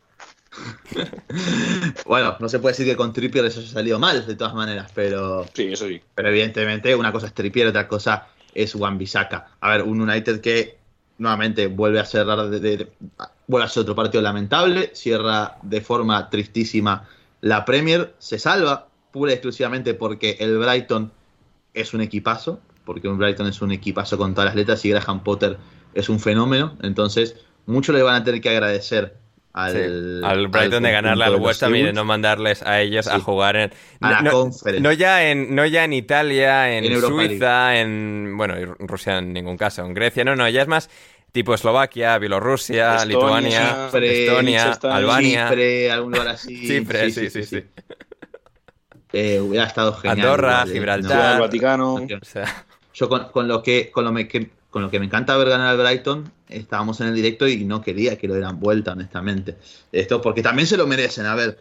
bueno, 2.06 2.36
no 2.40 2.48
se 2.48 2.58
puede 2.58 2.72
decir 2.72 2.86
que 2.86 2.96
con 2.96 3.12
Trippier 3.12 3.44
eso 3.44 3.60
ha 3.60 3.64
salido 3.64 3.98
mal, 3.98 4.26
de 4.26 4.34
todas 4.34 4.54
maneras, 4.54 4.90
pero... 4.94 5.46
Sí, 5.52 5.64
eso 5.70 5.86
sí. 5.86 6.00
Pero 6.14 6.30
evidentemente 6.30 6.94
una 6.96 7.12
cosa 7.12 7.26
es 7.26 7.34
Trippier, 7.34 7.66
otra 7.66 7.86
cosa 7.86 8.28
es 8.54 8.72
Juan 8.72 8.96
Bisaca. 8.96 9.48
A 9.60 9.70
ver, 9.70 9.82
un 9.82 10.00
United 10.00 10.40
que 10.40 10.83
nuevamente 11.18 11.66
vuelve 11.68 12.00
a 12.00 12.04
cerrar 12.04 12.48
de, 12.48 12.92
vuelve 13.46 13.66
a 13.66 13.68
ser 13.68 13.82
otro 13.82 13.94
partido 13.94 14.22
lamentable, 14.22 14.90
cierra 14.94 15.56
de 15.62 15.80
forma 15.80 16.28
tristísima 16.30 17.08
la 17.40 17.64
Premier, 17.64 18.14
se 18.18 18.38
salva 18.38 18.88
pura 19.12 19.32
y 19.32 19.34
exclusivamente 19.34 19.94
porque 19.94 20.36
el 20.40 20.58
Brighton 20.58 21.12
es 21.74 21.92
un 21.92 22.00
equipazo, 22.00 22.60
porque 22.84 23.06
un 23.06 23.18
Brighton 23.18 23.46
es 23.46 23.60
un 23.60 23.70
equipazo 23.70 24.16
con 24.16 24.34
todas 24.34 24.46
las 24.46 24.56
letras 24.56 24.84
y 24.84 24.90
Graham 24.90 25.22
Potter 25.22 25.58
es 25.92 26.08
un 26.08 26.20
fenómeno. 26.20 26.76
Entonces, 26.82 27.36
mucho 27.66 27.92
le 27.92 28.02
van 28.02 28.16
a 28.16 28.24
tener 28.24 28.40
que 28.40 28.50
agradecer 28.50 29.16
al, 29.54 30.48
Brighton 30.48 30.82
de 30.82 30.92
ganarle 30.92 31.24
al 31.24 31.36
West 31.36 31.62
Ham 31.62 31.74
y 31.76 31.82
de 31.82 31.92
no 31.92 32.04
mandarles 32.04 32.62
a 32.62 32.80
ellos 32.80 33.06
a 33.06 33.20
jugar 33.20 33.56
en 33.56 33.72
a 34.00 34.22
la 34.22 34.30
conference. 34.30 34.80
no, 34.80 34.92
ya 34.92 35.30
en 35.30 35.54
no 35.54 35.64
ya 35.64 35.84
en 35.84 35.92
Italia, 35.92 36.76
en, 36.76 37.00
Suiza, 37.00 37.78
en 37.78 38.36
bueno, 38.36 38.56
en 38.56 38.88
Rusia 38.88 39.18
en 39.18 39.32
ningún 39.32 39.56
caso, 39.56 39.84
en 39.84 39.94
Grecia, 39.94 40.24
no, 40.24 40.34
no, 40.34 40.48
ya 40.48 40.62
es 40.62 40.68
más 40.68 40.90
tipo 41.30 41.54
Eslovaquia, 41.54 42.18
Bielorrusia, 42.18 43.04
Lituania, 43.04 43.88
Estonia, 43.92 44.72
Albania, 44.82 45.48
Chipre, 45.48 45.90
algún 45.90 46.12
lugar 46.12 46.28
así. 46.28 46.60
Chipre, 46.68 47.10
sí, 47.10 47.30
sí. 47.30 47.44
sí. 47.44 47.64
Eh, 49.12 49.40
hubiera 49.40 49.66
estado 49.66 49.92
genial. 49.94 50.18
Andorra, 50.18 50.64
Gibraltar, 50.66 51.34
el 51.34 51.40
Vaticano. 51.40 52.06
Yo 52.94 53.08
con, 53.08 53.48
lo 53.48 53.62
que, 53.62 53.90
con, 53.90 54.04
lo 54.04 54.12
con 54.74 54.82
lo 54.82 54.90
que 54.90 54.98
me 54.98 55.06
encanta 55.06 55.36
ver 55.36 55.50
ganar 55.50 55.68
al 55.68 55.78
Brighton, 55.78 56.32
estábamos 56.48 57.00
en 57.00 57.06
el 57.06 57.14
directo 57.14 57.46
y 57.46 57.64
no 57.64 57.80
quería 57.80 58.18
que 58.18 58.26
lo 58.26 58.34
dieran 58.34 58.58
vuelta, 58.58 58.90
honestamente. 58.90 59.56
Esto 59.92 60.20
porque 60.20 60.42
también 60.42 60.66
se 60.66 60.76
lo 60.76 60.88
merecen. 60.88 61.26
A 61.26 61.36
ver, 61.36 61.58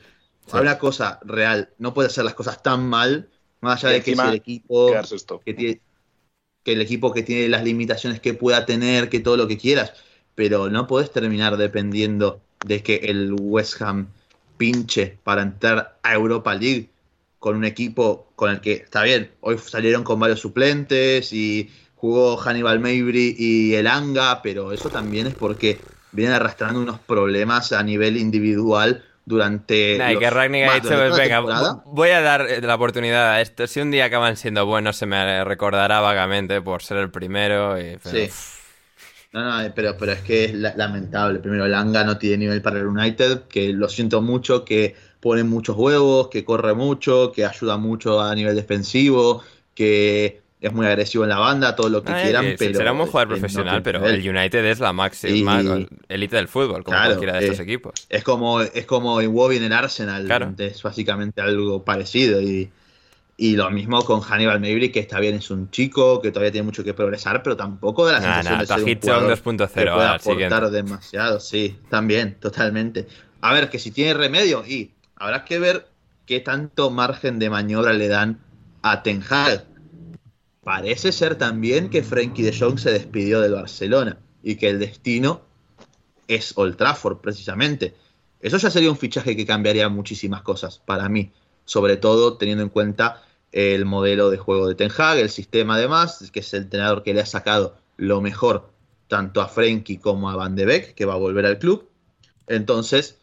hay 0.51 0.61
una 0.61 0.79
cosa 0.79 1.19
real, 1.23 1.69
no 1.77 1.93
puede 1.93 2.07
hacer 2.07 2.25
las 2.25 2.33
cosas 2.33 2.63
tan 2.63 2.89
mal, 2.89 3.29
más 3.61 3.83
allá 3.83 3.93
de 3.93 4.01
que 4.01 4.13
el 4.13 4.33
equipo 4.33 4.91
que 5.45 5.53
tiene, 5.53 5.81
que 6.63 6.73
el 6.73 6.81
equipo 6.81 7.13
que 7.13 7.21
tiene 7.21 7.49
las 7.49 7.63
limitaciones 7.63 8.19
que 8.19 8.33
pueda 8.33 8.65
tener, 8.65 9.09
que 9.09 9.19
todo 9.19 9.37
lo 9.37 9.47
que 9.47 9.59
quieras, 9.59 9.93
pero 10.33 10.71
no 10.71 10.87
puedes 10.87 11.11
terminar 11.11 11.55
dependiendo 11.57 12.41
de 12.65 12.81
que 12.81 12.95
el 12.95 13.35
West 13.39 13.79
Ham 13.83 14.07
pinche 14.57 15.19
para 15.23 15.43
entrar 15.43 15.99
a 16.01 16.15
Europa 16.15 16.55
League 16.55 16.89
con 17.37 17.57
un 17.57 17.65
equipo 17.65 18.31
con 18.35 18.49
el 18.49 18.59
que, 18.59 18.73
está 18.73 19.03
bien, 19.03 19.29
hoy 19.41 19.59
salieron 19.59 20.03
con 20.03 20.19
varios 20.19 20.39
suplentes 20.39 21.31
y 21.31 21.69
jugó 22.03 22.35
Hannibal 22.35 22.81
Mabry 22.81 23.33
y 23.39 23.75
el 23.75 23.87
Anga, 23.87 24.41
pero 24.41 24.73
eso 24.73 24.89
también 24.89 25.25
es 25.25 25.35
porque 25.35 25.79
vienen 26.11 26.35
arrastrando 26.35 26.81
unos 26.81 26.99
problemas 26.99 27.71
a 27.71 27.81
nivel 27.81 28.17
individual 28.17 29.05
durante. 29.23 29.97
Nah, 29.97 30.19
que 30.19 30.29
Ragnick 30.29 30.67
ha 30.67 30.73
dicho, 30.81 30.89
venga, 31.15 31.39
voy 31.85 32.09
a 32.09 32.19
dar 32.19 32.41
eh, 32.41 32.59
la 32.59 32.75
oportunidad 32.75 33.31
a 33.31 33.39
esto. 33.39 33.67
Si 33.67 33.79
un 33.79 33.89
día 33.89 34.03
acaban 34.03 34.35
siendo 34.35 34.65
buenos, 34.65 34.97
se 34.97 35.05
me 35.05 35.45
recordará 35.45 36.01
vagamente 36.01 36.61
por 36.61 36.83
ser 36.83 36.97
el 36.97 37.09
primero. 37.09 37.79
Y, 37.79 37.97
Sí. 38.03 38.29
No, 39.31 39.63
no, 39.63 39.73
pero, 39.73 39.95
pero 39.97 40.11
es 40.11 40.21
que 40.23 40.43
es 40.43 40.53
lamentable. 40.53 41.39
Primero, 41.39 41.65
el 41.65 41.73
Anga 41.73 42.03
no 42.03 42.17
tiene 42.17 42.35
nivel 42.39 42.61
para 42.61 42.79
el 42.79 42.87
United, 42.87 43.43
que 43.43 43.71
lo 43.71 43.87
siento 43.87 44.21
mucho, 44.21 44.65
que 44.65 44.93
pone 45.21 45.45
muchos 45.45 45.77
huevos, 45.77 46.27
que 46.27 46.43
corre 46.43 46.73
mucho, 46.73 47.31
que 47.31 47.45
ayuda 47.45 47.77
mucho 47.77 48.19
a 48.19 48.35
nivel 48.35 48.57
defensivo, 48.57 49.41
que 49.73 50.42
es 50.63 50.71
muy 50.71 50.85
agresivo 50.85 51.25
en 51.25 51.29
la 51.29 51.39
banda, 51.39 51.75
todo 51.75 51.89
lo 51.89 52.03
que 52.03 52.13
quieran, 52.13 52.55
pero... 52.57 52.77
Será 52.77 52.93
un 52.93 53.05
jugador 53.05 53.27
profesional, 53.27 53.83
pero 53.83 54.05
el 54.07 54.27
United 54.27 54.63
es 54.63 54.79
la 54.79 54.93
máxima 54.93 55.61
élite 56.07 56.37
del 56.37 56.47
fútbol, 56.47 56.85
como 56.85 56.97
cualquiera 56.97 57.33
de 57.33 57.45
estos 57.45 57.59
equipos. 57.59 57.93
Es 58.07 58.23
como, 58.23 58.61
es 58.61 58.85
como 58.85 59.19
en 59.21 59.63
el 59.63 59.73
Arsenal, 59.73 60.55
es 60.57 60.81
básicamente 60.81 61.41
algo 61.41 61.83
parecido, 61.83 62.41
y, 62.41 62.71
lo 63.37 63.69
mismo 63.71 64.05
con 64.05 64.21
Hannibal 64.21 64.61
Mabry, 64.61 64.89
que 64.89 65.01
está 65.01 65.19
bien, 65.19 65.35
es 65.35 65.51
un 65.51 65.69
chico, 65.69 66.21
que 66.21 66.31
todavía 66.31 66.53
tiene 66.53 66.65
mucho 66.65 66.81
que 66.81 66.93
progresar, 66.93 67.43
pero 67.43 67.57
tampoco 67.57 68.07
de 68.07 68.13
la 68.13 68.21
sensación 68.21 68.59
de 68.59 68.65
ser 68.65 68.79
un 68.79 69.01
jugador 69.01 69.37
2.0 69.37 69.67
que 69.67 69.91
puede 69.91 70.07
aportar 70.07 70.71
demasiado, 70.71 71.39
sí, 71.41 71.75
también, 71.89 72.37
totalmente. 72.39 73.05
A 73.41 73.53
ver, 73.53 73.69
que 73.69 73.79
si 73.79 73.91
tiene 73.91 74.13
remedio, 74.13 74.63
y 74.65 74.91
habrá 75.17 75.43
que 75.43 75.59
ver 75.59 75.87
qué 76.25 76.39
tanto 76.39 76.89
margen 76.89 77.37
de 77.37 77.49
maniobra 77.49 77.91
le 77.91 78.07
dan 78.07 78.39
a 78.81 79.03
Ten 79.03 79.21
Hag. 79.29 79.72
Parece 80.63 81.11
ser 81.11 81.35
también 81.35 81.89
que 81.89 82.03
Frankie 82.03 82.43
de 82.43 82.57
Jong 82.57 82.79
se 82.79 82.91
despidió 82.91 83.41
del 83.41 83.53
Barcelona 83.53 84.17
y 84.41 84.55
que 84.55 84.69
el 84.69 84.79
destino 84.79 85.41
es 86.27 86.53
Old 86.57 86.77
Trafford, 86.77 87.17
precisamente. 87.17 87.95
Eso 88.39 88.57
ya 88.57 88.69
sería 88.69 88.89
un 88.89 88.97
fichaje 88.97 89.35
que 89.35 89.45
cambiaría 89.45 89.89
muchísimas 89.89 90.41
cosas 90.41 90.79
para 90.79 91.09
mí, 91.09 91.31
sobre 91.65 91.97
todo 91.97 92.37
teniendo 92.37 92.63
en 92.63 92.69
cuenta 92.69 93.23
el 93.51 93.85
modelo 93.85 94.29
de 94.29 94.37
juego 94.37 94.67
de 94.67 94.75
Ten 94.75 94.91
Hag, 94.97 95.19
el 95.19 95.29
sistema 95.29 95.75
además, 95.75 96.29
que 96.31 96.39
es 96.39 96.53
el 96.53 96.63
entrenador 96.63 97.03
que 97.03 97.13
le 97.13 97.21
ha 97.21 97.25
sacado 97.25 97.77
lo 97.97 98.21
mejor 98.21 98.69
tanto 99.07 99.41
a 99.41 99.47
Frankie 99.47 99.97
como 99.97 100.29
a 100.29 100.35
Van 100.35 100.55
de 100.55 100.65
Beek, 100.65 100.95
que 100.95 101.05
va 101.05 101.13
a 101.13 101.17
volver 101.17 101.45
al 101.45 101.59
club. 101.59 101.89
Entonces, 102.47 103.19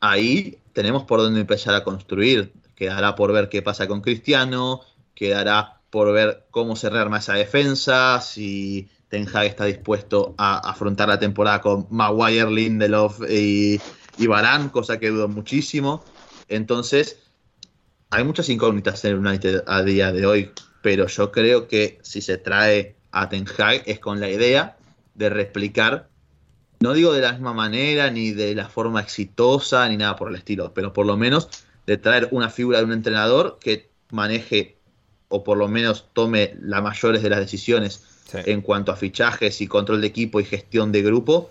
ahí 0.00 0.58
tenemos 0.72 1.04
por 1.04 1.20
dónde 1.20 1.40
empezar 1.40 1.74
a 1.74 1.82
construir. 1.82 2.52
Quedará 2.76 3.14
por 3.14 3.32
ver 3.32 3.48
qué 3.48 3.62
pasa 3.62 3.88
con 3.88 4.00
Cristiano, 4.00 4.80
quedará 5.14 5.73
por 5.94 6.12
ver 6.12 6.44
cómo 6.50 6.74
se 6.74 6.90
rearma 6.90 7.18
esa 7.18 7.34
defensa, 7.34 8.20
si 8.20 8.88
Ten 9.08 9.28
Hag 9.32 9.46
está 9.46 9.64
dispuesto 9.64 10.34
a 10.38 10.58
afrontar 10.68 11.08
la 11.08 11.20
temporada 11.20 11.60
con 11.60 11.86
Maguire, 11.88 12.50
Lindelof 12.50 13.20
y, 13.30 13.80
y 14.18 14.26
Barán, 14.26 14.70
cosa 14.70 14.98
que 14.98 15.10
dudo 15.10 15.28
muchísimo. 15.28 16.04
Entonces, 16.48 17.20
hay 18.10 18.24
muchas 18.24 18.48
incógnitas 18.48 19.04
en 19.04 19.24
United 19.24 19.62
a 19.68 19.84
día 19.84 20.10
de 20.10 20.26
hoy, 20.26 20.50
pero 20.82 21.06
yo 21.06 21.30
creo 21.30 21.68
que 21.68 22.00
si 22.02 22.20
se 22.20 22.38
trae 22.38 22.96
a 23.12 23.28
Ten 23.28 23.46
Hag 23.56 23.84
es 23.86 24.00
con 24.00 24.18
la 24.18 24.28
idea 24.28 24.76
de 25.14 25.30
replicar, 25.30 26.08
no 26.80 26.92
digo 26.92 27.12
de 27.12 27.20
la 27.20 27.30
misma 27.30 27.52
manera, 27.54 28.10
ni 28.10 28.32
de 28.32 28.52
la 28.56 28.68
forma 28.68 29.00
exitosa, 29.00 29.88
ni 29.88 29.96
nada 29.96 30.16
por 30.16 30.28
el 30.28 30.34
estilo, 30.34 30.74
pero 30.74 30.92
por 30.92 31.06
lo 31.06 31.16
menos 31.16 31.50
de 31.86 31.98
traer 31.98 32.26
una 32.32 32.50
figura 32.50 32.78
de 32.78 32.84
un 32.84 32.92
entrenador 32.92 33.58
que 33.60 33.92
maneje 34.10 34.74
o 35.28 35.42
por 35.44 35.58
lo 35.58 35.68
menos 35.68 36.06
tome 36.12 36.54
las 36.60 36.82
mayores 36.82 37.22
de 37.22 37.30
las 37.30 37.40
decisiones 37.40 38.02
Sí. 38.24 38.38
en 38.46 38.62
cuanto 38.62 38.90
a 38.90 38.96
fichajes 38.96 39.60
y 39.60 39.66
control 39.66 40.00
de 40.00 40.06
equipo 40.06 40.40
y 40.40 40.44
gestión 40.44 40.92
de 40.92 41.02
grupo, 41.02 41.50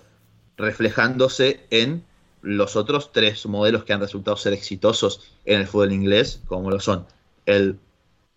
reflejándose 0.57 1.61
en 1.69 2.03
los 2.41 2.75
otros 2.75 3.11
tres 3.11 3.45
modelos 3.45 3.83
que 3.83 3.93
han 3.93 4.01
resultado 4.01 4.35
ser 4.37 4.53
exitosos 4.53 5.21
en 5.45 5.61
el 5.61 5.67
fútbol 5.67 5.93
inglés, 5.93 6.41
como 6.47 6.69
lo 6.71 6.79
son 6.79 7.05
el 7.45 7.77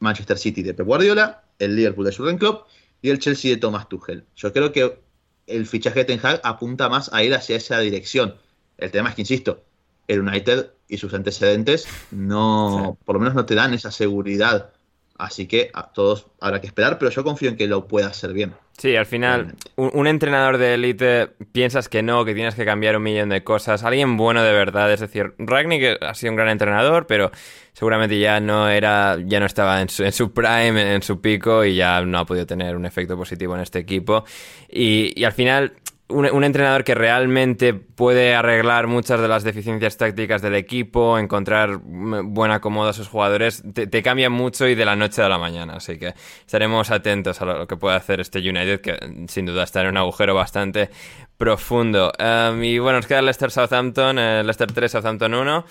Manchester 0.01 0.39
City 0.39 0.63
de 0.63 0.75
Pep 0.75 0.87
Guardiola, 0.87 1.43
el 1.59 1.77
Liverpool 1.77 2.05
de 2.05 2.15
Jurgen 2.15 2.39
Klopp 2.39 2.67
y 3.03 3.11
el 3.11 3.19
Chelsea 3.19 3.51
de 3.53 3.57
Thomas 3.57 3.89
Tuchel. 3.89 4.25
Yo 4.37 4.53
creo 4.53 4.71
que 4.73 4.99
el 5.47 5.67
fichaje 5.67 6.01
de 6.01 6.05
Ten 6.05 6.21
Hag 6.23 6.41
apunta 6.45 6.89
más 6.89 7.13
a 7.13 7.23
ir 7.23 7.35
hacia 7.35 7.57
esa 7.57 7.79
dirección. 7.81 8.35
El 8.79 8.91
tema 8.91 9.09
es 9.11 9.15
que, 9.15 9.23
insisto, 9.23 9.63
el 10.09 10.21
United 10.21 10.71
y 10.89 10.99
sus 10.99 11.15
antecedentes 11.15 11.87
no, 12.11 12.99
por 13.05 13.15
lo 13.15 13.21
menos 13.21 13.35
no 13.35 13.47
te 13.47 13.55
dan 13.55 13.75
esa 13.75 13.91
seguridad. 13.91 14.73
Así 15.19 15.47
que 15.47 15.71
a 15.73 15.93
todos 15.93 16.27
habrá 16.41 16.61
que 16.61 16.67
esperar, 16.67 16.99
pero 16.99 17.11
yo 17.11 17.25
confío 17.25 17.49
en 17.49 17.57
que 17.57 17.67
lo 17.67 17.89
pueda 17.89 18.09
hacer 18.09 18.33
bien. 18.33 18.55
Sí, 18.79 18.95
al 18.95 19.07
final, 19.07 19.55
un, 19.77 19.91
un 19.95 20.07
entrenador 20.07 20.59
de 20.59 20.75
élite 20.75 21.29
piensas 21.53 21.89
que 21.89 22.03
no, 22.03 22.27
que 22.27 22.35
tienes 22.35 22.55
que 22.55 22.67
cambiar 22.67 22.97
un 22.99 23.03
millón 23.03 23.31
de 23.31 23.43
cosas. 23.43 23.83
Alguien 23.85 24.19
bueno 24.19 24.43
de 24.43 24.53
verdad, 24.53 24.93
es 24.93 25.01
decir, 25.01 25.33
Ragnick 25.39 26.03
ha 26.03 26.13
sido 26.13 26.33
un 26.33 26.37
gran 26.37 26.51
entrenador, 26.51 27.07
pero 27.07 27.31
seguramente 27.73 28.19
ya 28.19 28.39
no 28.41 28.69
era, 28.69 29.17
ya 29.25 29.41
no 29.41 29.47
estaba 29.47 29.81
en 29.81 29.89
su, 29.89 30.05
en 30.05 30.13
su 30.13 30.33
prime, 30.33 30.95
en 30.95 31.03
su 31.03 31.23
pico, 31.23 31.65
y 31.65 31.77
ya 31.77 32.03
no 32.03 32.19
ha 32.19 32.27
podido 32.27 32.45
tener 32.45 32.77
un 32.77 32.85
efecto 32.85 33.17
positivo 33.17 33.55
en 33.55 33.63
este 33.63 33.79
equipo. 33.79 34.27
Y, 34.69 35.19
y 35.19 35.25
al 35.25 35.33
final, 35.33 35.73
un, 36.09 36.27
un, 36.27 36.45
entrenador 36.45 36.85
que 36.85 36.95
realmente 36.95 37.75
puede 37.75 38.35
arreglar 38.35 38.87
muchas 38.87 39.21
de 39.21 39.29
las 39.29 39.43
deficiencias 39.43 39.97
tácticas 39.97 40.41
del 40.41 40.55
equipo, 40.55 41.19
encontrar 41.19 41.79
buen 41.83 42.53
acomodo 42.53 42.91
a 42.91 42.93
sus 42.93 43.09
jugadores, 43.09 43.65
te, 43.73 44.03
cambia 44.03 44.31
mucho 44.31 44.69
y 44.69 44.75
de 44.75 44.85
la 44.85 44.95
noche 44.95 45.23
a 45.23 45.29
la 45.29 45.39
mañana. 45.39 45.75
Así 45.75 45.99
que 45.99 46.15
estaremos 46.41 46.91
atentos 46.91 47.41
a 47.43 47.45
lo 47.45 47.67
que 47.67 47.77
puede 47.77 47.97
hacer 47.97 48.21
este 48.21 48.39
United, 48.39 48.81
que 48.81 48.99
sin 49.29 49.47
duda 49.47 49.65
está 49.65 49.83
en 49.83 49.89
un 49.89 49.97
agujero 49.97 50.35
bastante 50.35 50.91
profundo. 51.37 52.13
Um, 52.19 52.63
y 52.63 52.79
bueno, 52.79 52.99
nos 52.99 53.07
queda 53.07 53.23
Leicester 53.23 53.51
Southampton, 53.51 54.19
eh, 54.19 54.43
Leicester 54.45 54.71
3, 54.71 54.93
Southampton 54.93 55.35
1. 55.35 55.65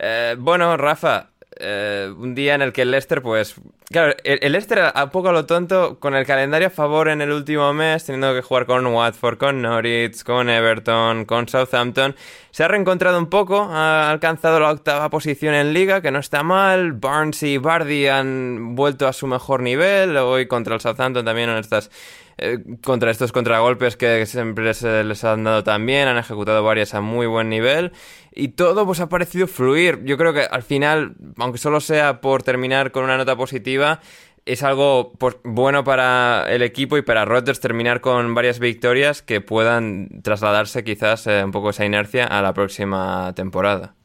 Eh, 0.00 0.36
bueno, 0.38 0.76
Rafa, 0.76 1.30
eh, 1.56 2.12
un 2.16 2.34
día 2.34 2.54
en 2.54 2.62
el 2.62 2.72
que 2.72 2.82
el 2.82 2.90
Leicester, 2.90 3.22
pues. 3.22 3.56
Claro, 3.90 4.14
el, 4.22 4.52
Leicester 4.52 4.92
a 4.94 5.10
poco 5.10 5.30
a 5.30 5.32
lo 5.32 5.46
tonto, 5.46 5.98
con 5.98 6.14
el 6.14 6.26
calendario 6.26 6.68
a 6.68 6.70
favor 6.70 7.08
en 7.08 7.22
el 7.22 7.32
último 7.32 7.72
mes, 7.72 8.04
teniendo 8.04 8.34
que 8.34 8.42
jugar 8.42 8.66
con 8.66 8.86
Watford, 8.86 9.38
con 9.38 9.62
Norwich, 9.62 10.22
con 10.24 10.50
Everton, 10.50 11.24
con 11.24 11.48
Southampton, 11.48 12.14
se 12.50 12.64
ha 12.64 12.68
reencontrado 12.68 13.18
un 13.18 13.28
poco, 13.28 13.62
ha 13.62 14.10
alcanzado 14.10 14.60
la 14.60 14.70
octava 14.70 15.08
posición 15.08 15.54
en 15.54 15.72
Liga, 15.72 16.02
que 16.02 16.10
no 16.10 16.18
está 16.18 16.42
mal. 16.42 16.92
Barnes 16.92 17.42
y 17.42 17.56
Bardi 17.56 18.06
han 18.08 18.76
vuelto 18.76 19.08
a 19.08 19.12
su 19.12 19.26
mejor 19.26 19.62
nivel, 19.62 20.16
hoy 20.18 20.46
contra 20.46 20.74
el 20.74 20.80
Southampton 20.80 21.24
también 21.24 21.48
en 21.48 21.56
estas. 21.56 21.90
Eh, 22.40 22.58
contra 22.84 23.10
estos 23.10 23.32
contragolpes 23.32 23.96
que 23.96 24.24
siempre 24.24 24.72
se 24.72 25.02
les 25.02 25.24
han 25.24 25.42
dado 25.42 25.64
también, 25.64 26.06
han 26.06 26.18
ejecutado 26.18 26.62
varias 26.62 26.94
a 26.94 27.00
muy 27.00 27.26
buen 27.26 27.48
nivel 27.48 27.90
y 28.32 28.48
todo 28.48 28.86
pues 28.86 29.00
ha 29.00 29.08
parecido 29.08 29.48
fluir. 29.48 30.04
Yo 30.04 30.16
creo 30.16 30.32
que 30.32 30.42
al 30.42 30.62
final, 30.62 31.16
aunque 31.36 31.58
solo 31.58 31.80
sea 31.80 32.20
por 32.20 32.44
terminar 32.44 32.92
con 32.92 33.02
una 33.02 33.16
nota 33.16 33.34
positiva, 33.34 34.00
es 34.46 34.62
algo 34.62 35.12
pues, 35.18 35.36
bueno 35.42 35.82
para 35.82 36.46
el 36.48 36.62
equipo 36.62 36.96
y 36.96 37.02
para 37.02 37.24
Rodgers 37.24 37.58
terminar 37.58 38.00
con 38.00 38.34
varias 38.34 38.60
victorias 38.60 39.20
que 39.20 39.40
puedan 39.40 40.22
trasladarse 40.22 40.84
quizás 40.84 41.26
eh, 41.26 41.42
un 41.44 41.50
poco 41.50 41.70
esa 41.70 41.84
inercia 41.84 42.24
a 42.24 42.40
la 42.40 42.54
próxima 42.54 43.32
temporada. 43.34 43.97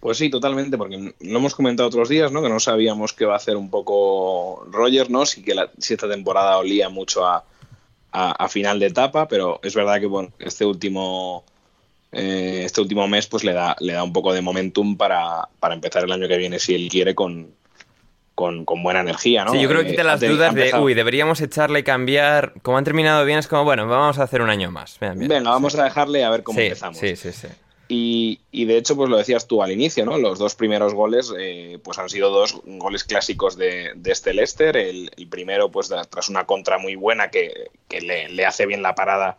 Pues 0.00 0.16
sí, 0.16 0.30
totalmente, 0.30 0.78
porque 0.78 1.14
lo 1.20 1.38
hemos 1.38 1.54
comentado 1.54 1.88
otros 1.88 2.08
días, 2.08 2.32
¿no? 2.32 2.42
Que 2.42 2.48
no 2.48 2.58
sabíamos 2.58 3.12
qué 3.12 3.26
va 3.26 3.34
a 3.34 3.36
hacer 3.36 3.56
un 3.56 3.70
poco 3.70 4.66
Rogers, 4.70 5.10
¿no? 5.10 5.26
Sí 5.26 5.42
que 5.42 5.54
la, 5.54 5.70
si 5.78 5.94
esta 5.94 6.08
temporada 6.08 6.56
olía 6.56 6.88
mucho 6.88 7.26
a, 7.26 7.44
a, 8.10 8.32
a, 8.32 8.48
final 8.48 8.80
de 8.80 8.86
etapa, 8.86 9.28
pero 9.28 9.60
es 9.62 9.74
verdad 9.74 10.00
que 10.00 10.06
bueno, 10.06 10.32
este 10.38 10.64
último 10.64 11.44
eh, 12.12 12.62
este 12.64 12.80
último 12.80 13.06
mes 13.06 13.26
pues 13.26 13.44
le 13.44 13.52
da, 13.52 13.76
le 13.78 13.92
da 13.92 14.02
un 14.02 14.12
poco 14.12 14.32
de 14.32 14.40
momentum 14.40 14.96
para, 14.96 15.48
para 15.60 15.74
empezar 15.74 16.02
el 16.04 16.12
año 16.12 16.26
que 16.26 16.36
viene 16.36 16.58
si 16.58 16.74
él 16.74 16.88
quiere 16.88 17.14
con, 17.14 17.54
con, 18.34 18.64
con, 18.64 18.82
buena 18.82 19.00
energía, 19.00 19.44
¿no? 19.44 19.52
Sí, 19.52 19.60
yo 19.60 19.68
creo 19.68 19.82
que 19.82 19.90
quita 19.90 20.02
las 20.02 20.20
eh, 20.22 20.28
dudas 20.28 20.54
de, 20.54 20.74
uy, 20.74 20.94
deberíamos 20.94 21.40
echarle 21.40 21.80
y 21.80 21.82
cambiar. 21.84 22.54
Como 22.62 22.78
han 22.78 22.84
terminado 22.84 23.24
bien, 23.24 23.38
es 23.38 23.46
como, 23.46 23.62
bueno, 23.62 23.86
vamos 23.86 24.18
a 24.18 24.24
hacer 24.24 24.42
un 24.42 24.50
año 24.50 24.72
más. 24.72 24.98
Bien, 24.98 25.18
bien. 25.18 25.28
Venga, 25.28 25.50
vamos 25.50 25.74
sí. 25.74 25.80
a 25.80 25.84
dejarle 25.84 26.24
a 26.24 26.30
ver 26.30 26.42
cómo 26.42 26.58
sí, 26.58 26.64
empezamos. 26.64 26.98
Sí, 26.98 27.14
sí, 27.14 27.32
sí. 27.32 27.48
Y, 27.92 28.38
y, 28.52 28.66
de 28.66 28.76
hecho, 28.76 28.94
pues 28.94 29.10
lo 29.10 29.16
decías 29.16 29.48
tú 29.48 29.64
al 29.64 29.72
inicio, 29.72 30.04
¿no? 30.04 30.16
Los 30.16 30.38
dos 30.38 30.54
primeros 30.54 30.94
goles, 30.94 31.34
eh, 31.36 31.80
pues 31.82 31.98
han 31.98 32.08
sido 32.08 32.30
dos 32.30 32.62
goles 32.64 33.02
clásicos 33.02 33.56
de, 33.56 33.90
de 33.96 34.12
este 34.12 34.32
Leicester. 34.32 34.76
El, 34.76 35.10
primero, 35.28 35.72
pues 35.72 35.92
tras 36.08 36.28
una 36.28 36.46
contra 36.46 36.78
muy 36.78 36.94
buena 36.94 37.32
que, 37.32 37.72
le, 37.90 38.46
hace 38.46 38.66
bien 38.66 38.80
la 38.80 38.94
parada 38.94 39.38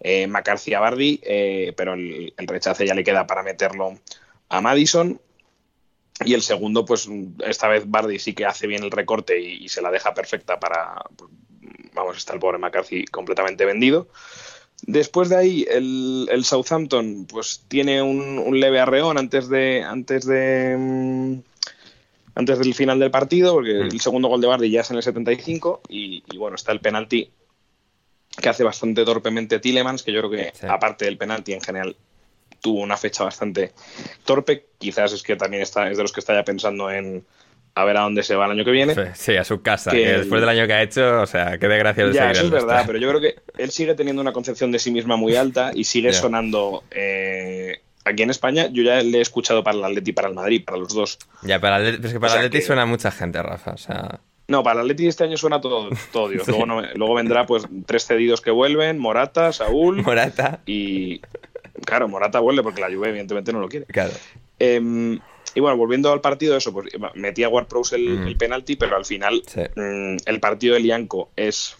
eh, 0.00 0.26
McCarthy 0.26 0.72
a 0.72 0.80
Bardi, 0.80 1.20
eh, 1.22 1.74
pero 1.76 1.92
el, 1.92 2.32
el, 2.38 2.46
rechace 2.46 2.86
ya 2.86 2.94
le 2.94 3.04
queda 3.04 3.26
para 3.26 3.42
meterlo 3.42 3.98
a 4.48 4.60
Madison. 4.62 5.20
Y 6.24 6.32
el 6.32 6.40
segundo, 6.40 6.86
pues 6.86 7.06
esta 7.46 7.68
vez 7.68 7.84
Bardi 7.86 8.18
sí 8.18 8.32
que 8.32 8.46
hace 8.46 8.66
bien 8.66 8.82
el 8.82 8.92
recorte 8.92 9.38
y, 9.38 9.62
y 9.62 9.68
se 9.68 9.82
la 9.82 9.90
deja 9.90 10.14
perfecta 10.14 10.58
para, 10.58 11.04
pues, 11.16 11.30
vamos, 11.92 12.16
está 12.16 12.32
el 12.32 12.40
pobre 12.40 12.56
McCarthy 12.56 13.04
completamente 13.04 13.66
vendido. 13.66 14.08
Después 14.86 15.28
de 15.28 15.36
ahí, 15.36 15.66
el, 15.70 16.28
el 16.30 16.44
Southampton 16.44 17.26
pues 17.26 17.64
tiene 17.68 18.02
un, 18.02 18.38
un, 18.38 18.60
leve 18.60 18.80
arreón 18.80 19.18
antes 19.18 19.48
de 19.48 19.82
antes 19.82 20.26
de 20.26 20.74
um, 20.76 21.42
antes 22.34 22.58
del 22.58 22.74
final 22.74 22.98
del 22.98 23.10
partido, 23.10 23.54
porque 23.54 23.74
mm. 23.74 23.82
el 23.82 24.00
segundo 24.00 24.28
gol 24.28 24.40
de 24.40 24.46
Bardi 24.46 24.70
ya 24.70 24.80
es 24.80 24.90
en 24.90 24.96
el 24.96 25.02
75 25.02 25.82
y, 25.88 26.24
y 26.30 26.36
bueno, 26.38 26.56
está 26.56 26.72
el 26.72 26.80
penalti 26.80 27.30
que 28.40 28.48
hace 28.48 28.64
bastante 28.64 29.04
torpemente 29.04 29.58
Tillemans, 29.58 30.02
que 30.02 30.12
yo 30.12 30.20
creo 30.20 30.30
que 30.30 30.52
sí. 30.58 30.66
aparte 30.68 31.04
del 31.04 31.18
penalti 31.18 31.52
en 31.52 31.60
general 31.60 31.96
tuvo 32.60 32.80
una 32.80 32.96
fecha 32.96 33.24
bastante 33.24 33.72
torpe, 34.24 34.66
quizás 34.78 35.12
es 35.12 35.22
que 35.22 35.36
también 35.36 35.62
está 35.62 35.90
es 35.90 35.96
de 35.96 36.02
los 36.02 36.12
que 36.12 36.20
está 36.20 36.34
ya 36.34 36.44
pensando 36.44 36.90
en 36.90 37.24
a 37.74 37.84
ver 37.84 37.96
a 37.96 38.00
dónde 38.00 38.22
se 38.22 38.34
va 38.34 38.46
el 38.46 38.52
año 38.52 38.64
que 38.64 38.70
viene. 38.70 38.94
Sí, 39.14 39.36
a 39.36 39.44
su 39.44 39.62
casa, 39.62 39.90
que, 39.90 40.02
que 40.02 40.12
después 40.18 40.40
del 40.40 40.50
año 40.50 40.66
que 40.66 40.72
ha 40.72 40.82
hecho, 40.82 41.20
o 41.20 41.26
sea, 41.26 41.56
qué 41.58 41.68
desgracia 41.68 42.06
de 42.06 42.12
Ya, 42.12 42.30
eso 42.30 42.44
es 42.44 42.50
verdad, 42.50 42.84
pero 42.86 42.98
yo 42.98 43.08
creo 43.08 43.20
que 43.20 43.36
él 43.62 43.70
sigue 43.70 43.94
teniendo 43.94 44.22
una 44.22 44.32
concepción 44.32 44.72
de 44.72 44.78
sí 44.78 44.90
misma 44.90 45.16
muy 45.16 45.36
alta 45.36 45.72
y 45.74 45.84
sigue 45.84 46.10
yeah. 46.10 46.20
sonando 46.20 46.84
eh, 46.90 47.80
aquí 48.04 48.22
en 48.22 48.30
España. 48.30 48.68
Yo 48.72 48.82
ya 48.82 49.02
le 49.02 49.18
he 49.18 49.20
escuchado 49.20 49.62
para 49.62 49.78
el 49.78 49.84
Atleti 49.84 50.10
y 50.10 50.12
para 50.12 50.28
el 50.28 50.34
Madrid, 50.34 50.64
para 50.64 50.78
los 50.78 50.94
dos. 50.94 51.18
Ya, 51.42 51.60
para 51.60 51.78
el, 51.78 52.04
es 52.04 52.12
que 52.12 52.20
para 52.20 52.26
o 52.26 52.28
sea 52.30 52.40
el 52.40 52.46
Atleti 52.46 52.58
que... 52.58 52.66
suena 52.66 52.86
mucha 52.86 53.10
gente, 53.10 53.42
Rafa, 53.42 53.72
o 53.72 53.78
sea... 53.78 54.20
No, 54.48 54.62
para 54.62 54.80
el 54.80 54.86
Atleti 54.86 55.06
este 55.06 55.24
año 55.24 55.36
suena 55.36 55.60
todo, 55.60 55.90
todo 56.12 56.28
Dios. 56.28 56.46
Luego, 56.48 56.66
no, 56.66 56.82
luego 56.94 57.14
vendrá 57.14 57.46
pues 57.46 57.64
tres 57.86 58.06
cedidos 58.06 58.40
que 58.40 58.50
vuelven, 58.50 58.98
Morata, 58.98 59.52
Saúl... 59.52 60.02
Morata. 60.02 60.60
Y... 60.66 61.20
Claro, 61.84 62.08
Morata 62.08 62.40
vuelve 62.40 62.62
porque 62.62 62.80
la 62.80 62.88
Juve 62.88 63.10
evidentemente 63.10 63.52
no 63.52 63.60
lo 63.60 63.68
quiere. 63.68 63.86
Claro. 63.86 64.12
Eh, 64.58 65.18
y 65.54 65.60
bueno, 65.60 65.76
volviendo 65.76 66.12
al 66.12 66.20
partido, 66.20 66.56
eso, 66.56 66.72
pues 66.72 66.88
metía 67.14 67.48
Ward 67.48 67.66
Prowse 67.66 67.96
el, 67.96 68.20
mm. 68.20 68.26
el, 68.28 68.36
penalti, 68.36 68.76
pero 68.76 68.96
al 68.96 69.04
final 69.04 69.42
sí. 69.46 69.60
mmm, 69.74 70.16
el 70.24 70.40
partido 70.40 70.74
de 70.74 70.80
Lianco 70.80 71.30
es 71.36 71.76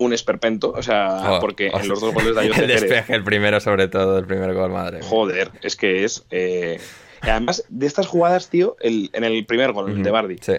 un 0.00 0.14
esperpento, 0.14 0.72
o 0.72 0.82
sea, 0.82 1.36
oh, 1.36 1.40
porque 1.40 1.70
oh, 1.72 1.78
en 1.78 1.86
los 1.86 2.00
dos 2.00 2.14
goles 2.14 2.34
de 2.34 2.40
Ayoce 2.40 2.62
El 2.62 2.68
despeje, 2.68 3.14
el 3.14 3.22
primero 3.22 3.60
sobre 3.60 3.86
todo, 3.86 4.18
el 4.18 4.24
primer 4.24 4.54
gol, 4.54 4.70
madre. 4.70 5.00
Joder, 5.02 5.50
es 5.62 5.76
que 5.76 6.04
es... 6.04 6.26
Eh... 6.30 6.80
Además, 7.20 7.64
de 7.68 7.86
estas 7.86 8.06
jugadas, 8.06 8.48
tío, 8.48 8.76
el, 8.80 9.10
en 9.12 9.24
el 9.24 9.44
primer 9.44 9.72
gol, 9.72 9.94
-hmm. 9.94 10.02
de 10.02 10.10
Bardi, 10.10 10.38
sí. 10.40 10.54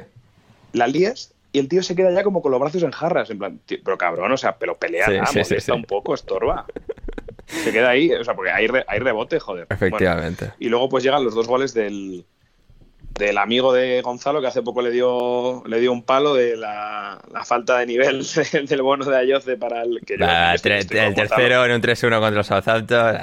la 0.73 0.85
lías 0.85 1.33
y 1.51 1.57
el 1.57 1.67
tío 1.67 1.81
se 1.81 1.95
queda 1.95 2.11
ya 2.11 2.23
como 2.23 2.43
con 2.43 2.51
los 2.51 2.61
brazos 2.61 2.83
en 2.83 2.91
jarras, 2.91 3.31
en 3.31 3.39
plan, 3.39 3.59
tío, 3.65 3.79
pero 3.83 3.97
cabrón, 3.97 4.31
o 4.31 4.37
sea, 4.37 4.57
pero 4.57 4.77
pelea, 4.77 5.07
sí, 5.25 5.43
sí, 5.43 5.55
está 5.55 5.73
un 5.73 5.85
poco, 5.85 6.13
estorba. 6.13 6.65
Se 7.47 7.73
queda 7.73 7.89
ahí, 7.89 8.13
o 8.13 8.23
sea, 8.23 8.33
porque 8.33 8.51
hay, 8.51 8.67
re, 8.67 8.85
hay 8.87 8.99
rebote, 8.99 9.37
joder. 9.37 9.67
Efectivamente. 9.69 10.45
Bueno, 10.45 10.57
y 10.59 10.69
luego 10.69 10.87
pues 10.87 11.03
llegan 11.03 11.25
los 11.25 11.35
dos 11.35 11.47
goles 11.47 11.73
del, 11.73 12.23
del 13.13 13.37
amigo 13.37 13.73
de 13.73 14.01
Gonzalo, 14.01 14.41
que 14.41 14.47
hace 14.47 14.61
poco 14.61 14.81
le 14.81 14.91
dio, 14.91 15.63
le 15.65 15.79
dio 15.79 15.91
un 15.91 16.03
palo 16.03 16.33
de 16.33 16.55
la, 16.55 17.21
la 17.31 17.45
falta 17.45 17.77
de 17.79 17.85
nivel 17.85 18.25
del 18.67 18.81
bono 18.81 19.05
de 19.05 19.17
Ayoce 19.17 19.57
para 19.57 19.83
el 19.83 20.01
que 20.05 20.17
yo, 20.17 20.25
ah, 20.27 20.55
tre, 20.61 20.79
el 20.79 20.87
tercero 20.87 21.65
en 21.65 21.71
un 21.71 21.81
3-1 21.81 22.19
contra 22.19 22.39
el 22.39 22.45
Southampton. 22.45 23.17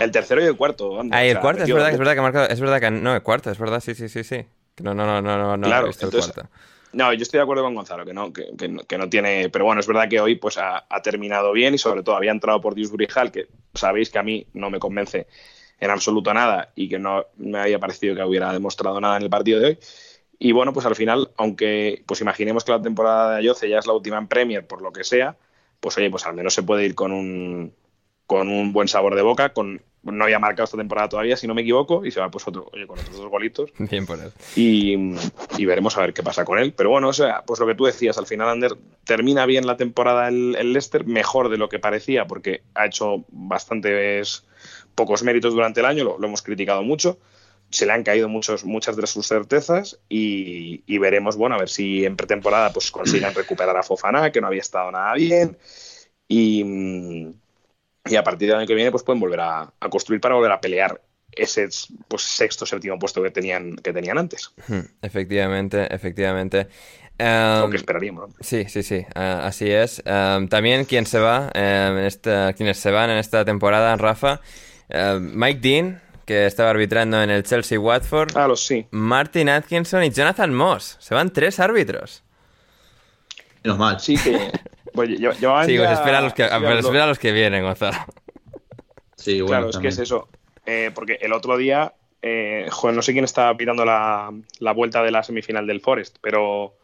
El 0.00 0.10
tercero 0.10 0.42
y 0.42 0.46
el 0.46 0.56
cuarto. 0.56 1.00
Anda, 1.00 1.16
ah, 1.16 1.24
y 1.24 1.28
el 1.28 1.32
o 1.32 1.34
sea, 1.34 1.42
cuarto, 1.42 1.62
es 1.64 1.72
verdad, 1.72 1.92
es 1.92 1.98
verdad 1.98 2.14
que 2.14 2.20
marcado, 2.20 2.48
es 2.48 2.60
verdad 2.60 2.80
que 2.80 2.90
no, 2.90 3.14
el 3.14 3.22
cuarto, 3.22 3.50
es 3.50 3.58
verdad, 3.58 3.80
sí, 3.80 3.94
sí, 3.94 4.08
sí, 4.08 4.24
sí. 4.24 4.44
No, 4.82 4.94
no, 4.94 5.04
no, 5.04 5.20
no, 5.20 5.38
no, 5.38 5.56
no 5.56 5.66
claro, 5.66 5.86
visto 5.86 6.06
entonces, 6.06 6.28
el 6.28 6.34
cuarto. 6.34 6.50
No, 6.92 7.12
yo 7.12 7.22
estoy 7.22 7.38
de 7.38 7.42
acuerdo 7.42 7.64
con 7.64 7.74
Gonzalo, 7.74 8.04
que 8.04 8.14
no, 8.14 8.32
que, 8.32 8.46
que, 8.56 8.74
que, 8.86 8.98
no 8.98 9.08
tiene. 9.08 9.50
Pero 9.50 9.64
bueno, 9.64 9.80
es 9.80 9.86
verdad 9.86 10.08
que 10.08 10.20
hoy 10.20 10.36
pues 10.36 10.56
ha, 10.56 10.86
ha, 10.88 11.02
terminado 11.02 11.52
bien 11.52 11.74
y 11.74 11.78
sobre 11.78 12.02
todo 12.02 12.16
había 12.16 12.30
entrado 12.30 12.60
por 12.60 12.74
Dewsbury 12.74 13.08
Hall, 13.14 13.30
que 13.30 13.46
sabéis 13.74 14.10
que 14.10 14.18
a 14.18 14.22
mí 14.22 14.46
no 14.54 14.70
me 14.70 14.78
convence 14.78 15.26
en 15.80 15.90
absoluto 15.90 16.32
nada 16.34 16.72
y 16.74 16.88
que 16.88 16.98
no 16.98 17.26
me 17.36 17.58
había 17.58 17.78
parecido 17.78 18.14
que 18.14 18.22
hubiera 18.22 18.52
demostrado 18.52 19.00
nada 19.00 19.16
en 19.16 19.22
el 19.22 19.30
partido 19.30 19.60
de 19.60 19.66
hoy. 19.66 19.78
Y 20.38 20.52
bueno, 20.52 20.72
pues 20.72 20.86
al 20.86 20.94
final, 20.94 21.30
aunque 21.36 22.02
pues 22.06 22.20
imaginemos 22.20 22.64
que 22.64 22.72
la 22.72 22.82
temporada 22.82 23.32
de 23.32 23.38
Ayoce 23.38 23.68
ya 23.68 23.78
es 23.78 23.86
la 23.86 23.92
última 23.92 24.18
en 24.18 24.28
Premier, 24.28 24.66
por 24.66 24.82
lo 24.82 24.92
que 24.92 25.04
sea, 25.04 25.36
pues 25.80 25.96
oye, 25.98 26.10
pues 26.10 26.26
al 26.26 26.34
menos 26.34 26.54
se 26.54 26.62
puede 26.62 26.84
ir 26.84 26.94
con 26.94 27.12
un, 27.12 27.72
con 28.26 28.48
un 28.48 28.72
buen 28.72 28.88
sabor 28.88 29.14
de 29.14 29.22
boca, 29.22 29.52
con 29.52 29.82
no 30.02 30.24
había 30.24 30.38
marcado 30.38 30.64
esta 30.64 30.76
temporada 30.76 31.08
todavía, 31.08 31.36
si 31.36 31.46
no 31.46 31.54
me 31.54 31.62
equivoco, 31.62 32.04
y 32.04 32.10
se 32.10 32.20
va 32.20 32.30
pues 32.30 32.46
otro, 32.46 32.70
oye, 32.72 32.86
con 32.86 32.98
otros 32.98 33.16
dos 33.16 33.28
golitos. 33.28 33.72
Bien 33.78 34.06
por 34.06 34.18
él. 34.18 34.30
Y, 34.56 34.96
y 35.56 35.64
veremos 35.66 35.96
a 35.96 36.02
ver 36.02 36.14
qué 36.14 36.22
pasa 36.22 36.44
con 36.44 36.58
él. 36.58 36.72
Pero 36.72 36.90
bueno, 36.90 37.08
o 37.08 37.12
sea, 37.12 37.42
pues 37.46 37.60
lo 37.60 37.66
que 37.66 37.74
tú 37.74 37.84
decías, 37.84 38.16
al 38.16 38.26
final 38.26 38.48
Ander 38.48 38.76
termina 39.04 39.44
bien 39.44 39.66
la 39.66 39.76
temporada 39.76 40.28
el, 40.28 40.56
el 40.56 40.72
Leicester, 40.72 41.04
mejor 41.04 41.48
de 41.48 41.58
lo 41.58 41.68
que 41.68 41.78
parecía, 41.78 42.26
porque 42.26 42.62
ha 42.74 42.86
hecho 42.86 43.24
bastantes 43.28 44.44
pocos 44.98 45.22
méritos 45.22 45.54
durante 45.54 45.78
el 45.78 45.86
año, 45.86 46.02
lo, 46.02 46.18
lo 46.18 46.26
hemos 46.26 46.42
criticado 46.42 46.82
mucho. 46.82 47.18
Se 47.70 47.86
le 47.86 47.92
han 47.92 48.02
caído 48.02 48.28
muchos, 48.28 48.64
muchas 48.64 48.96
de 48.96 49.06
sus 49.06 49.28
certezas 49.28 50.00
y, 50.08 50.82
y 50.86 50.98
veremos, 50.98 51.36
bueno, 51.36 51.54
a 51.54 51.58
ver 51.58 51.68
si 51.68 52.04
en 52.04 52.16
pretemporada 52.16 52.72
pues 52.72 52.90
consigan 52.90 53.32
recuperar 53.42 53.76
a 53.76 53.84
Fofana, 53.84 54.32
que 54.32 54.40
no 54.40 54.48
había 54.48 54.62
estado 54.62 54.90
nada 54.90 55.14
bien. 55.14 55.56
Y, 56.26 56.64
y 58.04 58.16
a 58.16 58.24
partir 58.24 58.48
del 58.48 58.58
año 58.58 58.66
que 58.66 58.74
viene 58.74 58.90
pues 58.90 59.04
pueden 59.04 59.20
volver 59.20 59.40
a, 59.40 59.72
a 59.78 59.88
construir 59.88 60.20
para 60.20 60.34
volver 60.34 60.50
a 60.50 60.60
pelear 60.60 61.00
ese 61.30 61.68
pues, 62.08 62.22
sexto 62.22 62.66
séptimo 62.66 62.98
puesto 62.98 63.22
que 63.22 63.30
tenían 63.30 63.76
que 63.76 63.92
tenían 63.92 64.18
antes 64.18 64.50
Efectivamente, 65.02 65.86
efectivamente. 65.94 66.66
lo 67.18 67.64
Um, 67.64 67.70
que 67.70 67.76
esperaríamos 67.76 68.28
¿no? 68.28 68.34
Sí, 68.40 68.66
sí, 68.68 68.84
sí, 68.84 69.04
así 69.14 69.68
es. 69.70 70.02
Um, 70.06 70.46
también 70.46 70.84
quien 70.84 71.04
se 71.04 71.18
va, 71.18 71.50
em, 71.52 71.98
en 71.98 72.04
esta, 72.04 72.52
quienes 72.52 72.78
se 72.78 72.92
van 72.92 73.10
en 73.10 73.18
esta 73.18 73.44
temporada, 73.44 73.96
Rafa, 73.96 74.40
em, 74.88 75.32
Mike 75.34 75.60
Dean, 75.60 76.02
que 76.24 76.46
estaba 76.46 76.70
arbitrando 76.70 77.22
en 77.22 77.30
el 77.30 77.42
Chelsea 77.42 77.78
Watford, 77.80 78.36
ah 78.36 78.46
los 78.48 78.66
sí 78.66 78.86
Martin 78.90 79.48
Atkinson 79.48 80.04
y 80.04 80.10
Jonathan 80.10 80.52
Moss. 80.54 80.96
Se 81.00 81.14
van 81.14 81.32
tres 81.32 81.58
árbitros. 81.60 82.22
Menos 83.64 83.78
mal. 83.78 83.98
sí 84.00 84.16
que 84.16 84.50
pues, 84.92 85.08
lle- 85.10 85.36
llevaban 85.38 85.66
Sí, 85.68 85.76
pues 85.76 85.90
espera 85.90 86.18
a 86.18 86.22
los 86.22 86.34
que, 86.34 86.44
sí, 86.44 86.50
pues 86.50 86.62
lo- 86.62 86.78
espera 86.80 87.04
a 87.04 87.06
los 87.06 87.18
que 87.18 87.32
vienen, 87.32 87.62
Gonzalo. 87.64 87.98
Sí, 89.16 89.40
bueno, 89.40 89.46
claro 89.46 89.70
es 89.70 89.78
que 89.78 89.88
es 89.88 89.98
eso 89.98 90.28
Eh, 90.66 90.90
porque 90.94 91.18
el 91.20 91.32
otro 91.32 91.56
día 91.56 91.92
eh, 92.22 92.66
joder, 92.70 92.94
no 92.96 93.02
sé 93.02 93.12
quién 93.12 93.24
estaba 93.24 93.56
pitando 93.56 93.84
la, 93.84 94.30
la 94.60 94.72
vuelta 94.72 95.02
de 95.02 95.10
la 95.10 95.22
semifinal 95.22 95.66
del 95.66 95.80
Forest 95.80 96.18
pero 96.20 96.74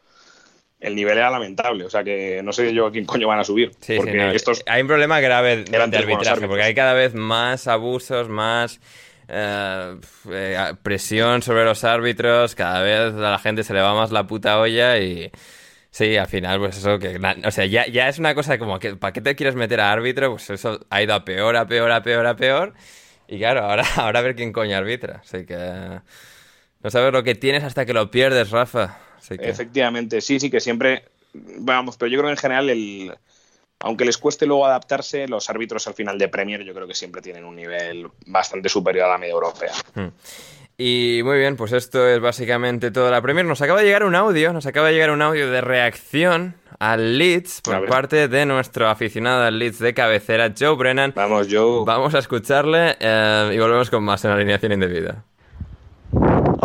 el 0.85 0.95
nivel 0.95 1.19
era 1.19 1.31
lamentable 1.31 1.85
o 1.85 1.91
sea 1.91 2.05
que 2.05 2.43
no 2.43 2.53
sé 2.53 2.73
yo 2.73 2.87
a 2.87 2.93
quién 2.93 3.05
coño 3.05 3.27
van 3.27 3.41
a 3.41 3.45
subir 3.45 3.71
Sí, 3.81 3.95
sí, 3.95 3.97
porque 3.97 4.15
no, 4.15 4.31
estos 4.31 4.63
Hay 4.67 4.83
un 4.83 4.89
problema 4.89 5.21
grave 5.21 5.65
de, 5.65 5.77
arbitraje, 5.77 6.47
porque 6.47 6.63
hay 6.63 6.75
cada 6.75 6.95
vez 6.95 7.15
más 7.15 7.67
abusos, 7.67 8.29
más 8.29 8.81
eh, 9.29 9.97
eh, 10.31 10.73
presión 10.83 11.43
sobre 11.43 11.65
los 11.65 11.85
árbitros, 11.85 12.55
cada 12.55 12.83
vez 12.83 13.15
a 13.15 13.31
la 13.31 13.39
gente 13.39 13.63
se 13.63 13.75
le 13.75 13.81
va 13.81 13.95
más 13.95 14.13
la 14.13 14.27
puta 14.27 14.59
olla 14.59 14.99
y... 14.99 15.31
Sí, 15.91 16.17
al 16.17 16.27
final, 16.27 16.59
pues 16.59 16.77
eso 16.77 16.99
que... 16.99 17.21
O 17.45 17.51
sea, 17.53 17.67
ya, 17.67 17.87
ya 17.87 18.09
es 18.09 18.19
una 18.19 18.35
cosa 18.35 18.59
como 18.59 18.81
que... 18.81 18.97
¿Para 18.97 19.13
qué 19.13 19.21
te 19.21 19.37
quieres 19.37 19.55
meter 19.55 19.81
a 19.81 19.93
árbitro? 19.93 20.31
Pues 20.33 20.51
eso 20.51 20.81
ha 20.91 21.03
ido 21.03 21.15
a 21.15 21.25
peor, 21.25 21.57
a 21.57 21.69
peor, 21.69 21.93
a 21.93 22.03
peor, 22.03 22.27
a 22.27 22.35
peor. 22.35 22.75
Y 23.29 23.39
claro, 23.39 23.61
ahora, 23.61 23.85
ahora 23.97 24.19
a 24.19 24.23
ver 24.23 24.35
quién 24.35 24.53
coño 24.53 24.77
arbitra. 24.77 25.21
Así 25.23 25.47
que... 25.47 26.01
No 26.83 26.91
sabes 26.91 27.13
lo 27.13 27.23
que 27.23 27.37
tienes 27.37 27.63
hasta 27.63 27.87
que 27.87 27.93
lo 27.93 28.11
pierdes, 28.11 28.51
Rafa. 28.51 28.99
Así 29.25 29.39
que... 29.39 29.49
Efectivamente, 29.49 30.21
sí, 30.21 30.39
sí, 30.39 30.51
que 30.51 30.61
siempre, 30.61 31.05
vamos, 31.33 31.97
pero 31.97 32.11
yo 32.11 32.19
creo 32.19 32.29
que 32.29 32.33
en 32.33 32.39
general, 32.39 32.69
el, 32.69 33.15
aunque 33.81 34.05
les 34.05 34.19
cueste 34.19 34.45
luego 34.45 34.67
adaptarse, 34.67 35.27
los 35.29 35.49
árbitros 35.49 35.87
al 35.87 35.95
final 35.95 36.19
de 36.19 36.29
Premier 36.29 36.63
yo 36.63 36.75
creo 36.75 36.87
que 36.87 36.95
siempre 36.95 37.23
tienen 37.23 37.45
un 37.47 37.57
nivel 37.57 38.09
bastante 38.27 38.69
superior 38.69 39.07
a 39.07 39.13
la 39.13 39.19
media 39.19 39.33
europea. 39.33 39.73
Y 40.77 41.21
muy 41.25 41.39
bien, 41.39 41.57
pues 41.57 41.73
esto 41.73 42.07
es 42.07 42.21
básicamente 42.21 42.91
toda 42.91 43.11
la 43.11 43.23
Premier. 43.23 43.47
Nos 43.47 43.63
acaba 43.63 43.79
de 43.79 43.87
llegar 43.87 44.05
un 44.05 44.15
audio, 44.15 44.53
nos 44.53 44.67
acaba 44.67 44.89
de 44.89 44.95
llegar 44.95 45.11
un 45.11 45.23
audio 45.23 45.51
de 45.51 45.63
reacción 45.63 46.57
al 46.79 47.17
Leeds 47.17 47.63
por 47.63 47.87
parte 47.87 48.29
de 48.29 48.45
nuestro 48.45 48.89
aficionado 48.89 49.45
al 49.45 49.59
Leeds 49.59 49.79
de 49.79 49.95
cabecera, 49.95 50.53
Joe 50.59 50.75
Brennan. 50.77 51.15
Vamos, 51.15 51.47
yo... 51.49 51.85
Vamos 51.87 52.15
a 52.15 52.19
escucharle 52.19 52.97
eh, 53.01 53.53
y 53.55 53.59
volvemos 53.59 53.89
con 53.89 54.05
más 54.05 54.23
en 54.27 54.33
alineación 54.33 54.73
indebida. 54.73 55.25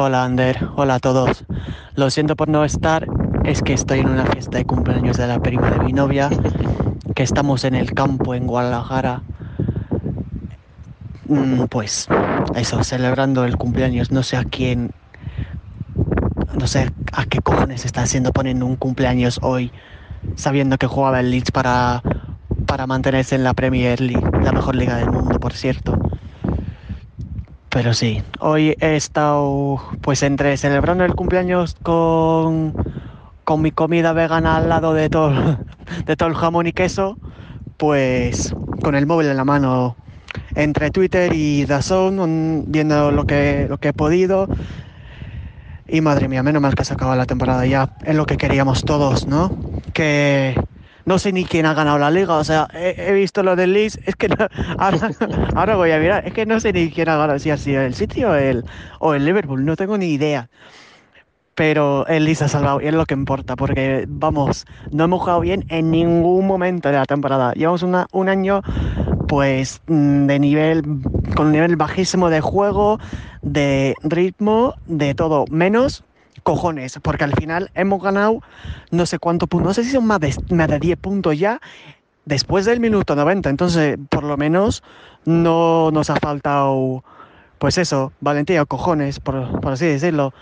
Hola 0.02 0.24
Ander, 0.24 0.58
hola 0.78 0.96
a 0.96 1.00
todos. 1.00 1.44
Lo 1.94 2.10
siento 2.10 2.38
por 2.38 2.48
no 2.48 2.64
estar, 2.64 3.06
es 3.44 3.62
que 3.62 3.74
estoy 3.74 4.00
en 4.00 4.08
una 4.08 4.26
fiesta 4.26 4.58
de 4.58 4.64
cumpleaños 4.64 5.18
de 5.18 5.28
la 5.28 5.42
prima 5.42 5.72
de 5.72 5.80
mi 5.80 5.92
novia, 5.92 6.30
que 7.16 7.24
estamos 7.24 7.66
en 7.66 7.76
el 7.76 7.92
campo 7.94 8.34
en 8.34 8.48
Guadalajara. 8.48 9.26
Mm, 11.26 11.66
Pues 11.70 12.08
eso, 12.56 12.82
celebrando 12.86 13.44
el 13.44 13.58
cumpleaños, 13.58 14.10
no 14.10 14.24
sé 14.24 14.38
a 14.38 14.46
quién, 14.46 14.92
no 16.58 16.66
sé 16.66 16.90
a 17.12 17.26
qué 17.26 17.40
cojones 17.40 17.84
está 17.84 18.04
haciendo 18.04 18.32
poniendo 18.32 18.66
un 18.66 18.78
cumpleaños 18.78 19.38
hoy, 19.42 19.74
sabiendo 20.38 20.78
que 20.78 20.88
jugaba 20.88 21.20
el 21.20 21.30
Leeds 21.32 21.52
para, 21.52 22.02
para 22.66 22.88
mantenerse 22.88 23.36
en 23.36 23.44
la 23.44 23.54
Premier 23.54 24.00
League, 24.00 24.30
la 24.44 24.54
mejor 24.54 24.78
liga 24.78 24.96
del 24.96 25.12
mundo, 25.12 25.40
por 25.42 25.54
cierto. 25.54 25.98
Pero 27.70 27.94
sí, 27.94 28.24
hoy 28.40 28.76
he 28.80 28.96
estado 28.96 29.80
pues 30.02 30.24
entre 30.24 30.58
celebrando 30.58 31.06
el 31.06 31.14
cumpleaños 31.14 31.76
con, 31.84 32.74
con 33.44 33.62
mi 33.62 33.72
comida 33.72 34.12
vegana 34.14 34.58
al 34.58 34.70
lado 34.70 34.94
de 34.94 35.10
todo, 35.10 35.60
de 36.06 36.16
todo 36.16 36.30
el 36.30 36.36
jamón 36.36 36.66
y 36.68 36.74
queso, 36.74 37.20
pues 37.78 38.56
con 38.82 38.96
el 38.96 39.06
móvil 39.06 39.28
en 39.28 39.38
la 39.38 39.46
mano 39.46 39.96
entre 40.56 40.90
Twitter 40.90 41.32
y 41.34 41.66
DAZN 41.66 42.66
viendo 42.68 43.12
lo 43.12 43.26
que, 43.26 43.68
lo 43.70 43.78
que 43.78 43.90
he 43.90 43.94
podido. 43.94 44.48
Y 45.88 46.02
madre 46.02 46.28
mía, 46.28 46.44
menos 46.44 46.62
mal 46.62 46.76
que 46.76 46.86
se 46.86 46.94
acaba 46.94 47.16
la 47.16 47.26
temporada 47.26 47.66
ya. 47.66 47.98
Es 48.04 48.16
lo 48.16 48.26
que 48.26 48.38
queríamos 48.38 48.84
todos, 48.84 49.28
¿no? 49.28 49.52
Que 49.94 50.56
no 51.10 51.18
sé 51.18 51.34
ni 51.34 51.44
quién 51.44 51.66
ha 51.66 51.74
ganado 51.74 51.98
la 51.98 52.12
liga. 52.12 52.36
O 52.36 52.44
sea, 52.44 52.68
he, 52.72 53.12
visto 53.14 53.42
lo 53.42 53.56
del 53.56 53.74
Leeds. 53.74 54.00
Es 54.06 54.16
que 54.16 54.30
no- 54.30 54.36
ahora, 55.56 55.76
voy 55.76 55.90
a 55.90 55.98
mirar. 55.98 56.28
Es 56.28 56.34
que 56.34 56.46
no 56.46 56.60
sé 56.60 56.72
ni 56.72 56.92
quién 56.92 57.10
ha 57.10 57.18
ganado. 57.18 57.40
Si 57.40 57.50
ha 57.50 57.58
sido 57.58 57.82
el 57.82 57.96
City 57.96 58.24
o 58.24 58.36
el, 58.36 58.64
o 59.00 59.16
el 59.16 59.26
Liverpool. 59.26 59.66
No 59.66 59.76
tengo 59.76 59.98
ni 59.98 60.14
idea. 60.14 60.52
Pero 61.56 62.06
el 62.06 62.26
Leeds 62.26 62.44
ha 62.44 62.48
salvado 62.48 62.80
y 62.80 62.86
es 62.86 62.94
lo 62.94 63.08
que 63.08 63.16
importa. 63.16 63.56
Porque, 63.56 64.06
vamos, 64.08 64.68
no 64.92 65.06
hemos 65.06 65.22
jugado 65.22 65.40
bien 65.40 65.66
en 65.70 65.90
ningún 65.90 66.46
momento 66.46 66.90
de 66.90 66.96
la 66.96 67.06
temporada. 67.06 67.54
Llevamos 67.54 67.82
un 68.12 68.30
año, 68.30 68.62
pues, 69.28 69.82
mm, 69.88 70.28
de 70.28 70.40
nivel, 70.40 70.84
con 71.36 71.52
nivel 71.52 71.76
bajísimo 71.76 72.30
de 72.30 72.42
juego, 72.42 73.00
de 73.42 73.96
ritmo, 74.04 74.76
de 74.86 75.16
todo. 75.16 75.46
Menos 75.50 76.04
cojones, 76.42 77.00
porque 77.02 77.24
al 77.24 77.34
final 77.34 77.72
hemos 77.74 78.02
ganado 78.02 78.42
no 78.92 79.06
sé 79.06 79.20
cuántos 79.20 79.50
puntos, 79.50 79.68
no 79.68 79.74
sé 79.74 79.84
si 79.84 79.92
son 79.92 80.06
más 80.06 80.20
de, 80.20 80.36
más 80.52 80.68
de 80.68 80.80
10 80.80 80.98
puntos 80.98 81.38
ya 81.38 81.60
después 82.30 82.66
del 82.66 82.80
minuto 82.80 83.16
90, 83.16 83.50
entonces 83.50 83.98
por 84.10 84.24
lo 84.24 84.38
menos 84.38 84.84
no 85.26 85.90
nos 85.92 86.10
ha 86.10 86.16
faltado, 86.18 87.04
pues 87.58 87.78
eso, 87.78 88.14
valentía 88.22 88.62
o 88.62 88.66
cojones, 88.68 89.20
por, 89.20 89.48
así 89.68 89.88
decirlo, 89.88 90.34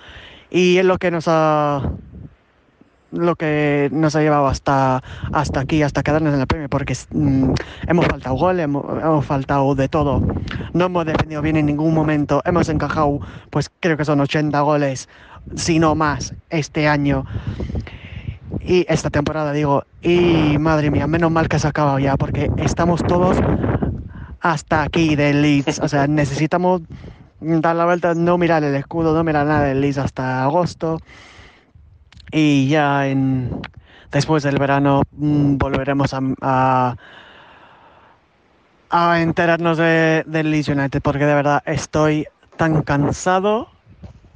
y 0.51 0.77
es 0.77 0.85
lo 0.85 0.97
que 0.97 1.11
nos 1.11 1.27
ha 1.27 1.81
lo 3.09 3.37
que 3.37 3.87
nos 3.93 4.17
ha 4.17 4.21
llevado 4.21 4.47
hasta, 4.47 5.01
hasta 5.31 5.61
aquí, 5.61 5.81
hasta 5.81 6.03
quedarnos 6.03 6.33
en 6.33 6.39
la 6.39 6.45
premio, 6.45 6.67
porque 6.67 6.93
mm, 7.11 7.53
hemos 7.87 8.05
faltado 8.05 8.35
gol, 8.35 8.59
hemos, 8.59 8.83
hemos 9.01 9.25
faltado 9.25 9.75
de 9.75 9.87
todo, 9.87 10.21
no 10.73 10.85
hemos 10.85 11.05
defendido 11.05 11.41
bien 11.41 11.55
en 11.55 11.67
ningún 11.67 11.93
momento, 11.93 12.41
hemos 12.43 12.67
encajado, 12.67 13.21
pues 13.49 13.71
creo 13.79 13.95
que 13.95 14.03
son 14.03 14.19
80 14.19 14.59
goles, 14.59 15.07
si 15.55 15.79
no 15.79 15.95
más, 15.95 16.33
este 16.49 16.87
año 16.87 17.25
y 18.61 18.85
esta 18.89 19.09
temporada, 19.09 19.53
digo, 19.53 19.83
y 20.01 20.57
madre 20.57 20.91
mía, 20.91 21.07
menos 21.07 21.31
mal 21.31 21.47
que 21.47 21.59
se 21.59 21.67
ha 21.67 21.69
acabado 21.69 21.99
ya, 21.99 22.17
porque 22.17 22.51
estamos 22.57 23.03
todos 23.03 23.37
hasta 24.41 24.83
aquí 24.83 25.15
del 25.15 25.41
Leeds, 25.41 25.79
o 25.79 25.87
sea, 25.87 26.07
necesitamos 26.07 26.81
dar 27.39 27.75
la 27.75 27.85
vuelta, 27.85 28.13
no 28.13 28.37
mirar 28.37 28.63
el 28.63 28.75
escudo, 28.75 29.13
no 29.13 29.23
mirar 29.23 29.45
nada 29.45 29.63
del 29.63 29.81
Leeds 29.81 29.97
hasta 29.97 30.43
agosto. 30.43 30.99
Y 32.31 32.67
ya 32.67 33.07
en 33.07 33.61
después 34.11 34.43
del 34.43 34.57
verano 34.57 35.01
mm, 35.11 35.57
volveremos 35.57 36.13
a, 36.13 36.95
a, 38.89 39.21
enterarnos 39.21 39.77
de, 39.77 40.23
del 40.27 40.51
Leeds 40.51 40.69
United 40.69 41.01
porque 41.01 41.25
de 41.25 41.33
verdad 41.33 41.63
estoy 41.65 42.27
tan 42.57 42.81
cansado, 42.83 43.69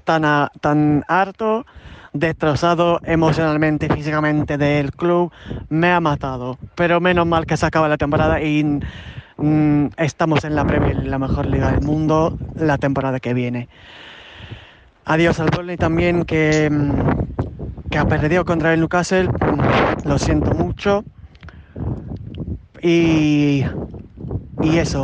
tan, 0.04 1.04
harto, 1.08 1.66
destrozado 2.14 3.00
emocionalmente 3.04 3.88
y 3.88 3.90
físicamente 3.90 4.58
del 4.58 4.92
club, 4.92 5.32
me 5.70 5.92
ha 5.92 6.00
matado. 6.00 6.58
Pero 6.76 7.00
menos 7.00 7.26
mal 7.26 7.46
que 7.46 7.58
se 7.58 7.66
acaba 7.66 7.88
la 7.88 7.98
temporada 7.98 8.42
y 8.42 8.80
mm, 9.38 9.86
estamos 9.98 10.44
en 10.44 10.56
la 10.56 10.66
Premier, 10.66 11.06
la 11.06 11.20
mejor 11.20 11.46
liga 11.46 11.72
del 11.72 11.82
mundo, 11.82 12.38
la 12.58 12.78
temporada 12.78 13.20
que 13.20 13.34
viene. 13.34 13.70
Adiós 15.06 15.40
al 15.40 15.50
Burnley 15.50 15.78
también 15.78 16.26
que, 16.26 16.70
mm, 16.70 17.90
que 17.90 17.98
ha 17.98 18.06
perdido 18.06 18.46
contra 18.46 18.74
el 18.74 18.80
Newcastle. 18.80 19.28
Mm, 19.30 20.08
Lo 20.08 20.18
siento 20.18 20.52
mucho. 20.54 21.04
Y, 22.82 23.64
y 24.62 24.78
eso. 24.78 25.04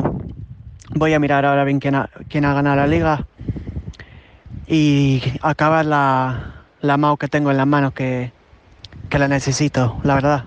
Voy 0.96 1.14
a 1.14 1.20
mirar 1.20 1.46
ahora 1.46 1.64
bien 1.64 1.80
ha, 1.96 2.10
quién 2.30 2.46
ha 2.46 2.54
ganado 2.54 2.78
la 2.78 2.88
liga. 2.88 3.26
Y 4.68 5.22
acabar 5.42 5.86
la, 5.86 6.64
la 6.82 6.98
Mau 6.98 7.18
que 7.18 7.28
tengo 7.28 7.52
en 7.52 7.58
las 7.58 7.68
manos 7.68 7.94
que, 7.94 8.32
que 9.10 9.20
la 9.20 9.28
necesito, 9.28 9.98
la 10.04 10.16
verdad. 10.16 10.44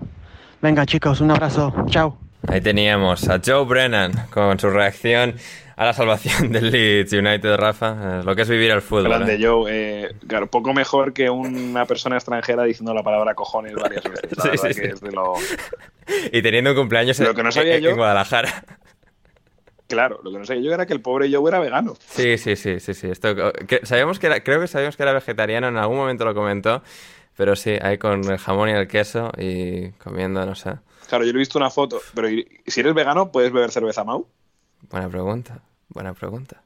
Venga 0.61 0.85
chicos, 0.87 1.21
un 1.21 1.31
abrazo, 1.31 1.75
chao. 1.87 2.19
Ahí 2.49 2.61
teníamos 2.61 3.29
a 3.29 3.41
Joe 3.45 3.65
Brennan 3.65 4.13
con 4.31 4.59
su 4.59 4.71
reacción 4.71 5.37
a 5.77 5.85
la 5.87 5.93
salvación 5.95 6.53
del 6.53 6.71
Leeds 6.71 7.13
United, 7.13 7.57
Rafa. 7.57 8.23
Lo 8.23 8.37
que 8.37 8.43
es 8.43 8.49
vivir 8.49 8.71
el 8.71 8.83
fútbol. 8.83 9.05
Grande 9.09 9.35
¿eh? 9.37 9.39
Joe, 9.43 9.71
eh, 9.73 10.09
claro, 10.27 10.47
poco 10.49 10.75
mejor 10.75 11.13
que 11.15 11.31
una 11.31 11.87
persona 11.87 12.17
extranjera 12.17 12.65
diciendo 12.65 12.93
la 12.93 13.03
palabra 13.03 13.35
cojones 13.35 13.75
varias 13.75 14.05
veces. 14.05 14.37
La 14.37 14.43
Sí, 14.43 14.49
verdad 14.51 14.63
sí, 14.63 14.69
que 14.69 14.75
sí. 14.89 14.93
es 14.95 15.01
de 15.01 15.13
lo... 15.13 15.35
Y 16.33 16.43
teniendo 16.43 16.71
un 16.73 16.77
cumpleaños 16.77 17.19
Lo 17.21 17.35
que 17.35 17.43
no 17.43 17.53
sabía 17.53 17.77
en- 17.77 17.83
yo- 17.83 17.91
en 17.91 17.97
Guadalajara. 17.97 18.65
Claro, 19.91 20.21
lo 20.23 20.31
que 20.33 20.39
no 20.39 20.45
sabía 20.47 20.63
yo 20.63 20.73
era 20.73 20.87
que 20.87 20.93
el 20.93 21.03
pobre 21.03 21.29
Joe 21.33 21.49
era 21.49 21.59
vegano. 21.59 21.95
Sí, 22.07 22.39
sí, 22.39 22.57
sí, 22.57 22.81
sí, 22.81 22.95
sí. 22.95 23.09
Esto, 23.09 23.35
que, 23.67 23.81
que 24.19 24.27
era, 24.27 24.43
creo 24.43 24.61
que 24.61 24.67
sabíamos 24.69 24.97
que 24.97 25.03
era 25.03 25.13
vegetariano, 25.13 25.69
en 25.69 25.77
algún 25.77 25.97
momento 25.97 26.25
lo 26.25 26.35
comentó, 26.35 26.83
pero 27.37 27.57
sí, 27.57 27.77
ahí 27.83 27.99
con 27.99 28.29
el 28.31 28.39
jamón 28.39 28.69
y 28.71 28.73
el 28.73 28.89
queso 28.89 29.31
y 29.39 29.91
comiendo, 29.93 30.45
no 30.47 30.55
sé. 30.55 30.75
Claro, 31.09 31.25
yo 31.25 31.33
le 31.33 31.39
he 31.39 31.41
visto 31.41 31.59
una 31.59 31.71
foto, 31.71 32.01
pero 32.15 32.31
¿y- 32.31 32.47
si 32.67 32.81
eres 32.81 32.95
vegano, 32.95 33.31
¿puedes 33.33 33.53
beber 33.53 33.71
cerveza 33.71 34.05
Mau? 34.05 34.27
Buena 34.91 35.09
pregunta, 35.09 35.63
buena 35.89 36.13
pregunta. 36.13 36.63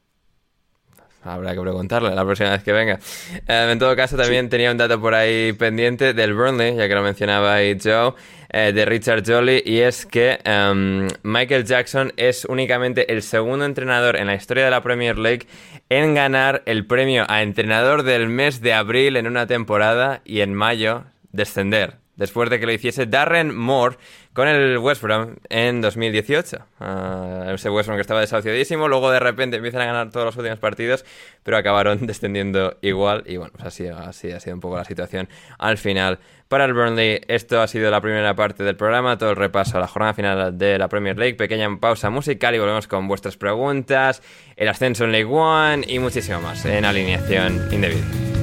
Habrá 1.25 1.55
que 1.55 1.61
preguntarle 1.61 2.13
la 2.13 2.23
próxima 2.23 2.51
vez 2.51 2.63
que 2.63 2.71
venga. 2.71 2.99
Eh, 3.47 3.69
en 3.71 3.79
todo 3.79 3.95
caso, 3.95 4.15
también 4.15 4.47
tenía 4.47 4.71
un 4.71 4.77
dato 4.77 5.01
por 5.01 5.15
ahí 5.15 5.53
pendiente 5.53 6.13
del 6.13 6.35
Burnley, 6.35 6.75
ya 6.75 6.87
que 6.87 6.93
lo 6.93 7.01
mencionaba 7.01 7.55
ahí 7.55 7.75
Joe, 7.83 8.13
eh, 8.49 8.71
de 8.71 8.85
Richard 8.85 9.23
Jolly, 9.25 9.63
y 9.65 9.79
es 9.79 10.05
que 10.05 10.39
em, 10.43 11.07
Michael 11.23 11.65
Jackson 11.65 12.13
es 12.15 12.45
únicamente 12.45 13.11
el 13.11 13.23
segundo 13.23 13.65
entrenador 13.65 14.17
en 14.17 14.27
la 14.27 14.35
historia 14.35 14.65
de 14.65 14.71
la 14.71 14.83
Premier 14.83 15.17
League 15.17 15.47
en 15.89 16.13
ganar 16.13 16.61
el 16.67 16.85
premio 16.85 17.25
a 17.27 17.41
entrenador 17.41 18.03
del 18.03 18.29
mes 18.29 18.61
de 18.61 18.73
abril 18.73 19.17
en 19.17 19.25
una 19.25 19.47
temporada 19.47 20.21
y 20.25 20.41
en 20.41 20.53
mayo 20.53 21.05
descender, 21.31 21.95
después 22.15 22.49
de 22.49 22.59
que 22.59 22.65
lo 22.65 22.71
hiciese 22.71 23.05
Darren 23.05 23.55
Moore 23.55 23.97
con 24.33 24.47
el 24.47 24.77
West 24.77 25.01
Brom 25.01 25.35
en 25.49 25.81
2018. 25.81 26.57
Ah, 26.79 27.51
ese 27.53 27.69
West 27.69 27.87
Brom 27.87 27.97
que 27.97 28.01
estaba 28.01 28.19
desahuciadísimo, 28.19 28.87
luego 28.87 29.11
de 29.11 29.19
repente 29.19 29.57
empiezan 29.57 29.81
a 29.81 29.85
ganar 29.85 30.09
todos 30.09 30.25
los 30.25 30.37
últimos 30.37 30.59
partidos, 30.59 31.05
pero 31.43 31.57
acabaron 31.57 32.05
descendiendo 32.05 32.77
igual 32.81 33.23
y 33.25 33.37
bueno, 33.37 33.53
pues 33.53 33.65
así, 33.65 33.87
así 33.87 34.31
ha 34.31 34.39
sido 34.39 34.55
un 34.55 34.61
poco 34.61 34.77
la 34.77 34.85
situación 34.85 35.29
al 35.57 35.77
final. 35.77 36.19
Para 36.47 36.65
el 36.65 36.73
Burnley, 36.73 37.21
esto 37.27 37.59
ha 37.61 37.67
sido 37.67 37.89
la 37.89 38.01
primera 38.01 38.35
parte 38.35 38.63
del 38.63 38.75
programa, 38.75 39.17
todo 39.17 39.31
el 39.31 39.35
repaso 39.35 39.77
a 39.77 39.79
la 39.79 39.87
jornada 39.87 40.13
final 40.13 40.57
de 40.57 40.77
la 40.77 40.87
Premier 40.87 41.17
League, 41.17 41.35
pequeña 41.35 41.75
pausa 41.79 42.11
musical 42.11 42.53
y 42.53 42.59
volvemos 42.59 42.87
con 42.87 43.07
vuestras 43.07 43.35
preguntas, 43.35 44.21
el 44.55 44.67
ascenso 44.67 45.05
en 45.05 45.11
League 45.11 45.31
One 45.31 45.85
y 45.87 45.97
muchísimo 45.97 46.41
más 46.41 46.63
en 46.65 46.85
alineación 46.85 47.67
indebida. 47.71 48.34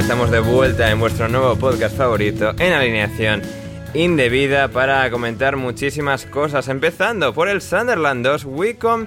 Estamos 0.00 0.30
de 0.30 0.40
vuelta 0.40 0.90
en 0.90 0.98
vuestro 0.98 1.28
nuevo 1.28 1.54
podcast 1.56 1.94
favorito, 1.94 2.54
en 2.58 2.72
alineación 2.72 3.42
indebida, 3.92 4.68
para 4.68 5.08
comentar 5.10 5.56
muchísimas 5.56 6.24
cosas. 6.24 6.68
Empezando 6.68 7.34
por 7.34 7.48
el 7.48 7.60
Sunderland 7.60 8.24
2, 8.24 8.46
Wicom 8.46 9.06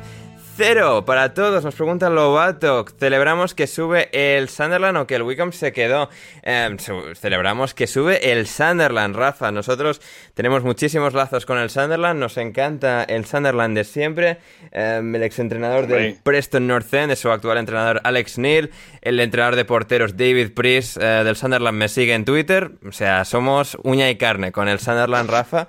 0. 0.56 1.04
Para 1.06 1.34
todos, 1.34 1.64
nos 1.64 1.74
pregunta 1.74 2.10
Lobato. 2.10 2.86
¿Celebramos 3.00 3.56
que 3.56 3.66
sube 3.66 4.10
el 4.12 4.50
Sunderland 4.50 4.98
o 4.98 5.08
que 5.08 5.16
el 5.16 5.24
Wicom 5.24 5.52
se 5.52 5.74
quedó? 5.74 6.10
Eh, 6.44 6.76
su- 6.78 7.16
celebramos 7.16 7.74
que 7.74 7.88
sube 7.88 8.32
el 8.32 8.46
Sunderland, 8.46 9.16
Rafa. 9.16 9.52
Nosotros 9.52 10.00
tenemos 10.36 10.64
muchísimos 10.64 11.14
lazos 11.14 11.48
con 11.48 11.58
el 11.58 11.72
Sunderland. 11.72 12.20
Nos 12.20 12.38
encanta 12.38 13.04
el 13.04 13.26
Sunderland 13.26 13.76
de 13.76 13.84
siempre. 13.84 14.38
Eh, 14.72 15.02
el 15.04 15.24
exentrenador 15.24 15.88
del. 15.88 16.18
Preston 16.24 16.68
North 16.68 16.94
End, 16.94 17.12
es 17.12 17.20
su 17.20 17.32
actual 17.32 17.58
entrenador 17.58 18.00
Alex 18.04 18.38
Neil, 18.38 18.70
el 19.02 19.20
entrenador 19.20 19.56
de 19.56 19.66
porteros 19.66 20.18
David 20.18 20.52
Priest 20.54 20.98
eh, 20.98 21.24
del 21.24 21.36
Sunderland 21.36 21.78
me 21.78 21.90
sigue 21.90 22.14
en 22.14 22.26
Twitter, 22.26 22.72
o 22.88 22.92
sea, 22.92 23.26
somos 23.26 23.76
uña 23.84 24.10
y 24.10 24.18
carne 24.18 24.52
con 24.52 24.68
el 24.68 24.80
Sunderland 24.80 25.30
Rafa 25.30 25.68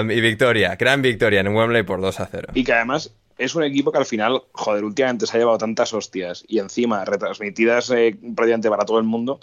um, 0.00 0.10
y 0.10 0.20
victoria, 0.20 0.74
gran 0.76 1.02
victoria 1.02 1.40
en 1.40 1.48
Wembley 1.48 1.82
por 1.82 2.00
2 2.00 2.20
a 2.20 2.26
0. 2.30 2.48
Y 2.54 2.64
que 2.64 2.72
además 2.72 3.12
es 3.38 3.54
un 3.54 3.62
equipo 3.64 3.92
que 3.92 3.98
al 3.98 4.06
final, 4.06 4.42
joder, 4.52 4.84
últimamente 4.84 5.26
se 5.26 5.36
ha 5.36 5.40
llevado 5.40 5.58
tantas 5.58 5.92
hostias 5.92 6.44
y 6.48 6.58
encima 6.58 7.04
retransmitidas 7.04 7.90
eh, 7.90 8.16
prácticamente 8.34 8.70
para 8.70 8.84
todo 8.84 8.98
el 8.98 9.04
mundo, 9.04 9.40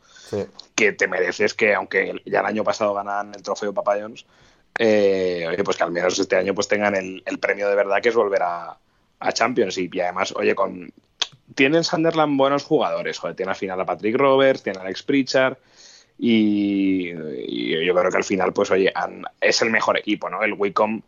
que 0.75 0.93
te 0.93 1.07
mereces 1.07 1.53
que, 1.53 1.73
aunque 1.75 2.21
ya 2.25 2.39
el 2.39 2.45
año 2.45 2.63
pasado 2.63 2.93
ganaban 2.93 3.33
el 3.35 3.43
trofeo 3.43 3.73
Papa 3.73 3.97
eh, 4.79 5.45
oye, 5.47 5.63
pues 5.63 5.77
que 5.77 5.83
al 5.83 5.91
menos 5.91 6.17
este 6.17 6.35
año 6.35 6.55
pues 6.55 6.67
tengan 6.67 6.95
el, 6.95 7.21
el 7.25 7.37
premio 7.37 7.69
de 7.69 7.75
verdad 7.75 8.01
que 8.01 8.09
es 8.09 8.15
volver 8.15 8.41
a, 8.41 8.77
a 9.19 9.31
Championship. 9.31 9.93
Y 9.93 9.99
además, 10.01 10.33
oye, 10.35 10.55
con 10.55 10.91
tienen 11.53 11.83
Sunderland 11.83 12.37
buenos 12.37 12.63
jugadores, 12.63 13.19
joder, 13.19 13.35
tiene 13.35 13.51
al 13.51 13.55
final 13.57 13.79
a 13.79 13.85
Patrick 13.85 14.15
Roberts, 14.17 14.63
tiene 14.63 14.79
a 14.79 14.81
Alex 14.81 15.03
Pritchard. 15.03 15.57
Y, 16.17 17.09
y 17.11 17.85
yo 17.85 17.93
creo 17.93 18.09
que 18.11 18.17
al 18.17 18.23
final, 18.23 18.53
pues 18.53 18.71
oye, 18.71 18.91
han- 18.95 19.25
es 19.41 19.61
el 19.61 19.69
mejor 19.69 19.97
equipo, 19.97 20.29
¿no? 20.29 20.41
El 20.43 20.53
Wicom 20.53 21.01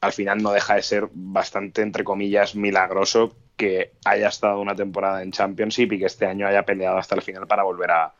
al 0.00 0.12
final 0.12 0.42
no 0.42 0.52
deja 0.52 0.74
de 0.76 0.82
ser 0.82 1.08
bastante, 1.12 1.82
entre 1.82 2.04
comillas, 2.04 2.54
milagroso 2.54 3.34
que 3.56 3.92
haya 4.06 4.28
estado 4.28 4.60
una 4.60 4.74
temporada 4.74 5.22
en 5.22 5.32
Championship 5.32 5.92
y 5.92 5.98
que 5.98 6.06
este 6.06 6.26
año 6.26 6.46
haya 6.46 6.64
peleado 6.64 6.96
hasta 6.96 7.14
el 7.14 7.22
final 7.22 7.46
para 7.46 7.62
volver 7.62 7.90
a, 7.90 8.12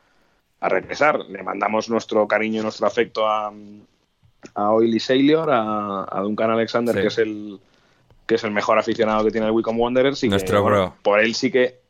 a 0.59 0.69
regresar. 0.69 1.19
Le 1.21 1.41
mandamos 1.41 1.89
nuestro 1.89 2.27
cariño 2.27 2.59
y 2.59 2.63
nuestro 2.63 2.85
afecto 2.85 3.27
a, 3.27 3.51
a 4.53 4.71
Oily 4.71 4.99
Sailor, 4.99 5.49
a, 5.51 6.05
a 6.07 6.21
Duncan 6.21 6.51
Alexander, 6.51 6.93
Sí. 6.95 7.01
que 7.01 7.07
es 7.07 7.17
el 7.17 7.59
que 8.27 8.35
es 8.35 8.43
el 8.45 8.51
mejor 8.51 8.77
aficionado 8.77 9.25
que 9.25 9.31
tiene 9.31 9.47
el 9.47 9.51
Wicom 9.51 9.77
Wanderers 9.77 10.23
y 10.23 10.29
Nuestro 10.29 10.57
que, 10.57 10.61
bueno, 10.61 10.95
por 11.01 11.19
él 11.19 11.35
sí 11.35 11.51
que 11.51 11.81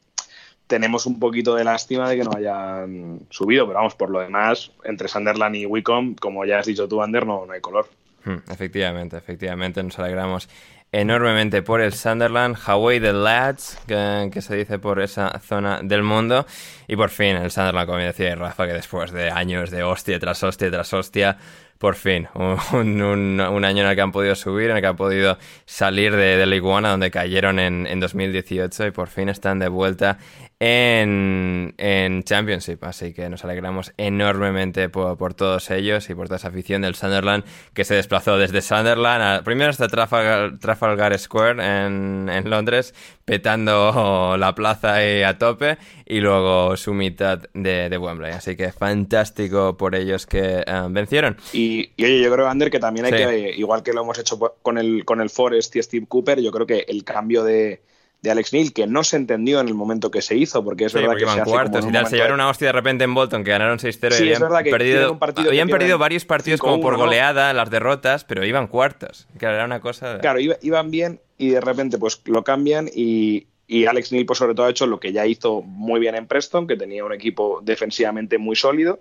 tenemos 0.66 1.06
un 1.06 1.20
poquito 1.20 1.54
de 1.54 1.66
lástima 1.66 2.10
de 2.10 2.16
que 2.18 2.24
no 2.24 2.32
hayan 2.36 3.20
subido, 3.30 3.68
pero 3.68 3.78
vamos, 3.80 3.94
por 3.94 4.10
lo 4.10 4.22
demás, 4.22 4.72
entre 4.86 5.08
Sunderland 5.10 5.58
y 5.58 5.66
Wicom, 5.68 6.16
como 6.16 6.46
ya 6.46 6.60
has 6.60 6.66
dicho 6.66 6.88
tú, 6.88 7.04
Ander, 7.04 7.28
no, 7.28 7.46
no 7.46 7.52
hay 7.52 7.60
color. 7.62 7.88
Hmm, 8.24 8.38
Efectivamente, 8.52 9.18
efectivamente, 9.18 9.82
nos 9.84 9.98
alegramos 10.00 10.48
enormemente 10.92 11.62
por 11.62 11.82
el 11.82 11.94
Sunderland, 11.94 12.58
Hawaii 12.66 13.00
the 13.00 13.14
Lads, 13.14 13.80
que, 13.88 14.42
se 14.42 14.56
dice 14.56 14.78
por 14.78 15.02
esa 15.02 15.40
zona 15.40 15.80
del 15.82 16.04
mundo, 16.04 16.46
y 16.88 16.96
por 16.96 17.10
fin 17.10 17.38
el 17.38 17.50
Sunderland, 17.50 17.88
como 17.88 18.00
decía 18.00 18.36
Rafa, 18.36 18.68
que 18.68 18.74
después 18.74 19.12
de 19.12 19.30
años 19.32 19.72
de 19.72 19.84
hostia 19.84 20.20
tras 20.20 20.44
hostia 20.44 20.70
tras 20.70 20.94
hostia, 20.94 21.38
por 21.78 21.96
fin, 21.96 22.28
un, 22.36 23.40
año 23.40 23.84
en 23.84 23.90
el 23.90 23.96
que 23.96 24.02
han 24.02 24.12
podido 24.12 24.36
subir, 24.36 24.70
en 24.70 24.76
el 24.76 24.82
que 24.82 24.88
han 24.88 24.98
podido 24.98 25.38
salir 25.66 26.16
de, 26.16 26.38
de 26.38 26.46
League 26.46 26.68
One, 26.68 26.88
a 26.88 26.92
donde 26.92 27.10
cayeron 27.10 27.60
en, 27.60 27.88
en 27.88 28.00
2018, 28.00 28.88
y 28.88 28.92
por 28.92 29.08
fin 29.08 29.30
están 29.30 29.60
de 29.60 29.70
vuelta 29.70 30.20
en, 30.64 31.74
en 31.80 32.22
Championship. 32.24 32.84
Así 32.84 33.14
que 33.14 33.28
nos 33.30 33.44
alegramos 33.44 33.94
enormemente 33.98 34.90
por, 34.90 35.18
por 35.18 35.34
todos 35.34 35.72
ellos 35.72 36.08
y 36.10 36.14
por 36.16 36.28
toda 36.28 36.38
esa 36.38 36.50
afición 36.50 36.84
del 36.84 36.94
Sunderland 36.94 37.44
que 37.74 37.84
se 37.84 37.96
desplazó 37.96 38.38
desde 38.38 38.62
Sunderland 38.62 39.24
a- 39.24 39.42
primero 39.44 39.72
hasta 39.72 39.88
Trafalgar, 39.88 40.60
Trafalgar 40.60 41.18
Square 41.18 41.64
en, 41.86 42.30
en 42.32 42.48
Londres, 42.50 42.94
petando 43.26 44.36
la 44.38 44.54
plaza 44.54 44.94
ahí 44.96 45.24
a 45.24 45.38
tope 45.40 45.80
y 46.06 46.20
luego 46.20 46.78
su 46.78 46.94
mitad 46.94 47.40
de, 47.56 47.90
de 47.90 47.98
Wembley. 47.98 48.32
Así 48.34 48.56
que 48.56 48.72
fantástico 48.72 49.76
por 49.78 49.96
ellos 49.96 50.28
que 50.28 50.64
eh, 50.66 50.82
vencieron. 50.90 51.38
Y, 51.54 51.90
y, 51.98 52.06
oye, 52.06 52.22
yo 52.22 52.32
creo, 52.32 52.48
Ander, 52.48 52.70
que 52.70 52.80
también 52.80 53.08
hay 53.08 53.12
Sí. 53.14 53.18
que, 53.18 53.50
igual 53.58 53.82
que 53.82 53.94
lo 53.94 54.02
hemos 54.04 54.20
hecho 54.20 54.38
con 54.62 54.78
el, 54.78 55.06
con 55.06 55.22
el 55.22 55.32
Forest 55.32 55.76
y 55.76 55.82
Steve 55.82 56.06
Cooper, 56.08 56.40
yo 56.40 56.52
creo 56.52 56.68
que 56.68 56.86
el 56.88 57.04
cambio 57.04 57.44
de, 57.44 57.82
de 58.22 58.30
Alex 58.32 58.54
Neil, 58.54 58.72
que 58.72 58.86
no 58.86 59.04
se 59.04 59.16
entendió 59.18 59.60
en 59.62 59.68
el 59.68 59.74
momento 59.74 60.12
que 60.12 60.22
se 60.22 60.36
hizo, 60.36 60.64
porque 60.64 60.86
es 60.86 60.92
Sí, 60.92 61.00
verdad 61.00 61.14
porque 61.14 61.24
que 61.24 61.30
se 61.30 61.34
iban 61.36 61.42
hace 61.42 61.52
cuartos 61.52 61.86
y 61.88 61.92
tal. 61.92 62.06
Se 62.08 62.16
llevaron 62.18 62.36
una 62.36 62.50
hostia 62.50 62.68
de 62.68 62.74
repente 62.74 63.04
en 63.04 63.14
Bolton 63.16 63.44
que 63.44 63.50
ganaron 63.50 63.80
6-0 63.80 63.88
y 63.88 63.90
Sí, 63.90 64.06
es 64.06 64.20
habían 64.38 64.42
verdad 64.42 64.58
que 64.60 64.64
tienen 64.70 65.18
perdido, 65.20 65.50
habían 65.50 65.68
perdido 65.70 65.98
varios 65.98 66.26
partidos 66.26 66.60
como 66.60 66.80
por 66.82 66.94
5-1, 66.94 66.98
¿no? 66.98 67.06
goleada, 67.06 67.54
las 67.54 67.70
derrotas, 67.72 68.24
pero 68.24 68.46
iban 68.46 68.68
cuartos. 68.68 69.28
Que 69.40 69.48
era 69.48 69.66
una 69.66 69.80
cosa. 69.82 70.20
Claro, 70.20 70.40
iba- 70.40 70.58
iban 70.62 70.92
bien 70.92 71.20
y 71.40 71.50
de 71.50 71.62
repente 71.62 71.98
pues 71.98 72.22
lo 72.26 72.44
cambian 72.44 72.88
y, 72.94 73.48
y 73.66 73.86
Alex 73.88 74.12
Neil 74.12 74.28
pues 74.28 74.38
sobre 74.38 74.54
todo 74.54 74.68
ha 74.68 74.70
hecho 74.70 74.86
lo 74.86 75.00
que 75.00 75.12
ya 75.14 75.26
hizo 75.26 75.64
muy 75.64 76.00
bien 76.00 76.14
en 76.14 76.28
Preston, 76.28 76.68
que 76.68 76.76
tenía 76.78 77.04
un 77.04 77.14
equipo 77.14 77.60
defensivamente 77.64 78.38
muy 78.38 78.56
sólido 78.56 79.00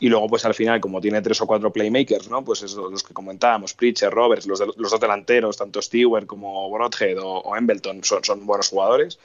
y 0.00 0.08
luego 0.08 0.26
pues 0.28 0.44
al 0.44 0.54
final 0.54 0.80
como 0.80 1.00
tiene 1.00 1.22
tres 1.22 1.40
o 1.40 1.46
cuatro 1.46 1.72
playmakers, 1.72 2.28
¿no? 2.28 2.44
Pues 2.44 2.62
esos, 2.62 2.90
los 2.90 3.02
que 3.02 3.14
comentábamos, 3.14 3.74
Pritchard, 3.74 4.12
Roberts, 4.12 4.46
los, 4.46 4.60
los 4.60 4.90
dos 4.90 5.00
delanteros, 5.00 5.56
tanto 5.56 5.80
Stewart 5.80 6.26
como 6.26 6.70
Broadhead 6.70 7.18
o, 7.18 7.38
o 7.38 7.56
Embleton 7.56 8.02
son, 8.04 8.22
son 8.24 8.44
buenos 8.46 8.68
jugadores 8.68 9.18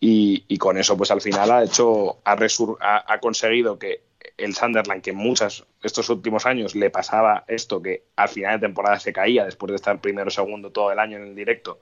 y, 0.00 0.44
y 0.48 0.58
con 0.58 0.78
eso 0.78 0.96
pues 0.96 1.10
al 1.10 1.20
final 1.20 1.50
ha 1.50 1.62
hecho 1.64 2.18
ha, 2.24 2.36
resur- 2.36 2.76
ha, 2.80 3.12
ha 3.12 3.20
conseguido 3.20 3.78
que 3.78 4.02
el 4.36 4.54
Sunderland 4.54 5.02
que 5.02 5.12
muchos 5.12 5.64
estos 5.82 6.08
últimos 6.10 6.44
años 6.46 6.74
le 6.74 6.90
pasaba 6.90 7.44
esto 7.46 7.80
que 7.80 8.02
al 8.16 8.28
final 8.28 8.58
de 8.58 8.66
temporada 8.66 8.98
se 8.98 9.12
caía 9.12 9.44
después 9.44 9.70
de 9.70 9.76
estar 9.76 10.00
primero 10.00 10.28
o 10.28 10.30
segundo 10.30 10.70
todo 10.70 10.90
el 10.92 10.98
año 10.98 11.18
en 11.18 11.24
el 11.28 11.34
directo 11.34 11.78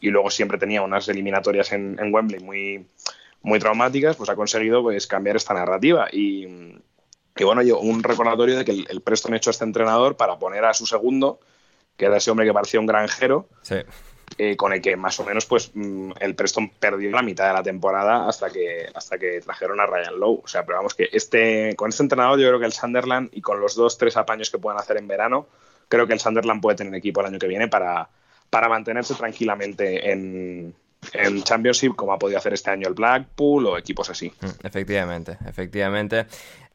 y 0.00 0.10
luego 0.10 0.30
siempre 0.30 0.58
tenía 0.58 0.82
unas 0.82 1.08
eliminatorias 1.08 1.72
en, 1.72 1.98
en 2.00 2.12
Wembley 2.12 2.40
muy 2.40 2.86
muy 3.42 3.58
traumáticas 3.58 4.16
pues 4.16 4.30
ha 4.30 4.36
conseguido 4.36 4.82
pues 4.82 5.06
cambiar 5.06 5.36
esta 5.36 5.54
narrativa 5.54 6.08
y 6.12 6.46
Y 7.36 7.44
bueno, 7.44 7.62
yo 7.62 7.78
un 7.78 8.02
recordatorio 8.02 8.56
de 8.58 8.64
que 8.64 8.72
el, 8.72 8.86
el 8.90 9.00
Preston 9.00 9.34
hecho 9.34 9.50
a 9.50 9.52
este 9.52 9.64
entrenador 9.64 10.16
para 10.16 10.38
poner 10.38 10.64
a 10.64 10.74
su 10.74 10.86
segundo, 10.86 11.40
que 11.96 12.06
era 12.06 12.16
ese 12.18 12.30
hombre 12.30 12.46
que 12.46 12.52
parecía 12.52 12.80
un 12.80 12.86
granjero, 12.86 13.48
Sí. 13.62 13.76
eh, 14.38 14.56
con 14.56 14.72
el 14.72 14.80
que 14.80 14.96
más 14.96 15.18
o 15.20 15.24
menos 15.24 15.44
pues 15.46 15.70
mm, 15.74 16.12
el 16.20 16.34
Preston 16.34 16.70
perdió 16.70 17.10
la 17.10 17.22
mitad 17.22 17.48
de 17.48 17.52
la 17.54 17.62
temporada 17.62 18.28
hasta 18.28 18.50
que 18.50 18.86
hasta 18.94 19.18
que 19.18 19.40
trajeron 19.40 19.80
a 19.80 19.86
Ryan 19.86 20.18
Lowe. 20.18 20.40
O 20.44 20.48
sea, 20.48 20.64
pero 20.64 20.78
vamos 20.78 20.94
que 20.94 21.08
este 21.12 21.74
con 21.76 21.90
este 21.90 22.02
entrenador 22.02 22.38
yo 22.38 22.48
creo 22.48 22.60
que 22.60 22.66
el 22.66 22.72
Sunderland 22.72 23.30
y 23.32 23.40
con 23.40 23.60
los 23.60 23.74
dos 23.74 23.96
tres 23.98 24.16
apaños 24.16 24.50
que 24.50 24.58
puedan 24.58 24.78
hacer 24.80 24.96
en 24.98 25.06
verano, 25.08 25.46
creo 25.88 26.06
que 26.06 26.12
el 26.14 26.20
Sunderland 26.20 26.60
puede 26.62 26.76
tener 26.76 26.94
equipo 26.94 27.20
el 27.20 27.26
año 27.26 27.38
que 27.38 27.46
viene 27.48 27.68
para 27.68 28.08
para 28.50 28.68
mantenerse 28.68 29.14
tranquilamente 29.14 30.10
en 30.12 30.74
en 31.14 31.42
Championship 31.42 31.94
como 31.96 32.12
ha 32.12 32.18
podido 32.18 32.38
hacer 32.38 32.52
este 32.54 32.70
año 32.70 32.86
el 32.88 32.94
Blackpool 32.94 33.66
o 33.66 33.76
equipos 33.76 34.08
así. 34.08 34.32
Mm, 34.40 34.66
Efectivamente, 34.66 35.36
efectivamente. 35.46 36.26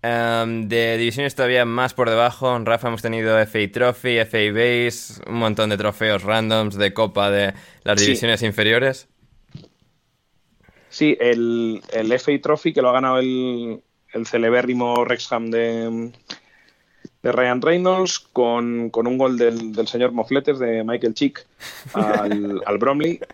Em, 0.03 0.67
de 0.69 0.97
divisiones 0.97 1.33
todavía 1.35 1.65
más 1.65 1.93
por 1.93 2.09
debajo, 2.09 2.57
Rafa, 2.63 2.87
hemos 2.87 3.01
tenido 3.01 3.37
FA 3.39 3.59
Trophy, 3.71 4.19
FA 4.19 4.51
Base, 4.53 5.21
un 5.27 5.35
montón 5.35 5.69
de 5.69 5.77
trofeos 5.77 6.23
randoms 6.23 6.75
de 6.77 6.93
Copa 6.93 7.31
de 7.31 7.53
las 7.83 7.99
Sí. 7.99 8.05
divisiones 8.07 8.43
inferiores. 8.43 9.07
Sí, 10.89 11.17
el, 11.19 11.81
el 11.93 12.11
FA 12.19 12.31
Trophy 12.41 12.73
que 12.73 12.81
lo 12.81 12.89
ha 12.89 12.93
ganado 12.93 13.19
el, 13.19 13.81
el 14.13 14.25
celebérrimo 14.25 14.93
Wrexham 15.03 15.49
de, 15.51 16.11
de 17.23 17.31
Ryan 17.31 17.61
Reynolds 17.61 18.19
con, 18.19 18.89
con 18.89 19.07
un 19.07 19.17
gol 19.17 19.37
del, 19.37 19.73
del 19.73 19.87
señor 19.87 20.11
Mofletes 20.11 20.59
de 20.59 20.83
Michael 20.83 21.13
Chick 21.15 21.45
al, 21.93 22.61
al 22.65 22.77
Bromley. 22.77 23.19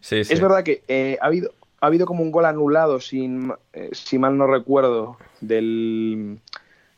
Sí, 0.00 0.22
sí. 0.22 0.34
Es 0.34 0.40
verdad 0.42 0.62
que 0.62 0.82
eh, 0.86 1.16
ha, 1.18 1.24
habido, 1.28 1.54
ha 1.84 1.88
habido 1.88 2.06
como 2.06 2.22
un 2.22 2.32
gol 2.32 2.46
anulado, 2.46 2.98
sin, 2.98 3.52
eh, 3.74 3.90
si 3.92 4.18
mal 4.18 4.38
no 4.38 4.46
recuerdo, 4.46 5.18
del, 5.40 6.38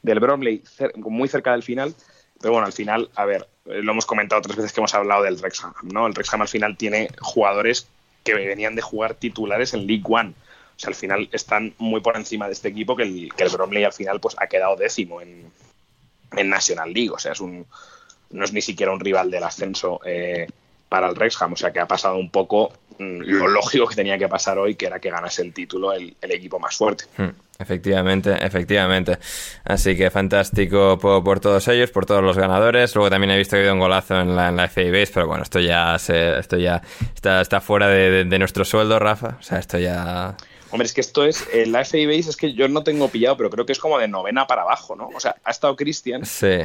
del 0.03 0.21
Bromley, 0.21 0.63
muy 0.97 1.29
cerca 1.29 1.53
del 1.53 1.65
final. 1.65 1.93
Pero 2.41 2.53
bueno, 2.53 2.67
al 2.67 2.73
final, 2.73 3.11
a 3.17 3.25
ver, 3.25 3.49
eh, 3.67 3.83
lo 3.83 3.93
hemos 3.93 4.07
comentado 4.07 4.39
otras 4.39 4.57
veces 4.57 4.73
que 4.73 4.81
hemos 4.81 4.95
hablado 4.95 5.25
del 5.25 5.37
Wrexham, 5.37 5.75
¿no? 5.83 6.07
El 6.07 6.13
Wrexham 6.13 6.43
al 6.43 6.49
final 6.49 6.77
tiene 6.77 7.09
jugadores 7.21 7.89
que 8.23 8.35
venían 8.35 8.77
de 8.77 8.83
jugar 8.83 9.15
titulares 9.15 9.75
en 9.75 9.87
League 9.87 10.05
One. 10.07 10.35
O 10.77 10.79
sea, 10.79 10.89
al 10.89 10.95
final 10.95 11.29
están 11.33 11.75
muy 11.79 12.01
por 12.01 12.17
encima 12.17 12.47
de 12.47 12.53
este 12.53 12.69
equipo 12.69 12.95
que 12.95 13.03
el, 13.03 13.33
que 13.35 13.43
el 13.43 13.51
Bromley 13.51 13.83
al 13.83 13.93
final 13.93 14.21
pues 14.21 14.37
ha 14.39 14.47
quedado 14.47 14.77
décimo 14.77 15.21
en, 15.21 15.51
en 16.37 16.49
National 16.49 16.93
League. 16.93 17.11
O 17.11 17.19
sea, 17.19 17.33
es 17.33 17.41
un, 17.41 17.67
no 18.31 18.45
es 18.45 18.53
ni 18.53 18.63
siquiera 18.63 18.93
un 18.93 19.01
rival 19.01 19.33
del 19.33 19.43
ascenso 19.43 20.01
eh, 20.05 20.47
para 20.89 21.09
el 21.09 21.15
Wrexham. 21.15 21.55
O 21.55 21.57
sea, 21.57 21.73
que 21.73 21.81
ha 21.81 21.89
pasado 21.89 22.17
un 22.19 22.31
poco 22.31 22.73
lo 22.99 23.49
lógico 23.49 23.87
que 23.87 23.95
tenía 23.95 24.19
que 24.19 24.29
pasar 24.29 24.59
hoy, 24.59 24.75
que 24.75 24.87
era 24.87 24.99
que 25.01 25.11
ganase 25.11 25.43
el 25.43 25.53
título 25.53 25.93
el, 25.93 26.17
el 26.21 26.31
equipo 26.33 26.59
más 26.59 26.77
fuerte. 26.77 27.05
Hmm, 27.17 27.31
Efectivamente, 27.59 28.33
efectivamente. 28.45 29.19
Así 29.65 29.97
que 29.97 30.11
fantástico 30.11 30.99
por, 30.99 31.25
por 31.25 31.41
todos 31.41 31.67
ellos, 31.69 31.91
por 31.91 32.05
todos 32.05 32.23
los 32.23 32.37
ganadores. 32.37 32.95
Luego 32.95 33.09
también 33.09 33.31
he 33.31 33.39
visto 33.39 33.53
que 33.53 33.57
ha 33.57 33.61
habido 33.61 33.75
un 33.75 33.81
golazo 33.81 34.21
en 34.21 34.37
la, 34.37 34.49
en 34.49 34.57
la 34.57 34.69
FA 34.69 34.83
Base, 34.91 35.11
pero 35.15 35.27
bueno, 35.27 35.43
esto 35.43 35.59
ya 35.61 35.99
se, 35.99 36.39
esto 36.39 36.59
ya 36.59 36.83
está, 37.15 37.41
está 37.41 37.61
fuera 37.63 37.89
de, 37.89 38.11
de- 38.11 38.25
de 38.25 38.39
nuestro 38.39 38.65
sueldo, 38.65 38.99
Rafa. 38.99 39.37
O 39.41 39.43
sea, 39.43 39.59
esto 39.59 39.79
ya. 39.79 40.37
Hombre, 40.71 40.85
es 40.87 40.93
que 40.93 41.01
esto 41.01 41.25
es, 41.25 41.47
eh, 41.53 41.65
la 41.65 41.85
FA 41.85 41.97
Base 42.07 42.29
es 42.31 42.37
que 42.37 42.53
yo 42.53 42.69
no 42.69 42.83
tengo 42.85 43.09
pillado, 43.09 43.37
pero 43.39 43.49
creo 43.49 43.65
que 43.65 43.73
es 43.73 43.79
como 43.79 43.99
de 43.99 44.09
novena 44.09 44.47
para 44.47 44.61
abajo, 44.63 44.95
¿no? 44.95 45.09
O 45.15 45.21
sea, 45.21 45.37
ha 45.43 45.51
estado 45.51 45.77
Cristian 45.77 46.27
Sí, 46.27 46.59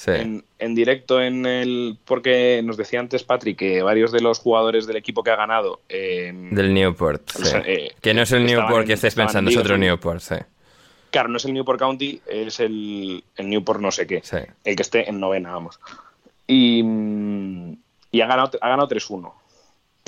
sí. 0.00 0.12
en, 0.12 0.44
en 0.58 0.74
directo 0.74 1.20
en 1.20 1.44
el. 1.44 1.98
Porque 2.06 2.62
nos 2.64 2.76
decía 2.78 3.00
antes 3.00 3.22
Patrick 3.22 3.58
que 3.58 3.82
varios 3.82 4.12
de 4.12 4.20
los 4.22 4.38
jugadores 4.38 4.86
del 4.86 4.96
equipo 4.96 5.22
que 5.22 5.30
ha 5.30 5.36
ganado. 5.36 5.80
eh, 5.88 6.32
Del 6.50 6.72
Newport, 6.72 7.28
sea, 7.30 7.62
eh, 7.66 7.92
Que 8.00 8.14
no 8.14 8.22
es 8.22 8.32
el 8.32 8.46
Newport 8.46 8.80
en- 8.82 8.86
que 8.86 8.92
estés 8.94 9.14
pensando, 9.14 9.50
en 9.50 9.56
es 9.56 9.60
otro. 9.62 9.76
Newport, 9.76 10.20
sí. 10.20 10.36
Claro, 11.10 11.28
no 11.28 11.36
es 11.38 11.44
el 11.44 11.52
Newport 11.54 11.78
County, 11.78 12.20
es 12.26 12.60
el, 12.60 13.22
el 13.36 13.48
Newport 13.50 13.80
no 13.80 13.90
sé 13.90 14.06
qué. 14.06 14.22
El 14.64 14.76
que 14.76 14.82
esté 14.82 15.08
en 15.10 15.18
novena, 15.20 15.52
vamos. 15.52 15.78
Y, 16.46 16.82
mm, 16.84 17.76
y 18.12 18.20
ha 18.20 18.26
ganado, 18.26 18.58
ha 18.60 18.68
ganado 18.68 18.88
3-1. 18.88 19.32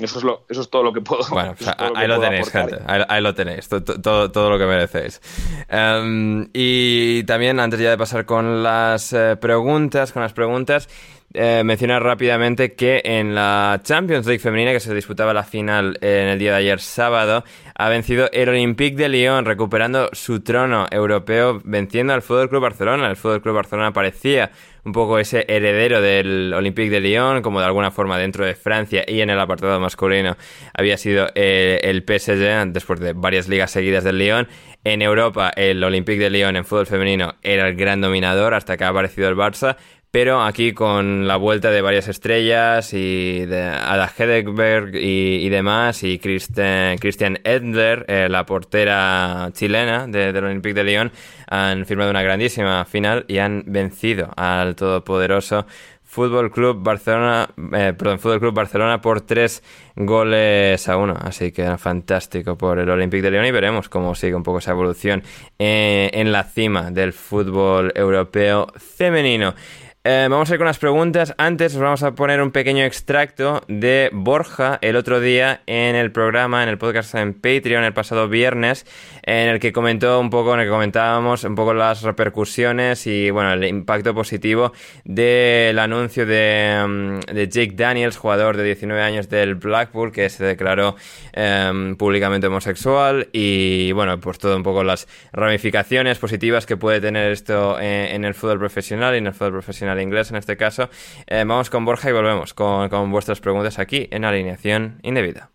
Eso 0.03 0.17
es, 0.19 0.23
lo, 0.23 0.45
eso 0.49 0.61
es 0.61 0.69
todo 0.69 0.83
lo 0.83 0.91
que 0.93 1.01
puedo. 1.01 1.23
Bueno, 1.29 1.55
que 1.57 1.65
ahí 1.65 2.07
lo 2.07 2.15
puedo 2.17 2.29
tenéis, 2.29 2.49
gente. 2.51 2.77
Ahí, 2.85 3.01
ahí 3.07 3.21
lo 3.21 3.33
tenéis. 3.33 3.67
to- 3.69 3.83
to- 3.83 4.01
Todo, 4.01 4.31
todo 4.31 4.49
lo 4.49 4.57
que 4.59 4.65
merecéis. 4.65 5.21
Em, 5.69 6.49
y 6.53 7.23
también, 7.23 7.59
antes 7.59 7.79
ya 7.79 7.89
de 7.89 7.97
pasar 7.97 8.25
con 8.25 8.63
las 8.63 9.13
eh, 9.13 9.37
preguntas, 9.39 10.11
con 10.11 10.21
las 10.21 10.33
preguntas, 10.33 10.89
eh, 11.33 11.63
mencionar 11.65 12.03
rápidamente 12.03 12.73
que 12.73 13.01
en 13.03 13.33
la 13.33 13.81
Champions 13.83 14.25
League 14.27 14.39
femenina, 14.39 14.71
que 14.71 14.79
se 14.79 14.93
disputaba 14.93 15.33
la 15.33 15.43
final 15.43 15.97
en 16.01 16.27
el 16.27 16.37
día 16.37 16.51
de 16.51 16.57
ayer 16.57 16.79
sábado, 16.79 17.43
ha 17.75 17.89
vencido 17.89 18.29
el 18.31 18.49
Olympique 18.49 18.95
de 18.95 19.09
Lyon, 19.09 19.45
recuperando 19.45 20.09
su 20.13 20.41
trono 20.41 20.85
europeo, 20.91 21.59
venciendo 21.63 22.13
al 22.13 22.21
Fútbol 22.21 22.49
Club 22.49 22.61
Barcelona. 22.61 23.09
El 23.09 23.15
Fútbol 23.15 23.41
Club 23.41 23.55
Barcelona 23.55 23.91
parecía 23.91 24.51
un 24.85 24.91
poco 24.91 25.17
ese 25.17 25.45
heredero 25.47 26.01
del 26.01 26.53
Olympique 26.53 26.89
de 26.89 26.99
Lyon, 26.99 27.41
como 27.41 27.59
de 27.59 27.65
alguna 27.65 27.89
forma 27.89 28.17
dentro 28.17 28.45
de 28.45 28.53
Francia 28.53 29.03
y 29.07 29.21
en 29.21 29.29
el 29.29 29.39
apartado 29.39 29.79
masculino 29.79 30.37
había 30.73 30.97
sido 30.97 31.29
eh, 31.35 31.79
el 31.83 32.03
PSG 32.03 32.71
después 32.71 32.99
de 32.99 33.13
varias 33.13 33.47
ligas 33.47 33.71
seguidas 33.71 34.03
del 34.03 34.19
Lyon. 34.19 34.47
En 34.83 35.01
Europa, 35.01 35.51
el 35.55 35.83
Olympique 35.83 36.21
de 36.21 36.29
Lyon 36.29 36.57
en 36.57 36.65
fútbol 36.65 36.85
femenino 36.85 37.35
era 37.41 37.67
el 37.67 37.75
gran 37.75 38.01
dominador 38.01 38.53
hasta 38.53 38.75
que 38.75 38.83
ha 38.83 38.89
aparecido 38.89 39.29
el 39.29 39.35
Barça. 39.35 39.77
Pero 40.13 40.43
aquí 40.43 40.73
con 40.73 41.27
la 41.27 41.37
vuelta 41.37 41.71
de 41.71 41.81
varias 41.81 42.07
estrellas 42.07 42.93
y 42.93 43.47
de 43.47 43.63
Ada 43.63 44.13
Hedeberg 44.15 44.93
y, 44.93 45.49
demás, 45.49 46.03
y 46.03 46.19
Christian, 46.19 47.39
Edler, 47.43 48.05
eh, 48.07 48.27
la 48.29 48.45
portera 48.45 49.49
chilena 49.53 50.05
de- 50.05 50.31
del 50.31 50.43
Olympique 50.43 50.75
de 50.75 50.83
Lyon, 50.83 51.11
han 51.47 51.87
firmado 51.87 52.11
una 52.11 52.21
grandísima 52.21 52.85
final 52.85 53.25
y 53.27 53.39
han 53.39 53.63
vencido 53.65 54.29
al 54.37 54.75
todopoderoso 54.75 55.65
Fútbol 56.03 56.51
Club 56.51 56.83
Barcelona, 56.83 57.49
eh, 57.75 57.95
perdón, 57.97 58.19
Fútbol 58.19 58.39
Club 58.39 58.53
Barcelona 58.53 59.01
por 59.01 59.21
tres 59.21 59.63
goles 59.95 60.87
a 60.87 60.95
uno. 60.95 61.15
Así 61.19 61.51
que 61.51 61.75
fantástico 61.79 62.55
por 62.55 62.77
el 62.77 62.87
Olympique 62.87 63.23
de 63.23 63.31
Lyon 63.31 63.47
y 63.47 63.51
veremos 63.51 63.89
cómo 63.89 64.13
sigue 64.13 64.35
un 64.35 64.43
poco 64.43 64.59
esa 64.59 64.73
evolución 64.73 65.23
eh, 65.57 66.11
en 66.13 66.31
la 66.31 66.43
cima 66.43 66.91
del 66.91 67.13
fútbol 67.13 67.91
europeo 67.95 68.67
femenino. 68.77 69.55
Eh, 70.05 70.27
vamos 70.29 70.51
a 70.51 70.55
ir 70.55 70.57
con 70.57 70.67
las 70.67 70.79
preguntas. 70.79 71.33
Antes 71.37 71.75
os 71.75 71.81
vamos 71.81 72.03
a 72.03 72.13
poner 72.13 72.41
un 72.41 72.51
pequeño 72.51 72.83
extracto 72.83 73.61
de 73.69 74.09
Borja 74.11 74.77
el 74.81 74.97
otro 74.97 75.21
día 75.21 75.61
en 75.65 75.95
el 75.95 76.11
programa, 76.11 76.61
en 76.61 76.67
el 76.67 76.77
podcast 76.77 77.15
en 77.15 77.33
Patreon 77.33 77.85
el 77.85 77.93
pasado 77.93 78.27
viernes, 78.27 78.85
en 79.21 79.47
el 79.47 79.61
que 79.61 79.71
comentó 79.71 80.19
un 80.19 80.29
poco, 80.29 80.55
en 80.55 80.59
el 80.59 80.65
que 80.65 80.71
comentábamos 80.71 81.45
un 81.45 81.55
poco 81.55 81.73
las 81.73 82.01
repercusiones 82.01 83.07
y 83.07 83.29
bueno, 83.29 83.53
el 83.53 83.63
impacto 83.63 84.13
positivo 84.13 84.73
del 85.05 85.79
anuncio 85.79 86.25
de, 86.25 86.83
mm, 86.85 87.33
de 87.33 87.47
Jake 87.47 87.73
Daniels, 87.73 88.17
jugador 88.17 88.57
de 88.57 88.65
19 88.65 89.01
años 89.01 89.29
del 89.29 89.55
Blackpool, 89.55 90.11
que 90.11 90.29
se 90.29 90.43
declaró 90.43 90.97
em, 91.31 91.95
públicamente 91.95 92.47
homosexual 92.47 93.29
y 93.31 93.93
bueno, 93.93 94.19
pues 94.19 94.37
todo 94.37 94.57
un 94.57 94.63
poco 94.63 94.83
las 94.83 95.07
ramificaciones 95.31 96.19
positivas 96.19 96.65
que 96.65 96.75
puede 96.75 96.99
tener 96.99 97.31
esto 97.31 97.79
eh, 97.79 98.13
en 98.13 98.25
el 98.25 98.33
fútbol 98.33 98.59
profesional 98.59 99.15
y 99.15 99.19
en 99.19 99.27
el 99.27 99.33
fútbol 99.33 99.53
profesional 99.53 99.92
inglés 100.01 100.31
en 100.31 100.37
este 100.37 100.57
caso. 100.57 100.89
Eh, 101.27 101.43
vamos 101.45 101.69
con 101.69 101.85
Borja 101.85 102.09
y 102.09 102.13
volvemos 102.13 102.53
con, 102.53 102.89
con 102.89 103.11
vuestras 103.11 103.39
preguntas 103.39 103.79
aquí 103.79 104.07
en 104.11 104.25
Alineación 104.25 104.99
Indebida. 105.03 105.49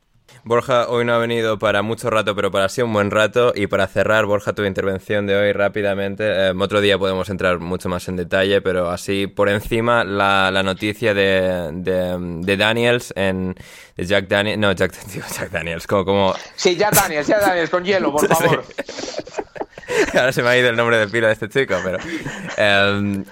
Borja 0.44 0.89
hoy 0.89 1.05
no 1.05 1.12
ha 1.15 1.19
venido 1.19 1.59
para 1.59 1.82
mucho 1.82 2.09
rato, 2.09 2.35
pero 2.35 2.51
para 2.51 2.69
sí 2.70 2.81
un 2.81 2.93
buen 2.93 3.10
rato. 3.10 3.52
Y 3.55 3.66
para 3.66 3.86
cerrar, 3.86 4.24
Borja, 4.24 4.55
tu 4.55 4.65
intervención 4.65 5.27
de 5.27 5.36
hoy 5.36 5.52
rápidamente. 5.52 6.24
eh, 6.27 6.52
otro 6.59 6.81
día 6.81 6.97
podemos 6.97 7.28
entrar 7.28 7.59
mucho 7.59 7.89
más 7.90 8.09
en 8.09 8.16
detalle, 8.16 8.62
pero 8.62 8.89
así 8.89 9.27
por 9.27 9.48
encima 9.51 10.05
la, 10.05 10.51
la 10.51 10.62
noticia 10.62 11.12
de, 11.12 11.70
de, 11.73 12.16
de 12.40 12.56
Daniels 12.56 13.12
en 13.16 13.56
de 13.97 14.05
Jack 14.06 14.28
Daniels. 14.28 14.59
No, 14.59 14.73
Jack, 14.73 14.93
digo 15.12 15.27
Jack 15.36 15.51
Daniels, 15.51 15.86
como, 15.86 16.05
como 16.05 16.35
Sí, 16.55 16.77
ya 16.77 16.90
Daniels, 16.93 17.27
ya 17.27 17.40
Daniels, 17.40 17.69
con 17.69 17.85
hielo, 17.85 18.12
por 18.12 18.27
favor. 18.35 18.65
Ahora 20.15 20.32
se 20.32 20.43
me 20.43 20.48
ha 20.51 20.59
ido 20.59 20.69
el 20.70 20.77
nombre 20.77 20.98
de 20.98 21.09
pila 21.09 21.28
de 21.28 21.32
este 21.35 21.48
chico, 21.48 21.77
pero. 21.82 21.98
em, 22.56 23.24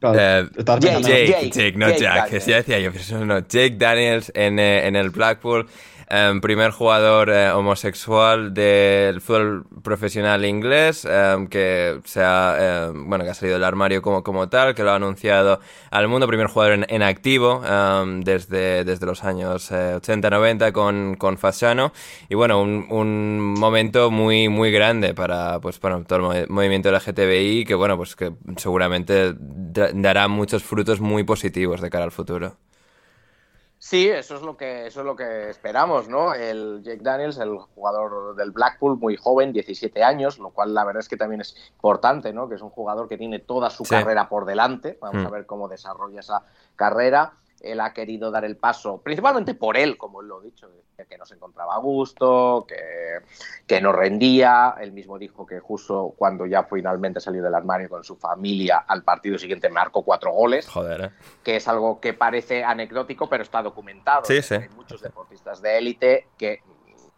Claro, 0.00 0.18
Jake, 0.18 0.50
pensando- 0.54 1.08
Jake, 1.08 1.26
Jake, 1.26 1.50
Jake, 1.50 1.72
no 1.76 1.86
Jake 1.88 2.00
Jack. 2.00 2.14
Daniels. 2.24 2.46
Ya 2.46 2.56
decía 2.56 2.78
yo, 2.80 2.90
pero 2.92 3.02
eso 3.02 3.24
no. 3.24 3.38
Jake 3.40 3.74
Daniels 3.78 4.30
en, 4.34 4.58
eh, 4.58 4.86
en 4.86 4.96
el 4.96 5.10
Blackpool. 5.10 5.66
Em, 6.08 6.40
primer 6.40 6.70
jugador 6.70 7.30
eh, 7.30 7.50
homosexual 7.50 8.52
del 8.54 9.20
fútbol 9.20 9.64
profesional 9.82 10.44
inglés 10.44 11.04
em, 11.04 11.46
que 11.48 12.00
se 12.04 12.20
ha, 12.22 12.88
em, 12.90 13.08
bueno 13.08 13.24
que 13.24 13.30
ha 13.30 13.34
salido 13.34 13.56
del 13.56 13.64
armario 13.64 14.02
como, 14.02 14.22
como 14.22 14.48
tal 14.48 14.74
que 14.74 14.82
lo 14.82 14.90
ha 14.90 14.96
anunciado 14.96 15.60
al 15.90 16.08
mundo. 16.08 16.26
Primer 16.26 16.46
jugador 16.48 16.84
en, 16.88 17.02
activo 17.02 17.62
em, 17.64 18.20
desde, 18.22 18.84
desde 18.84 19.06
los 19.06 19.24
años 19.24 19.70
80-90 19.72 20.72
con, 20.72 21.16
con 21.16 21.38
Fasciano. 21.38 21.92
Y 22.28 22.34
bueno 22.34 22.60
un, 22.60 22.86
un 22.90 23.38
momento 23.54 24.10
muy 24.10 24.48
muy 24.48 24.70
grande 24.70 25.14
para 25.14 25.60
pues 25.60 25.80
bueno 25.80 26.04
todo 26.06 26.18
el 26.18 26.24
movi- 26.46 26.48
movimiento 26.48 26.88
LGTBI 26.90 27.64
que 27.64 27.74
bueno 27.74 27.96
pues 27.96 28.16
que 28.16 28.32
seguramente 28.56 29.34
da- 29.38 29.90
dará 29.94 30.28
muchos 30.28 30.62
frutos 30.64 31.00
muy 31.00 31.24
positivos 31.24 31.80
de 31.80 31.90
cara 31.90 32.04
al 32.04 32.12
futuro 32.12 32.56
Sí, 33.86 34.08
eso 34.08 34.36
es 34.36 34.40
lo 34.40 34.56
que 34.56 34.86
eso 34.86 35.00
es 35.00 35.06
lo 35.06 35.14
que 35.14 35.50
esperamos, 35.50 36.08
¿no? 36.08 36.32
El 36.32 36.80
Jake 36.82 37.02
Daniels, 37.02 37.36
el 37.36 37.58
jugador 37.58 38.34
del 38.34 38.50
Blackpool, 38.50 38.96
muy 38.98 39.14
joven, 39.18 39.52
17 39.52 40.02
años, 40.02 40.38
lo 40.38 40.48
cual 40.48 40.72
la 40.72 40.84
verdad 40.84 41.00
es 41.00 41.08
que 41.10 41.18
también 41.18 41.42
es 41.42 41.54
importante, 41.74 42.32
¿no? 42.32 42.48
Que 42.48 42.54
es 42.54 42.62
un 42.62 42.70
jugador 42.70 43.08
que 43.08 43.18
tiene 43.18 43.40
toda 43.40 43.68
su 43.68 43.84
Sí. 43.84 43.90
carrera 43.94 44.26
por 44.30 44.46
delante. 44.46 44.96
Vamos 45.02 45.22
Mm. 45.22 45.26
a 45.26 45.30
ver 45.30 45.44
cómo 45.44 45.68
desarrolla 45.68 46.20
esa 46.20 46.42
carrera. 46.76 47.34
Él 47.72 47.80
ha 47.80 47.92
querido 47.92 48.30
dar 48.30 48.44
el 48.44 48.56
paso, 48.56 49.00
principalmente 49.02 49.54
por 49.54 49.76
él, 49.76 49.96
como 49.96 50.20
él 50.20 50.28
lo 50.28 50.38
ha 50.38 50.42
dicho, 50.42 50.70
que 51.08 51.18
no 51.18 51.26
se 51.26 51.34
encontraba 51.34 51.74
a 51.74 51.78
gusto, 51.78 52.66
que, 52.68 52.76
que 53.66 53.80
no 53.80 53.92
rendía. 53.92 54.74
Él 54.80 54.92
mismo 54.92 55.18
dijo 55.18 55.44
que 55.44 55.60
justo 55.60 56.14
cuando 56.16 56.46
ya 56.46 56.64
finalmente 56.64 57.20
salió 57.20 57.42
del 57.42 57.54
armario 57.54 57.88
con 57.88 58.04
su 58.04 58.16
familia, 58.16 58.84
al 58.86 59.02
partido 59.02 59.38
siguiente 59.38 59.68
marcó 59.68 60.04
cuatro 60.04 60.32
goles 60.32 60.68
Joder, 60.68 61.00
¿eh? 61.00 61.10
que 61.42 61.56
es 61.56 61.68
algo 61.68 62.00
que 62.00 62.14
parece 62.14 62.64
anecdótico, 62.64 63.28
pero 63.28 63.42
está 63.42 63.62
documentado. 63.62 64.24
Sí, 64.24 64.42
sí. 64.42 64.54
Hay 64.54 64.68
muchos 64.70 65.00
deportistas 65.02 65.60
de 65.60 65.78
élite 65.78 66.28
que 66.38 66.62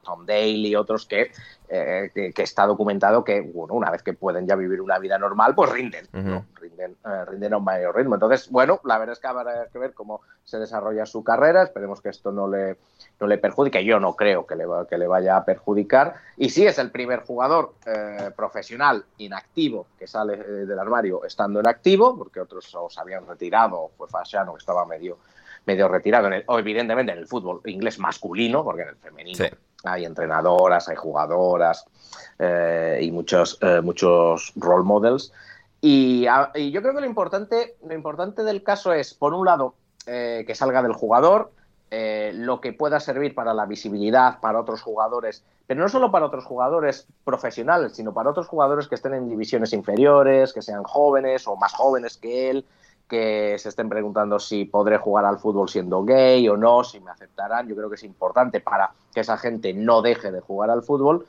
Tom 0.06 0.24
Dale 0.24 0.68
y 0.68 0.74
otros 0.76 1.04
que, 1.04 1.32
eh, 1.68 2.10
que, 2.14 2.32
que 2.32 2.42
está 2.42 2.64
documentado 2.64 3.24
que 3.24 3.40
bueno, 3.42 3.74
una 3.74 3.90
vez 3.90 4.02
que 4.02 4.14
pueden 4.14 4.46
ya 4.46 4.54
vivir 4.56 4.80
una 4.80 4.98
vida 4.98 5.18
normal, 5.18 5.54
pues 5.54 5.70
rinden, 5.70 6.06
¿no? 6.12 6.46
Rinden, 6.54 6.96
eh, 7.04 7.24
rinden 7.26 7.52
a 7.54 7.56
un 7.58 7.64
mayor 7.64 7.94
ritmo. 7.96 8.14
Entonces, 8.14 8.48
bueno, 8.50 8.80
la 8.84 8.98
verdad 8.98 9.14
es 9.14 9.18
que 9.18 9.26
habrá 9.26 9.66
que 9.66 9.78
ver 9.78 9.92
cómo 9.92 10.20
se 10.44 10.58
desarrolla 10.58 11.04
su 11.06 11.24
carrera. 11.24 11.64
Esperemos 11.64 12.00
que 12.00 12.08
esto 12.10 12.30
no 12.30 12.46
le, 12.48 12.76
no 13.20 13.26
le 13.26 13.38
perjudique. 13.38 13.84
Yo 13.84 13.98
no 13.98 14.14
creo 14.14 14.46
que 14.46 14.54
le, 14.54 14.64
va- 14.64 14.86
que 14.86 14.96
le 14.96 15.08
vaya 15.08 15.36
a 15.36 15.44
perjudicar. 15.44 16.14
Y 16.36 16.50
sí 16.50 16.64
es 16.66 16.78
el 16.78 16.90
primer 16.92 17.20
jugador 17.24 17.74
eh, 17.84 18.30
profesional 18.36 19.04
inactivo 19.18 19.88
que 19.98 20.06
sale 20.06 20.34
eh, 20.34 20.66
del 20.66 20.78
armario 20.78 21.24
estando 21.24 21.58
en 21.60 21.66
activo, 21.66 22.16
porque 22.16 22.40
otros 22.40 22.72
o 22.76 22.88
se 22.88 23.00
habían 23.00 23.26
retirado, 23.26 23.90
fue 23.96 24.06
Fasciano 24.08 24.54
que 24.54 24.58
estaba 24.60 24.86
medio 24.86 25.18
medio 25.66 25.88
retirado, 25.88 26.28
en 26.28 26.34
el- 26.34 26.44
o 26.46 26.60
evidentemente 26.60 27.10
en 27.10 27.18
el 27.18 27.26
fútbol 27.26 27.60
inglés 27.64 27.98
masculino, 27.98 28.62
porque 28.62 28.82
en 28.82 28.88
el 28.90 28.96
femenino 28.96 29.36
Sí. 29.36 29.50
Hay 29.88 30.04
entrenadoras, 30.04 30.88
hay 30.88 30.96
jugadoras 30.96 31.86
eh, 32.38 33.00
y 33.02 33.10
muchos, 33.10 33.58
eh, 33.60 33.80
muchos 33.82 34.52
role 34.56 34.84
models. 34.84 35.32
Y, 35.80 36.24
yo 36.24 36.82
creo 36.82 36.94
que 36.94 37.00
lo 37.00 37.06
importante, 37.06 37.76
lo 37.86 37.94
importante 37.94 38.42
del 38.42 38.62
caso 38.62 38.92
es, 38.92 39.14
por 39.14 39.34
un 39.34 39.44
lado, 39.44 39.74
eh, 40.06 40.44
que 40.46 40.54
salga 40.54 40.82
del 40.82 40.92
jugador, 40.92 41.52
lo 41.88 42.60
que 42.60 42.74
pueda 42.74 43.00
servir 43.00 43.34
para 43.34 43.54
la 43.54 43.64
visibilidad 43.64 44.40
para 44.40 44.60
otros 44.60 44.82
jugadores, 44.82 45.44
pero 45.66 45.80
no 45.80 45.88
solo 45.88 46.10
para 46.10 46.26
otros 46.26 46.44
jugadores 46.44 47.06
profesionales, 47.24 47.92
sino 47.94 48.12
para 48.12 48.30
otros 48.30 48.48
jugadores 48.48 48.86
que 48.86 48.96
estén 48.96 49.14
en 49.14 49.28
divisiones 49.28 49.72
inferiores, 49.72 50.52
que 50.52 50.60
sean 50.60 50.82
jóvenes 50.82 51.46
o 51.46 51.56
más 51.56 51.72
jóvenes 51.72 52.18
que 52.18 52.50
él, 52.50 52.66
que 53.08 53.56
se 53.58 53.68
estén 53.68 53.88
preguntando 53.88 54.38
si 54.38 54.64
podré 54.64 54.98
jugar 54.98 55.24
al 55.24 55.38
fútbol 55.38 55.68
siendo 55.68 56.04
gay 56.04 56.48
o 56.48 56.56
no, 56.56 56.82
si 56.82 57.00
me 57.00 57.10
aceptarán. 57.10 57.68
Yo 57.68 57.76
creo 57.76 57.88
que 57.88 57.94
es 57.94 58.02
importante 58.02 58.60
para 58.60 58.92
que 59.14 59.20
esa 59.20 59.36
gente 59.36 59.72
no 59.72 60.02
deje 60.02 60.32
de 60.32 60.40
jugar 60.40 60.70
al 60.70 60.82
fútbol. 60.82 61.26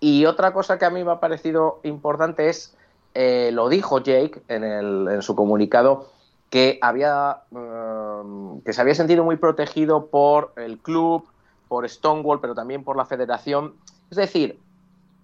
Y 0.00 0.26
otra 0.26 0.52
cosa 0.52 0.78
que 0.78 0.84
a 0.84 0.90
mí 0.90 1.04
me 1.04 1.12
ha 1.12 1.20
parecido 1.20 1.78
importante 1.84 2.48
es, 2.48 2.76
eh, 3.14 3.50
lo 3.52 3.68
dijo 3.68 4.00
Jake 4.00 4.42
en, 4.48 5.22
su 5.22 5.36
comunicado, 5.36 6.08
que, 6.50 6.78
había, 6.82 7.42
eh, 7.54 8.22
que 8.64 8.72
se 8.72 8.80
había 8.80 8.94
sentido 8.96 9.22
muy 9.22 9.36
protegido 9.36 10.06
por 10.06 10.52
el 10.56 10.78
club, 10.78 11.24
por 11.68 11.88
Stonewall, 11.88 12.40
pero 12.40 12.54
también 12.54 12.82
por 12.82 12.96
la 12.96 13.04
federación. 13.04 13.74
Es 14.10 14.16
decir, 14.16 14.58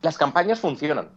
las 0.00 0.16
campañas 0.16 0.60
funcionan. 0.60 1.08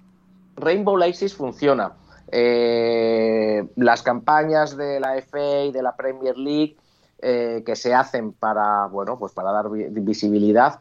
Rainbow 0.56 0.98
Laces 0.98 1.36
funciona. 1.36 1.94
Eh, 2.30 3.68
las 3.76 4.02
campañas 4.04 4.78
de 4.78 5.00
la 5.00 5.18
FA 5.18 5.64
y 5.66 5.72
de 5.72 5.82
la 5.82 5.96
Premier 5.96 6.38
League 6.38 6.78
eh, 7.20 7.64
que 7.66 7.76
se 7.76 7.94
hacen 7.94 8.34
para, 8.34 8.88
bueno, 8.88 9.18
pues 9.20 9.34
para 9.34 9.52
dar 9.52 9.70
vi- 9.70 9.88
visibilidad, 9.90 10.80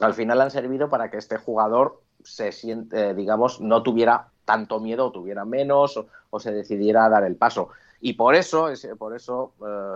al 0.00 0.14
final 0.14 0.40
han 0.40 0.50
servido 0.50 0.88
para 0.88 1.10
que 1.10 1.18
este 1.18 1.38
jugador 1.38 2.00
se 2.22 2.52
siente, 2.52 3.10
eh, 3.10 3.14
digamos, 3.14 3.60
no 3.60 3.82
tuviera 3.82 4.28
tanto 4.44 4.80
miedo 4.80 5.06
o 5.06 5.12
tuviera 5.12 5.44
menos 5.44 5.98
o, 6.30 6.40
se 6.40 6.52
decidiera 6.52 7.04
a 7.04 7.08
dar 7.08 7.24
el 7.24 7.36
paso. 7.36 7.68
Y 8.00 8.14
por 8.14 8.34
eso, 8.34 8.68
es, 8.68 8.86
por 8.98 9.14
eso 9.14 9.52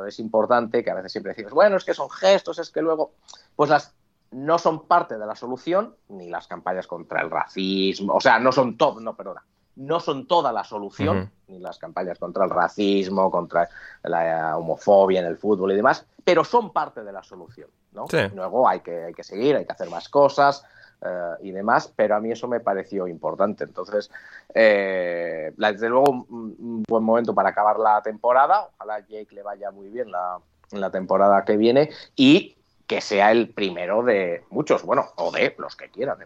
es 0.07 0.19
importante 0.21 0.85
que 0.85 0.91
a 0.91 0.95
veces 0.95 1.13
siempre 1.13 1.33
decimos, 1.33 1.53
bueno, 1.53 1.77
es 1.77 1.85
que 1.85 1.95
son 1.95 2.09
gestos, 2.09 2.59
es 2.59 2.71
que 2.71 2.81
luego, 2.81 3.13
pues 3.57 3.69
las 3.69 3.93
no 4.31 4.59
son 4.59 4.87
parte 4.87 5.19
de 5.19 5.27
la 5.27 5.35
solución, 5.35 5.95
ni 6.09 6.29
las 6.29 6.47
campañas 6.47 6.87
contra 6.87 7.21
el 7.23 7.31
racismo, 7.31 8.15
o 8.15 8.21
sea, 8.21 8.39
no 8.39 8.53
son 8.53 8.77
todo, 8.77 9.01
no, 9.01 9.17
perdona, 9.17 9.43
no 9.77 10.01
son 10.01 10.27
toda 10.27 10.53
la 10.53 10.65
solución, 10.65 11.31
ni 11.49 11.59
las 11.59 11.79
campañas 11.79 12.19
contra 12.19 12.45
el 12.45 12.51
racismo, 12.51 13.31
contra 13.31 13.69
la 14.03 14.57
homofobia 14.57 15.21
en 15.21 15.27
el 15.27 15.37
fútbol 15.37 15.73
y 15.73 15.77
demás, 15.77 16.07
pero 16.25 16.45
son 16.45 16.73
parte 16.73 17.05
de 17.05 17.13
la 17.13 17.23
solución, 17.23 17.69
¿no? 17.93 18.07
Sí. 18.09 18.19
Luego 18.35 18.69
hay 18.69 18.81
que, 18.81 19.05
hay 19.05 19.15
que 19.15 19.23
seguir, 19.23 19.57
hay 19.57 19.65
que 19.65 19.73
hacer 19.73 19.91
más 19.91 20.09
cosas 20.09 20.65
eh, 21.03 21.35
y 21.43 21.51
demás, 21.53 21.93
pero 21.95 22.17
a 22.17 22.21
mí 22.21 22.33
eso 22.33 22.49
me 22.49 22.61
pareció 22.61 23.07
importante. 23.07 23.65
Entonces, 23.65 24.11
eh, 24.55 25.53
desde 25.57 25.89
luego, 25.89 26.11
un, 26.11 26.57
un 26.59 26.83
buen 26.89 27.05
momento 27.05 27.35
para 27.35 27.51
acabar 27.51 27.79
la 27.79 28.03
temporada. 28.03 28.71
Ojalá 28.77 29.01
Jake 29.01 29.29
le 29.35 29.43
vaya 29.43 29.71
muy 29.71 29.89
bien 29.89 30.11
la, 30.11 30.39
la 30.73 30.91
temporada 30.91 31.45
que 31.45 31.57
viene 31.57 31.91
y 32.17 32.57
que 32.87 33.01
sea 33.01 33.33
el 33.33 33.51
primero 33.51 34.03
de 34.03 34.45
muchos, 34.51 34.85
bueno, 34.85 35.07
o 35.17 35.31
de 35.31 35.55
los 35.59 35.77
que 35.77 35.91
quieran. 35.91 36.19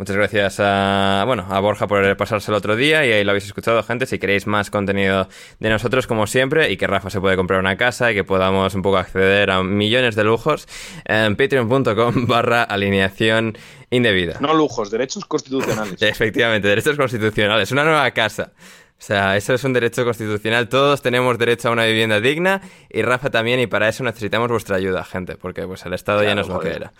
Muchas 0.00 0.16
gracias 0.16 0.56
a, 0.60 1.24
bueno, 1.26 1.46
a 1.50 1.60
Borja 1.60 1.86
por 1.86 2.16
pasarse 2.16 2.50
el 2.50 2.54
otro 2.54 2.74
día 2.74 3.04
y 3.04 3.12
ahí 3.12 3.22
lo 3.22 3.32
habéis 3.32 3.44
escuchado, 3.44 3.82
gente. 3.82 4.06
Si 4.06 4.18
queréis 4.18 4.46
más 4.46 4.70
contenido 4.70 5.28
de 5.58 5.68
nosotros, 5.68 6.06
como 6.06 6.26
siempre, 6.26 6.72
y 6.72 6.78
que 6.78 6.86
Rafa 6.86 7.10
se 7.10 7.20
puede 7.20 7.36
comprar 7.36 7.60
una 7.60 7.76
casa 7.76 8.10
y 8.10 8.14
que 8.14 8.24
podamos 8.24 8.74
un 8.74 8.80
poco 8.80 8.96
acceder 8.96 9.50
a 9.50 9.62
millones 9.62 10.14
de 10.14 10.24
lujos, 10.24 10.66
en 11.04 11.36
patreon.com 11.36 12.14
barra 12.26 12.62
alineación 12.62 13.58
indebida. 13.90 14.38
No 14.40 14.54
lujos, 14.54 14.90
derechos 14.90 15.26
constitucionales. 15.26 15.96
Efectivamente, 16.00 16.66
derechos 16.66 16.96
constitucionales, 16.96 17.70
una 17.70 17.84
nueva 17.84 18.10
casa. 18.12 18.52
O 19.00 19.02
sea, 19.02 19.36
eso 19.36 19.52
es 19.52 19.64
un 19.64 19.74
derecho 19.74 20.06
constitucional. 20.06 20.70
Todos 20.70 21.02
tenemos 21.02 21.36
derecho 21.36 21.68
a 21.68 21.72
una 21.72 21.84
vivienda 21.84 22.20
digna 22.20 22.62
y 22.88 23.02
Rafa 23.02 23.28
también, 23.28 23.60
y 23.60 23.66
para 23.66 23.86
eso 23.90 24.02
necesitamos 24.02 24.48
vuestra 24.48 24.76
ayuda, 24.76 25.04
gente, 25.04 25.36
porque 25.36 25.66
pues 25.66 25.84
el 25.84 25.92
Estado 25.92 26.22
ya 26.22 26.32
Claro, 26.32 26.36
no 26.36 26.40
es 26.42 26.48
lo 26.48 26.60
que 26.60 26.74
era. 26.74 26.92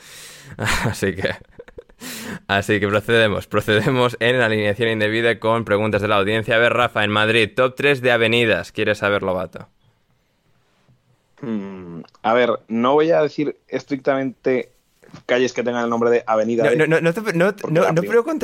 Así 0.85 1.15
que. 1.15 1.35
Así 2.47 2.81
que 2.81 2.89
procedemos, 2.89 3.47
procedemos 3.47 4.17
en 4.21 4.39
la 4.39 4.47
alineación 4.47 4.89
indebida 4.91 5.39
con 5.39 5.65
preguntas 5.65 6.01
de 6.03 6.09
la 6.09 6.17
audiencia. 6.17 6.57
A 6.57 6.59
ver, 6.59 6.73
Rafa, 6.73 7.05
en 7.05 7.11
Madrid, 7.11 7.51
top 7.55 7.75
3 7.77 8.01
de 8.01 8.13
avenidas. 8.13 8.73
¿Quieres 8.73 8.99
saberlo, 8.99 9.35
vato? 9.35 9.69
Mm, 11.43 12.01
a 12.23 12.35
ver, 12.35 12.51
no 12.69 12.95
voy 12.95 13.11
a 13.13 13.23
decir 13.23 13.57
estrictamente 13.69 14.73
calles 15.27 15.53
que 15.53 15.63
tengan 15.63 15.85
el 15.85 15.91
nombre 15.91 16.11
de 16.11 16.23
avenida. 16.27 16.65
No, 16.65 16.71
de- 16.71 16.77
no, 16.77 16.87
no, 16.87 17.01
no, 17.01 17.13
te- 17.15 17.33
no, 17.33 17.55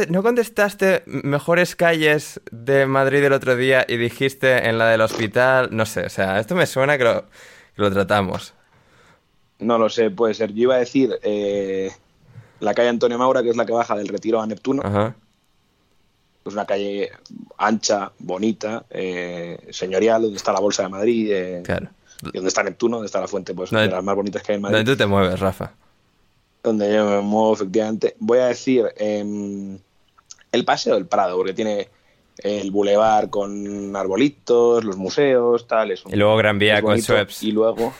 no, 0.09 0.23
contestaste 0.23 1.03
mejores 1.07 1.77
calles 1.77 2.41
de 2.51 2.87
Madrid 2.87 3.23
el 3.23 3.33
otro 3.35 3.55
día 3.55 3.85
y 3.87 3.97
dijiste 3.99 4.67
en 4.69 4.79
la 4.79 4.89
del 4.89 5.01
hospital, 5.03 5.69
no 5.73 5.87
sé, 5.87 6.07
o 6.07 6.09
sea, 6.09 6.41
esto 6.41 6.55
me 6.55 6.67
suena 6.67 6.97
que 6.99 7.05
lo, 7.05 7.23
que 7.77 7.83
lo 7.83 7.91
tratamos. 7.93 8.55
No 9.59 9.79
lo 9.79 9.89
sé, 9.89 10.11
puede 10.11 10.35
ser. 10.35 10.53
Yo 10.53 10.63
iba 10.63 10.75
a 10.75 10.79
decir 10.79 11.19
eh, 11.23 11.91
la 12.61 12.75
calle 12.75 12.89
Antonio 12.89 13.19
Maura, 13.19 13.43
que 13.43 13.51
es 13.51 13.57
la 13.57 13.67
que 13.67 13.73
baja 13.73 13.97
del 13.97 14.09
Retiro 14.09 14.41
a 14.41 14.47
Neptuno. 14.47 14.83
Ajá. 14.85 15.15
Es 16.45 16.53
una 16.53 16.65
calle 16.65 17.11
ancha, 17.59 18.13
bonita, 18.21 18.85
eh, 18.91 19.59
señorial, 19.71 20.23
donde 20.23 20.37
está 20.37 20.53
la 20.53 20.61
Bolsa 20.61 20.85
de 20.85 20.89
Madrid, 20.89 21.31
eh, 21.33 21.63
Claro. 21.65 21.89
y 22.23 22.31
donde 22.33 22.49
está 22.49 22.63
Neptuno, 22.63 22.97
donde 22.99 23.07
está 23.07 23.21
la 23.21 23.27
fuente 23.29 23.53
pues, 23.53 23.73
No, 23.73 23.81
de 23.81 23.89
las 23.89 24.03
más 24.05 24.15
bonitas 24.15 24.43
que 24.43 24.53
hay 24.53 24.57
en 24.57 24.63
Madrid. 24.63 24.77
¿Dónde 24.77 24.93
tú 24.93 24.97
te 24.97 25.07
mueves, 25.07 25.41
Rafa? 25.41 25.73
donde 26.63 26.93
yo 26.93 27.05
me 27.05 27.21
muevo 27.21 27.55
efectivamente. 27.55 28.17
Voy 28.19 28.39
a 28.41 28.47
decir 28.47 28.87
em, 28.97 29.79
el 30.51 30.65
Paseo 30.65 30.95
del 30.95 31.07
Prado, 31.07 31.37
porque 31.37 31.53
tiene 31.53 31.89
el 32.39 32.73
bulevar 32.73 33.31
con 33.31 33.95
arbolitos, 33.95 34.83
los 34.85 34.97
museos, 34.97 35.69
tal. 35.69 35.93
Es 35.93 36.05
un- 36.05 36.13
Y 36.13 36.17
luego 36.17 36.37
Gran 36.37 36.59
Vía 36.59 36.83
con. 36.83 37.01
Schweppes. 37.01 37.43
Y 37.45 37.53
luego... 37.53 37.93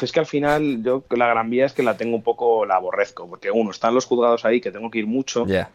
Es 0.00 0.12
que 0.12 0.20
al 0.20 0.26
final 0.26 0.82
yo 0.82 1.04
la 1.10 1.26
Gran 1.26 1.50
Vía 1.50 1.66
es 1.66 1.72
que 1.72 1.82
la 1.82 1.96
tengo 1.96 2.16
un 2.16 2.22
poco, 2.22 2.64
la 2.64 2.76
aborrezco, 2.76 3.28
porque 3.28 3.50
uno, 3.50 3.70
están 3.70 3.94
los 3.94 4.06
juzgados 4.06 4.44
ahí, 4.44 4.60
que 4.60 4.70
tengo 4.70 4.90
que 4.90 5.00
ir 5.00 5.06
mucho, 5.06 5.46
Ya. 5.46 5.70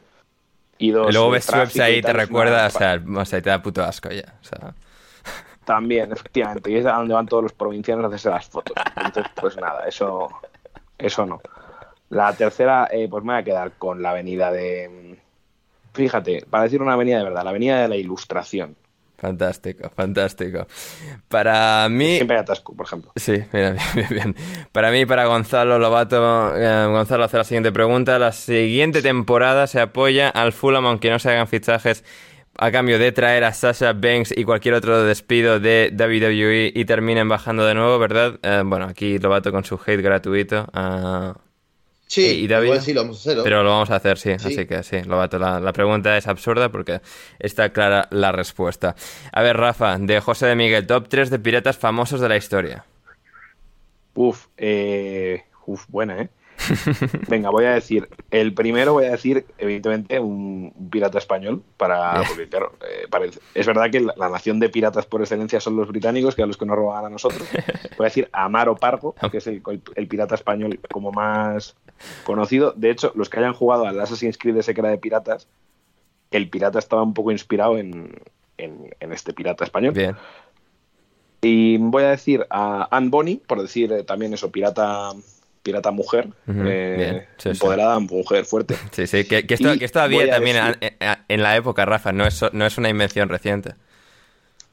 y 0.77 0.91
dos... 0.91 1.09
Y 1.09 1.13
luego 1.13 1.31
ves 1.31 1.49
y 1.73 1.81
ahí 1.81 1.95
y 1.97 2.01
te 2.01 2.13
recuerda, 2.13 2.67
o 2.67 2.69
sea, 2.69 3.01
o 3.15 3.25
sea, 3.25 3.41
te 3.41 3.49
da 3.49 3.61
puto 3.61 3.83
asco 3.83 4.09
ya. 4.09 4.35
O 4.41 4.43
sea, 4.43 4.73
También, 5.65 6.11
efectivamente, 6.11 6.71
y 6.71 6.77
es 6.77 6.85
a 6.85 6.93
donde 6.93 7.13
van 7.13 7.27
todos 7.27 7.43
los 7.43 7.53
provincianos 7.53 8.05
a 8.05 8.07
hacerse 8.07 8.29
las 8.29 8.47
fotos. 8.47 8.75
Entonces, 8.95 9.31
pues 9.35 9.57
nada, 9.57 9.87
eso, 9.87 10.29
eso 10.97 11.25
no. 11.25 11.41
La 12.09 12.33
tercera, 12.33 12.87
eh, 12.91 13.07
pues 13.09 13.23
me 13.23 13.33
voy 13.33 13.41
a 13.41 13.43
quedar 13.43 13.71
con 13.77 14.01
la 14.01 14.11
avenida 14.11 14.51
de. 14.51 15.19
Fíjate, 15.93 16.45
para 16.49 16.63
decir 16.63 16.81
una 16.81 16.93
avenida 16.93 17.17
de 17.17 17.23
verdad, 17.25 17.43
la 17.43 17.49
avenida 17.49 17.81
de 17.81 17.87
la 17.87 17.95
Ilustración. 17.97 18.75
Fantástico, 19.17 19.89
fantástico. 19.95 20.67
Para 21.27 21.87
mí... 21.89 22.15
Siempre 22.15 22.37
atasco, 22.37 22.75
por 22.75 22.85
ejemplo. 22.85 23.11
Sí, 23.15 23.43
mira, 23.51 23.71
bien, 23.95 24.07
bien, 24.09 24.09
bien. 24.09 24.35
Para 24.71 24.91
mí, 24.91 25.05
para 25.05 25.25
Gonzalo 25.25 25.79
Lobato, 25.79 26.55
eh, 26.55 26.85
Gonzalo 26.87 27.23
hace 27.23 27.37
la 27.37 27.43
siguiente 27.43 27.71
pregunta. 27.71 28.19
La 28.19 28.31
siguiente 28.31 29.01
temporada 29.01 29.67
se 29.67 29.79
apoya 29.81 30.29
al 30.29 30.53
Fulham, 30.53 30.85
aunque 30.85 31.09
no 31.09 31.19
se 31.19 31.29
hagan 31.31 31.47
fichajes 31.47 32.03
a 32.59 32.71
cambio 32.71 32.97
de 32.97 33.11
traer 33.11 33.43
a 33.43 33.53
Sasha 33.53 33.93
Banks 33.93 34.33
y 34.35 34.43
cualquier 34.43 34.73
otro 34.75 35.03
despido 35.03 35.59
de 35.59 35.93
WWE 35.93 36.71
y 36.73 36.85
terminen 36.85 37.29
bajando 37.29 37.65
de 37.65 37.75
nuevo, 37.75 37.99
¿verdad? 37.99 38.39
Eh, 38.41 38.63
bueno, 38.65 38.85
aquí 38.85 39.19
Lobato 39.19 39.51
con 39.51 39.63
su 39.63 39.79
hate 39.85 40.01
gratuito. 40.01 40.67
ah, 40.73 41.35
Sí, 42.07 42.25
y 42.25 42.47
David, 42.47 42.67
igual 42.67 42.81
sí 42.81 42.93
lo 42.93 43.01
vamos 43.01 43.17
a 43.17 43.19
hacer. 43.19 43.37
¿no? 43.37 43.43
Pero 43.43 43.63
lo 43.63 43.69
vamos 43.69 43.89
a 43.91 43.97
hacer, 43.97 44.17
sí. 44.17 44.31
Sí. 44.39 44.47
Así 44.47 44.65
que 44.65 44.81
sí, 44.81 45.03
Lobato, 45.03 45.37
la, 45.37 45.59
la 45.59 45.73
pregunta 45.73 46.17
es 46.17 46.25
absurda 46.27 46.69
porque 46.69 47.01
está 47.37 47.69
clara 47.73 48.07
la 48.11 48.31
respuesta. 48.31 48.95
A 49.31 49.41
ver, 49.41 49.57
Rafa, 49.57 49.97
de 49.99 50.19
José 50.21 50.47
de 50.47 50.55
Miguel, 50.55 50.87
top 50.87 51.09
3 51.09 51.29
de 51.29 51.39
piratas 51.39 51.77
famosos 51.77 52.21
de 52.21 52.29
la 52.29 52.37
historia. 52.37 52.85
Uf, 54.13 54.47
eh, 54.57 55.43
uf, 55.65 55.85
buena, 55.89 56.21
¿eh? 56.21 56.29
Venga, 57.27 57.49
voy 57.49 57.65
a 57.65 57.71
decir, 57.71 58.09
el 58.31 58.53
primero 58.53 58.93
voy 58.93 59.05
a 59.05 59.11
decir, 59.11 59.45
evidentemente, 59.57 60.19
un, 60.19 60.71
un 60.75 60.89
pirata 60.89 61.17
español, 61.17 61.63
para, 61.77 62.23
porque 62.27 62.47
claro, 62.49 62.73
eh, 62.81 63.07
parece- 63.09 63.39
es 63.53 63.65
verdad 63.67 63.89
que 63.91 63.99
la, 64.01 64.13
la 64.17 64.29
nación 64.29 64.59
de 64.59 64.69
piratas 64.69 65.05
por 65.05 65.21
excelencia 65.21 65.59
son 65.59 65.75
los 65.75 65.87
británicos, 65.87 66.35
que 66.35 66.43
a 66.43 66.45
los 66.45 66.57
que 66.57 66.65
nos 66.65 66.75
roban 66.75 67.05
a 67.05 67.09
nosotros. 67.09 67.47
Voy 67.97 68.05
a 68.05 68.09
decir 68.09 68.29
Amaro 68.31 68.75
Pargo, 68.75 69.15
que 69.31 69.37
es 69.37 69.47
el, 69.47 69.61
el 69.95 70.07
pirata 70.07 70.35
español 70.35 70.79
como 70.91 71.11
más 71.11 71.75
conocido. 72.23 72.73
De 72.75 72.89
hecho, 72.91 73.11
los 73.15 73.29
que 73.29 73.39
hayan 73.39 73.53
jugado 73.53 73.85
al 73.87 73.99
Assassin's 73.99 74.37
Creed 74.37 74.57
ese 74.57 74.73
que 74.73 74.81
era 74.81 74.89
de 74.89 74.97
piratas, 74.97 75.47
el 76.31 76.49
pirata 76.49 76.79
estaba 76.79 77.03
un 77.03 77.13
poco 77.13 77.31
inspirado 77.31 77.77
en, 77.77 78.13
en- 78.57 78.93
en 78.99 79.13
este 79.13 79.33
pirata 79.33 79.63
español. 79.63 79.93
Bien. 79.93 80.15
Y 81.41 81.77
voy 81.77 82.03
a 82.03 82.09
decir 82.09 82.45
a 82.49 82.87
Anne 82.95 83.09
Bonny, 83.09 83.35
por 83.35 83.61
decir 83.61 83.91
eh, 83.93 84.03
también 84.03 84.33
eso, 84.33 84.51
pirata, 84.51 85.11
pirata 85.67 85.91
mujer, 85.91 86.29
eh, 86.47 87.27
sí. 87.35 87.49
empoderada, 87.49 87.99
mujer 87.99 88.45
fuerte. 88.45 88.77
Sí, 88.91 89.05
sí, 89.05 89.25
que, 89.25 89.45
que 89.45 89.55
esto, 89.55 89.77
que 89.77 89.83
esto 89.83 89.99
había 89.99 90.29
también 90.29 90.55
decir- 90.55 90.97
en, 91.27 91.43
la 91.43 91.57
época, 91.57 91.83
Rafa, 91.85 92.13
no 92.13 92.25
es, 92.25 92.41
no 92.53 92.65
es 92.65 92.77
una 92.77 92.87
invención 92.87 93.27
reciente. 93.27 93.75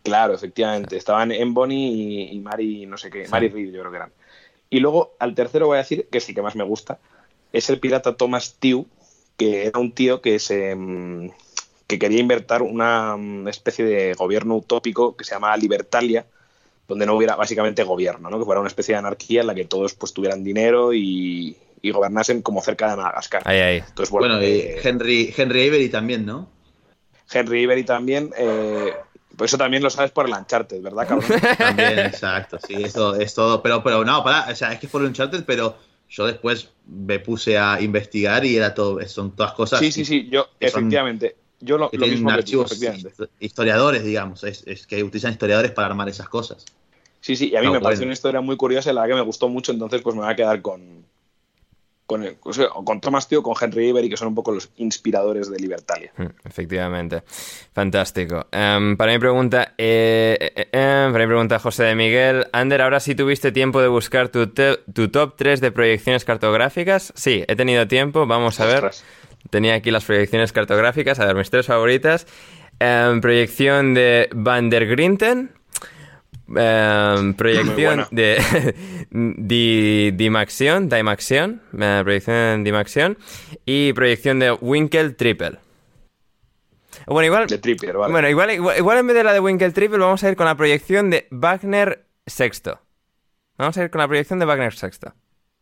Claro, 0.04 0.34
efectivamente. 0.34 0.96
Estaban 0.96 1.32
en 1.32 1.52
Bonnie 1.52 1.88
y, 1.88 2.36
y 2.36 2.38
Mary, 2.38 2.86
no 2.86 2.96
sé 2.96 3.10
qué, 3.10 3.26
Mary 3.26 3.48
Reed, 3.48 3.72
yo 3.72 3.80
creo 3.80 3.90
que 3.90 3.96
eran. 3.96 4.12
Y 4.70 4.78
luego 4.78 5.16
al 5.18 5.34
tercero 5.34 5.66
voy 5.66 5.76
a 5.76 5.78
decir, 5.78 6.06
que 6.12 6.20
sí 6.20 6.32
que 6.32 6.42
más 6.42 6.54
me 6.54 6.62
gusta, 6.62 7.00
es 7.52 7.68
el 7.70 7.80
pirata 7.80 8.16
Thomas 8.16 8.54
Tew, 8.60 8.86
que 9.36 9.66
era 9.66 9.80
un 9.80 9.90
tío 9.90 10.20
que 10.20 10.38
se 10.38 10.76
mm, 10.76 11.30
que 11.88 11.98
quería 11.98 12.20
inventar 12.20 12.62
una 12.62 13.16
mm, 13.16 13.48
especie 13.48 13.84
de 13.84 14.14
gobierno 14.14 14.54
utópico 14.54 15.16
que 15.16 15.24
se 15.24 15.34
llama 15.34 15.56
Libertalia, 15.56 16.26
donde 16.88 17.06
no 17.06 17.14
hubiera 17.14 17.36
básicamente 17.36 17.82
gobierno, 17.82 18.28
¿no? 18.30 18.38
que 18.38 18.44
fuera 18.44 18.60
una 18.60 18.68
especie 18.68 18.94
de 18.94 18.98
anarquía 18.98 19.40
en 19.40 19.46
la 19.46 19.54
que 19.54 19.64
todos 19.64 19.94
pues 19.94 20.12
tuvieran 20.12 20.44
dinero 20.44 20.92
y, 20.92 21.56
y 21.82 21.90
gobernasen 21.90 22.42
como 22.42 22.60
cerca 22.62 22.90
de 22.90 22.96
Madagascar. 22.96 23.42
Ahí, 23.46 23.58
ahí. 23.60 23.76
Entonces, 23.78 24.10
bueno, 24.10 24.34
Bueno, 24.36 24.42
y 24.46 24.50
eh, 24.60 24.80
Henry, 24.82 25.34
Henry 25.36 25.68
Avery 25.68 25.88
también, 25.88 26.26
¿no? 26.26 26.48
Henry 27.32 27.62
Ibery 27.62 27.84
también, 27.84 28.30
eh, 28.36 28.92
pues 29.36 29.50
eso 29.50 29.58
también 29.58 29.82
lo 29.82 29.90
sabes 29.90 30.10
por 30.12 30.26
el 30.26 30.32
Uncharted, 30.34 30.80
¿verdad, 30.82 31.08
cabrón? 31.08 31.28
También, 31.58 31.98
exacto, 32.00 32.58
sí, 32.64 32.74
eso 32.84 33.14
es 33.16 33.34
todo. 33.34 33.62
Pero, 33.62 33.82
pero 33.82 34.04
no, 34.04 34.22
pará, 34.22 34.46
o 34.52 34.54
sea, 34.54 34.72
es 34.72 34.78
que 34.78 34.86
es 34.86 34.92
por 34.92 35.02
Uncharted, 35.02 35.42
pero 35.44 35.76
yo 36.08 36.26
después 36.26 36.68
me 36.86 37.18
puse 37.18 37.58
a 37.58 37.80
investigar 37.80 38.44
y 38.44 38.56
era 38.56 38.74
todo, 38.74 39.00
son 39.08 39.34
todas 39.34 39.52
cosas 39.52 39.80
Sí, 39.80 39.90
sí, 39.90 40.04
sí, 40.04 40.28
yo, 40.30 40.42
son- 40.44 40.50
efectivamente. 40.60 41.36
Yo 41.60 41.78
lo, 41.78 41.90
que 41.90 41.96
lo 41.96 42.02
tienen 42.04 42.18
mismo 42.18 42.30
archivos 42.30 42.78
historiadores, 43.40 44.04
digamos, 44.04 44.44
es, 44.44 44.64
es 44.66 44.86
que 44.86 45.02
utilizan 45.02 45.32
historiadores 45.32 45.72
para 45.72 45.88
armar 45.88 46.08
esas 46.08 46.28
cosas. 46.28 46.64
Sí, 47.20 47.36
sí, 47.36 47.50
y 47.50 47.56
a 47.56 47.60
mí 47.62 47.68
me 47.68 47.80
pareció 47.80 48.00
bueno. 48.00 48.08
una 48.08 48.12
historia 48.12 48.40
muy 48.42 48.56
curiosa 48.56 48.90
y 48.90 48.94
la 48.94 49.06
que 49.06 49.14
me 49.14 49.22
gustó 49.22 49.48
mucho, 49.48 49.72
entonces 49.72 50.02
pues 50.02 50.14
me 50.14 50.22
voy 50.22 50.30
a 50.32 50.36
quedar 50.36 50.60
con 50.60 51.04
con, 52.06 52.22
el- 52.22 52.36
o 52.42 52.52
sea, 52.52 52.68
con 52.68 53.00
Thomas 53.00 53.26
Tío, 53.28 53.42
con 53.42 53.54
Henry 53.58 53.88
Ibery, 53.88 54.10
que 54.10 54.16
son 54.18 54.28
un 54.28 54.34
poco 54.34 54.52
los 54.52 54.68
inspiradores 54.76 55.50
de 55.50 55.58
Libertalia. 55.58 56.12
Mm, 56.18 56.26
Efectivamente. 56.44 57.22
Fantástico. 57.72 58.46
Em, 58.52 58.96
para 58.98 59.12
mi 59.12 59.18
pregunta, 59.18 59.72
eh, 59.78 60.36
eh, 60.38 60.68
eh, 60.70 61.08
para 61.10 61.24
mi 61.24 61.28
pregunta 61.28 61.58
José 61.58 61.84
de 61.84 61.94
Miguel, 61.94 62.46
Ander, 62.52 62.82
ahora 62.82 63.00
sí 63.00 63.14
tuviste 63.14 63.52
tiempo 63.52 63.80
de 63.80 63.88
buscar 63.88 64.28
tu, 64.28 64.48
te- 64.48 64.76
tu 64.92 65.08
top 65.08 65.34
3 65.36 65.62
de 65.62 65.72
proyecciones 65.72 66.26
cartográficas. 66.26 67.10
Sí, 67.16 67.42
he 67.48 67.56
tenido 67.56 67.88
tiempo, 67.88 68.26
vamos 68.26 68.60
a 68.60 68.66
ver. 68.66 68.90
Tenía 69.50 69.74
aquí 69.74 69.90
las 69.90 70.04
proyecciones 70.04 70.52
cartográficas, 70.52 71.20
a 71.20 71.26
ver, 71.26 71.36
mis 71.36 71.50
tres 71.50 71.66
favoritas. 71.66 72.26
Em, 72.80 73.20
proyección 73.20 73.94
de 73.94 74.28
Van 74.32 74.70
der 74.70 74.86
Grinten. 74.86 75.52
Em, 76.56 77.34
proyección 77.34 78.06
de 78.10 78.74
Di- 79.10 80.10
Dimaxion, 80.10 80.88
Dimaxion, 80.88 81.62
eh, 81.80 82.00
proyección 82.02 82.62
de 82.64 82.70
Dimaxion 82.70 83.18
y 83.64 83.92
proyección 83.94 84.38
de 84.40 84.52
Winkle 84.52 85.10
Triple. 85.10 85.58
Bueno, 87.06 87.26
igual, 87.26 87.46
De 87.46 87.58
Trippier, 87.58 87.96
vale. 87.96 88.12
bueno, 88.12 88.28
igual, 88.28 88.50
igual, 88.52 88.78
igual 88.78 88.98
en 88.98 89.06
vez 89.06 89.16
de 89.16 89.24
la 89.24 89.32
de 89.32 89.40
Winkle 89.40 89.70
Triple 89.72 89.98
vamos 89.98 90.22
a 90.24 90.28
ir 90.30 90.36
con 90.36 90.46
la 90.46 90.54
proyección 90.54 91.10
de 91.10 91.26
Wagner 91.30 92.06
Sexto. 92.26 92.80
Vamos 93.58 93.76
a 93.78 93.82
ir 93.84 93.90
con 93.90 94.00
la 94.00 94.08
proyección 94.08 94.38
de 94.38 94.44
Wagner 94.46 94.72
Sexto. 94.74 95.12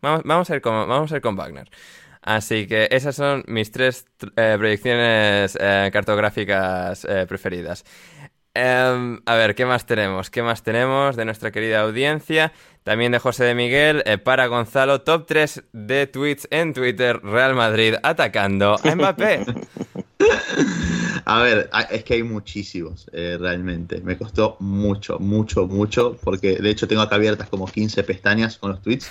Vamos, 0.02 0.22
vamos 0.24 0.50
a 0.50 0.56
ir 0.56 0.60
con, 0.62 0.72
vamos 0.88 1.12
a 1.12 1.16
ir 1.16 1.22
con 1.22 1.36
Wagner. 1.36 1.68
Así 2.22 2.68
que 2.68 2.88
esas 2.92 3.16
son 3.16 3.42
mis 3.48 3.72
tres 3.72 4.06
eh, 4.36 4.54
proyecciones 4.56 5.58
eh, 5.60 5.90
cartográficas 5.92 7.04
eh, 7.04 7.26
preferidas. 7.28 7.84
Em, 8.54 9.20
a 9.26 9.34
ver, 9.34 9.54
¿qué 9.56 9.66
más 9.66 9.86
tenemos? 9.86 10.30
¿Qué 10.30 10.42
más 10.42 10.62
tenemos 10.62 11.16
de 11.16 11.24
nuestra 11.24 11.50
querida 11.50 11.80
audiencia? 11.80 12.52
También 12.84 13.10
de 13.10 13.18
José 13.18 13.44
de 13.44 13.54
Miguel, 13.54 14.04
para 14.24 14.46
Gonzalo, 14.46 15.00
top 15.00 15.26
3 15.26 15.64
de 15.72 16.06
tweets 16.06 16.46
en 16.50 16.74
Twitter, 16.74 17.20
Real 17.22 17.54
Madrid 17.54 17.94
atacando 18.02 18.76
a 18.82 18.94
Mbappé. 18.94 19.46
A 21.24 21.42
ver, 21.42 21.70
es 21.90 22.02
que 22.04 22.14
hay 22.14 22.22
muchísimos, 22.24 23.06
realmente. 23.12 24.00
Me 24.00 24.18
costó 24.18 24.56
mucho, 24.58 25.18
mucho, 25.20 25.68
mucho, 25.68 26.18
porque 26.22 26.56
de 26.56 26.70
hecho 26.70 26.88
tengo 26.88 27.02
acá 27.02 27.14
abiertas 27.14 27.48
como 27.48 27.66
15 27.66 28.02
pestañas 28.02 28.58
con 28.58 28.72
los 28.72 28.82
tweets, 28.82 29.10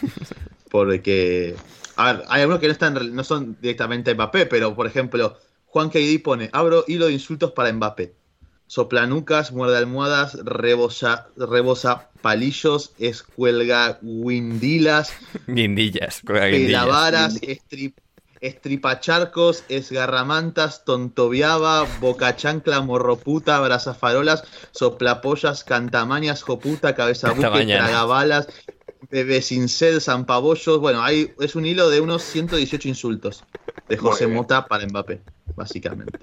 porque... 0.70 1.56
A 1.96 2.14
ver, 2.14 2.24
hay 2.30 2.42
algunos 2.42 2.60
que 2.60 2.68
no, 2.68 2.74
están, 2.74 3.16
no 3.16 3.24
son 3.24 3.58
directamente 3.62 4.14
Mbappé, 4.14 4.46
pero 4.46 4.76
por 4.76 4.88
ejemplo, 4.88 5.38
Juan 5.66 5.90
KD 5.90 6.22
pone, 6.24 6.50
abro 6.54 6.84
hilo 6.88 7.08
de 7.08 7.14
insultos 7.14 7.52
para 7.52 7.72
Mbappé. 7.72 8.14
Soplanucas, 8.68 9.52
muerde 9.52 9.78
almohadas, 9.78 10.38
rebosa, 10.46 11.28
rebosa 11.36 12.10
palillos, 12.22 12.94
escuelga 13.00 14.00
guindilas, 14.02 15.14
Guindillas, 15.48 16.22
pelavaras, 16.26 17.38
estrip, 17.42 17.98
estripacharcos, 18.42 19.64
esgarramantas, 19.70 20.84
tontoviaba, 20.84 21.86
bocachancla, 22.00 22.82
morroputa, 22.82 23.60
brazafarolas, 23.60 24.44
soplapollas, 24.72 25.64
cantamañas, 25.64 26.42
joputa, 26.42 26.96
cabeza 26.96 27.30
Hasta 27.30 27.50
buque, 27.50 27.60
mañana. 27.60 27.86
tragabalas, 27.86 28.48
bebé 29.12 29.42
sin 29.42 29.70
sed, 29.70 30.00
zampabollos. 30.00 30.80
Bueno, 30.80 31.04
hay, 31.04 31.34
es 31.40 31.56
un 31.56 31.66
hilo 31.66 31.90
de 31.90 32.02
unos 32.02 32.24
118 32.24 32.88
insultos 32.88 33.44
de 33.88 33.98
José. 33.98 34.28
Mota 34.28 34.68
para 34.68 34.86
Mbappé, 34.88 35.22
básicamente. 35.56 36.20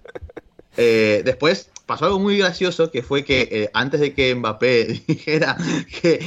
Eh, 0.77 1.23
después 1.25 1.71
pasó 1.87 2.05
algo 2.05 2.21
muy 2.21 2.39
gracioso 2.39 2.91
que 2.93 3.03
fue 3.03 3.25
que 3.25 3.49
eh, 3.51 3.71
antes 3.75 3.99
de 3.99 4.15
que 4.15 4.33
Mbappé 4.35 5.03
dijera 5.09 5.57
que, 6.01 6.21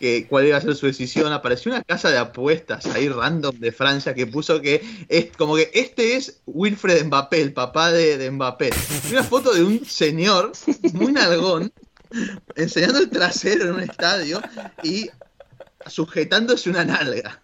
que 0.00 0.26
cuál 0.26 0.46
iba 0.46 0.56
a 0.56 0.60
ser 0.60 0.74
su 0.76 0.86
decisión, 0.86 1.32
apareció 1.32 1.72
una 1.72 1.82
casa 1.82 2.10
de 2.10 2.16
apuestas 2.16 2.86
ahí 2.86 3.08
random 3.08 3.58
de 3.58 3.70
Francia 3.70 4.14
que 4.14 4.26
puso 4.26 4.62
que 4.62 4.82
es 5.08 5.26
como 5.36 5.56
que 5.56 5.70
este 5.74 6.16
es 6.16 6.40
Wilfred 6.46 7.04
Mbappé, 7.04 7.42
el 7.42 7.52
papá 7.52 7.92
de, 7.92 8.16
de 8.16 8.30
Mbappé. 8.30 8.70
Una 9.10 9.24
foto 9.24 9.52
de 9.52 9.62
un 9.62 9.84
señor 9.84 10.52
muy 10.94 11.12
nalgón 11.12 11.70
enseñando 12.56 12.98
el 13.00 13.10
trasero 13.10 13.64
en 13.64 13.72
un 13.72 13.80
estadio 13.80 14.40
y 14.82 15.10
sujetándose 15.88 16.70
una 16.70 16.84
nalga. 16.84 17.40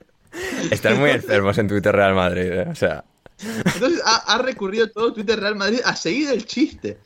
Están 0.71 0.99
muy 0.99 1.11
enfermos 1.11 1.59
en 1.59 1.69
Twitter 1.69 1.95
Real 1.95 2.15
Madrid, 2.15 2.53
¿eh? 2.53 2.67
O 2.69 2.75
sea, 2.75 3.05
Entonces 3.39 4.01
ha, 4.05 4.35
ha 4.35 4.39
recurrido 4.39 4.91
todo 4.91 5.13
Twitter 5.13 5.39
Real 5.39 5.57
Madrid 5.57 5.81
a 5.85 5.95
seguir 5.97 6.29
el 6.31 6.45
chiste. 6.45 6.99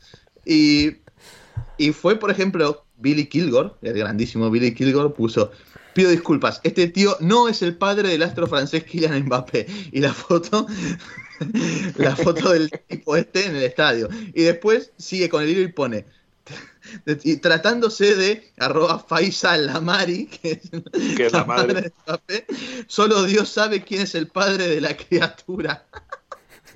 Y, 0.44 0.96
y 1.76 1.92
fue, 1.92 2.16
por 2.18 2.30
ejemplo, 2.30 2.84
Billy 2.96 3.26
Kilgore, 3.26 3.70
el 3.82 3.98
grandísimo 3.98 4.50
Billy 4.50 4.74
Kilgore, 4.74 5.14
puso. 5.14 5.52
Pido 5.94 6.10
disculpas, 6.10 6.60
este 6.62 6.86
tío 6.88 7.16
no 7.20 7.48
es 7.48 7.62
el 7.62 7.76
padre 7.76 8.08
del 8.08 8.22
astro 8.22 8.46
francés 8.46 8.84
Kylian 8.84 9.24
Mbappé. 9.24 9.66
Y 9.92 10.00
la 10.00 10.12
foto, 10.12 10.66
la 11.96 12.14
foto 12.14 12.52
del 12.52 12.70
tipo 12.86 13.16
este 13.16 13.46
en 13.46 13.56
el 13.56 13.62
estadio. 13.62 14.08
Y 14.34 14.42
después 14.42 14.92
sigue 14.96 15.28
con 15.28 15.42
el 15.42 15.50
hilo 15.50 15.62
y 15.62 15.68
pone, 15.68 16.04
y 17.24 17.36
tratándose 17.36 18.14
de 18.14 18.50
arroba 18.58 18.98
Faisal 18.98 19.66
Lamari, 19.66 20.26
que 20.26 20.52
es, 20.52 20.70
Que 21.16 21.26
es 21.26 21.32
la 21.32 21.44
madre. 21.44 21.82
de 21.82 21.92
Mbappé, 22.06 22.46
solo 22.86 23.24
Dios 23.24 23.48
sabe 23.48 23.82
quién 23.82 24.02
es 24.02 24.14
el 24.14 24.28
padre 24.28 24.68
de 24.68 24.80
la 24.80 24.96
criatura. 24.96 25.86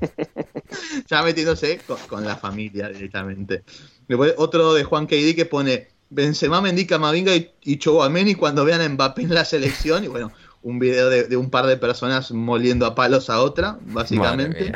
ya 1.09 1.23
metiéndose 1.23 1.79
con, 1.87 1.99
con 2.09 2.25
la 2.25 2.37
familia 2.37 2.89
directamente. 2.89 3.63
Después 4.09 4.35
otro 4.37 4.75
de 4.75 4.85
Juan 4.85 5.07
KD 5.07 5.35
que 5.35 5.47
pone 5.47 5.89
Benzema, 6.11 6.61
Mendy, 6.61 6.87
Camavinga 6.87 7.35
y, 7.35 7.51
y 7.63 7.79
Chouameni 7.79 8.35
cuando 8.35 8.65
vean 8.65 8.81
a 8.81 8.89
Mbappé 8.89 9.23
en 9.23 9.35
la 9.35 9.45
selección. 9.45 10.05
Y 10.05 10.09
bueno, 10.09 10.33
un 10.63 10.79
video 10.79 11.09
de, 11.09 11.25
de 11.25 11.37
un 11.37 11.51
par 11.51 11.67
de 11.67 11.77
personas 11.77 12.31
moliendo 12.33 12.85
a 12.87 12.95
palos 12.95 13.31
a 13.31 13.41
otra, 13.41 13.79
básicamente. 13.87 14.73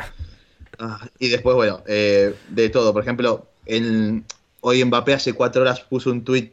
Ah, 0.79 1.07
y 1.19 1.29
después, 1.29 1.55
bueno, 1.55 1.83
eh, 1.87 2.35
de 2.49 2.69
todo. 2.69 2.93
Por 2.93 3.03
ejemplo, 3.03 3.47
en- 3.65 4.25
hoy 4.67 4.83
Mbappé 4.83 5.13
hace 5.13 5.31
cuatro 5.31 5.61
horas 5.61 5.79
puso 5.79 6.11
un 6.11 6.25
tweet 6.25 6.51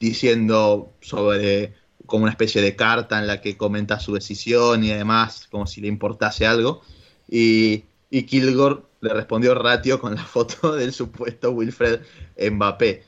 diciendo 0.00 0.92
sobre 1.00 1.72
como 2.04 2.24
una 2.24 2.32
especie 2.32 2.60
de 2.60 2.74
carta 2.74 3.20
en 3.20 3.28
la 3.28 3.40
que 3.40 3.56
comenta 3.56 4.00
su 4.00 4.14
decisión 4.14 4.82
y 4.82 4.90
además 4.90 5.46
como 5.48 5.68
si 5.68 5.80
le 5.80 5.86
importase 5.86 6.46
algo. 6.46 6.82
Y, 7.28 7.84
y 8.10 8.24
Kilgore 8.24 8.80
le 9.00 9.14
respondió 9.14 9.54
ratio 9.54 10.00
con 10.00 10.16
la 10.16 10.24
foto 10.24 10.74
del 10.74 10.92
supuesto 10.92 11.52
Wilfred 11.52 12.00
Mbappé. 12.50 13.04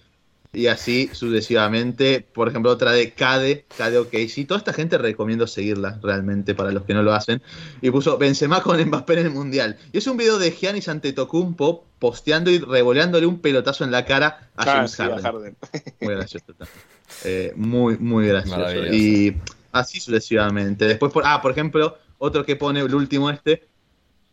Y 0.55 0.69
así 0.69 1.11
sucesivamente. 1.13 2.27
Por 2.33 2.49
ejemplo, 2.49 2.71
otra 2.71 2.93
de 2.93 3.13
Cade, 3.13 3.67
Cade 3.77 3.99
OK. 3.99 4.15
Sí, 4.29 4.45
toda 4.45 4.59
esta 4.59 4.73
gente 4.73 4.97
recomiendo 4.99 5.47
seguirla 5.47 5.99
realmente 6.03 6.55
para 6.55 6.71
los 6.71 6.85
que 6.85 6.95
no 6.95 7.03
lo 7.03 7.13
hacen. 7.13 7.43
Y 7.81 7.91
puso 7.91 8.17
Benzema 8.19 8.63
con 8.63 8.81
Mbappé 8.81 9.15
en 9.15 9.27
el 9.27 9.31
Mundial. 9.31 9.77
Y 9.93 9.99
es 9.99 10.07
un 10.07 10.17
video 10.17 10.39
de 10.39 10.53
Giannis 10.53 10.89
Antetokounmpo 10.89 11.85
posteando 11.99 12.51
y 12.51 12.59
revoleándole 12.59 13.27
un 13.27 13.41
pelotazo 13.41 13.85
en 13.85 13.91
la 13.91 14.05
cara 14.05 14.51
a 14.57 14.63
Ah, 14.63 14.65
James 14.77 14.93
sí, 14.93 15.03
a 15.03 15.19
Harden. 15.19 15.57
Muy 16.01 16.15
gracioso. 16.15 16.47
Eh, 17.25 17.53
muy, 17.57 17.99
muy 17.99 18.29
gracioso. 18.29 18.87
Y 18.93 19.37
así 19.73 20.01
sucesivamente. 20.01 20.87
Después, 20.87 21.13
por, 21.13 21.25
ah, 21.27 21.41
por 21.43 21.51
ejemplo, 21.51 21.99
otro 22.19 22.45
que 22.45 22.57
pone, 22.57 22.81
el 22.81 22.95
último 22.95 23.31
este, 23.31 23.67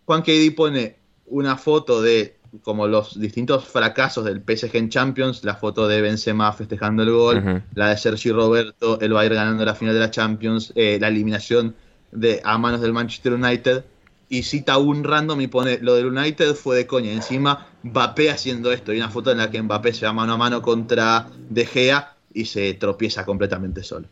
Juan 0.05 0.21
KD 0.21 0.55
pone 0.55 0.97
una 1.25 1.57
foto 1.57 2.01
de 2.01 2.37
como 2.63 2.87
los 2.87 3.19
distintos 3.19 3.65
fracasos 3.65 4.25
del 4.25 4.41
PSG 4.41 4.75
en 4.75 4.89
Champions, 4.89 5.43
la 5.43 5.55
foto 5.55 5.87
de 5.87 6.01
Benzema 6.01 6.51
festejando 6.53 7.03
el 7.03 7.11
gol, 7.11 7.63
la 7.75 7.89
de 7.89 7.97
Sergio 7.97 8.35
Roberto, 8.35 8.99
el 8.99 9.13
Bayern 9.13 9.35
ganando 9.35 9.65
la 9.65 9.75
final 9.75 9.93
de 9.93 9.99
la 9.99 10.11
Champions, 10.11 10.73
eh, 10.75 10.97
la 10.99 11.07
eliminación 11.07 11.75
de 12.11 12.41
a 12.43 12.57
manos 12.57 12.81
del 12.81 12.93
Manchester 12.93 13.33
United, 13.33 13.83
y 14.31 14.43
cita 14.43 14.77
un 14.77 15.03
random 15.03 15.41
y 15.41 15.47
pone 15.47 15.79
lo 15.81 15.95
del 15.95 16.05
United 16.05 16.55
fue 16.55 16.77
de 16.77 16.87
coña. 16.87 17.11
Encima, 17.11 17.67
Mbappé 17.83 18.31
haciendo 18.31 18.71
esto. 18.71 18.93
Y 18.93 18.97
una 18.97 19.09
foto 19.09 19.29
en 19.31 19.39
la 19.39 19.51
que 19.51 19.61
Mbappé 19.61 19.93
se 19.93 20.05
va 20.05 20.13
mano 20.13 20.33
a 20.33 20.37
mano 20.37 20.61
contra 20.61 21.27
De 21.49 21.65
Gea 21.65 22.15
y 22.33 22.45
se 22.45 22.73
tropieza 22.75 23.25
completamente 23.25 23.83
solo. 23.83 24.07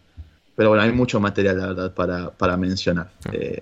Pero 0.55 0.69
bueno, 0.69 0.83
hay 0.83 0.91
mucho 0.91 1.21
material, 1.21 1.57
la 1.57 1.67
verdad, 1.67 1.93
para, 1.93 2.31
para 2.31 2.57
mencionar. 2.57 3.09
Eh, 3.31 3.61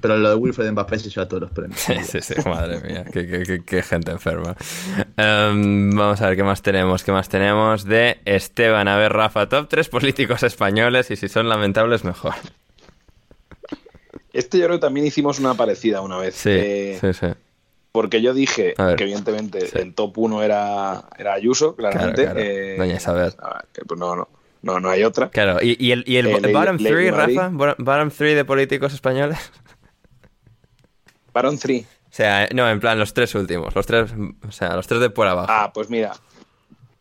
pero 0.00 0.16
lo 0.16 0.28
de 0.30 0.34
Wilfred 0.36 0.70
Mbappé 0.72 0.98
se 0.98 1.10
lleva 1.10 1.26
todos 1.28 1.42
los 1.42 1.50
premios. 1.52 1.78
Sí, 1.80 1.94
sí, 2.04 2.20
sí, 2.20 2.34
madre 2.48 2.80
mía, 2.80 3.04
qué, 3.12 3.26
qué- 3.26 3.42
qué- 3.42 3.64
qué 3.64 3.82
gente 3.82 4.10
enferma. 4.12 4.54
Em, 5.16 5.90
vamos 5.96 6.20
a 6.20 6.28
ver 6.28 6.36
qué 6.36 6.42
más 6.44 6.62
tenemos, 6.62 7.04
qué 7.04 7.12
más 7.12 7.28
tenemos 7.28 7.84
de 7.84 8.18
Esteban. 8.24 8.88
A 8.88 8.96
ver, 8.96 9.12
Rafa, 9.12 9.48
top 9.48 9.68
3 9.68 9.88
políticos 9.88 10.42
españoles 10.42 11.10
y 11.10 11.16
si 11.16 11.28
son 11.28 11.48
lamentables, 11.48 12.04
mejor. 12.04 12.34
Este 14.32 14.58
yo 14.58 14.64
creo 14.66 14.78
que 14.78 14.80
también 14.82 15.06
hicimos 15.06 15.38
una 15.38 15.54
parecida 15.54 16.00
una 16.00 16.18
vez. 16.18 16.34
Sí, 16.34 16.50
Eh, 16.50 16.98
sí, 17.00 17.12
sí. 17.12 17.26
Porque 17.92 18.20
yo 18.20 18.34
dije 18.34 18.74
que 18.96 19.04
evidentemente 19.04 19.68
Sí. 19.68 19.78
el 19.78 19.94
top 19.94 20.18
1 20.18 20.42
era, 20.42 21.04
era 21.16 21.34
Ayuso, 21.34 21.76
claramente. 21.76 22.22
Claro, 22.22 22.34
claro. 22.40 22.50
Eh, 22.50 22.74
Doña 22.76 22.94
Isabel. 22.96 23.32
ah, 23.40 23.62
pues 23.86 24.00
no, 24.00 24.16
no, 24.16 24.28
no, 24.62 24.80
no 24.80 24.90
hay 24.90 25.04
otra. 25.04 25.30
Claro, 25.30 25.58
¿y, 25.62 25.76
y 25.78 25.92
el, 25.92 26.02
y 26.04 26.16
el 26.16 26.26
Eh, 26.26 26.40
Lady- 26.40 26.52
bottom 26.52 26.76
Lady 26.80 26.84
3, 26.92 27.12
Madrid. 27.12 27.36
Rafa? 27.36 27.48
Bo- 27.52 27.74
¿Bottom 27.78 28.10
3 28.10 28.34
de 28.34 28.44
políticos 28.44 28.92
españoles? 28.92 29.38
Baron 31.34 31.58
3. 31.58 31.84
O 31.84 31.86
sea, 32.10 32.48
no, 32.54 32.70
en 32.70 32.78
plan, 32.78 32.96
los 32.96 33.12
tres 33.12 33.34
últimos, 33.34 33.74
los 33.74 33.86
tres, 33.86 34.12
o 34.46 34.52
sea, 34.52 34.76
los 34.76 34.86
tres 34.86 35.00
de 35.00 35.10
por 35.10 35.26
abajo. 35.26 35.48
Ah, 35.50 35.72
pues 35.74 35.90
mira. 35.90 36.12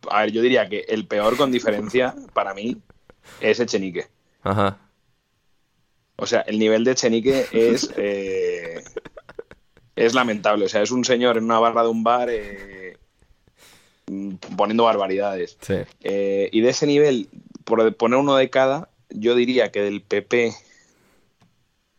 A 0.10 0.22
ver, 0.22 0.32
yo 0.32 0.42
diría 0.42 0.68
que 0.68 0.86
el 0.90 1.06
peor 1.06 1.38
con 1.38 1.52
diferencia 1.52 2.16
para 2.34 2.54
mí 2.54 2.82
es 3.40 3.60
Echenique. 3.60 4.08
Ajá. 4.42 4.80
O 6.16 6.26
sea, 6.26 6.42
el 6.42 6.58
nivel 6.58 6.84
de 6.84 6.92
Echenique 6.92 7.46
es. 7.52 7.92
eh, 7.98 8.84
es 9.96 10.16
lamentable. 10.16 10.66
O 10.66 10.70
sea, 10.70 10.82
es 10.82 10.90
un 10.90 11.06
señor 11.06 11.38
en 11.38 11.44
una 11.44 11.60
barra 11.60 11.84
de 11.84 11.90
un 11.90 12.04
bar 12.04 12.30
eh, 12.32 12.98
poniendo 14.58 14.86
barbaridades. 14.86 15.58
Sí. 15.62 15.76
Eh, 16.02 16.50
y 16.52 16.62
de 16.62 16.70
ese 16.70 16.88
nivel, 16.88 17.30
por 17.64 17.96
poner 17.96 18.18
uno 18.18 18.36
de 18.36 18.50
cada, 18.50 18.90
yo 19.10 19.36
diría 19.36 19.72
que 19.72 19.84
del 19.84 20.02
PP. 20.02 20.54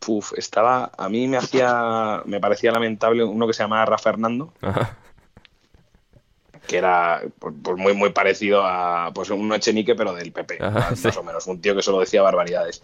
Uf, 0.07 0.33
estaba. 0.37 0.91
A 0.97 1.09
mí 1.09 1.27
me 1.27 1.37
hacía. 1.37 2.21
Me 2.25 2.39
parecía 2.39 2.71
lamentable 2.71 3.23
uno 3.23 3.47
que 3.47 3.53
se 3.53 3.63
llamaba 3.63 3.85
Rafa 3.85 4.11
Fernando, 4.11 4.53
Ajá. 4.61 4.97
que 6.67 6.77
era 6.77 7.21
pues, 7.39 7.53
pues 7.61 7.77
muy, 7.77 7.93
muy 7.93 8.09
parecido 8.11 8.63
a. 8.63 9.11
Pues 9.13 9.29
un 9.29 9.53
Echenique, 9.53 9.95
pero 9.95 10.13
del 10.13 10.31
PP, 10.31 10.57
Ajá, 10.61 10.89
más, 10.91 10.99
sí. 10.99 11.07
más 11.07 11.17
o 11.17 11.23
menos. 11.23 11.47
Un 11.47 11.61
tío 11.61 11.75
que 11.75 11.81
solo 11.81 11.99
decía 11.99 12.21
barbaridades. 12.21 12.81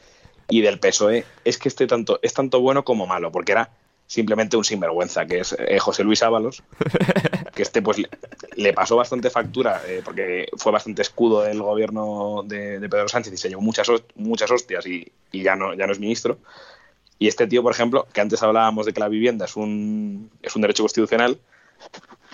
Y 0.49 0.61
del 0.61 0.80
PSOE, 0.80 1.26
es 1.45 1.57
que 1.57 1.69
este 1.69 1.88
tanto, 1.88 2.19
es 2.22 2.34
tanto 2.34 2.60
bueno 2.60 2.84
como 2.84 3.07
malo, 3.07 3.31
porque 3.31 3.53
era 3.53 3.69
simplemente 4.06 4.57
un 4.57 4.65
sinvergüenza, 4.65 5.26
que 5.26 5.39
es 5.39 5.56
eh, 5.57 5.80
José 5.80 6.03
Luis 6.03 6.22
Ábalos, 6.23 6.61
que 7.56 7.61
este 7.61 7.81
pues 7.81 7.99
le, 7.99 8.10
le 8.57 8.73
pasó 8.73 8.98
bastante 8.98 9.30
factura, 9.30 9.81
eh, 9.88 10.02
porque 10.03 10.49
fue 10.57 10.73
bastante 10.73 11.03
escudo 11.03 11.43
del 11.43 11.61
gobierno 11.61 12.43
de, 12.45 12.80
de 12.81 12.89
Pedro 12.89 13.07
Sánchez 13.07 13.31
y 13.31 13.38
se 13.38 13.48
llevó 13.48 13.61
muchas, 13.61 13.88
muchas 14.15 14.52
hostias 14.52 14.85
y, 14.85 15.10
y 15.31 15.43
ya, 15.43 15.56
no, 15.56 15.73
ya 15.73 15.88
no 15.88 15.93
es 15.93 15.99
ministro. 15.99 16.39
Y 17.22 17.27
este 17.27 17.45
tío, 17.45 17.61
por 17.61 17.72
ejemplo, 17.72 18.07
que 18.11 18.19
antes 18.19 18.41
hablábamos 18.41 18.88
de 18.88 18.93
que 18.93 18.99
la 18.99 19.07
vivienda 19.07 19.45
es 19.45 19.56
un, 19.56 20.31
es 20.41 20.56
un 20.56 20.64
derecho 20.64 20.81
constitucional, 20.81 21.38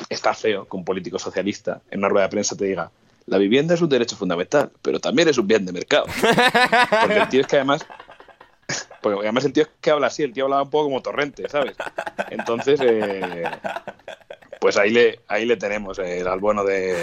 está 0.09 0.33
feo 0.33 0.65
que 0.65 0.77
un 0.77 0.85
político 0.85 1.19
socialista 1.19 1.81
en 1.91 1.99
una 1.99 2.07
rueda 2.07 2.27
de 2.27 2.31
prensa 2.31 2.55
te 2.55 2.63
diga 2.65 2.89
la 3.25 3.37
vivienda 3.37 3.73
es 3.73 3.81
un 3.81 3.89
derecho 3.89 4.15
fundamental, 4.15 4.71
pero 4.81 5.01
también 5.01 5.27
es 5.27 5.37
un 5.37 5.45
bien 5.45 5.65
de 5.65 5.73
mercado. 5.73 6.05
Porque 7.01 7.17
el 7.17 7.27
tío 7.27 7.41
es 7.41 7.47
que 7.47 7.57
además 7.57 7.85
porque 9.01 9.19
además 9.19 9.43
el 9.43 9.51
tío 9.51 9.63
es 9.63 9.69
que 9.81 9.91
habla 9.91 10.07
así, 10.07 10.23
el 10.23 10.31
tío 10.31 10.45
hablaba 10.45 10.63
un 10.63 10.69
poco 10.69 10.85
como 10.85 11.01
torrente, 11.01 11.49
¿sabes? 11.49 11.75
Entonces, 12.29 12.79
eh, 12.81 13.43
pues 14.61 14.77
ahí 14.77 14.91
le, 14.91 15.19
ahí 15.27 15.45
le 15.45 15.57
tenemos 15.57 15.99
eh, 15.99 16.23
al 16.25 16.39
bueno 16.39 16.63
de, 16.63 16.95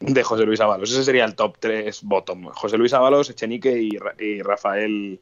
de 0.00 0.22
José 0.24 0.44
Luis 0.44 0.60
Ábalos. 0.60 0.90
Ese 0.90 1.04
sería 1.04 1.24
el 1.24 1.36
top 1.36 1.56
3 1.60 2.02
bottom. 2.02 2.46
José 2.46 2.76
Luis 2.78 2.92
Ábalos, 2.92 3.30
Echenique 3.30 3.70
y, 3.80 3.96
Ra- 3.96 4.14
y 4.18 4.42
Rafael. 4.42 5.20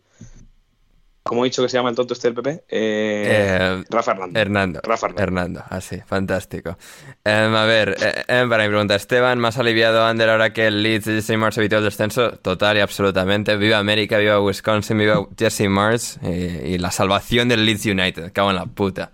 ¿Cómo 1.29 1.45
he 1.45 1.49
dicho 1.49 1.63
que 1.63 1.69
se 1.69 1.77
llama 1.77 1.91
el 1.91 1.95
tonto 1.95 2.15
este 2.15 2.29
del 2.29 2.35
PP? 2.35 2.51
Eh, 2.51 2.59
Eh, 2.71 3.85
Rafa 3.91 4.13
Hernández. 4.13 4.41
Hernando. 4.41 4.81
Rafa 4.83 5.07
Hernández. 5.07 5.23
Hernando, 5.23 5.63
así, 5.69 6.01
fantástico. 6.07 6.79
Em, 7.23 7.55
a 7.55 7.65
ver, 7.67 7.97
eh, 8.01 8.25
em, 8.29 8.49
para 8.49 8.63
mi 8.65 8.71
pregunta, 8.71 8.95
Esteban, 8.95 9.39
¿más 9.39 9.59
aliviado 9.59 10.05
Ander 10.07 10.31
ahora 10.31 10.53
que 10.55 10.67
el 10.67 10.83
Leeds 10.83 11.07
y 11.09 11.11
Jesse 11.21 11.37
Mars 11.37 11.59
evitó 11.59 11.77
el 11.79 11.85
descenso? 11.85 12.31
Total 12.33 12.79
y 12.79 12.81
absolutamente. 12.81 13.57
Viva 13.57 13.79
América, 13.79 14.17
viva 14.19 14.41
Wisconsin, 14.41 14.97
viva 14.99 15.27
Jesse 15.39 15.69
Mars 15.69 16.19
y, 16.23 16.29
y 16.29 16.79
la 16.79 16.91
salvación 16.91 17.49
del 17.49 17.67
Leeds 17.67 17.85
United. 17.87 18.33
Cago 18.33 18.49
en 18.51 18.57
la 18.57 18.65
puta. 18.67 19.11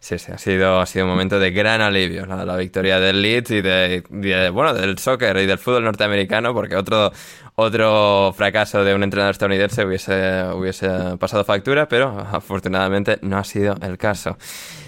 Sí, 0.00 0.18
sí, 0.18 0.32
ha 0.32 0.38
sido, 0.38 0.80
ha 0.80 0.86
sido 0.86 1.04
un 1.04 1.12
momento 1.12 1.38
de 1.38 1.52
gran 1.52 1.80
alivio 1.80 2.26
la, 2.26 2.44
la 2.44 2.56
victoria 2.56 2.98
del 2.98 3.22
Leeds 3.22 3.50
y 3.52 3.60
de, 3.60 4.02
y 4.10 4.16
de- 4.16 4.50
bueno, 4.50 4.74
del 4.74 4.98
soccer 4.98 5.36
y 5.36 5.46
del 5.46 5.58
fútbol 5.58 5.84
norteamericano, 5.84 6.52
porque 6.52 6.74
otro, 6.74 7.12
otro 7.54 8.32
fracaso 8.36 8.84
de 8.84 8.94
un 8.94 9.02
entrenador 9.02 9.32
estadounidense 9.32 9.84
hubiese, 9.84 10.44
hubiese 10.54 10.88
pasado 11.18 11.44
factura, 11.44 11.88
pero 11.88 12.08
afortunadamente 12.30 13.18
no 13.22 13.38
ha 13.38 13.44
sido 13.44 13.76
el 13.82 13.98
caso. 13.98 14.38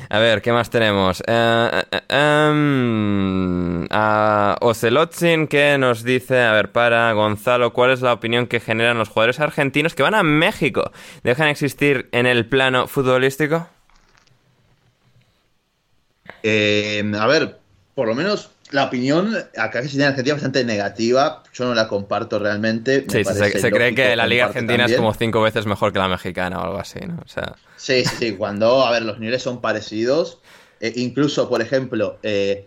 A 0.09 0.19
ver, 0.19 0.43
¿qué 0.43 0.53
más 0.53 0.70
tenemos? 0.70 1.23
Eh, 1.27 1.82
eh, 1.91 2.01
em, 2.09 3.86
a 3.91 4.57
Ocelotzin 4.61 5.47
que 5.47 5.77
nos 5.78 6.05
dice, 6.05 6.43
a 6.43 6.53
ver, 6.53 6.73
para 6.73 7.12
Gonzalo, 7.12 7.73
¿cuál 7.73 7.91
es 7.91 8.01
la 8.01 8.12
opinión 8.12 8.47
que 8.47 8.61
generan 8.61 8.99
los 8.99 9.09
jugadores 9.09 9.41
argentinos 9.41 9.95
que 9.95 10.03
van 10.03 10.15
a 10.15 10.23
México? 10.23 10.91
¿Dejan 11.23 11.49
existir 11.49 12.09
en 12.12 12.27
el 12.27 12.47
plano 12.47 12.86
futbolístico? 12.86 13.69
Eh, 16.43 17.03
a 17.19 17.27
ver, 17.27 17.59
por 17.95 18.07
lo 18.09 18.15
menos 18.15 18.54
la 18.75 18.87
opinión 18.87 19.37
acá 19.57 19.83
que 19.83 19.85
se 19.85 19.91
tiene 19.91 20.07
en 20.07 20.11
Argentina 20.11 20.35
es 20.35 20.43
bastante 20.43 20.65
negativa. 20.65 21.45
Yo 21.53 21.65
no 21.65 21.75
la 21.75 21.87
comparto 21.87 22.41
realmente. 22.41 23.05
me 23.07 23.25
Sí, 23.25 23.25
se, 23.25 23.71
cree 23.71 23.95
que 23.95 24.17
la 24.17 24.27
liga 24.27 24.47
argentina 24.47 24.87
es 24.87 24.97
como 24.97 25.15
cinco 25.15 25.41
veces 25.43 25.65
mejor 25.65 25.93
que 25.93 26.01
la 26.01 26.09
mexicana 26.09 26.59
o 26.59 26.65
algo 26.65 26.79
así, 26.79 26.99
¿no? 27.07 27.21
O 27.25 27.29
sea, 27.29 27.55
Sí, 27.77 28.05
sí, 28.05 28.17
sí. 28.19 28.33
Cuando, 28.33 28.85
a 28.85 28.91
ver, 28.91 29.03
los 29.03 29.21
niveles 29.21 29.43
son 29.43 29.61
parecidos. 29.61 30.39
Eh, 30.81 30.93
incluso, 30.97 31.49
por 31.49 31.63
ejemplo, 31.63 32.19
eh, 32.25 32.67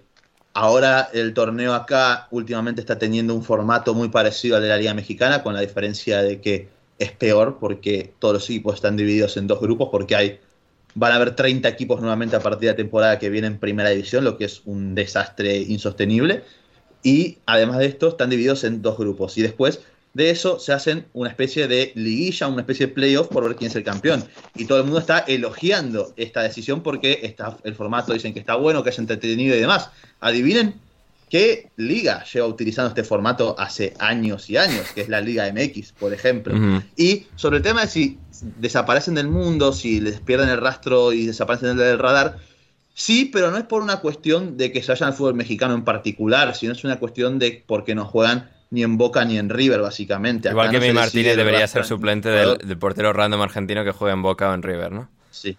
ahora 0.54 1.10
el 1.12 1.34
torneo 1.34 1.74
acá 1.74 2.30
últimamente 2.32 2.80
está 2.80 2.98
teniendo 2.98 3.36
un 3.36 3.44
formato 3.44 3.94
muy 3.94 4.08
parecido 4.08 4.56
al 4.56 4.64
de 4.64 4.70
la 4.70 4.78
Liga 4.78 4.94
Mexicana, 4.94 5.44
con 5.44 5.56
la 5.56 5.60
diferencia 5.60 6.22
de 6.22 6.40
que 6.40 6.70
es 7.00 7.12
peor 7.12 7.58
porque 7.60 8.14
todos 8.20 8.34
los 8.36 8.46
equipos 8.46 8.76
están 8.76 8.96
divididos 8.96 9.36
en 9.36 9.48
dos 9.48 9.60
grupos, 9.60 9.90
porque 9.92 10.16
hay 10.16 10.40
van 10.98 11.12
a 11.12 11.16
haber 11.18 11.36
30 11.36 11.70
equipos 11.70 12.02
nuevamente 12.02 12.36
a 12.36 12.40
partir 12.40 12.62
de 12.62 12.74
la 12.74 12.76
temporada 12.76 13.20
que 13.20 13.30
viene 13.30 13.46
en 13.46 13.60
primera 13.60 13.92
división, 13.92 14.24
lo 14.24 14.36
que 14.36 14.46
es 14.46 14.64
un 14.66 14.96
desastre 14.96 15.56
insostenible. 15.56 16.44
Y 17.04 17.38
además 17.46 17.78
de 17.78 17.86
esto, 17.86 18.10
están 18.10 18.32
divididos 18.32 18.64
en 18.64 18.82
dos 18.82 18.98
grupos. 18.98 19.38
Y 19.38 19.44
después 19.44 19.82
de 20.16 20.32
eso 20.32 20.60
se 20.60 20.74
hacen 20.74 21.06
una 21.14 21.30
especie 21.30 21.68
de 21.68 21.92
liguilla, 21.94 22.48
una 22.48 22.62
especie 22.62 22.88
de 22.88 22.94
playoff 22.94 23.28
por 23.28 23.44
ver 23.44 23.56
quién 23.56 23.70
es 23.70 23.76
el 23.76 23.84
campeón. 23.84 24.24
Y 24.56 24.66
todo 24.66 24.80
el 24.80 24.86
mundo 24.86 25.00
está 25.00 25.20
elogiando 25.20 26.14
esta 26.18 26.42
decisión 26.42 26.82
porque 26.82 27.20
está, 27.22 27.56
el 27.64 27.76
formato 27.76 28.14
dicen 28.14 28.34
que 28.34 28.40
está 28.40 28.56
bueno, 28.56 28.84
que 28.84 28.90
es 28.90 28.98
entretenido 28.98 29.56
y 29.56 29.60
demás. 29.60 29.92
Adivinen 30.20 30.74
qué 31.30 31.70
liga 31.76 32.24
lleva 32.24 32.48
utilizando 32.48 32.90
este 32.90 33.04
formato 33.04 33.56
hace 33.60 33.94
años 34.00 34.50
y 34.50 34.58
años, 34.58 34.88
que 34.96 35.02
es 35.02 35.10
la 35.10 35.22
Liga 35.22 35.52
MX, 35.54 35.92
por 35.92 36.12
ejemplo. 36.12 36.56
Y 36.96 37.28
sobre 37.36 37.58
el 37.58 37.64
tema 37.64 37.82
de 37.82 37.88
si 37.88 38.18
desaparecen 38.42 39.16
del 39.16 39.28
mundo, 39.28 39.74
si 39.74 40.00
les 40.00 40.20
pierden 40.20 40.50
el 40.50 40.60
rastro 40.60 41.14
y 41.14 41.26
desaparecen 41.26 41.78
del 41.78 42.00
radar, 42.00 42.38
Sí, 43.00 43.30
pero 43.32 43.52
no 43.52 43.58
es 43.58 43.64
por 43.64 43.84
una 43.84 43.98
cuestión 43.98 44.58
de 44.58 44.72
que 44.72 44.82
se 44.82 44.92
vayan 44.92 45.10
al 45.10 45.14
fútbol 45.14 45.36
mexicano 45.36 45.76
en 45.76 45.84
particular, 45.84 46.56
sino 46.56 46.72
es 46.72 46.84
una 46.84 46.98
cuestión 46.98 47.38
de 47.38 47.64
porque 47.68 47.94
no 47.94 48.06
juegan 48.06 48.50
ni 48.72 48.82
en 48.82 48.98
Boca 48.98 49.24
ni 49.24 49.38
en 49.38 49.52
River, 49.52 49.82
básicamente. 49.82 50.50
Igual 50.50 50.70
Acá 50.70 50.80
que 50.80 50.88
no 50.88 50.94
mi 50.94 51.00
Martínez 51.00 51.38
debería 51.38 51.68
ser 51.68 51.86
suplente 51.86 52.30
del, 52.30 52.58
del 52.58 52.78
portero 52.80 53.14
random 53.14 53.42
argentino 53.42 53.84
que 53.84 53.92
juega 53.92 54.16
en 54.16 54.24
Boca 54.24 54.50
o 54.50 54.54
en 54.56 54.64
River, 54.64 54.92
¿no? 54.92 55.10
Sí. 55.30 55.56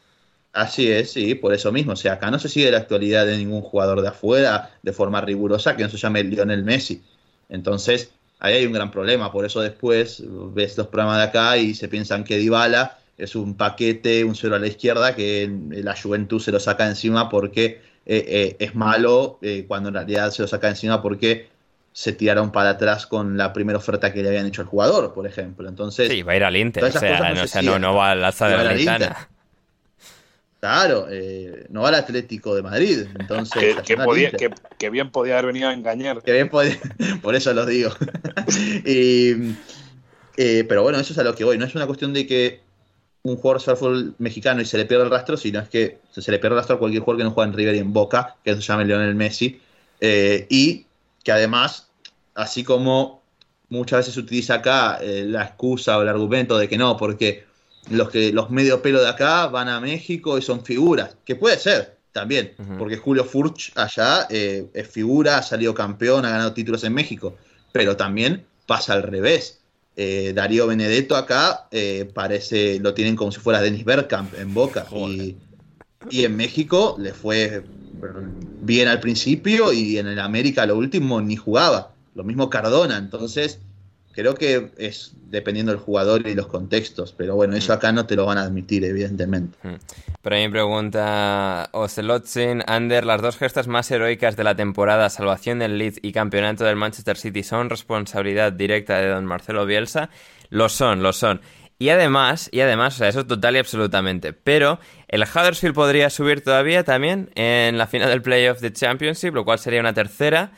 Así 0.53 0.91
es, 0.91 1.13
sí, 1.13 1.37
por 1.37 1.55
eso 1.55 1.71
mismo. 1.71 1.93
O 1.93 1.97
sea, 1.97 2.15
acá 2.15 2.29
no 2.29 2.41
se 2.41 2.49
sigue 2.49 2.73
la 2.73 2.79
actualidad 2.79 3.25
de 3.25 3.37
ningún 3.37 3.63
jugador 3.63 4.03
de 4.03 4.09
afuera 4.09 4.73
de 4.83 4.93
forma 4.93 5.21
rigurosa 5.21 5.77
que 5.77 5.85
no 5.85 5.89
se 5.91 5.97
llame 5.97 6.25
Lionel 6.25 6.65
Messi. 6.65 7.05
Entonces, 7.49 8.11
ahí 8.39 8.55
hay 8.55 8.67
un 8.67 8.73
gran 8.73 8.91
problema. 8.91 9.31
Por 9.33 9.45
eso 9.45 9.61
después 9.61 10.23
ves 10.55 10.77
los 10.77 10.87
programas 10.89 11.19
de 11.19 11.25
acá 11.25 11.57
y 11.57 11.75
se 11.75 11.89
piensan 11.89 12.25
que 12.25 12.37
Dybala 12.37 12.99
es 13.17 13.35
un 13.35 13.57
paquete, 13.57 14.25
un 14.25 14.35
cero 14.35 14.57
a 14.57 14.59
la 14.59 14.69
izquierda, 14.69 15.15
que 15.15 15.51
la 15.71 15.97
Juventus 16.01 16.45
se 16.45 16.53
lo 16.53 16.61
saca 16.61 16.87
encima 16.87 17.29
porque 17.29 17.81
eh, 18.07 18.25
eh, 18.27 18.57
es 18.59 18.75
malo, 18.75 19.39
eh, 19.43 19.65
cuando 19.67 19.89
en 19.89 19.95
realidad 19.97 20.31
se 20.31 20.43
lo 20.43 20.49
saca 20.49 20.69
encima 20.69 21.03
porque 21.03 21.49
se 21.93 22.13
tiraron 22.13 22.53
para 22.53 22.71
atrás 22.71 23.07
con 23.07 23.37
la 23.37 23.53
primera 23.53 23.79
oferta 23.79 24.13
que 24.13 24.23
le 24.23 24.29
habían 24.29 24.47
hecho 24.47 24.63
al 24.63 24.69
jugador, 24.69 25.13
por 25.15 25.27
ejemplo. 25.27 25.69
Entonces, 25.69 26.09
Sí, 26.09 26.23
va 26.23 26.33
a 26.33 26.37
ir 26.37 26.45
al 26.45 26.57
Inter, 26.57 26.85
o 26.85 26.91
sea, 26.93 27.01
no, 27.31 27.37
se 27.37 27.43
o 27.43 27.47
sea, 27.49 27.63
no, 27.63 27.73
siguen. 27.73 27.83
no 27.83 27.95
va 27.95 28.15
de 28.15 28.21
va 28.21 28.31
la 28.63 28.71
al 28.71 28.81
Inter. 28.81 29.01
Lintana. 29.01 29.29
Claro, 30.61 31.07
eh, 31.09 31.67
no 31.71 31.83
va 31.83 31.89
al 31.89 31.95
Atlético 31.95 32.55
de 32.55 32.63
Madrid. 32.63 33.07
Entonces, 33.19 33.77
Que, 33.85 33.97
podía- 33.97 34.33
bien 34.91 35.11
podía 35.11 35.35
haber 35.35 35.47
venido 35.47 35.69
a 35.69 35.73
engañar. 35.73 36.21
Que 36.23 36.33
bien 36.33 36.49
puede- 36.49 36.79
por 37.23 37.35
eso 37.35 37.53
lo 37.55 37.65
digo. 37.65 37.91
Y, 38.85 39.55
eh, 40.37 40.65
pero 40.69 40.83
bueno, 40.83 40.99
eso 40.99 41.13
es 41.13 41.19
a 41.19 41.23
lo 41.25 41.35
que 41.35 41.45
voy. 41.45 41.59
No 41.59 41.65
es 41.65 41.75
una 41.75 41.87
cuestión 41.87 42.13
de 42.13 42.27
que 42.27 42.61
un 43.23 43.37
jugador 43.37 43.61
sea 43.61 43.77
fútbol 43.77 44.15
mexicano 44.19 44.61
y 44.61 44.65
se 44.65 44.79
le 44.79 44.87
pierda 44.87 45.05
el 45.05 45.11
rastro, 45.11 45.37
sino 45.37 45.61
es 45.61 45.69
que 45.69 45.99
se 46.13 46.31
le 46.31 46.39
pierde 46.39 46.55
el 46.55 46.59
rastro 46.61 46.77
a 46.77 46.79
cualquier 46.79 47.03
jugador 47.03 47.19
que 47.19 47.25
no 47.25 47.31
juega 47.33 47.51
en 47.51 47.57
River 47.57 47.75
y 47.75 47.79
en 47.79 47.93
Boca, 47.93 48.37
que 48.45 48.55
se 48.55 48.61
llama 48.61 48.85
Lionel 48.85 49.15
Messi. 49.15 49.61
Eh, 50.01 50.47
y 50.49 50.87
que 51.23 51.33
además, 51.33 51.89
así 52.35 52.65
como 52.65 53.23
muchas 53.69 53.99
veces 53.99 54.15
se 54.15 54.21
utiliza 54.21 54.55
acá 54.55 54.99
eh, 55.03 55.25
la 55.27 55.43
excusa 55.45 55.99
o 55.99 56.03
el 56.03 56.09
argumento 56.09 56.57
de 56.57 56.69
que 56.69 56.79
no, 56.79 56.97
porque 56.97 57.45
los 57.91 58.11
que 58.11 58.33
los 58.33 58.51
medio 58.51 58.83
pelo 58.83 59.01
de 59.01 59.09
acá 59.09 59.47
van 59.47 59.69
a 59.69 59.81
México 59.81 60.39
y 60.39 60.43
son 60.43 60.65
figuras, 60.65 61.17
que 61.25 61.37
puede 61.37 61.59
ser 61.59 61.99
también, 62.13 62.53
porque 62.79 62.97
Julio 62.97 63.25
Furch 63.25 63.73
allá 63.77 64.27
eh, 64.31 64.67
es 64.75 64.89
figura, 64.89 65.39
ha 65.39 65.43
salido 65.43 65.75
campeón, 65.75 66.25
ha 66.25 66.31
ganado 66.31 66.53
títulos 66.53 66.83
en 66.85 66.93
México, 66.93 67.37
pero 67.73 67.97
también 67.97 68.45
pasa 68.67 68.95
al 68.95 69.03
revés. 69.05 69.61
Eh, 69.95 70.33
Darío 70.35 70.67
Benedetto 70.67 71.17
acá 71.17 71.69
eh, 71.71 72.11
parece, 72.13 72.79
lo 72.81 72.95
tienen 72.95 73.17
como 73.17 73.33
si 73.33 73.41
fuera 73.41 73.61
Dennis 73.61 73.85
Bergkamp 73.85 74.33
en 74.39 74.55
Boca 74.55 74.87
y, 74.93 75.37
y 76.11 76.25
en 76.25 76.37
México 76.37 76.97
le 76.99 77.13
fue 77.13 77.65
bien 78.63 78.89
al 78.89 79.01
principio 79.01 79.73
y 79.73 79.99
en 79.99 80.07
el 80.07 80.21
América 80.21 80.67
lo 80.67 80.77
último 80.77 81.21
ni 81.21 81.37
jugaba. 81.37 81.95
Lo 82.15 82.25
mismo 82.25 82.51
Cardona, 82.51 82.97
entonces 82.97 83.61
creo 84.19 84.35
que 84.35 84.73
es 84.79 85.13
dependiendo 85.31 85.71
del 85.71 85.81
jugador 85.81 86.27
y 86.27 86.35
los 86.35 86.49
contextos, 86.49 87.15
pero 87.17 87.37
bueno, 87.37 87.55
eso 87.55 87.73
acá 87.73 87.93
no 87.93 88.05
te 88.05 88.17
lo 88.17 88.27
van 88.27 88.37
a 88.37 88.43
admitir, 88.43 88.85
evidentemente. 88.85 89.57
Pero 90.23 90.35
ahí 90.35 90.43
me 90.43 90.51
pregunta 90.51 91.69
Ocelotzin, 91.71 92.65
Ander, 92.67 93.07
las 93.07 93.23
dos 93.23 93.37
gestas 93.37 93.69
más 93.69 93.89
heroicas 93.93 94.35
de 94.35 94.43
la 94.43 94.57
temporada, 94.57 95.09
salvación 95.09 95.61
del 95.61 95.79
Leeds 95.79 96.01
y 96.03 96.11
campeonato 96.11 96.65
del 96.65 96.75
Manchester 96.75 97.17
City, 97.17 97.45
¿son 97.45 97.71
responsabilidad 97.71 98.53
directa 98.53 98.99
de 98.99 99.07
don 99.07 99.25
Marcelo 99.25 99.65
Bielsa? 99.67 100.11
Lo 100.51 100.69
son, 100.69 101.01
lo 101.05 101.13
son. 101.13 101.41
Y 101.79 101.91
además, 101.91 102.49
y 102.51 102.59
además, 102.59 102.97
o 102.97 102.99
sea, 102.99 103.09
eso 103.09 103.25
total 103.25 103.55
y 103.55 103.61
absolutamente. 103.61 104.33
Pero 104.33 104.81
el 105.07 105.23
Huddersfield 105.23 105.77
podría 105.77 106.11
subir 106.11 106.43
todavía 106.43 106.83
también 106.83 107.31
en 107.37 107.79
la 107.79 107.87
final 107.87 108.09
del 108.09 108.23
Playoff 108.23 108.59
de 108.59 108.73
Championship, 108.73 109.33
lo 109.33 109.45
cual 109.45 109.61
sería 109.61 109.79
una 109.79 109.95
tercera. 109.95 110.51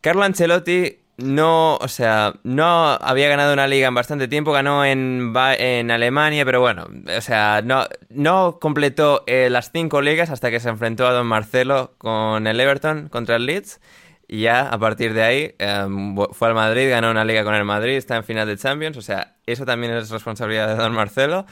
Carlo 0.00 0.24
Ancelotti 0.24 1.05
no, 1.18 1.76
o 1.76 1.88
sea, 1.88 2.34
no 2.42 2.90
había 3.00 3.28
ganado 3.28 3.52
una 3.52 3.66
liga 3.66 3.88
en 3.88 3.94
bastante 3.94 4.28
tiempo, 4.28 4.52
ganó 4.52 4.84
en, 4.84 5.32
en 5.58 5.90
Alemania, 5.90 6.44
pero 6.44 6.60
bueno, 6.60 6.86
o 7.16 7.20
sea, 7.20 7.62
no, 7.64 7.84
no 8.10 8.58
completó 8.60 9.24
eh, 9.26 9.48
las 9.50 9.70
cinco 9.72 10.02
ligas 10.02 10.30
hasta 10.30 10.50
que 10.50 10.60
se 10.60 10.68
enfrentó 10.68 11.06
a 11.06 11.12
Don 11.12 11.26
Marcelo 11.26 11.94
con 11.98 12.46
el 12.46 12.60
Everton 12.60 13.08
contra 13.08 13.36
el 13.36 13.46
Leeds. 13.46 13.80
Y 14.28 14.40
ya 14.42 14.68
a 14.68 14.78
partir 14.78 15.14
de 15.14 15.22
ahí 15.22 15.54
eh, 15.58 15.86
fue 16.32 16.48
al 16.48 16.54
Madrid, 16.54 16.90
ganó 16.90 17.10
una 17.12 17.24
liga 17.24 17.44
con 17.44 17.54
el 17.54 17.64
Madrid, 17.64 17.96
está 17.96 18.16
en 18.16 18.24
final 18.24 18.46
de 18.46 18.56
Champions, 18.56 18.96
o 18.96 19.02
sea, 19.02 19.36
eso 19.46 19.64
también 19.64 19.94
es 19.94 20.10
responsabilidad 20.10 20.68
de 20.68 20.74
Don 20.74 20.92
Marcelo. 20.92 21.46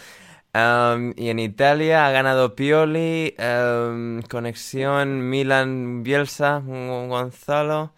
Um, 0.54 1.12
y 1.16 1.30
en 1.30 1.40
Italia 1.40 2.06
ha 2.06 2.10
ganado 2.12 2.54
Pioli, 2.54 3.34
um, 3.38 4.22
Conexión, 4.22 5.28
Milan, 5.28 6.04
Bielsa, 6.04 6.62
Gonzalo. 6.64 7.92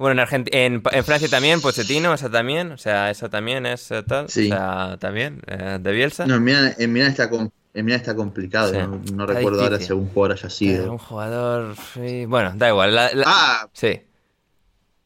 Bueno, 0.00 0.20
en, 0.22 0.26
Argent- 0.26 0.48
en, 0.50 0.82
en 0.92 1.04
Francia 1.04 1.28
también, 1.28 1.60
Pochettino, 1.60 2.14
eso 2.14 2.30
también, 2.30 2.72
o 2.72 2.78
sea, 2.78 3.10
eso 3.10 3.28
también 3.28 3.66
es 3.66 3.90
eh, 3.90 4.02
tal, 4.02 4.28
Sí. 4.30 4.50
o 4.50 4.56
sea, 4.56 4.96
también, 4.98 5.42
eh, 5.46 5.78
de 5.80 5.92
Bielsa. 5.92 6.26
No, 6.26 6.36
en 6.36 6.42
Milán, 6.44 6.74
en 6.78 6.92
Milán 6.92 7.10
está, 7.10 7.28
com- 7.28 7.50
está 7.74 8.16
complicado, 8.16 8.72
Sí. 8.72 9.12
no, 9.12 9.26
recuerdo 9.26 9.62
ahora 9.62 9.78
si 9.78 9.88
algún 9.88 10.08
jugador 10.08 10.38
haya 10.38 10.48
Eh, 10.48 10.50
sido. 10.50 10.90
un 10.92 10.98
jugador, 10.98 11.76
sí, 11.94 12.24
bueno, 12.24 12.52
da 12.56 12.68
igual. 12.68 12.94
la- 12.94 13.12
la- 13.12 13.24
Ah, 13.26 13.68
sí. 13.74 14.00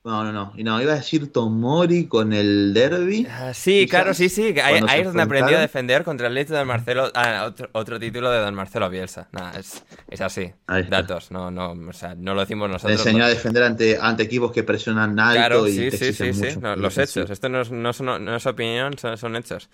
No, 0.05 0.23
no, 0.23 0.33
no, 0.33 0.53
y 0.55 0.63
no, 0.65 0.81
iba 0.83 0.93
a 0.93 0.97
decir 0.97 1.33
Tomori 1.33 2.07
con 2.07 2.35
el 2.35 2.75
derby. 2.75 3.27
Ah, 3.31 3.55
Sí, 3.55 3.87
claro, 3.89 4.13
sí, 4.13 4.29
sí. 4.29 4.55
Ahí, 4.63 4.83
es 5.01 5.05
donde 5.07 5.23
aprendió 5.23 5.57
a 5.57 5.61
defender 5.61 6.05
contra 6.05 6.27
el 6.27 6.35
Leeds 6.35 6.51
de 6.51 6.59
Don 6.59 6.69
Marcelo. 6.69 7.11
Ah, 7.15 7.45
otro, 7.47 7.71
otro 7.73 7.99
título 7.99 8.31
de 8.31 8.39
Don 8.41 8.55
Marcelo 8.55 8.91
Bielsa. 8.91 9.29
Nada, 9.33 9.59
es, 9.59 9.83
es 10.11 10.21
así. 10.21 10.53
Datos, 10.91 11.31
no, 11.31 11.51
no, 11.51 11.73
o 11.73 11.93
sea, 11.95 12.15
no 12.15 12.35
lo 12.35 12.41
decimos 12.41 12.69
nosotros. 12.69 12.99
enseñó 12.99 13.25
a 13.25 13.29
defender 13.29 13.63
ante, 13.63 13.99
ante 13.99 14.25
equipos 14.25 14.53
que 14.53 14.63
presionan 14.63 15.19
alto 15.19 15.39
Claro, 15.39 15.69
y 15.69 15.73
sí, 15.73 15.91
te 15.91 15.97
sí, 15.97 16.13
sí, 16.13 16.33
sí. 16.35 16.59
no, 16.61 16.77
los 16.77 16.99
hechos. 16.99 17.31
Esto 17.31 17.49
no 17.49 17.63
es, 17.63 17.71
no, 17.71 17.93
son- 17.95 18.23
no 18.25 18.37
es 18.37 18.45
opinión, 18.47 18.99
son, 18.99 19.17
son 19.17 19.37
hechos. 19.37 19.71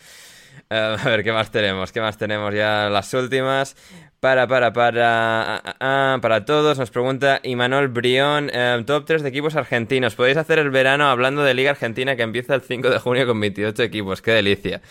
Eh, 0.69 0.97
a 1.01 1.09
ver, 1.09 1.25
¿qué 1.25 1.33
más 1.33 1.51
tenemos? 1.51 1.91
¿Qué 1.91 2.01
más 2.01 2.17
tenemos? 2.17 2.55
Ya 2.55 2.89
las 2.89 3.13
últimas. 3.15 3.75
Para, 4.21 4.47
para, 4.47 4.71
para, 4.75 5.55
ah, 5.57 5.63
ah, 5.65 5.77
ah, 5.81 6.19
para 6.21 6.45
todos, 6.45 6.79
nos 6.79 6.91
pregunta 6.91 7.41
Imanol 7.43 7.89
Brión, 7.89 8.51
eh, 8.53 8.83
top 8.87 9.07
3 9.07 9.23
de 9.23 9.31
equipos 9.31 9.57
argentinos. 9.57 10.15
Podéis 10.15 10.37
hacer 10.37 10.59
el 10.59 10.69
verano 10.69 11.09
hablando 11.09 11.43
de 11.43 11.55
Liga 11.55 11.71
Argentina 11.71 12.17
que 12.17 12.23
empieza 12.23 12.55
el 12.55 12.61
5 12.61 12.91
de 12.91 12.99
junio 12.99 13.27
con 13.27 13.41
28 13.41 13.83
equipos. 13.83 14.21
Qué 14.21 14.33
delicia. 14.33 14.83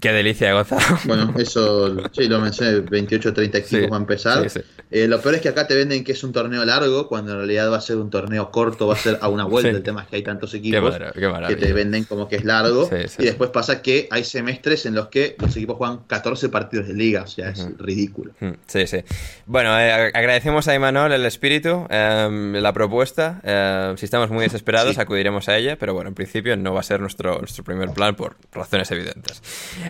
Qué 0.00 0.12
delicia, 0.12 0.52
Gonzalo. 0.52 0.98
Bueno, 1.04 1.34
eso 1.38 1.94
sí, 2.12 2.28
lo 2.28 2.40
mencioné, 2.40 2.80
28 2.80 3.28
o 3.28 3.32
30 3.32 3.58
equipos 3.58 3.84
Sí, 3.84 3.86
va 3.90 3.96
a 3.96 4.00
empezar. 4.00 4.50
sí, 4.50 4.60
sí. 4.60 4.66
Eh, 4.90 5.08
lo 5.08 5.20
peor 5.20 5.34
es 5.36 5.40
que 5.40 5.48
acá 5.48 5.66
te 5.66 5.74
venden 5.74 6.04
que 6.04 6.12
es 6.12 6.22
un 6.22 6.32
torneo 6.32 6.64
largo, 6.64 7.08
cuando 7.08 7.32
en 7.32 7.38
realidad 7.38 7.70
va 7.72 7.78
a 7.78 7.80
ser 7.80 7.96
un 7.96 8.10
torneo 8.10 8.50
corto, 8.52 8.86
va 8.86 8.94
a 8.94 8.98
ser 8.98 9.18
a 9.20 9.28
una 9.28 9.44
vuelta. 9.44 9.70
El 9.70 9.82
tema 9.82 10.02
es 10.02 10.08
que 10.08 10.16
hay 10.16 10.22
tantos 10.22 10.52
Qué, 10.52 10.58
equipos 10.58 10.92
mara- 10.92 11.12
qué 11.48 11.54
que 11.54 11.56
te 11.56 11.72
venden 11.72 12.04
como 12.04 12.28
que 12.28 12.36
es 12.36 12.44
largo. 12.44 12.88
Y 13.18 13.24
después 13.24 13.50
pasa 13.50 13.82
que 13.82 14.06
hay 14.10 14.22
semestres 14.24 14.86
en 14.86 14.94
los 14.94 15.08
que 15.08 15.34
los 15.40 15.56
equipos 15.56 15.78
juegan 15.78 16.00
14 16.06 16.48
partidos 16.48 16.86
de 16.86 16.94
liga, 16.94 17.22
o 17.22 17.26
sea, 17.26 17.48
es 17.50 17.66
ridículo. 17.78 18.32
Mm, 18.40 18.50
Sí, 18.66 18.86
sí. 18.86 18.98
Bueno, 19.46 19.70
eh, 19.80 19.90
ag- 19.90 20.10
agradecemos 20.14 20.68
a 20.68 20.74
Imanol 20.74 21.12
el 21.12 21.24
espíritu, 21.26 21.86
em, 21.90 22.52
la 22.54 22.72
propuesta. 22.72 23.40
em, 23.42 23.96
si 23.96 24.04
estamos 24.04 24.30
muy 24.30 24.44
desesperados, 24.44 24.98
acudiremos 24.98 25.48
a 25.48 25.56
ella, 25.56 25.76
pero 25.76 25.94
bueno, 25.94 26.08
en 26.08 26.14
principio 26.14 26.56
no 26.56 26.72
va 26.72 26.80
a 26.80 26.84
ser 26.84 27.00
nuestro, 27.00 27.38
nuestro 27.38 27.64
primer 27.64 27.90
plan 27.90 28.14
por 28.14 28.36
razones 28.52 28.90
evidentes. 28.92 29.42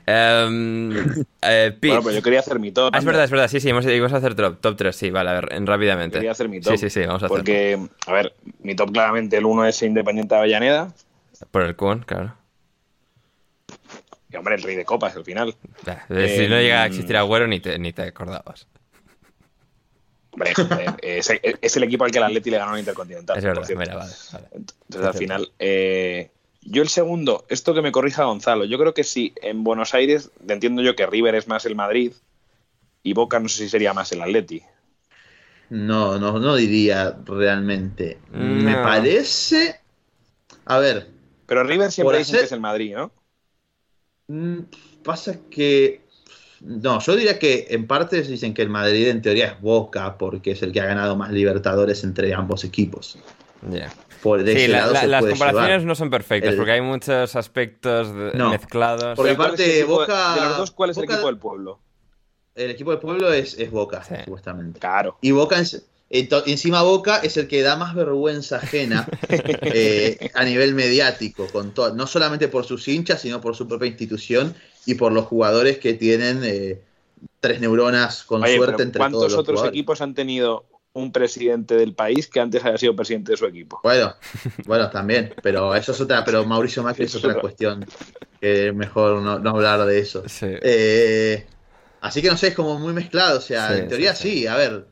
Em, 0.07 0.99
eh, 1.43 1.71
Pete. 1.73 1.89
Bueno, 1.89 2.03
pues 2.03 2.15
yo 2.17 2.23
quería 2.23 2.41
hacer 2.41 2.59
mi 2.59 2.73
top. 2.73 2.91
Ah, 2.95 2.99
es 2.99 3.05
verdad, 3.05 3.25
es 3.25 3.31
verdad, 3.31 3.49
sí, 3.49 3.61
sí, 3.61 3.69
íbamos 3.69 4.13
a 4.13 4.17
hacer 4.17 4.35
top, 4.35 4.61
top 4.61 4.77
3, 4.77 4.97
sí, 4.97 5.11
vale, 5.11 5.31
a 5.31 5.35
ver, 5.35 5.53
en- 5.53 5.67
rápidamente. 5.67 6.19
Quería 6.19 6.33
hacer 6.33 6.49
mi 6.49 6.61
top. 6.61 6.73
Sí, 6.77 6.79
sí, 6.79 6.91
sí, 6.91 7.07
vamos 7.07 7.23
a 7.23 7.27
hacerlo. 7.27 7.37
Porque, 7.45 7.79
a 8.07 8.13
ver, 8.13 8.35
mi 8.61 8.75
top 8.75 8.93
claramente 8.93 9.37
el 9.37 9.45
uno 9.45 9.67
es 9.67 9.83
Independiente 9.83 10.35
de 10.35 10.39
Avellaneda. 10.41 10.95
Por 11.51 11.63
el 11.63 11.77
Kun, 11.77 12.01
claro. 12.01 12.35
Y 14.31 14.37
hombre, 14.37 14.55
el 14.57 14.63
rey 14.63 14.77
de 14.77 14.85
copas, 14.85 15.15
al 15.17 15.25
final. 15.25 15.55
Eh, 16.11 16.29
si 16.37 16.49
no 16.49 16.57
llega 16.61 16.83
a 16.83 16.87
Em, 16.87 16.93
existir 16.93 17.17
Agüero, 17.17 17.47
ni 17.47 17.61
te, 17.61 17.79
ni 17.79 17.93
te 17.93 18.03
acordabas. 18.03 18.67
Hombre, 20.33 20.53
es, 21.03 21.31
es 21.61 21.77
el 21.77 21.85
equipo 21.85 22.05
al 22.05 22.11
que 22.11 22.19
el 22.19 22.25
Atleti 22.25 22.51
le 22.51 22.59
ganó 22.59 22.73
en 22.73 22.81
Intercontinental. 22.81 23.39
Es 23.39 23.45
verdad, 23.45 23.65
cierto. 23.65 23.81
mira, 23.81 23.95
vale. 23.97 24.13
vale. 24.33 24.49
Entonces, 24.53 25.07
al 25.09 25.15
final, 25.15 25.53
eh, 25.61 26.31
yo 26.65 26.83
el 26.83 26.89
segundo, 26.89 27.45
esto 27.49 27.75
que 27.75 27.83
me 27.83 27.93
corrija 27.93 28.25
Gonzalo, 28.25 28.65
yo 28.65 28.79
creo 28.79 28.95
que 28.95 29.05
sí, 29.05 29.35
en 29.43 29.65
Buenos 29.65 29.95
Aires, 29.95 30.31
entiendo 30.49 30.83
yo 30.83 30.97
que 30.97 31.07
River 31.07 31.35
es 31.35 31.47
más 31.47 31.67
el 31.67 31.77
Madrid 31.77 32.13
y 33.03 33.13
Boca 33.13 33.39
no 33.39 33.49
sé 33.49 33.65
si 33.65 33.69
sería 33.69 33.93
más 33.93 34.11
el 34.13 34.23
Atleti. 34.23 34.63
No, 35.71 36.19
no, 36.19 36.39
no 36.39 36.57
diría 36.57 37.17
realmente. 37.25 38.19
Me 38.33 38.75
parece. 38.75 39.81
A 40.67 40.79
ver, 40.79 41.09
Pero 41.47 41.65
River 41.65 41.91
siempre 41.91 42.19
dicen 42.19 42.39
que 42.39 42.45
es 42.45 42.53
el 42.53 42.61
Madrid, 42.61 42.95
¿no? 42.95 43.13
mm, 44.29 44.61
pasa 45.03 45.39
que. 45.51 46.03
No, 46.61 46.99
yo 47.01 47.15
diría 47.15 47.39
que 47.39 47.67
en 47.71 47.87
parte 47.87 48.23
dicen 48.23 48.55
que 48.55 48.63
el 48.63 48.71
Madrid 48.71 49.09
en 49.09 49.21
teoría 49.21 49.49
es 49.49 49.61
Boca, 49.61 50.17
porque 50.17 50.53
es 50.53 50.63
el 50.63 50.73
que 50.73 50.81
ha 50.81 50.87
ganado 50.87 51.15
más 51.17 51.31
Libertadores 51.31 52.05
entre 52.05 52.33
ambos 52.33 52.65
equipos. 52.65 53.19
Ya. 53.71 53.93
Por 54.25 54.43
de 54.43 54.53
Sí, 54.53 54.59
ese 54.63 54.69
la- 54.69 54.79
lado 54.79 54.93
la- 54.95 55.01
se 55.03 55.07
las 55.07 55.21
puede 55.21 55.33
comparaciones 55.35 55.69
llevar. 55.69 55.87
no 55.87 55.95
son 55.95 56.11
perfectas 56.11 56.51
El- 56.51 56.57
porque 56.57 56.73
hay 56.73 56.81
muchos 56.81 57.37
aspectos 57.37 58.13
de- 58.17 58.33
No, 58.35 58.51
mezclados. 58.51 59.15
Porque 59.17 59.37
¿Cuál 59.37 59.55
es 59.55 59.61
el 59.61 59.83
aparte, 59.83 59.85
Boca- 59.85 60.35
De 60.35 60.41
los 60.41 60.57
dos, 60.57 60.71
¿cuál 60.73 60.91
es 60.91 60.97
el 60.97 61.05
equipo 61.05 61.27
del 61.27 61.37
pueblo? 61.39 61.79
el 62.57 62.71
equipo 62.71 62.91
del 62.93 63.01
pueblo 63.01 63.33
es, 63.33 63.59
es 63.59 63.71
Boca, 63.71 64.03
Sí. 64.03 64.15
supuestamente. 64.25 64.81
Claro. 64.81 65.19
Y 65.21 65.33
Boca, 65.33 65.59
en- 65.59 65.65
ento- 66.11 66.43
encima 66.47 66.83
Boca 66.83 67.19
es 67.19 67.37
el 67.37 67.49
que 67.49 67.61
da 67.63 67.77
más 67.77 67.95
vergüenza 67.95 68.57
ajena 68.57 69.07
eh, 69.29 70.31
a 70.35 70.45
nivel 70.45 70.75
mediático, 70.75 71.47
con 71.49 71.75
to- 71.75 71.95
no 71.95 72.07
solamente 72.07 72.49
por 72.49 72.65
sus 72.65 72.89
hinchas, 72.89 73.21
sino 73.21 73.41
por 73.43 73.55
su 73.57 73.69
propia 73.69 73.89
institución 73.89 74.55
y 74.87 74.95
por 74.95 75.13
los 75.13 75.27
jugadores 75.27 75.79
que 75.79 75.95
tienen 75.95 76.41
eh, 76.45 76.81
tres 77.41 77.61
neuronas 77.61 78.25
con 78.25 78.43
Oye, 78.43 78.57
suerte 78.57 78.83
entre 78.85 78.99
todos 79.01 79.11
¿cuántos 79.11 79.23
los 79.33 79.35
otros 79.41 79.55
jugadores. 79.57 79.77
equipos 79.79 80.01
han 80.01 80.15
tenido 80.15 80.65
un 80.95 81.13
presidente 81.13 81.77
del 81.77 81.95
país 81.95 82.29
que 82.29 82.41
antes 82.41 82.65
haya 82.65 82.79
sido 82.79 82.97
presidente 82.97 83.33
de 83.33 83.37
su 83.39 83.47
equipo? 83.47 83.81
Bueno, 83.83 84.15
bueno, 84.67 84.91
también, 84.91 85.35
pero 85.43 85.75
eso 85.75 85.93
es 85.93 86.01
otra, 86.01 86.25
pero 86.25 86.45
Mauricio 86.47 86.83
Macri 86.83 87.05
Eso 87.05 87.19
es 87.19 87.25
es 87.25 87.25
otra 87.25 87.39
otra. 87.39 87.43
cuestión, 87.43 87.85
que 88.41 88.73
mejor 88.73 89.21
no, 89.23 89.39
no 89.39 89.51
hablar 89.51 89.85
de 89.85 89.99
eso. 89.99 90.23
Sí. 90.29 90.47
Eh, 90.63 91.47
así 92.01 92.23
que 92.23 92.31
no 92.31 92.37
sé, 92.37 92.49
es 92.49 92.55
como 92.55 92.79
muy 92.79 92.93
mezclado, 92.93 93.39
o 93.39 93.41
sea, 93.43 93.69
Sí, 93.69 93.81
en 93.81 93.89
teoría 93.89 94.15
sí, 94.15 94.31
sí, 94.31 94.39
sí. 94.41 94.47
a 94.47 94.57
ver. 94.57 94.87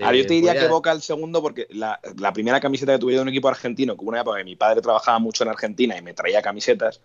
Ahora, 0.00 0.16
yo 0.16 0.22
eh, 0.22 0.26
te 0.26 0.34
diría 0.34 0.50
podría- 0.52 0.62
que 0.62 0.68
Boca 0.68 0.92
el 0.92 1.02
segundo 1.02 1.42
porque 1.42 1.66
la, 1.70 2.00
la 2.18 2.32
primera 2.32 2.60
camiseta 2.60 2.92
que 2.94 2.98
tuve 2.98 3.14
de 3.14 3.20
un 3.20 3.28
equipo 3.28 3.48
argentino, 3.48 3.96
que 3.96 4.04
una 4.04 4.20
época 4.20 4.38
que 4.38 4.44
mi 4.44 4.56
padre 4.56 4.80
trabajaba 4.80 5.18
mucho 5.18 5.44
en 5.44 5.50
Argentina 5.50 5.96
y 5.96 6.02
me 6.02 6.14
traía 6.14 6.40
camisetas, 6.42 7.00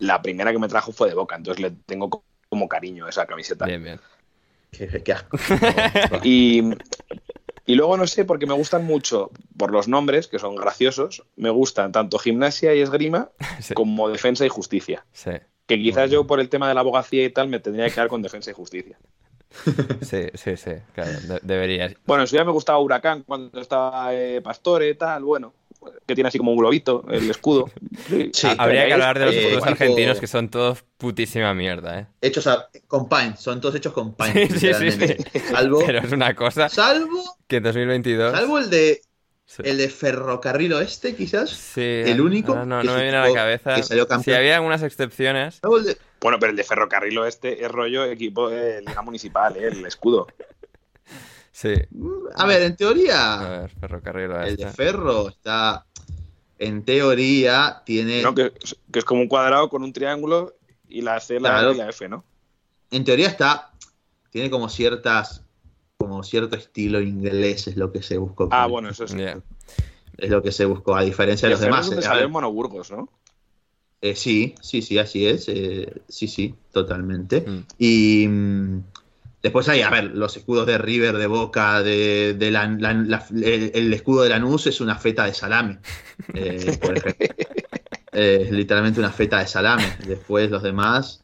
la 0.00 0.22
primera 0.22 0.52
que 0.52 0.58
me 0.58 0.68
trajo 0.68 0.92
fue 0.92 1.08
de 1.08 1.14
Boca, 1.14 1.36
entonces 1.36 1.62
le 1.62 1.70
tengo 1.86 2.10
co- 2.10 2.24
como 2.48 2.68
cariño 2.68 3.06
a 3.06 3.10
esa 3.10 3.26
camiseta. 3.26 3.66
Bien, 3.66 3.82
bien. 3.82 4.00
Qué, 4.70 5.02
qué 5.02 5.12
asco. 5.12 5.38
Y, 6.24 6.62
y 7.68 7.74
luego 7.76 7.96
no 7.96 8.06
sé, 8.08 8.24
porque 8.24 8.46
me 8.46 8.54
gustan 8.54 8.84
mucho 8.84 9.30
por 9.56 9.70
los 9.70 9.86
nombres, 9.86 10.26
que 10.26 10.40
son 10.40 10.56
graciosos, 10.56 11.22
me 11.36 11.50
gustan 11.50 11.92
tanto 11.92 12.18
gimnasia 12.18 12.74
y 12.74 12.80
esgrima 12.80 13.30
Sí. 13.60 13.74
como 13.74 14.08
defensa 14.08 14.44
y 14.44 14.48
justicia. 14.48 15.04
Sí, 15.12 15.30
Que 15.66 15.76
quizás 15.78 16.10
yo 16.10 16.26
por 16.26 16.40
el 16.40 16.48
tema 16.48 16.66
de 16.68 16.74
la 16.74 16.80
abogacía 16.80 17.24
y 17.24 17.30
tal 17.30 17.46
me 17.48 17.60
tendría 17.60 17.86
que 17.86 17.94
quedar 17.94 18.08
con 18.08 18.22
defensa 18.22 18.50
y 18.50 18.54
justicia. 18.54 18.98
sí, 20.02 20.26
sí, 20.34 20.56
sí, 20.56 20.72
claro, 20.94 21.10
de- 21.22 21.40
deberías. 21.42 21.94
Bueno, 22.06 22.22
en 22.24 22.26
su 22.26 22.36
día 22.36 22.44
me 22.44 22.52
gustaba 22.52 22.78
Huracán 22.80 23.22
cuando 23.22 23.60
estaba 23.60 24.14
eh, 24.14 24.40
Pastore, 24.42 24.94
tal, 24.94 25.24
bueno, 25.24 25.52
que 26.06 26.14
tiene 26.14 26.28
así 26.28 26.38
como 26.38 26.52
un 26.52 26.58
globito, 26.58 27.04
el 27.10 27.30
escudo. 27.30 27.70
Sí. 28.08 28.30
Sí. 28.32 28.48
Habría 28.58 28.86
que 28.86 28.92
hablar 28.94 29.18
de 29.18 29.26
los 29.26 29.34
Eh, 29.34 29.38
escudos 29.38 29.62
tipo- 29.64 29.70
argentinos 29.72 30.20
que 30.20 30.26
son 30.26 30.48
todos 30.48 30.84
putísima 30.96 31.52
mierda, 31.54 32.00
¿eh? 32.00 32.06
Hechos 32.20 32.46
a- 32.46 32.68
con 32.86 33.08
Paint, 33.08 33.36
son 33.36 33.60
todos 33.60 33.74
hechos 33.74 33.92
con 33.92 34.14
Paint. 34.14 34.34
Sí, 34.52 34.58
sí, 34.58 34.58
sí, 34.58 34.84
literalmente. 34.98 35.40
Salvo, 35.50 35.82
Pero 35.86 35.98
es 36.00 36.12
una 36.12 36.34
cosa 36.34 36.68
salvo, 36.68 37.36
que 37.46 37.56
en 37.56 37.62
2022... 37.62 38.32
salvo 38.32 38.58
el 38.58 38.70
de 38.70 39.00
Sí. 39.50 39.62
el 39.64 39.78
de 39.78 39.88
Ferrocarril 39.88 40.74
Oeste, 40.74 41.16
quizás. 41.16 41.48
Sí, 41.48 41.80
el 41.80 42.20
único 42.20 42.54
no, 42.54 42.80
que 42.80 42.86
no 42.86 42.92
es 42.92 42.96
me 42.98 43.02
viene 43.02 43.16
a 43.16 43.26
la 43.28 43.32
cabeza. 43.32 43.76
que 43.76 43.82
salió 43.82 44.02
Sí, 44.04 44.08
campeón. 44.10 44.36
había 44.36 44.56
algunas 44.56 44.82
excepciones. 44.82 45.54
Salvo 45.62 45.78
el 45.78 45.84
de- 45.84 45.96
Bueno, 46.20 46.38
pero 46.38 46.50
el 46.50 46.56
de 46.56 46.64
Ferrocarril 46.64 47.16
Oeste 47.16 47.64
es 47.64 47.70
rollo 47.72 48.04
equipo 48.04 48.50
de 48.50 48.82
Liga 48.82 49.00
Municipal, 49.00 49.56
eh, 49.56 49.68
el 49.68 49.86
escudo. 49.86 50.26
Sí. 51.60 51.72
A 52.36 52.46
ver, 52.46 52.62
en 52.62 52.72
A 52.72 52.76
teoría, 52.76 53.36
ver, 53.62 53.70
ferrocarril 53.80 54.30
el 54.30 54.56
de 54.56 54.64
oeste. 54.64 54.68
Ferro 54.68 55.28
está. 55.28 55.84
En 56.60 56.84
teoría, 56.84 57.82
tiene. 57.84 58.22
¿no? 58.22 58.32
Que, 58.32 58.52
es- 58.62 58.76
que 58.92 59.00
es 59.00 59.04
como 59.04 59.22
un 59.22 59.28
cuadrado 59.28 59.68
con 59.68 59.82
un 59.82 59.92
triángulo 59.92 60.54
y 60.88 61.00
la 61.02 61.18
C, 61.18 61.40
la 61.40 61.48
Claro. 61.50 61.72
Y 61.72 61.76
la 61.78 61.88
F, 61.88 62.08
¿no? 62.08 62.24
En 62.92 63.02
teoría 63.04 63.26
está. 63.26 63.72
Tiene 64.30 64.50
como 64.50 64.68
ciertas. 64.68 65.42
Como 65.96 66.22
cierto 66.22 66.54
estilo 66.54 67.00
inglés, 67.00 67.66
es 67.66 67.76
lo 67.76 67.90
que 67.90 68.02
se 68.04 68.18
buscó. 68.18 68.48
Ah, 68.52 68.62
con- 68.62 68.70
bueno, 68.72 68.90
eso 68.90 69.02
es. 69.04 69.16
Ya. 69.16 69.40
Es 70.16 70.30
lo 70.30 70.40
que 70.42 70.52
se 70.52 70.64
buscó, 70.64 70.94
a 70.94 71.02
diferencia 71.02 71.48
de 71.48 71.54
los 71.54 71.60
demás. 71.60 71.86
es 71.88 71.90
donde 72.04 72.06
eh, 72.20 72.24
a 72.24 72.28
Monoburgos, 72.28 72.92
¿no? 72.92 73.08
eh, 74.00 74.14
sí, 74.14 74.54
sí, 74.62 74.80
sí, 74.82 74.96
así 74.98 75.26
es. 75.26 75.48
eh, 75.48 75.92
sí, 76.08 76.28
sí, 76.28 76.54
totalmente. 76.70 77.40
Mm. 77.40 77.64
Y 77.78 78.28
después 79.42 79.68
hay, 79.68 79.82
a 79.82 79.90
ver, 79.90 80.04
los 80.14 80.36
escudos 80.36 80.66
de 80.66 80.78
River, 80.78 81.16
de 81.16 81.26
Boca, 81.26 81.82
de, 81.82 82.34
de 82.38 82.50
la- 82.50 82.66
la- 82.68 82.92
la- 82.94 83.26
el, 83.30 83.70
el 83.74 83.92
escudo 83.92 84.22
de 84.22 84.30
Lanús 84.30 84.66
es 84.66 84.80
una 84.80 84.96
feta 84.96 85.24
de 85.24 85.34
salame, 85.34 85.78
eh, 86.34 86.78
por 86.80 86.96
ejemplo. 86.96 87.26
Eh, 88.12 88.44
es 88.46 88.50
literalmente 88.50 88.98
una 89.00 89.10
feta 89.12 89.38
de 89.38 89.46
salame. 89.46 89.84
Después 90.06 90.50
los 90.50 90.62
demás, 90.62 91.22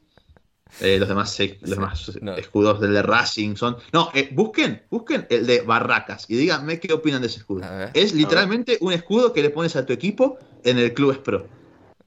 eh, 0.80 0.98
los 0.98 1.08
demás, 1.08 1.32
se- 1.32 1.58
los 1.62 1.70
demás 1.70 2.12
no. 2.20 2.36
escudos 2.36 2.80
del 2.80 2.92
de 2.94 3.02
Racing 3.02 3.56
son... 3.56 3.76
No, 3.92 4.10
eh, 4.14 4.28
busquen, 4.32 4.82
busquen 4.90 5.26
el 5.30 5.46
de 5.46 5.62
Barracas 5.62 6.26
y 6.28 6.36
díganme 6.36 6.78
qué 6.80 6.92
opinan 6.92 7.20
de 7.22 7.28
ese 7.28 7.38
escudo. 7.38 7.60
Ver. 7.68 7.90
es 7.94 8.12
literalmente 8.12 8.76
un 8.80 8.92
escudo 8.92 9.32
que 9.32 9.42
le 9.42 9.50
pones 9.50 9.74
a 9.76 9.86
tu 9.86 9.92
equipo 9.92 10.38
en 10.62 10.78
el 10.78 10.92
Club 10.94 11.22
Pro, 11.22 11.48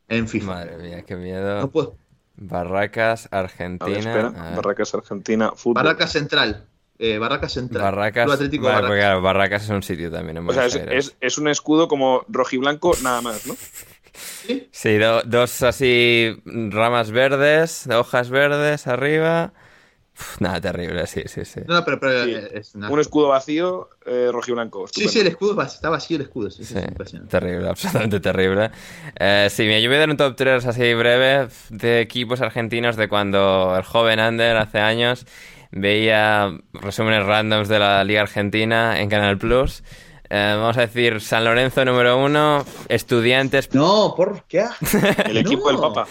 en 0.07 0.27
FIFA. 0.27 0.45
Madre 0.47 0.77
mía, 0.77 1.01
qué 1.03 1.15
miedo. 1.15 1.59
No 1.61 1.69
puedo- 1.71 1.97
Barracas, 2.37 3.27
A 3.31 3.37
ver, 3.37 3.45
Argentina. 3.45 3.97
espera. 3.97 4.27
a 4.27 4.43
ver. 4.49 4.55
Barracas 4.55 4.93
Argentina, 4.93 5.51
fútbol. 5.55 5.83
Barracas 5.83 6.11
Central. 6.11 6.65
Eh, 6.99 7.17
Barracas 7.17 7.51
Central. 7.53 7.83
Barracas. 7.83 8.31
Atlético 8.31 8.65
vale, 8.65 8.75
Barracas. 8.81 8.97
claro, 8.99 9.21
Barracas 9.21 9.63
es 9.63 9.69
un 9.69 9.83
sitio 9.83 10.11
también 10.11 10.37
en 10.37 10.47
O 10.49 10.53
sea, 10.53 10.63
Buenos 10.63 10.75
es, 10.75 10.81
Aires. 10.81 11.05
es- 11.07 11.15
es 11.19 11.37
un 11.37 11.47
escudo 11.47 11.87
como 11.87 12.23
rojiblanco 12.27 12.93
nada 13.03 13.21
más, 13.21 13.45
¿no? 13.45 13.55
¿Sí? 14.13 14.67
Sí, 14.71 14.97
do- 14.97 15.21
dos 15.23 15.61
así 15.61 16.41
ramas 16.45 17.11
verdes, 17.11 17.83
de 17.87 17.95
hojas 17.95 18.29
verdes 18.29 18.87
arriba. 18.87 19.53
Nada, 20.39 20.59
terrible, 20.61 21.05
sí, 21.07 21.21
sí, 21.27 21.45
sí. 21.45 21.61
No, 21.67 21.83
pero, 21.85 21.99
pero, 21.99 22.23
Sí. 22.25 22.33
eh, 22.33 22.49
es 22.53 22.75
una- 22.75 22.89
Un 22.89 22.99
escudo 22.99 23.27
vacío, 23.29 23.89
eh, 24.05 24.29
rojiblanco. 24.31 24.87
Sí, 24.87 25.01
estupendo. 25.01 25.11
sí, 25.11 25.19
el 25.19 25.27
escudo 25.27 25.61
está 25.61 25.89
vacío 25.89 26.15
el 26.17 26.23
escudo. 26.23 26.49
Sí, 26.51 26.63
sí, 26.63 26.73
Sí, 26.73 26.79
es 26.79 27.29
terrible, 27.29 27.69
absolutamente 27.69 28.19
terrible. 28.19 28.71
Eh, 29.19 29.47
sí, 29.51 29.63
mira, 29.63 29.79
yo 29.79 29.89
voy 29.89 29.97
a 29.97 29.99
dar 29.99 30.09
un 30.09 30.17
top 30.17 30.35
3 30.35 30.65
así 30.65 30.93
breve 30.93 31.47
de 31.69 32.01
equipos 32.01 32.41
argentinos 32.41 32.95
de 32.95 33.07
cuando 33.07 33.75
el 33.77 33.83
joven 33.83 34.19
Ander 34.19 34.57
hace 34.57 34.79
años 34.79 35.25
veía 35.71 36.51
resúmenes 36.73 37.25
randoms 37.25 37.67
de 37.67 37.79
la 37.79 38.03
Liga 38.03 38.21
Argentina 38.21 38.99
en 38.99 39.09
Canal 39.09 39.37
Plus. 39.37 39.83
Eh, 40.29 40.53
vamos 40.57 40.77
a 40.77 40.81
decir 40.81 41.21
San 41.21 41.45
Lorenzo 41.45 41.85
número 41.85 42.17
uno, 42.17 42.65
Estudiantes. 42.89 43.73
No, 43.73 44.13
¿por 44.15 44.43
qué? 44.43 44.65
El 45.25 45.37
equipo 45.37 45.69
del 45.69 45.79
Papa. 45.79 46.05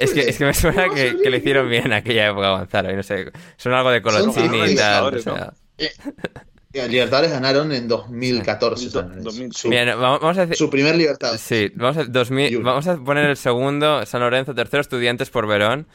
Es 0.00 0.12
que, 0.12 0.20
es 0.20 0.38
que 0.38 0.44
me 0.44 0.54
suena 0.54 0.86
No, 0.86 0.94
que, 0.94 1.10
son 1.12 1.22
que 1.22 1.30
lo 1.30 1.36
hicieron 1.36 1.68
bien 1.68 1.86
en 1.86 1.92
aquella 1.94 2.28
época, 2.28 2.50
Gonzalo. 2.58 2.92
Y 2.92 2.96
no 2.96 3.02
sé, 3.02 3.32
suena 3.56 3.78
algo 3.78 3.90
de 3.90 4.02
Colochini 4.02 4.72
y 4.72 4.74
tal. 4.76 5.04
o 5.06 5.10
¿no? 5.10 5.18
sea. 5.18 5.52
Eh, 5.78 5.90
Libertadores 6.88 7.30
ganaron 7.30 7.72
en 7.72 7.88
2014. 7.88 8.90
San 8.90 9.08
Lorenzo. 9.08 9.24
2000, 9.30 9.52
Su, 9.54 9.68
Bien, 9.70 9.88
vamos 9.98 10.36
a 10.36 10.40
decir. 10.42 10.56
su 10.56 10.68
primer 10.70 10.94
Libertadores. 10.94 11.40
Sí, 11.40 11.72
vamos 11.74 11.96
a, 11.96 12.04
2000 12.04 12.52
Y 12.52 12.56
uno. 12.56 12.66
vamos 12.66 12.86
a 12.86 12.96
poner 12.98 13.24
el 13.30 13.36
segundo, 13.36 14.04
San 14.04 14.20
Lorenzo, 14.20 14.54
tercero, 14.54 14.82
Estudiantes 14.82 15.30
por 15.30 15.46
Verón. 15.46 15.86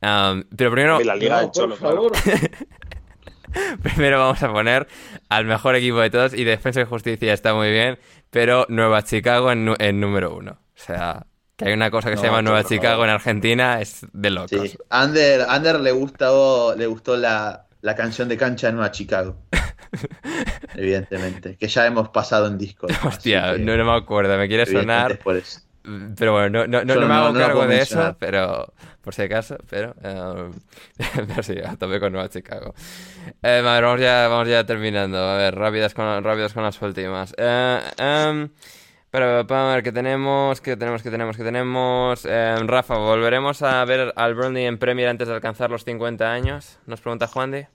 Am, 0.00 0.44
pero 0.56 0.70
primero, 0.70 1.00
Y 1.00 1.04
la 1.04 1.14
Liga 1.14 1.36
No, 1.36 1.40
del 1.42 1.50
Cholo, 1.52 1.76
por 1.76 2.12
claro. 2.12 2.48
primero 3.82 4.18
vamos 4.18 4.42
a 4.42 4.52
poner 4.52 4.86
al 5.28 5.44
mejor 5.44 5.76
equipo 5.76 5.98
de 6.00 6.10
todos. 6.10 6.34
Y 6.34 6.44
Defensa 6.44 6.80
y 6.80 6.84
Justicia 6.84 7.32
está 7.32 7.54
muy 7.54 7.70
bien, 7.70 7.98
pero 8.30 8.66
Nueva 8.68 9.02
Chicago 9.02 9.52
en, 9.52 9.74
en 9.78 10.00
número 10.00 10.34
uno. 10.34 10.52
O 10.52 10.80
sea, 10.80 11.26
que 11.56 11.66
hay 11.66 11.72
una 11.74 11.90
cosa 11.90 12.10
que 12.10 12.16
se 12.16 12.22
No, 12.22 12.26
llama 12.26 12.42
Nueva 12.42 12.64
Chicago 12.64 13.04
en 13.04 13.10
Argentina, 13.10 13.80
es 13.80 14.06
de 14.12 14.30
locos. 14.30 14.70
Sí. 14.70 14.78
Ander, 14.90 15.42
Ander 15.42 15.80
le 15.80 15.92
gustó, 15.92 16.74
le 16.76 16.86
gustó 16.86 17.16
la, 17.16 17.66
la 17.80 17.94
canción 17.94 18.28
de 18.28 18.36
cancha 18.36 18.68
de 18.68 18.72
Nueva 18.74 18.90
Chicago. 18.90 19.36
Evidentemente. 20.74 21.56
Que 21.56 21.68
ya 21.68 21.86
hemos 21.86 22.08
pasado 22.08 22.46
en 22.48 22.58
Discord. 22.58 22.98
así 23.02 23.06
Hostia, 23.06 23.52
que, 23.52 23.58
no, 23.60 23.76
no 23.76 23.84
me 23.84 23.96
acuerdo, 23.96 24.36
me 24.36 24.48
quiere 24.48 24.66
sonar. 24.66 25.18
Pero 26.16 26.32
bueno, 26.32 26.66
no, 26.66 26.66
no, 26.66 26.84
no, 26.84 27.06
me 27.06 27.14
hago 27.14 27.34
cargo 27.34 27.66
de 27.66 27.80
eso, 27.82 28.16
pero 28.18 28.72
por 29.04 29.14
si 29.14 29.22
acaso, 29.22 29.58
pero, 29.68 29.94
eh, 30.02 30.50
pero 31.28 31.42
sí, 31.42 31.54
a 31.64 31.76
tope 31.76 32.00
con 32.00 32.12
Nueva 32.12 32.28
Chicago. 32.30 32.74
Eh, 33.42 33.62
a 33.64 33.72
ver, 33.72 33.84
vamos 33.84 34.00
ya, 34.00 34.28
vamos 34.28 34.48
ya 34.48 34.64
terminando. 34.64 35.18
A 35.18 35.36
ver, 35.36 35.54
rápidas 35.54 35.92
con, 35.92 36.24
rápidas 36.24 36.54
con 36.54 36.62
las 36.64 36.80
últimas. 36.80 37.34
Eh, 37.36 37.80
em, 37.98 38.48
pero 39.10 39.46
para 39.46 39.74
ver, 39.74 39.82
¿qué 39.82 39.92
tenemos? 39.92 40.60
¿Qué 40.60 40.76
tenemos? 40.76 41.02
¿Qué 41.02 41.10
tenemos? 41.10 41.36
¿Qué 41.36 41.44
tenemos? 41.44 42.24
Em, 42.24 42.66
Rafa, 42.66 42.96
¿volveremos 42.96 43.62
a 43.62 43.84
ver 43.84 44.12
al 44.16 44.34
Burnley 44.34 44.64
en 44.64 44.78
Premier 44.78 45.08
antes 45.08 45.28
de 45.28 45.34
alcanzar 45.34 45.70
los 45.70 45.84
50 45.84 46.32
años? 46.32 46.78
Nos 46.86 47.00
pregunta 47.00 47.26
Juan 47.26 47.52
Di. 47.52 47.73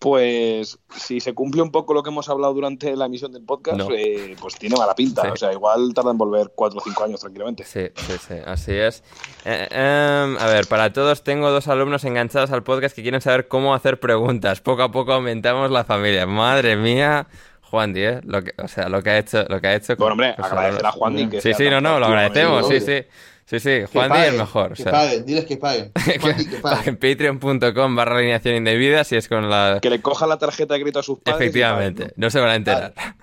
Pues 0.00 0.78
si 0.96 1.20
se 1.20 1.34
cumple 1.34 1.60
un 1.60 1.70
poco 1.70 1.92
lo 1.92 2.02
que 2.02 2.08
hemos 2.08 2.26
hablado 2.30 2.54
durante 2.54 2.96
la 2.96 3.04
emisión 3.04 3.32
del 3.32 3.44
podcast, 3.44 3.76
No. 3.76 3.88
eh, 3.94 4.34
pues 4.40 4.54
tiene 4.56 4.74
mala 4.74 4.94
pinta. 4.94 5.20
Sí. 5.24 5.28
O 5.28 5.36
sea, 5.36 5.52
igual 5.52 5.92
tarda 5.92 6.10
en 6.10 6.16
volver 6.16 6.52
cuatro 6.54 6.78
o 6.80 6.82
cinco 6.82 7.04
años 7.04 7.20
tranquilamente. 7.20 7.64
Sí, 7.64 7.88
sí, 7.94 8.14
sí, 8.26 8.34
así 8.46 8.72
es. 8.72 9.04
Eh, 9.44 9.68
em, 9.70 10.38
a 10.38 10.46
ver, 10.46 10.66
para 10.68 10.90
todos 10.90 11.22
tengo 11.22 11.50
dos 11.50 11.68
alumnos 11.68 12.02
enganchados 12.04 12.50
al 12.50 12.62
podcast 12.62 12.96
que 12.96 13.02
quieren 13.02 13.20
saber 13.20 13.46
cómo 13.46 13.74
hacer 13.74 14.00
preguntas. 14.00 14.62
Poco 14.62 14.82
a 14.84 14.90
poco 14.90 15.12
aumentamos 15.12 15.70
la 15.70 15.84
familia. 15.84 16.26
Madre 16.26 16.76
mía, 16.76 17.26
Juan 17.60 17.92
Di, 17.92 18.00
¿eh? 18.00 18.20
Lo 18.24 18.42
que, 18.42 18.54
o 18.56 18.68
sea, 18.68 18.88
lo 18.88 19.02
que 19.02 19.10
ha 19.10 19.18
hecho, 19.18 19.44
lo 19.50 19.60
que 19.60 19.66
ha 19.68 19.74
hecho. 19.74 19.98
con 19.98 20.06
Bueno, 20.06 20.12
hombre, 20.12 20.34
los 20.38 20.46
agradecer 20.50 20.86
a. 20.86 20.92
Juan 20.92 21.14
Di 21.14 21.28
que 21.28 21.42
Sí, 21.42 21.52
sí, 21.52 21.68
no, 21.68 21.82
no, 21.82 22.00
lo 22.00 22.06
agradecemos, 22.06 22.66
sí, 22.68 22.80
sí. 22.80 23.04
Sí, 23.50 23.58
sí, 23.58 23.80
Juan 23.92 24.12
Di 24.12 24.18
es 24.20 24.28
el 24.28 24.38
mejor. 24.38 24.72
o 24.72 24.74
Que 24.76 24.82
sea. 24.84 24.92
paguen, 24.92 25.26
diles 25.26 25.44
que 25.44 25.56
paguen. 25.56 25.90
Paguen. 26.62 26.88
en 26.88 26.96
patreon.com 26.96 27.96
barra 27.96 28.18
alineación 28.18 28.54
indebida 28.54 29.02
si 29.02 29.16
es 29.16 29.26
con 29.26 29.50
la... 29.50 29.80
Que 29.82 29.90
le 29.90 30.00
coja 30.00 30.26
la 30.28 30.38
tarjeta 30.38 30.74
de 30.74 30.80
crédito 30.80 31.00
a 31.00 31.02
sus 31.02 31.18
padres. 31.18 31.40
Efectivamente, 31.40 32.12
no 32.14 32.30
se 32.30 32.38
van 32.38 32.50
a 32.50 32.54
enterar. 32.54 32.94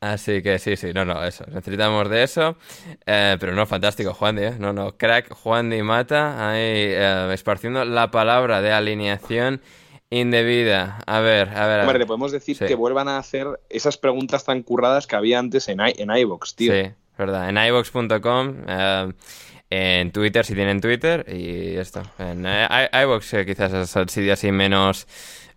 Así 0.00 0.42
que 0.42 0.60
sí, 0.60 0.76
sí, 0.76 0.92
no, 0.94 1.04
no, 1.04 1.24
eso. 1.24 1.44
Necesitamos 1.52 2.08
de 2.08 2.22
eso. 2.22 2.56
Eh, 3.04 3.36
pero 3.40 3.52
no, 3.54 3.66
fantástico, 3.66 4.14
Juan 4.14 4.38
¿eh? 4.38 4.54
No, 4.58 4.72
no, 4.72 4.96
crack, 4.96 5.32
Juan 5.34 5.70
Di 5.70 5.82
Mata, 5.82 6.50
ahí 6.50 6.60
eh, 6.62 7.30
esparciendo 7.32 7.84
la 7.84 8.10
palabra 8.12 8.62
de 8.62 8.70
alineación 8.70 9.60
indebida. 10.10 10.98
A 11.06 11.18
ver, 11.18 11.48
a 11.48 11.66
ver. 11.66 11.80
A 11.80 11.82
Hombre, 11.82 11.94
ver. 11.94 11.98
le 11.98 12.06
podemos 12.06 12.30
decir 12.30 12.56
Sí. 12.56 12.64
que 12.66 12.76
vuelvan 12.76 13.08
a 13.08 13.18
hacer 13.18 13.48
esas 13.70 13.98
preguntas 13.98 14.44
tan 14.44 14.62
curradas 14.62 15.08
que 15.08 15.16
había 15.16 15.40
antes 15.40 15.68
en, 15.68 15.80
i- 15.80 15.94
en 15.98 16.16
iVoox, 16.16 16.54
tío. 16.54 16.72
Sí, 16.72 16.90
verdad. 17.18 17.48
En 17.50 17.58
iVox.com, 17.58 18.54
eh, 18.66 19.12
en 19.70 20.12
Twitter 20.12 20.44
si 20.46 20.54
tienen 20.54 20.80
Twitter 20.80 21.26
y 21.28 21.76
esto. 21.76 22.02
En 22.18 22.46
eh, 22.46 22.66
i- 22.92 22.96
iVoox 23.02 23.34
eh, 23.34 23.44
quizás 23.46 23.72
es 23.74 23.94
el 23.96 24.08
sitio 24.08 24.32
así 24.32 24.50
menos 24.50 25.06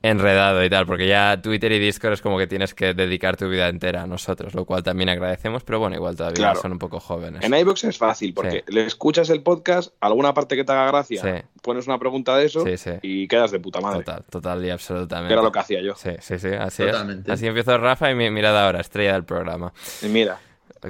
enredado 0.03 0.63
y 0.65 0.69
tal, 0.69 0.87
porque 0.87 1.07
ya 1.07 1.39
Twitter 1.43 1.71
y 1.73 1.77
Discord 1.77 2.13
es 2.13 2.21
como 2.23 2.39
que 2.39 2.47
tienes 2.47 2.73
que 2.73 2.95
dedicar 2.95 3.37
tu 3.37 3.47
vida 3.47 3.67
entera 3.69 4.01
a 4.01 4.07
nosotros, 4.07 4.55
lo 4.55 4.65
cual 4.65 4.81
también 4.81 5.09
agradecemos, 5.09 5.63
pero 5.63 5.77
bueno, 5.79 5.95
igual 5.95 6.15
todavía 6.15 6.37
Claro. 6.37 6.59
son 6.59 6.71
un 6.71 6.79
poco 6.79 6.99
jóvenes. 6.99 7.43
En 7.43 7.53
iVoox 7.53 7.83
es 7.83 7.99
fácil, 7.99 8.33
porque 8.33 8.63
le 8.67 8.83
escuchas 8.87 9.29
el 9.29 9.43
podcast, 9.43 9.93
alguna 10.01 10.33
parte 10.33 10.55
que 10.55 10.63
te 10.63 10.71
haga 10.71 10.87
gracia, 10.87 11.21
Sí. 11.21 11.45
pones 11.61 11.85
una 11.85 11.99
pregunta 11.99 12.35
de 12.35 12.45
eso 12.47 12.65
Sí, 12.65 12.77
sí. 12.77 12.91
y 13.03 13.27
quedas 13.27 13.51
de 13.51 13.59
puta 13.59 13.79
madre. 13.79 13.99
Total, 14.03 14.23
total 14.27 14.65
y 14.65 14.71
absolutamente. 14.71 15.33
Era 15.33 15.43
lo 15.43 15.51
que 15.51 15.59
hacía 15.59 15.81
yo. 15.83 15.93
Sí, 15.95 16.09
sí, 16.19 16.39
sí, 16.39 16.47
así 16.47 16.83
Totalmente. 16.83 17.31
es. 17.31 17.35
Así 17.37 17.45
empezó 17.45 17.77
Rafa 17.77 18.09
y 18.09 18.15
mi- 18.15 18.31
mirad 18.31 18.57
ahora, 18.59 18.81
estrella 18.81 19.13
del 19.13 19.23
programa. 19.23 19.71
Y 20.01 20.07
mira, 20.07 20.39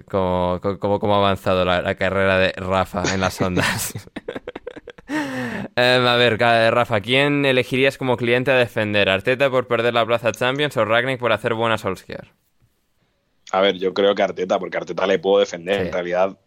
Cómo, 0.09 0.59
cómo, 0.79 0.99
cómo 0.99 1.15
ha 1.15 1.17
avanzado 1.17 1.65
la, 1.65 1.81
la 1.81 1.95
carrera 1.95 2.37
de 2.37 2.53
Rafa 2.53 3.03
en 3.13 3.21
las 3.21 3.39
ondas. 3.41 3.93
Em, 5.75 6.07
a 6.07 6.15
ver, 6.15 6.39
Rafa, 6.39 7.01
¿quién 7.01 7.43
elegirías 7.45 7.97
como 7.97 8.15
cliente 8.15 8.49
a 8.51 8.55
defender? 8.55 9.09
¿Arteta 9.09 9.49
por 9.49 9.67
perder 9.67 9.93
la 9.93 10.05
plaza 10.05 10.31
Champions 10.31 10.77
o 10.77 10.85
Ragnick 10.85 11.19
por 11.19 11.33
hacer 11.33 11.53
buena 11.53 11.77
Solskjaer? 11.77 12.31
a 13.51 13.61
ver, 13.61 13.77
yo 13.77 13.93
creo 13.93 14.15
que 14.15 14.23
Arteta, 14.23 14.59
porque 14.59 14.77
Arteta 14.77 15.05
le 15.07 15.19
puedo 15.19 15.39
defender. 15.39 15.81
Sí. 15.81 15.87
En 15.87 15.91
realidad, 15.91 16.37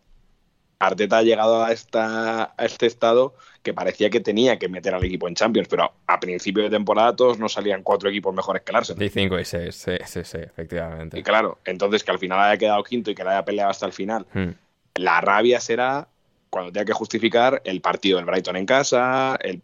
Arteta 0.87 1.19
ha 1.19 1.23
llegado 1.23 1.65
a, 1.65 1.73
esta, 1.73 2.55
a 2.57 2.65
este 2.65 2.87
estado 2.87 3.35
que 3.63 3.73
parecía 3.73 4.11
que 4.11 4.21
tenía 4.21 4.59
que 4.59 4.69
meter 4.69 4.95
al 4.95 5.05
equipo 5.05 5.27
en 5.29 5.35
Champions, 5.35 5.69
pero 5.69 5.93
a 6.07 6.21
principio 6.21 6.63
de 6.65 6.71
temporada 6.71 7.17
todos 7.17 7.39
nos 7.39 7.53
salían 7.55 7.83
cuatro 7.83 8.09
equipos 8.11 8.35
mejores 8.35 8.63
que 8.63 8.73
el 8.73 8.77
Arsenal. 8.77 9.03
Y 9.03 9.09
5 9.09 9.39
y 9.41 9.45
6, 9.45 9.75
sí, 9.75 9.93
sí, 10.05 10.25
sí, 10.25 10.39
efectivamente. 10.39 11.19
Y 11.19 11.23
claro, 11.23 11.59
entonces 11.65 12.05
que 12.05 12.11
al 12.11 12.19
final 12.19 12.39
haya 12.41 12.59
quedado 12.59 12.83
quinto 12.85 13.11
y 13.11 13.15
que 13.15 13.25
le 13.25 13.31
haya 13.31 13.45
peleado 13.45 13.71
hasta 13.71 13.87
el 13.87 13.93
final, 13.93 14.27
Hmm. 14.35 14.51
la 14.97 15.21
rabia 15.21 15.61
será 15.61 16.09
cuando 16.51 16.71
tenga 16.71 16.85
que 16.85 16.93
justificar 16.93 17.63
el 17.65 17.81
partido 17.81 18.17
del 18.19 18.27
Brighton 18.27 18.57
en 18.57 18.67
casa, 18.67 19.37
el 19.43 19.61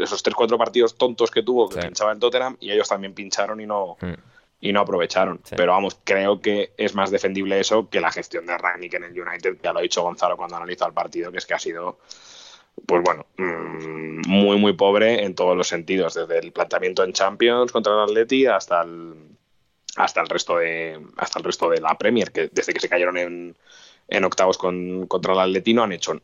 esos 0.00 0.22
tres 0.22 0.34
cuatro 0.34 0.56
partidos 0.56 0.96
tontos 0.96 1.30
que 1.30 1.42
tuvo 1.42 1.68
que 1.68 1.74
Sí. 1.80 1.86
pinchaba 1.88 2.12
en 2.12 2.20
Tottenham 2.20 2.56
y 2.60 2.70
ellos 2.70 2.88
también 2.88 3.12
pincharon 3.12 3.60
y 3.60 3.66
no 3.66 3.96
Hmm. 4.00 4.14
Y 4.62 4.72
no 4.72 4.80
aprovecharon. 4.80 5.40
Sí. 5.44 5.56
Pero 5.56 5.72
vamos, 5.72 5.98
creo 6.04 6.40
que 6.40 6.72
es 6.78 6.94
más 6.94 7.10
defendible 7.10 7.58
eso 7.60 7.90
que 7.90 8.00
la 8.00 8.12
gestión 8.12 8.46
de 8.46 8.56
Rangnick 8.56 8.94
en 8.94 9.04
el 9.04 9.20
United, 9.20 9.58
ya 9.60 9.72
lo 9.72 9.80
ha 9.80 9.82
dicho 9.82 10.02
Gonzalo 10.02 10.36
cuando 10.36 10.56
analizó 10.56 10.86
el 10.86 10.94
partido, 10.94 11.30
que 11.30 11.38
es 11.38 11.46
que 11.46 11.54
ha 11.54 11.58
sido 11.58 11.98
pues 12.86 13.02
bueno, 13.02 13.26
mm, 13.36 14.22
muy 14.26 14.56
muy 14.56 14.72
pobre 14.72 15.24
en 15.24 15.34
todos 15.34 15.56
los 15.56 15.68
sentidos, 15.68 16.14
desde 16.14 16.38
el 16.38 16.52
planteamiento 16.52 17.04
en 17.04 17.12
Champions 17.12 17.72
contra 17.72 17.92
el 17.92 18.00
Atleti 18.00 18.46
hasta 18.46 18.82
el 18.82 19.14
hasta 19.96 20.22
el 20.22 20.28
resto 20.28 20.56
de 20.56 20.98
hasta 21.16 21.40
el 21.40 21.44
resto 21.44 21.68
de 21.68 21.80
la 21.80 21.98
Premier, 21.98 22.30
que 22.30 22.48
desde 22.50 22.72
que 22.72 22.80
se 22.80 22.88
cayeron 22.88 23.18
en, 23.18 23.56
en 24.08 24.24
octavos 24.24 24.58
con, 24.58 25.06
contra 25.08 25.34
el 25.34 25.40
Atleti 25.40 25.74
no 25.74 25.82
han 25.82 25.92
hecho 25.92 26.20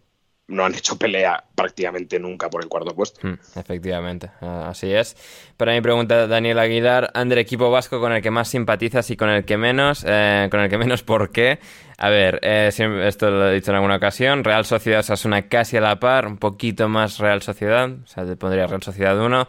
no 0.48 0.64
han 0.64 0.74
hecho 0.74 0.98
pelea 0.98 1.44
prácticamente 1.54 2.18
nunca 2.18 2.48
por 2.48 2.62
el 2.62 2.68
cuarto 2.68 2.94
puesto. 2.94 3.20
Hmm, 3.26 3.34
efectivamente, 3.54 4.30
así 4.40 4.92
es. 4.92 5.16
Para 5.56 5.72
mi 5.72 5.80
pregunta, 5.82 6.26
Daniel 6.26 6.58
Aguilar, 6.58 7.10
Ander, 7.14 7.38
equipo 7.38 7.70
vasco 7.70 8.00
con 8.00 8.12
el 8.12 8.22
que 8.22 8.30
más 8.30 8.48
simpatizas 8.48 9.10
y 9.10 9.16
con 9.16 9.28
el 9.28 9.44
que 9.44 9.58
menos, 9.58 10.04
eh, 10.08 10.48
con 10.50 10.60
el 10.60 10.70
que 10.70 10.78
menos, 10.78 11.02
¿por 11.02 11.30
qué? 11.30 11.58
A 11.98 12.08
ver, 12.08 12.40
eh, 12.42 12.70
esto 13.04 13.30
lo 13.30 13.50
he 13.50 13.54
dicho 13.54 13.70
en 13.70 13.76
alguna 13.76 13.96
ocasión, 13.96 14.42
Real 14.42 14.64
Sociedad 14.64 15.00
Osasuna 15.00 15.48
casi 15.48 15.76
a 15.76 15.82
la 15.82 16.00
par, 16.00 16.26
un 16.26 16.38
poquito 16.38 16.88
más 16.88 17.18
Real 17.18 17.42
Sociedad, 17.42 17.90
o 17.90 18.06
sea, 18.06 18.24
te 18.24 18.36
pondría 18.36 18.66
Real 18.66 18.82
Sociedad 18.82 19.20
1, 19.20 19.48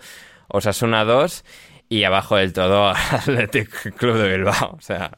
Osasuna 0.49 1.05
2 1.05 1.45
y 1.89 2.03
abajo 2.03 2.35
del 2.37 2.53
todo 2.53 2.89
Athletic 3.11 3.95
Club 3.95 4.17
de 4.17 4.37
Bilbao, 4.37 4.75
o 4.77 4.81
sea, 4.81 5.17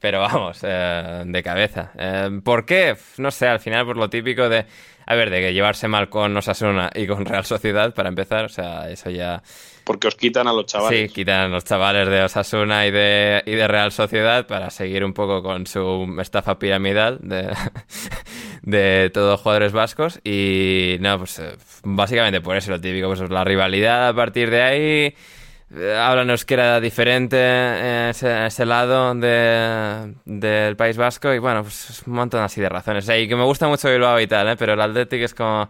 pero 0.00 0.20
vamos, 0.20 0.60
eh, 0.62 1.24
de 1.26 1.42
cabeza. 1.42 1.90
Eh, 1.98 2.40
¿Por 2.44 2.64
qué? 2.64 2.96
No 3.18 3.30
sé, 3.30 3.48
al 3.48 3.60
final 3.60 3.84
por 3.84 3.96
lo 3.96 4.08
típico 4.08 4.48
de, 4.48 4.64
a 5.06 5.14
ver, 5.14 5.30
de 5.30 5.40
que 5.40 5.52
llevarse 5.52 5.88
mal 5.88 6.08
con 6.08 6.36
Osasuna 6.36 6.90
y 6.94 7.06
con 7.06 7.24
Real 7.24 7.44
Sociedad 7.44 7.94
para 7.94 8.08
empezar, 8.08 8.44
o 8.44 8.48
sea, 8.48 8.90
eso 8.90 9.10
ya... 9.10 9.42
Porque 9.84 10.06
os 10.06 10.14
quitan 10.14 10.46
a 10.46 10.52
los 10.52 10.66
chavales. 10.66 11.10
Sí, 11.10 11.14
quitan 11.14 11.40
a 11.40 11.48
los 11.48 11.64
chavales 11.64 12.08
de 12.08 12.22
Osasuna 12.22 12.86
y 12.86 12.92
de, 12.92 13.42
y 13.46 13.52
de 13.52 13.66
Real 13.66 13.90
Sociedad 13.90 14.46
para 14.46 14.70
seguir 14.70 15.04
un 15.04 15.12
poco 15.12 15.42
con 15.42 15.66
su 15.66 16.16
estafa 16.20 16.58
piramidal 16.58 17.18
de, 17.20 17.52
de 18.62 19.10
todos 19.12 19.40
jugadores 19.40 19.72
vascos. 19.72 20.20
Y 20.22 20.98
no, 21.00 21.18
pues 21.18 21.40
eh, 21.40 21.56
básicamente 21.82 22.40
por 22.40 22.56
eso 22.56 22.70
lo 22.70 22.80
típico, 22.80 23.08
pues 23.08 23.28
la 23.28 23.42
rivalidad 23.42 24.08
a 24.08 24.14
partir 24.14 24.50
de 24.50 24.62
ahí. 24.62 25.14
Eh, 25.74 25.96
Hablan 25.96 26.30
euskera 26.30 26.80
diferente 26.80 27.36
eh, 27.38 28.10
ese, 28.10 28.46
ese 28.46 28.66
lado 28.66 29.14
de, 29.14 30.14
del 30.24 30.76
País 30.76 30.96
Vasco 30.96 31.32
y 31.32 31.38
bueno, 31.38 31.62
pues 31.62 32.02
un 32.06 32.14
montón 32.14 32.42
así 32.42 32.60
de 32.60 32.68
razones. 32.68 33.04
Sea, 33.04 33.18
y 33.18 33.28
que 33.28 33.36
me 33.36 33.44
gusta 33.44 33.68
mucho 33.68 33.90
Bilbao 33.90 34.20
y 34.20 34.26
tal, 34.26 34.48
¿eh? 34.48 34.56
pero 34.56 34.74
el 34.74 34.80
Athletic 34.80 35.22
es 35.22 35.34
como 35.34 35.68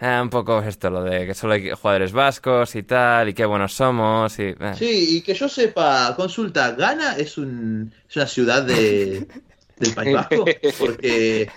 eh, 0.00 0.18
un 0.22 0.30
poco 0.30 0.60
esto, 0.62 0.88
lo 0.88 1.04
de 1.04 1.26
que 1.26 1.34
solo 1.34 1.52
hay 1.52 1.70
jugadores 1.70 2.12
vascos 2.12 2.74
y 2.74 2.84
tal, 2.84 3.28
y 3.28 3.34
qué 3.34 3.44
buenos 3.44 3.74
somos. 3.74 4.38
Y, 4.38 4.54
eh. 4.58 4.74
Sí, 4.74 5.16
y 5.16 5.20
que 5.20 5.34
yo 5.34 5.46
sepa, 5.46 6.14
consulta, 6.16 6.70
¿Ghana 6.72 7.16
es, 7.18 7.36
un, 7.36 7.92
es 8.08 8.16
una 8.16 8.26
ciudad 8.26 8.62
de, 8.62 9.26
del 9.80 9.94
País 9.94 10.14
Vasco? 10.14 10.44
Porque 10.78 11.48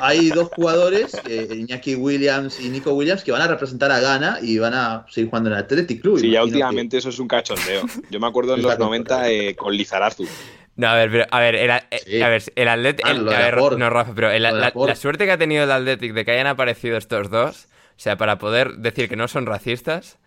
hay 0.00 0.28
dos 0.30 0.48
jugadores, 0.54 1.16
eh, 1.28 1.48
Iñaki 1.50 1.96
Williams 1.96 2.60
y 2.60 2.68
Nico 2.68 2.92
Williams, 2.92 3.24
que 3.24 3.32
van 3.32 3.42
a 3.42 3.48
representar 3.48 3.90
a 3.90 3.98
Ghana 4.00 4.38
y 4.42 4.58
van 4.58 4.74
a 4.74 5.04
seguir 5.10 5.30
jugando 5.30 5.50
en 5.50 5.56
el 5.56 5.62
Athletic 5.64 6.00
Club. 6.02 6.20
Sí, 6.20 6.30
ya 6.30 6.40
que- 6.40 6.44
últimamente 6.44 6.98
eso 6.98 7.08
es 7.08 7.18
un 7.18 7.26
cachondeo. 7.28 7.82
Yo 8.10 8.20
me 8.20 8.26
acuerdo 8.28 8.54
en 8.54 8.62
los 8.62 8.78
90 8.78 9.30
eh, 9.30 9.56
con 9.56 9.74
Lizarazu. 9.76 10.26
No, 10.76 10.88
a 10.88 10.94
ver, 10.94 11.10
pero, 11.10 11.26
a 11.30 11.40
ver, 11.40 11.54
el, 11.54 11.70
eh, 11.70 11.80
Sí. 12.06 12.22
a 12.22 12.28
ver, 12.28 12.42
el 12.54 12.68
Athletic, 12.68 13.06
Ah, 13.06 13.12
no, 13.14 13.90
Rafa, 13.90 14.12
pero 14.14 14.30
el- 14.30 14.42
la, 14.42 14.94
suerte 14.96 15.26
que 15.26 15.32
ha 15.32 15.38
tenido 15.38 15.64
el 15.64 15.70
Athletic 15.70 16.12
de 16.14 16.24
que 16.24 16.30
hayan 16.30 16.46
aparecido 16.46 16.96
estos 16.96 17.28
dos, 17.30 17.66
o 17.90 18.00
sea, 18.00 18.16
para 18.16 18.38
poder 18.38 18.76
decir 18.78 19.08
que 19.08 19.16
no 19.16 19.28
son 19.28 19.44
racistas, 19.44 20.18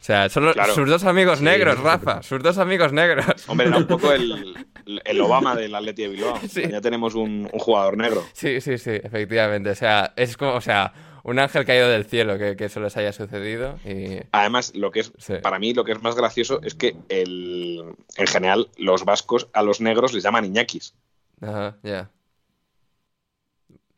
o 0.00 0.02
sea, 0.04 0.28
son 0.28 0.44
los- 0.46 0.54
Claro. 0.54 0.74
sus 0.74 0.88
dos 0.88 1.04
amigos 1.04 1.38
Sí. 1.38 1.44
negros, 1.44 1.78
Rafa, 1.78 2.22
sus 2.24 2.42
dos 2.42 2.58
amigos 2.58 2.92
negros. 2.92 3.24
Hombre, 3.46 3.68
era 3.68 3.76
un 3.78 3.86
poco 3.86 4.12
el, 4.12 4.54
el 5.04 5.20
Obama 5.20 5.54
del 5.56 5.74
Atleti 5.74 6.02
de 6.02 6.08
Bilbao. 6.08 6.38
Sí. 6.48 6.62
Ya 6.70 6.80
tenemos 6.80 7.14
un, 7.14 7.48
un 7.52 7.58
jugador 7.58 7.96
negro. 7.96 8.24
Sí, 8.32 8.60
sí, 8.60 8.78
sí, 8.78 8.90
efectivamente, 8.92 9.70
o 9.70 9.74
sea, 9.74 10.12
es 10.16 10.36
como, 10.36 10.52
o 10.54 10.60
sea, 10.60 10.92
un 11.24 11.38
ángel 11.38 11.64
caído 11.64 11.88
del 11.88 12.04
cielo 12.04 12.38
que, 12.38 12.54
que 12.56 12.66
eso 12.66 12.80
les 12.80 12.96
haya 12.96 13.12
sucedido 13.12 13.78
y... 13.84 14.18
Además, 14.32 14.72
lo 14.74 14.90
que 14.90 15.00
es 15.00 15.12
Sí. 15.18 15.34
para 15.42 15.58
mí 15.58 15.72
lo 15.72 15.84
que 15.84 15.92
es 15.92 16.02
más 16.02 16.14
gracioso 16.16 16.60
es 16.62 16.74
que 16.74 16.96
el, 17.08 17.82
en 18.16 18.26
general 18.26 18.68
los 18.76 19.04
vascos 19.04 19.48
a 19.54 19.62
los 19.62 19.80
negros 19.80 20.12
les 20.12 20.22
llaman 20.22 20.44
iñakis. 20.44 20.94
Ajá, 21.40 21.76
ya. 21.82 22.10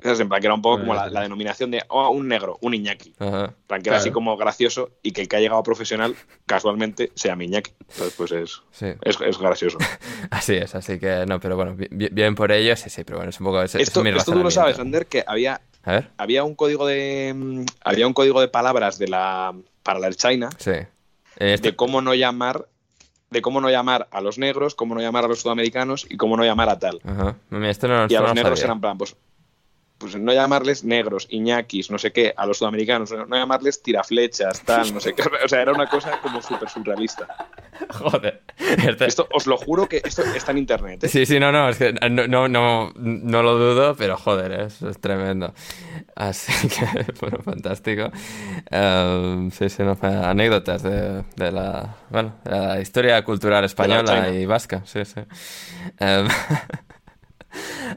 Sea, 0.02 0.12
en 0.12 0.28
plan 0.28 0.40
que 0.40 0.46
era 0.46 0.54
un 0.54 0.62
poco 0.62 0.80
como 0.80 0.94
la, 0.94 1.20
denominación 1.22 1.70
de 1.70 1.82
oh, 1.88 2.10
un 2.10 2.28
negro, 2.28 2.58
un 2.60 2.74
iñaki. 2.74 3.14
Ajá. 3.18 3.44
En 3.46 3.66
plan 3.66 3.82
que 3.82 3.88
era 3.88 3.98
así 3.98 4.10
como 4.10 4.36
gracioso 4.36 4.90
y 5.02 5.12
que 5.12 5.22
el 5.22 5.28
que 5.28 5.36
ha 5.36 5.40
llegado 5.40 5.62
profesional 5.62 6.14
casualmente 6.44 7.10
sea 7.14 7.34
mi 7.36 7.46
iñaki. 7.46 7.72
Entonces, 7.80 8.14
pues 8.16 8.32
es, 8.32 8.62
Sí, 8.72 8.86
es, 9.02 9.18
es 9.20 9.38
gracioso. 9.38 9.78
así 10.30 10.54
es, 10.54 10.74
así 10.74 10.98
que 10.98 11.24
no, 11.26 11.40
pero 11.40 11.56
bueno, 11.56 11.74
bi- 11.74 11.88
bi- 11.90 12.10
bien, 12.12 12.34
por 12.34 12.52
ellos, 12.52 12.78
sí, 12.80 12.90
sí, 12.90 13.04
pero 13.04 13.18
bueno, 13.18 13.30
es 13.30 13.40
un 13.40 13.46
poco... 13.46 13.62
esto, 13.62 13.78
es 13.78 13.88
esto 13.88 14.32
tú 14.32 14.38
lo 14.42 14.50
sabes. 14.50 14.78
Ander, 14.78 15.06
que 15.06 15.24
había, 15.26 15.60
A 15.82 15.92
ver, 15.92 16.10
había 16.18 16.44
un 16.44 16.54
código 16.54 16.86
de 16.86 17.32
mm, 17.34 17.64
había 17.82 18.06
un 18.06 18.12
código 18.12 18.40
de 18.40 18.48
palabras 18.48 18.98
de 18.98 19.08
la 19.08 19.54
para 19.82 19.98
la 19.98 20.12
China 20.12 20.50
sí. 20.58 20.72
Este- 21.38 21.70
de 21.70 21.76
cómo 21.76 22.02
no 22.02 22.14
llamar 22.14 22.66
de 23.30 23.42
cómo 23.42 23.60
no 23.60 23.68
llamar 23.70 24.06
a 24.12 24.20
los 24.20 24.38
negros, 24.38 24.74
cómo 24.76 24.94
no 24.94 25.00
llamar 25.00 25.24
a 25.24 25.28
los 25.28 25.40
sudamericanos 25.40 26.06
y 26.08 26.16
cómo 26.16 26.36
no 26.36 26.44
llamar 26.44 26.68
a 26.68 26.78
tal. 26.78 27.00
Ajá. 27.04 27.34
Mira, 27.50 27.70
Esto 27.70 27.88
no, 27.88 28.02
Y 28.02 28.06
esto 28.06 28.18
a 28.18 28.20
los 28.20 28.28
lo 28.30 28.34
negros 28.34 28.58
sabía. 28.60 28.64
eran 28.70 28.80
plan, 28.80 28.96
pues, 28.98 29.16
pues 29.98 30.14
no 30.16 30.32
llamarles 30.32 30.84
negros, 30.84 31.26
iñakis, 31.30 31.90
no 31.90 31.96
sé 31.98 32.12
qué, 32.12 32.34
a 32.36 32.44
los 32.46 32.58
sudamericanos, 32.58 33.10
no 33.12 33.36
llamarles 33.36 33.82
tiraflechas, 33.82 34.60
tal, 34.62 34.92
no 34.92 35.00
sé 35.00 35.14
qué. 35.14 35.22
O 35.44 35.48
sea, 35.48 35.62
era 35.62 35.72
una 35.72 35.88
cosa 35.88 36.20
como 36.20 36.42
súper 36.42 36.68
surrealista. 36.68 37.26
Joder. 37.90 38.42
Este- 38.58 39.06
Esto, 39.06 39.26
os 39.32 39.46
lo 39.46 39.56
juro 39.56 39.88
que 39.88 40.02
esto 40.04 40.22
está 40.22 40.52
en 40.52 40.58
internet. 40.58 41.04
¿eh? 41.04 41.08
Sí, 41.08 41.24
sí, 41.24 41.40
no, 41.40 41.50
no, 41.50 41.68
es 41.68 41.78
que 41.78 41.92
no, 41.94 42.26
no, 42.26 42.48
no, 42.48 42.92
no 42.94 43.42
lo 43.42 43.58
dudo, 43.58 43.94
pero 43.96 44.16
joder, 44.16 44.52
es, 44.60 44.82
es 44.82 45.00
tremendo. 45.00 45.54
Así 46.14 46.68
que, 46.68 46.86
bueno, 47.20 47.38
fantástico. 47.42 48.10
Em, 48.70 49.50
sí, 49.50 49.68
sí, 49.68 49.82
no, 49.82 49.96
anécdotas 50.02 50.82
de, 50.82 51.22
de 51.36 51.52
la, 51.52 51.96
bueno, 52.10 52.34
de 52.44 52.50
la 52.50 52.80
historia 52.80 53.22
cultural 53.24 53.64
española 53.64 54.28
y 54.30 54.44
vasca, 54.46 54.82
sí, 54.84 55.04
sí. 55.04 55.20
Em, 55.98 56.28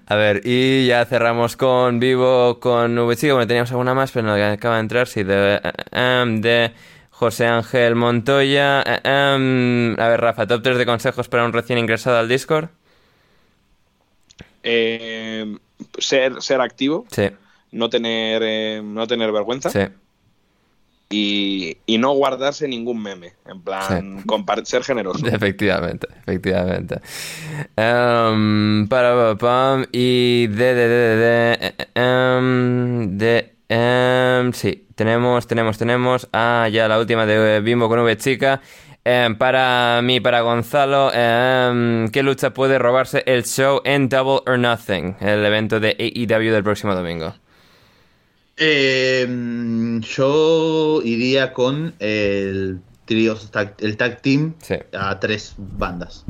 a 0.05 0.15
ver, 0.15 0.41
y 0.43 0.87
ya 0.87 1.05
cerramos 1.05 1.55
con 1.57 1.99
Vivo, 1.99 2.59
con 2.59 2.97
VChico, 2.97 3.33
bueno, 3.35 3.47
teníamos 3.47 3.71
alguna 3.71 3.93
más, 3.93 4.11
pero 4.11 4.27
no, 4.27 4.33
acaba 4.33 4.75
de 4.75 4.81
entrar, 4.81 5.07
sí, 5.07 5.23
de, 5.23 5.55
eh, 5.55 5.71
em, 5.91 6.41
de 6.41 6.71
José 7.11 7.47
Ángel 7.47 7.95
Montoya. 7.95 8.81
Eh, 8.85 8.99
em, 9.03 9.99
a 9.99 10.07
ver, 10.07 10.21
Rafa, 10.21 10.47
top 10.47 10.61
3 10.63 10.77
de 10.77 10.85
consejos 10.85 11.27
para 11.27 11.45
un 11.45 11.53
recién 11.53 11.77
ingresado 11.79 12.17
al 12.17 12.27
Discord. 12.27 12.69
eh, 14.63 15.57
ser, 15.97 16.41
ser 16.41 16.61
activo, 16.61 17.05
Sí, 17.11 17.29
no 17.71 17.89
tener, 17.89 18.41
eh, 18.43 18.81
no 18.83 19.07
tener 19.07 19.31
vergüenza 19.31 19.69
sí. 19.69 19.79
Y, 21.09 21.77
y 21.85 21.97
no 21.97 22.11
guardarse 22.13 22.67
ningún 22.67 23.01
meme. 23.01 23.33
En 23.45 23.61
plan, 23.61 24.23
compar- 24.25 24.63
ser 24.65 24.83
generoso. 24.83 25.25
Efectivamente, 25.33 26.07
efectivamente. 26.21 26.99
Em, 27.75 28.87
para 28.87 29.15
pa, 29.15 29.37
pam, 29.37 29.85
y 29.91 30.47
de 30.47 30.73
de 30.75 30.87
de 30.87 31.15
de 31.17 31.17
de, 31.17 31.73
em, 31.95 33.17
de 33.17 33.53
em, 33.69 34.53
sí, 34.53 34.87
tenemos 34.95 35.47
tenemos 35.47 35.77
tenemos 35.77 36.27
ah 36.33 36.67
ya 36.71 36.87
la 36.87 36.99
última 36.99 37.25
de 37.25 37.59
Bimbo 37.61 37.87
con 37.89 37.99
V 37.99 38.17
chica. 38.17 38.61
Para 39.39 40.01
mí, 40.03 40.19
para 40.19 40.41
Gonzalo, 40.41 41.09
¿qué 41.11 42.21
lucha 42.21 42.51
puede 42.53 42.77
robarse 42.77 43.23
el 43.25 43.43
show 43.43 43.81
en 43.83 44.07
Double 44.07 44.41
or 44.45 44.59
Nothing, 44.59 45.15
el 45.19 45.43
evento 45.43 45.79
de 45.79 45.95
AEW 45.97 46.51
del 46.53 46.63
próximo 46.63 46.93
domingo? 46.93 47.33
Eh, 48.59 49.99
yo 50.01 51.01
iría 51.03 51.53
con 51.53 51.93
el 51.99 52.79
trío, 53.05 53.37
el 53.79 53.97
tag 53.97 54.21
team 54.21 54.53
Sí. 54.61 54.75
a 54.93 55.19
tres 55.19 55.55
bandas, 55.57 56.25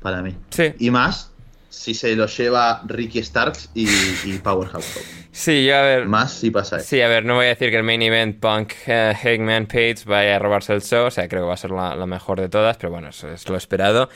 para 0.00 0.22
mí. 0.22 0.34
Sí. 0.50 0.72
Y 0.78 0.90
más 0.90 1.30
si 1.68 1.92
se 1.92 2.14
lo 2.16 2.26
lleva 2.26 2.82
Ricky 2.86 3.22
Starks 3.22 3.70
y, 3.74 3.86
y 4.24 4.38
Powerhouse. 4.42 5.00
Sí, 5.32 5.66
yo 5.66 5.76
a 5.76 5.82
ver. 5.82 6.06
Más 6.06 6.32
si 6.32 6.50
pasa 6.50 6.76
eso. 6.76 6.86
Sí, 6.88 7.00
a 7.02 7.08
ver, 7.08 7.24
no 7.24 7.34
voy 7.34 7.46
a 7.46 7.48
decir 7.48 7.70
que 7.70 7.76
el 7.76 7.82
main 7.82 8.00
event 8.00 8.38
Punk 8.40 8.72
eh, 8.86 9.12
Hangman 9.22 9.66
Page 9.66 9.96
vaya 10.06 10.36
a 10.36 10.38
robarse 10.38 10.72
el 10.72 10.82
show, 10.82 11.06
o 11.06 11.10
sea, 11.10 11.28
creo 11.28 11.42
que 11.42 11.48
va 11.48 11.54
a 11.54 11.58
ser 11.58 11.72
la, 11.72 11.94
la 11.96 12.06
mejor 12.06 12.40
de 12.40 12.48
todas, 12.48 12.76
pero 12.76 12.90
bueno, 12.92 13.08
eso 13.08 13.28
es 13.28 13.48
lo 13.48 13.56
esperado. 13.56 14.08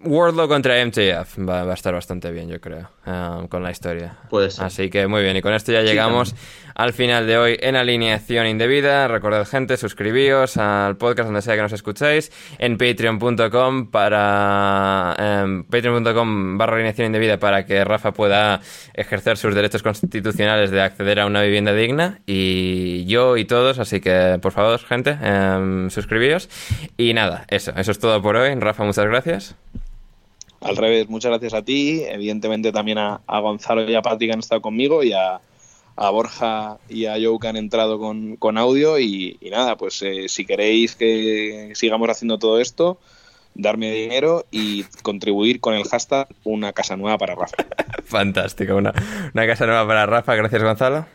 Wardlow 0.00 0.46
contra 0.46 0.74
MJF 0.86 1.38
va, 1.40 1.64
va 1.64 1.72
a 1.72 1.74
estar 1.74 1.92
bastante 1.92 2.30
bien, 2.30 2.48
yo 2.48 2.60
creo, 2.60 2.88
eh, 3.04 3.46
con 3.48 3.64
la 3.64 3.72
historia. 3.72 4.16
Puede 4.30 4.50
ser. 4.50 4.64
Así 4.66 4.90
que 4.90 5.08
muy 5.08 5.22
bien, 5.22 5.36
y 5.36 5.42
con 5.42 5.52
esto 5.54 5.72
ya 5.72 5.82
llegamos 5.82 6.36
al 6.78 6.92
final 6.92 7.26
de 7.26 7.36
hoy 7.36 7.58
en 7.60 7.74
alineación 7.74 8.46
indebida. 8.46 9.08
Recordad, 9.08 9.44
gente, 9.46 9.76
suscribíos 9.76 10.56
al 10.56 10.96
podcast 10.96 11.26
donde 11.26 11.42
sea 11.42 11.56
que 11.56 11.62
nos 11.62 11.72
escuchéis, 11.72 12.30
en 12.58 12.78
patreon.com 12.78 13.90
para 13.90 15.14
em, 15.18 15.64
patreon.com 15.64 16.56
barra 16.56 16.76
alineación 16.76 17.08
indebida 17.08 17.38
para 17.38 17.66
que 17.66 17.84
Rafa 17.84 18.12
pueda 18.12 18.60
ejercer 18.94 19.36
sus 19.36 19.56
derechos 19.56 19.82
constitucionales 19.82 20.70
de 20.70 20.80
acceder 20.80 21.18
a 21.18 21.26
una 21.26 21.42
vivienda 21.42 21.74
digna 21.74 22.20
y 22.26 23.04
yo 23.06 23.36
y 23.36 23.44
todos, 23.44 23.80
así 23.80 24.00
que 24.00 24.38
por 24.40 24.52
favor, 24.52 24.78
gente, 24.78 25.18
em, 25.20 25.90
suscribíos. 25.90 26.48
Y 26.96 27.12
nada, 27.12 27.44
eso, 27.48 27.72
eso 27.76 27.90
es 27.90 27.98
todo 27.98 28.22
por 28.22 28.36
hoy. 28.36 28.54
Rafa, 28.54 28.84
muchas 28.84 29.06
gracias. 29.06 29.56
Al 30.60 30.76
revés, 30.76 31.08
muchas 31.08 31.30
gracias 31.30 31.54
a 31.54 31.62
ti, 31.62 32.04
evidentemente 32.04 32.70
también 32.70 32.98
a, 32.98 33.20
a 33.26 33.40
Gonzalo 33.40 33.88
y 33.90 33.96
a 33.96 34.02
Pati 34.02 34.26
que 34.26 34.32
han 34.32 34.38
estado 34.40 34.60
conmigo 34.60 35.02
y 35.02 35.12
a, 35.12 35.40
a 35.98 36.10
Borja 36.10 36.78
y 36.88 37.06
a 37.06 37.14
Joe 37.14 37.38
que 37.40 37.48
han 37.48 37.56
entrado 37.56 37.98
con, 37.98 38.36
con 38.36 38.56
audio 38.56 38.98
y, 38.98 39.36
y 39.40 39.50
nada, 39.50 39.76
pues 39.76 40.00
eh, 40.02 40.28
si 40.28 40.46
queréis 40.46 40.94
que 40.94 41.72
sigamos 41.74 42.08
haciendo 42.08 42.38
todo 42.38 42.60
esto, 42.60 42.98
darme 43.54 43.90
dinero 43.92 44.46
y 44.52 44.84
contribuir 45.02 45.60
con 45.60 45.74
el 45.74 45.82
hashtag 45.84 46.28
una 46.44 46.72
casa 46.72 46.96
nueva 46.96 47.18
para 47.18 47.34
Rafa. 47.34 47.56
Fantástico, 48.04 48.76
una, 48.76 48.94
una 49.34 49.46
casa 49.46 49.66
nueva 49.66 49.86
para 49.86 50.06
Rafa. 50.06 50.36
Gracias, 50.36 50.62
Gonzalo. 50.62 51.06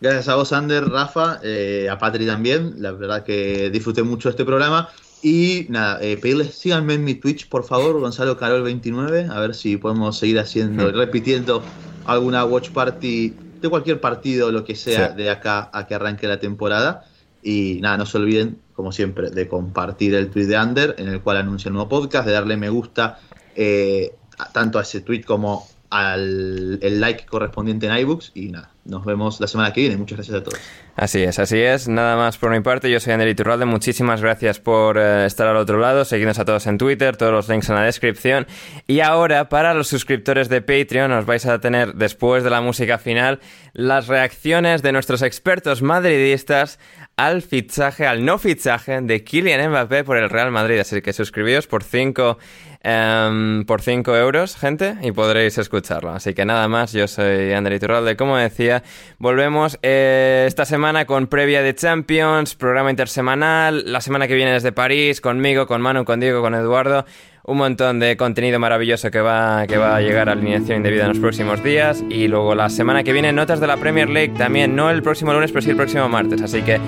Gracias 0.00 0.28
a 0.28 0.36
vos, 0.36 0.52
Ander, 0.52 0.84
Rafa, 0.84 1.40
eh, 1.42 1.88
a 1.90 1.98
Patri 1.98 2.24
también. 2.24 2.74
La 2.80 2.92
verdad 2.92 3.24
que 3.24 3.68
disfruté 3.70 4.04
mucho 4.04 4.28
este 4.28 4.44
programa. 4.44 4.90
Y 5.22 5.66
nada, 5.70 5.98
eh, 6.00 6.16
pedirles, 6.16 6.54
síganme 6.54 6.94
en 6.94 7.02
mi 7.02 7.14
Twitch, 7.16 7.48
por 7.48 7.64
favor, 7.64 7.98
Gonzalo 7.98 8.38
Carol29, 8.38 9.28
a 9.28 9.40
ver 9.40 9.56
si 9.56 9.76
podemos 9.76 10.16
seguir 10.16 10.38
haciendo, 10.38 10.92
repitiendo 10.92 11.64
alguna 12.08 12.44
watch 12.44 12.70
party 12.70 13.34
de 13.60 13.68
cualquier 13.68 14.00
partido, 14.00 14.50
lo 14.50 14.64
que 14.64 14.74
sea, 14.74 15.10
Sí. 15.10 15.16
de 15.22 15.30
acá 15.30 15.70
a 15.72 15.86
que 15.86 15.94
arranque 15.94 16.26
la 16.26 16.40
temporada. 16.40 17.04
Y 17.42 17.78
nada, 17.80 17.96
no 17.96 18.06
se 18.06 18.18
olviden, 18.18 18.58
como 18.74 18.92
siempre, 18.92 19.30
de 19.30 19.46
compartir 19.48 20.14
el 20.14 20.28
tweet 20.30 20.46
de 20.46 20.56
Ander, 20.56 20.94
en 20.98 21.08
el 21.08 21.20
cual 21.20 21.36
anuncia 21.36 21.68
el 21.68 21.74
nuevo 21.74 21.88
podcast, 21.88 22.26
de 22.26 22.32
darle 22.32 22.56
me 22.56 22.68
gusta 22.68 23.20
eh, 23.54 24.14
tanto 24.52 24.78
a 24.78 24.82
ese 24.82 25.00
tweet 25.00 25.22
como 25.22 25.66
al 25.90 26.78
el 26.82 27.00
like 27.00 27.26
correspondiente 27.26 27.86
en 27.86 27.96
iBooks. 27.98 28.32
Y 28.34 28.48
nada, 28.48 28.70
nos 28.88 29.04
vemos 29.04 29.38
la 29.40 29.46
semana 29.46 29.72
que 29.72 29.82
viene. 29.82 29.96
Muchas 29.96 30.16
gracias 30.16 30.36
a 30.38 30.42
todos. 30.42 30.58
Así 30.96 31.22
es, 31.22 31.38
así 31.38 31.58
es. 31.60 31.86
Nada 31.86 32.16
más 32.16 32.38
por 32.38 32.50
mi 32.50 32.60
parte. 32.60 32.90
Yo 32.90 32.98
soy 32.98 33.12
Ander 33.12 33.28
Iturralde. 33.28 33.66
Muchísimas 33.66 34.20
gracias 34.20 34.58
por 34.58 34.98
eh, 34.98 35.26
estar 35.26 35.46
al 35.46 35.56
otro 35.56 35.78
lado. 35.78 36.04
Seguidnos 36.04 36.38
a 36.38 36.44
todos 36.44 36.66
en 36.66 36.78
Twitter, 36.78 37.16
todos 37.16 37.32
los 37.32 37.48
links 37.48 37.68
en 37.68 37.76
la 37.76 37.82
descripción. 37.82 38.46
Y 38.86 39.00
ahora, 39.00 39.48
para 39.48 39.74
los 39.74 39.88
suscriptores 39.88 40.48
de 40.48 40.62
Patreon, 40.62 41.12
os 41.12 41.26
vais 41.26 41.44
a 41.46 41.60
tener, 41.60 41.94
después 41.94 42.42
de 42.42 42.50
la 42.50 42.60
música 42.60 42.98
final, 42.98 43.40
las 43.74 44.08
reacciones 44.08 44.82
de 44.82 44.92
nuestros 44.92 45.22
expertos 45.22 45.82
madridistas 45.82 46.78
al 47.16 47.42
fichaje, 47.42 48.06
al 48.06 48.24
no 48.24 48.38
fichaje 48.38 49.00
de 49.00 49.22
Kylian 49.22 49.70
Mbappé 49.70 50.04
por 50.04 50.16
el 50.16 50.30
Real 50.30 50.50
Madrid. 50.50 50.78
Así 50.78 51.02
que 51.02 51.12
suscribíos 51.12 51.66
por 51.66 51.84
5 51.84 52.38
por 52.82 53.82
5 53.82 54.16
euros, 54.16 54.56
gente, 54.56 54.96
y 55.02 55.12
podréis 55.12 55.58
escucharlo. 55.58 56.10
Así 56.10 56.34
que 56.34 56.44
nada 56.44 56.68
más, 56.68 56.92
yo 56.92 57.08
soy 57.08 57.52
Ander 57.52 57.72
Iturralde. 57.72 58.16
Como 58.16 58.36
decía, 58.36 58.82
volvemos 59.18 59.78
eh, 59.82 60.44
esta 60.46 60.64
semana 60.64 61.04
con 61.04 61.26
previa 61.26 61.62
de 61.62 61.74
Champions, 61.74 62.54
programa 62.54 62.90
intersemanal, 62.90 63.90
la 63.92 64.00
semana 64.00 64.28
que 64.28 64.34
viene 64.34 64.52
desde 64.52 64.72
París, 64.72 65.20
conmigo, 65.20 65.66
con 65.66 65.82
Manu, 65.82 66.04
con 66.04 66.20
Diego, 66.20 66.40
con 66.40 66.54
Eduardo. 66.54 67.04
Un 67.48 67.56
montón 67.56 67.98
de 67.98 68.18
contenido 68.18 68.58
maravilloso 68.58 69.10
que 69.10 69.22
va, 69.22 69.66
que 69.66 69.78
va 69.78 69.96
a 69.96 70.02
llegar 70.02 70.28
a 70.28 70.32
alineación 70.32 70.76
indebida 70.76 71.04
en 71.04 71.08
los 71.08 71.18
próximos 71.18 71.64
días. 71.64 72.04
Y 72.10 72.28
luego 72.28 72.54
la 72.54 72.68
semana 72.68 73.02
que 73.04 73.14
viene, 73.14 73.32
notas 73.32 73.58
de 73.58 73.66
la 73.66 73.78
Premier 73.78 74.10
League 74.10 74.34
también, 74.36 74.76
no 74.76 74.90
el 74.90 75.02
próximo 75.02 75.32
lunes, 75.32 75.50
pero 75.50 75.62
sí 75.62 75.70
el 75.70 75.76
próximo 75.76 76.10
martes. 76.10 76.42
Así 76.42 76.60
que 76.60 76.78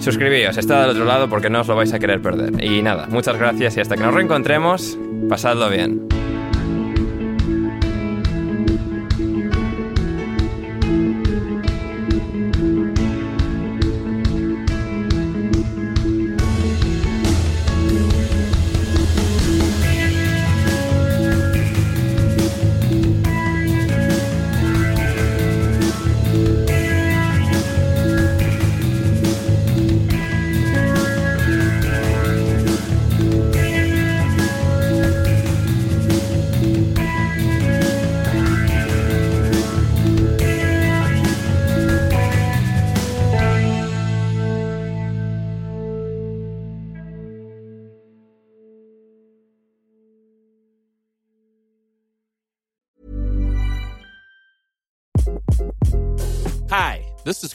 suscribíos, 0.00 0.56
estad 0.58 0.82
al 0.82 0.90
otro 0.90 1.04
lado 1.04 1.28
porque 1.28 1.50
no 1.50 1.60
os 1.60 1.68
lo 1.68 1.76
vais 1.76 1.92
a 1.92 2.00
querer 2.00 2.20
perder. 2.20 2.64
Y 2.64 2.82
nada, 2.82 3.06
muchas 3.08 3.38
gracias 3.38 3.76
y 3.76 3.80
hasta 3.80 3.94
que 3.94 4.02
nos 4.02 4.12
reencontremos, 4.12 4.98
pasadlo 5.28 5.70
bien. 5.70 6.08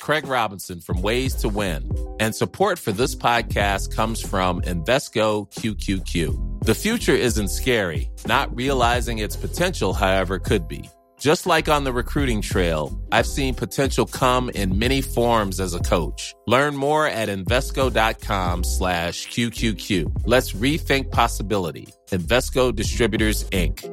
Craig 0.03 0.27
Robinson 0.27 0.81
from 0.81 1.01
Ways 1.01 1.33
to 1.35 1.47
Win, 1.47 1.89
and 2.19 2.35
support 2.35 2.77
for 2.77 2.91
this 2.91 3.15
podcast 3.15 3.95
comes 3.95 4.19
from 4.19 4.61
Invesco 4.63 5.49
QQQ. 5.53 6.65
The 6.65 6.75
future 6.75 7.15
isn't 7.15 7.47
scary, 7.47 8.11
not 8.27 8.53
realizing 8.53 9.19
its 9.19 9.37
potential, 9.37 9.93
however, 9.93 10.39
could 10.39 10.67
be. 10.67 10.89
Just 11.21 11.45
like 11.45 11.69
on 11.69 11.85
the 11.85 11.93
recruiting 11.93 12.41
trail, 12.41 13.01
I've 13.13 13.25
seen 13.25 13.55
potential 13.55 14.05
come 14.05 14.49
in 14.49 14.77
many 14.77 15.01
forms 15.01 15.61
as 15.61 15.73
a 15.73 15.79
coach. 15.79 16.35
Learn 16.47 16.75
more 16.75 17.07
at 17.07 17.29
Invesco.com 17.29 18.65
slash 18.65 19.27
QQQ. 19.29 20.23
Let's 20.25 20.51
rethink 20.51 21.11
possibility. 21.11 21.87
Invesco 22.09 22.75
Distributors, 22.75 23.45
Inc. 23.51 23.89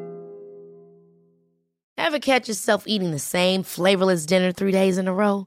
Ever 1.96 2.18
catch 2.18 2.48
yourself 2.48 2.82
eating 2.88 3.12
the 3.12 3.20
same 3.20 3.62
flavorless 3.62 4.26
dinner 4.26 4.50
three 4.50 4.72
days 4.72 4.98
in 4.98 5.06
a 5.06 5.14
row? 5.14 5.46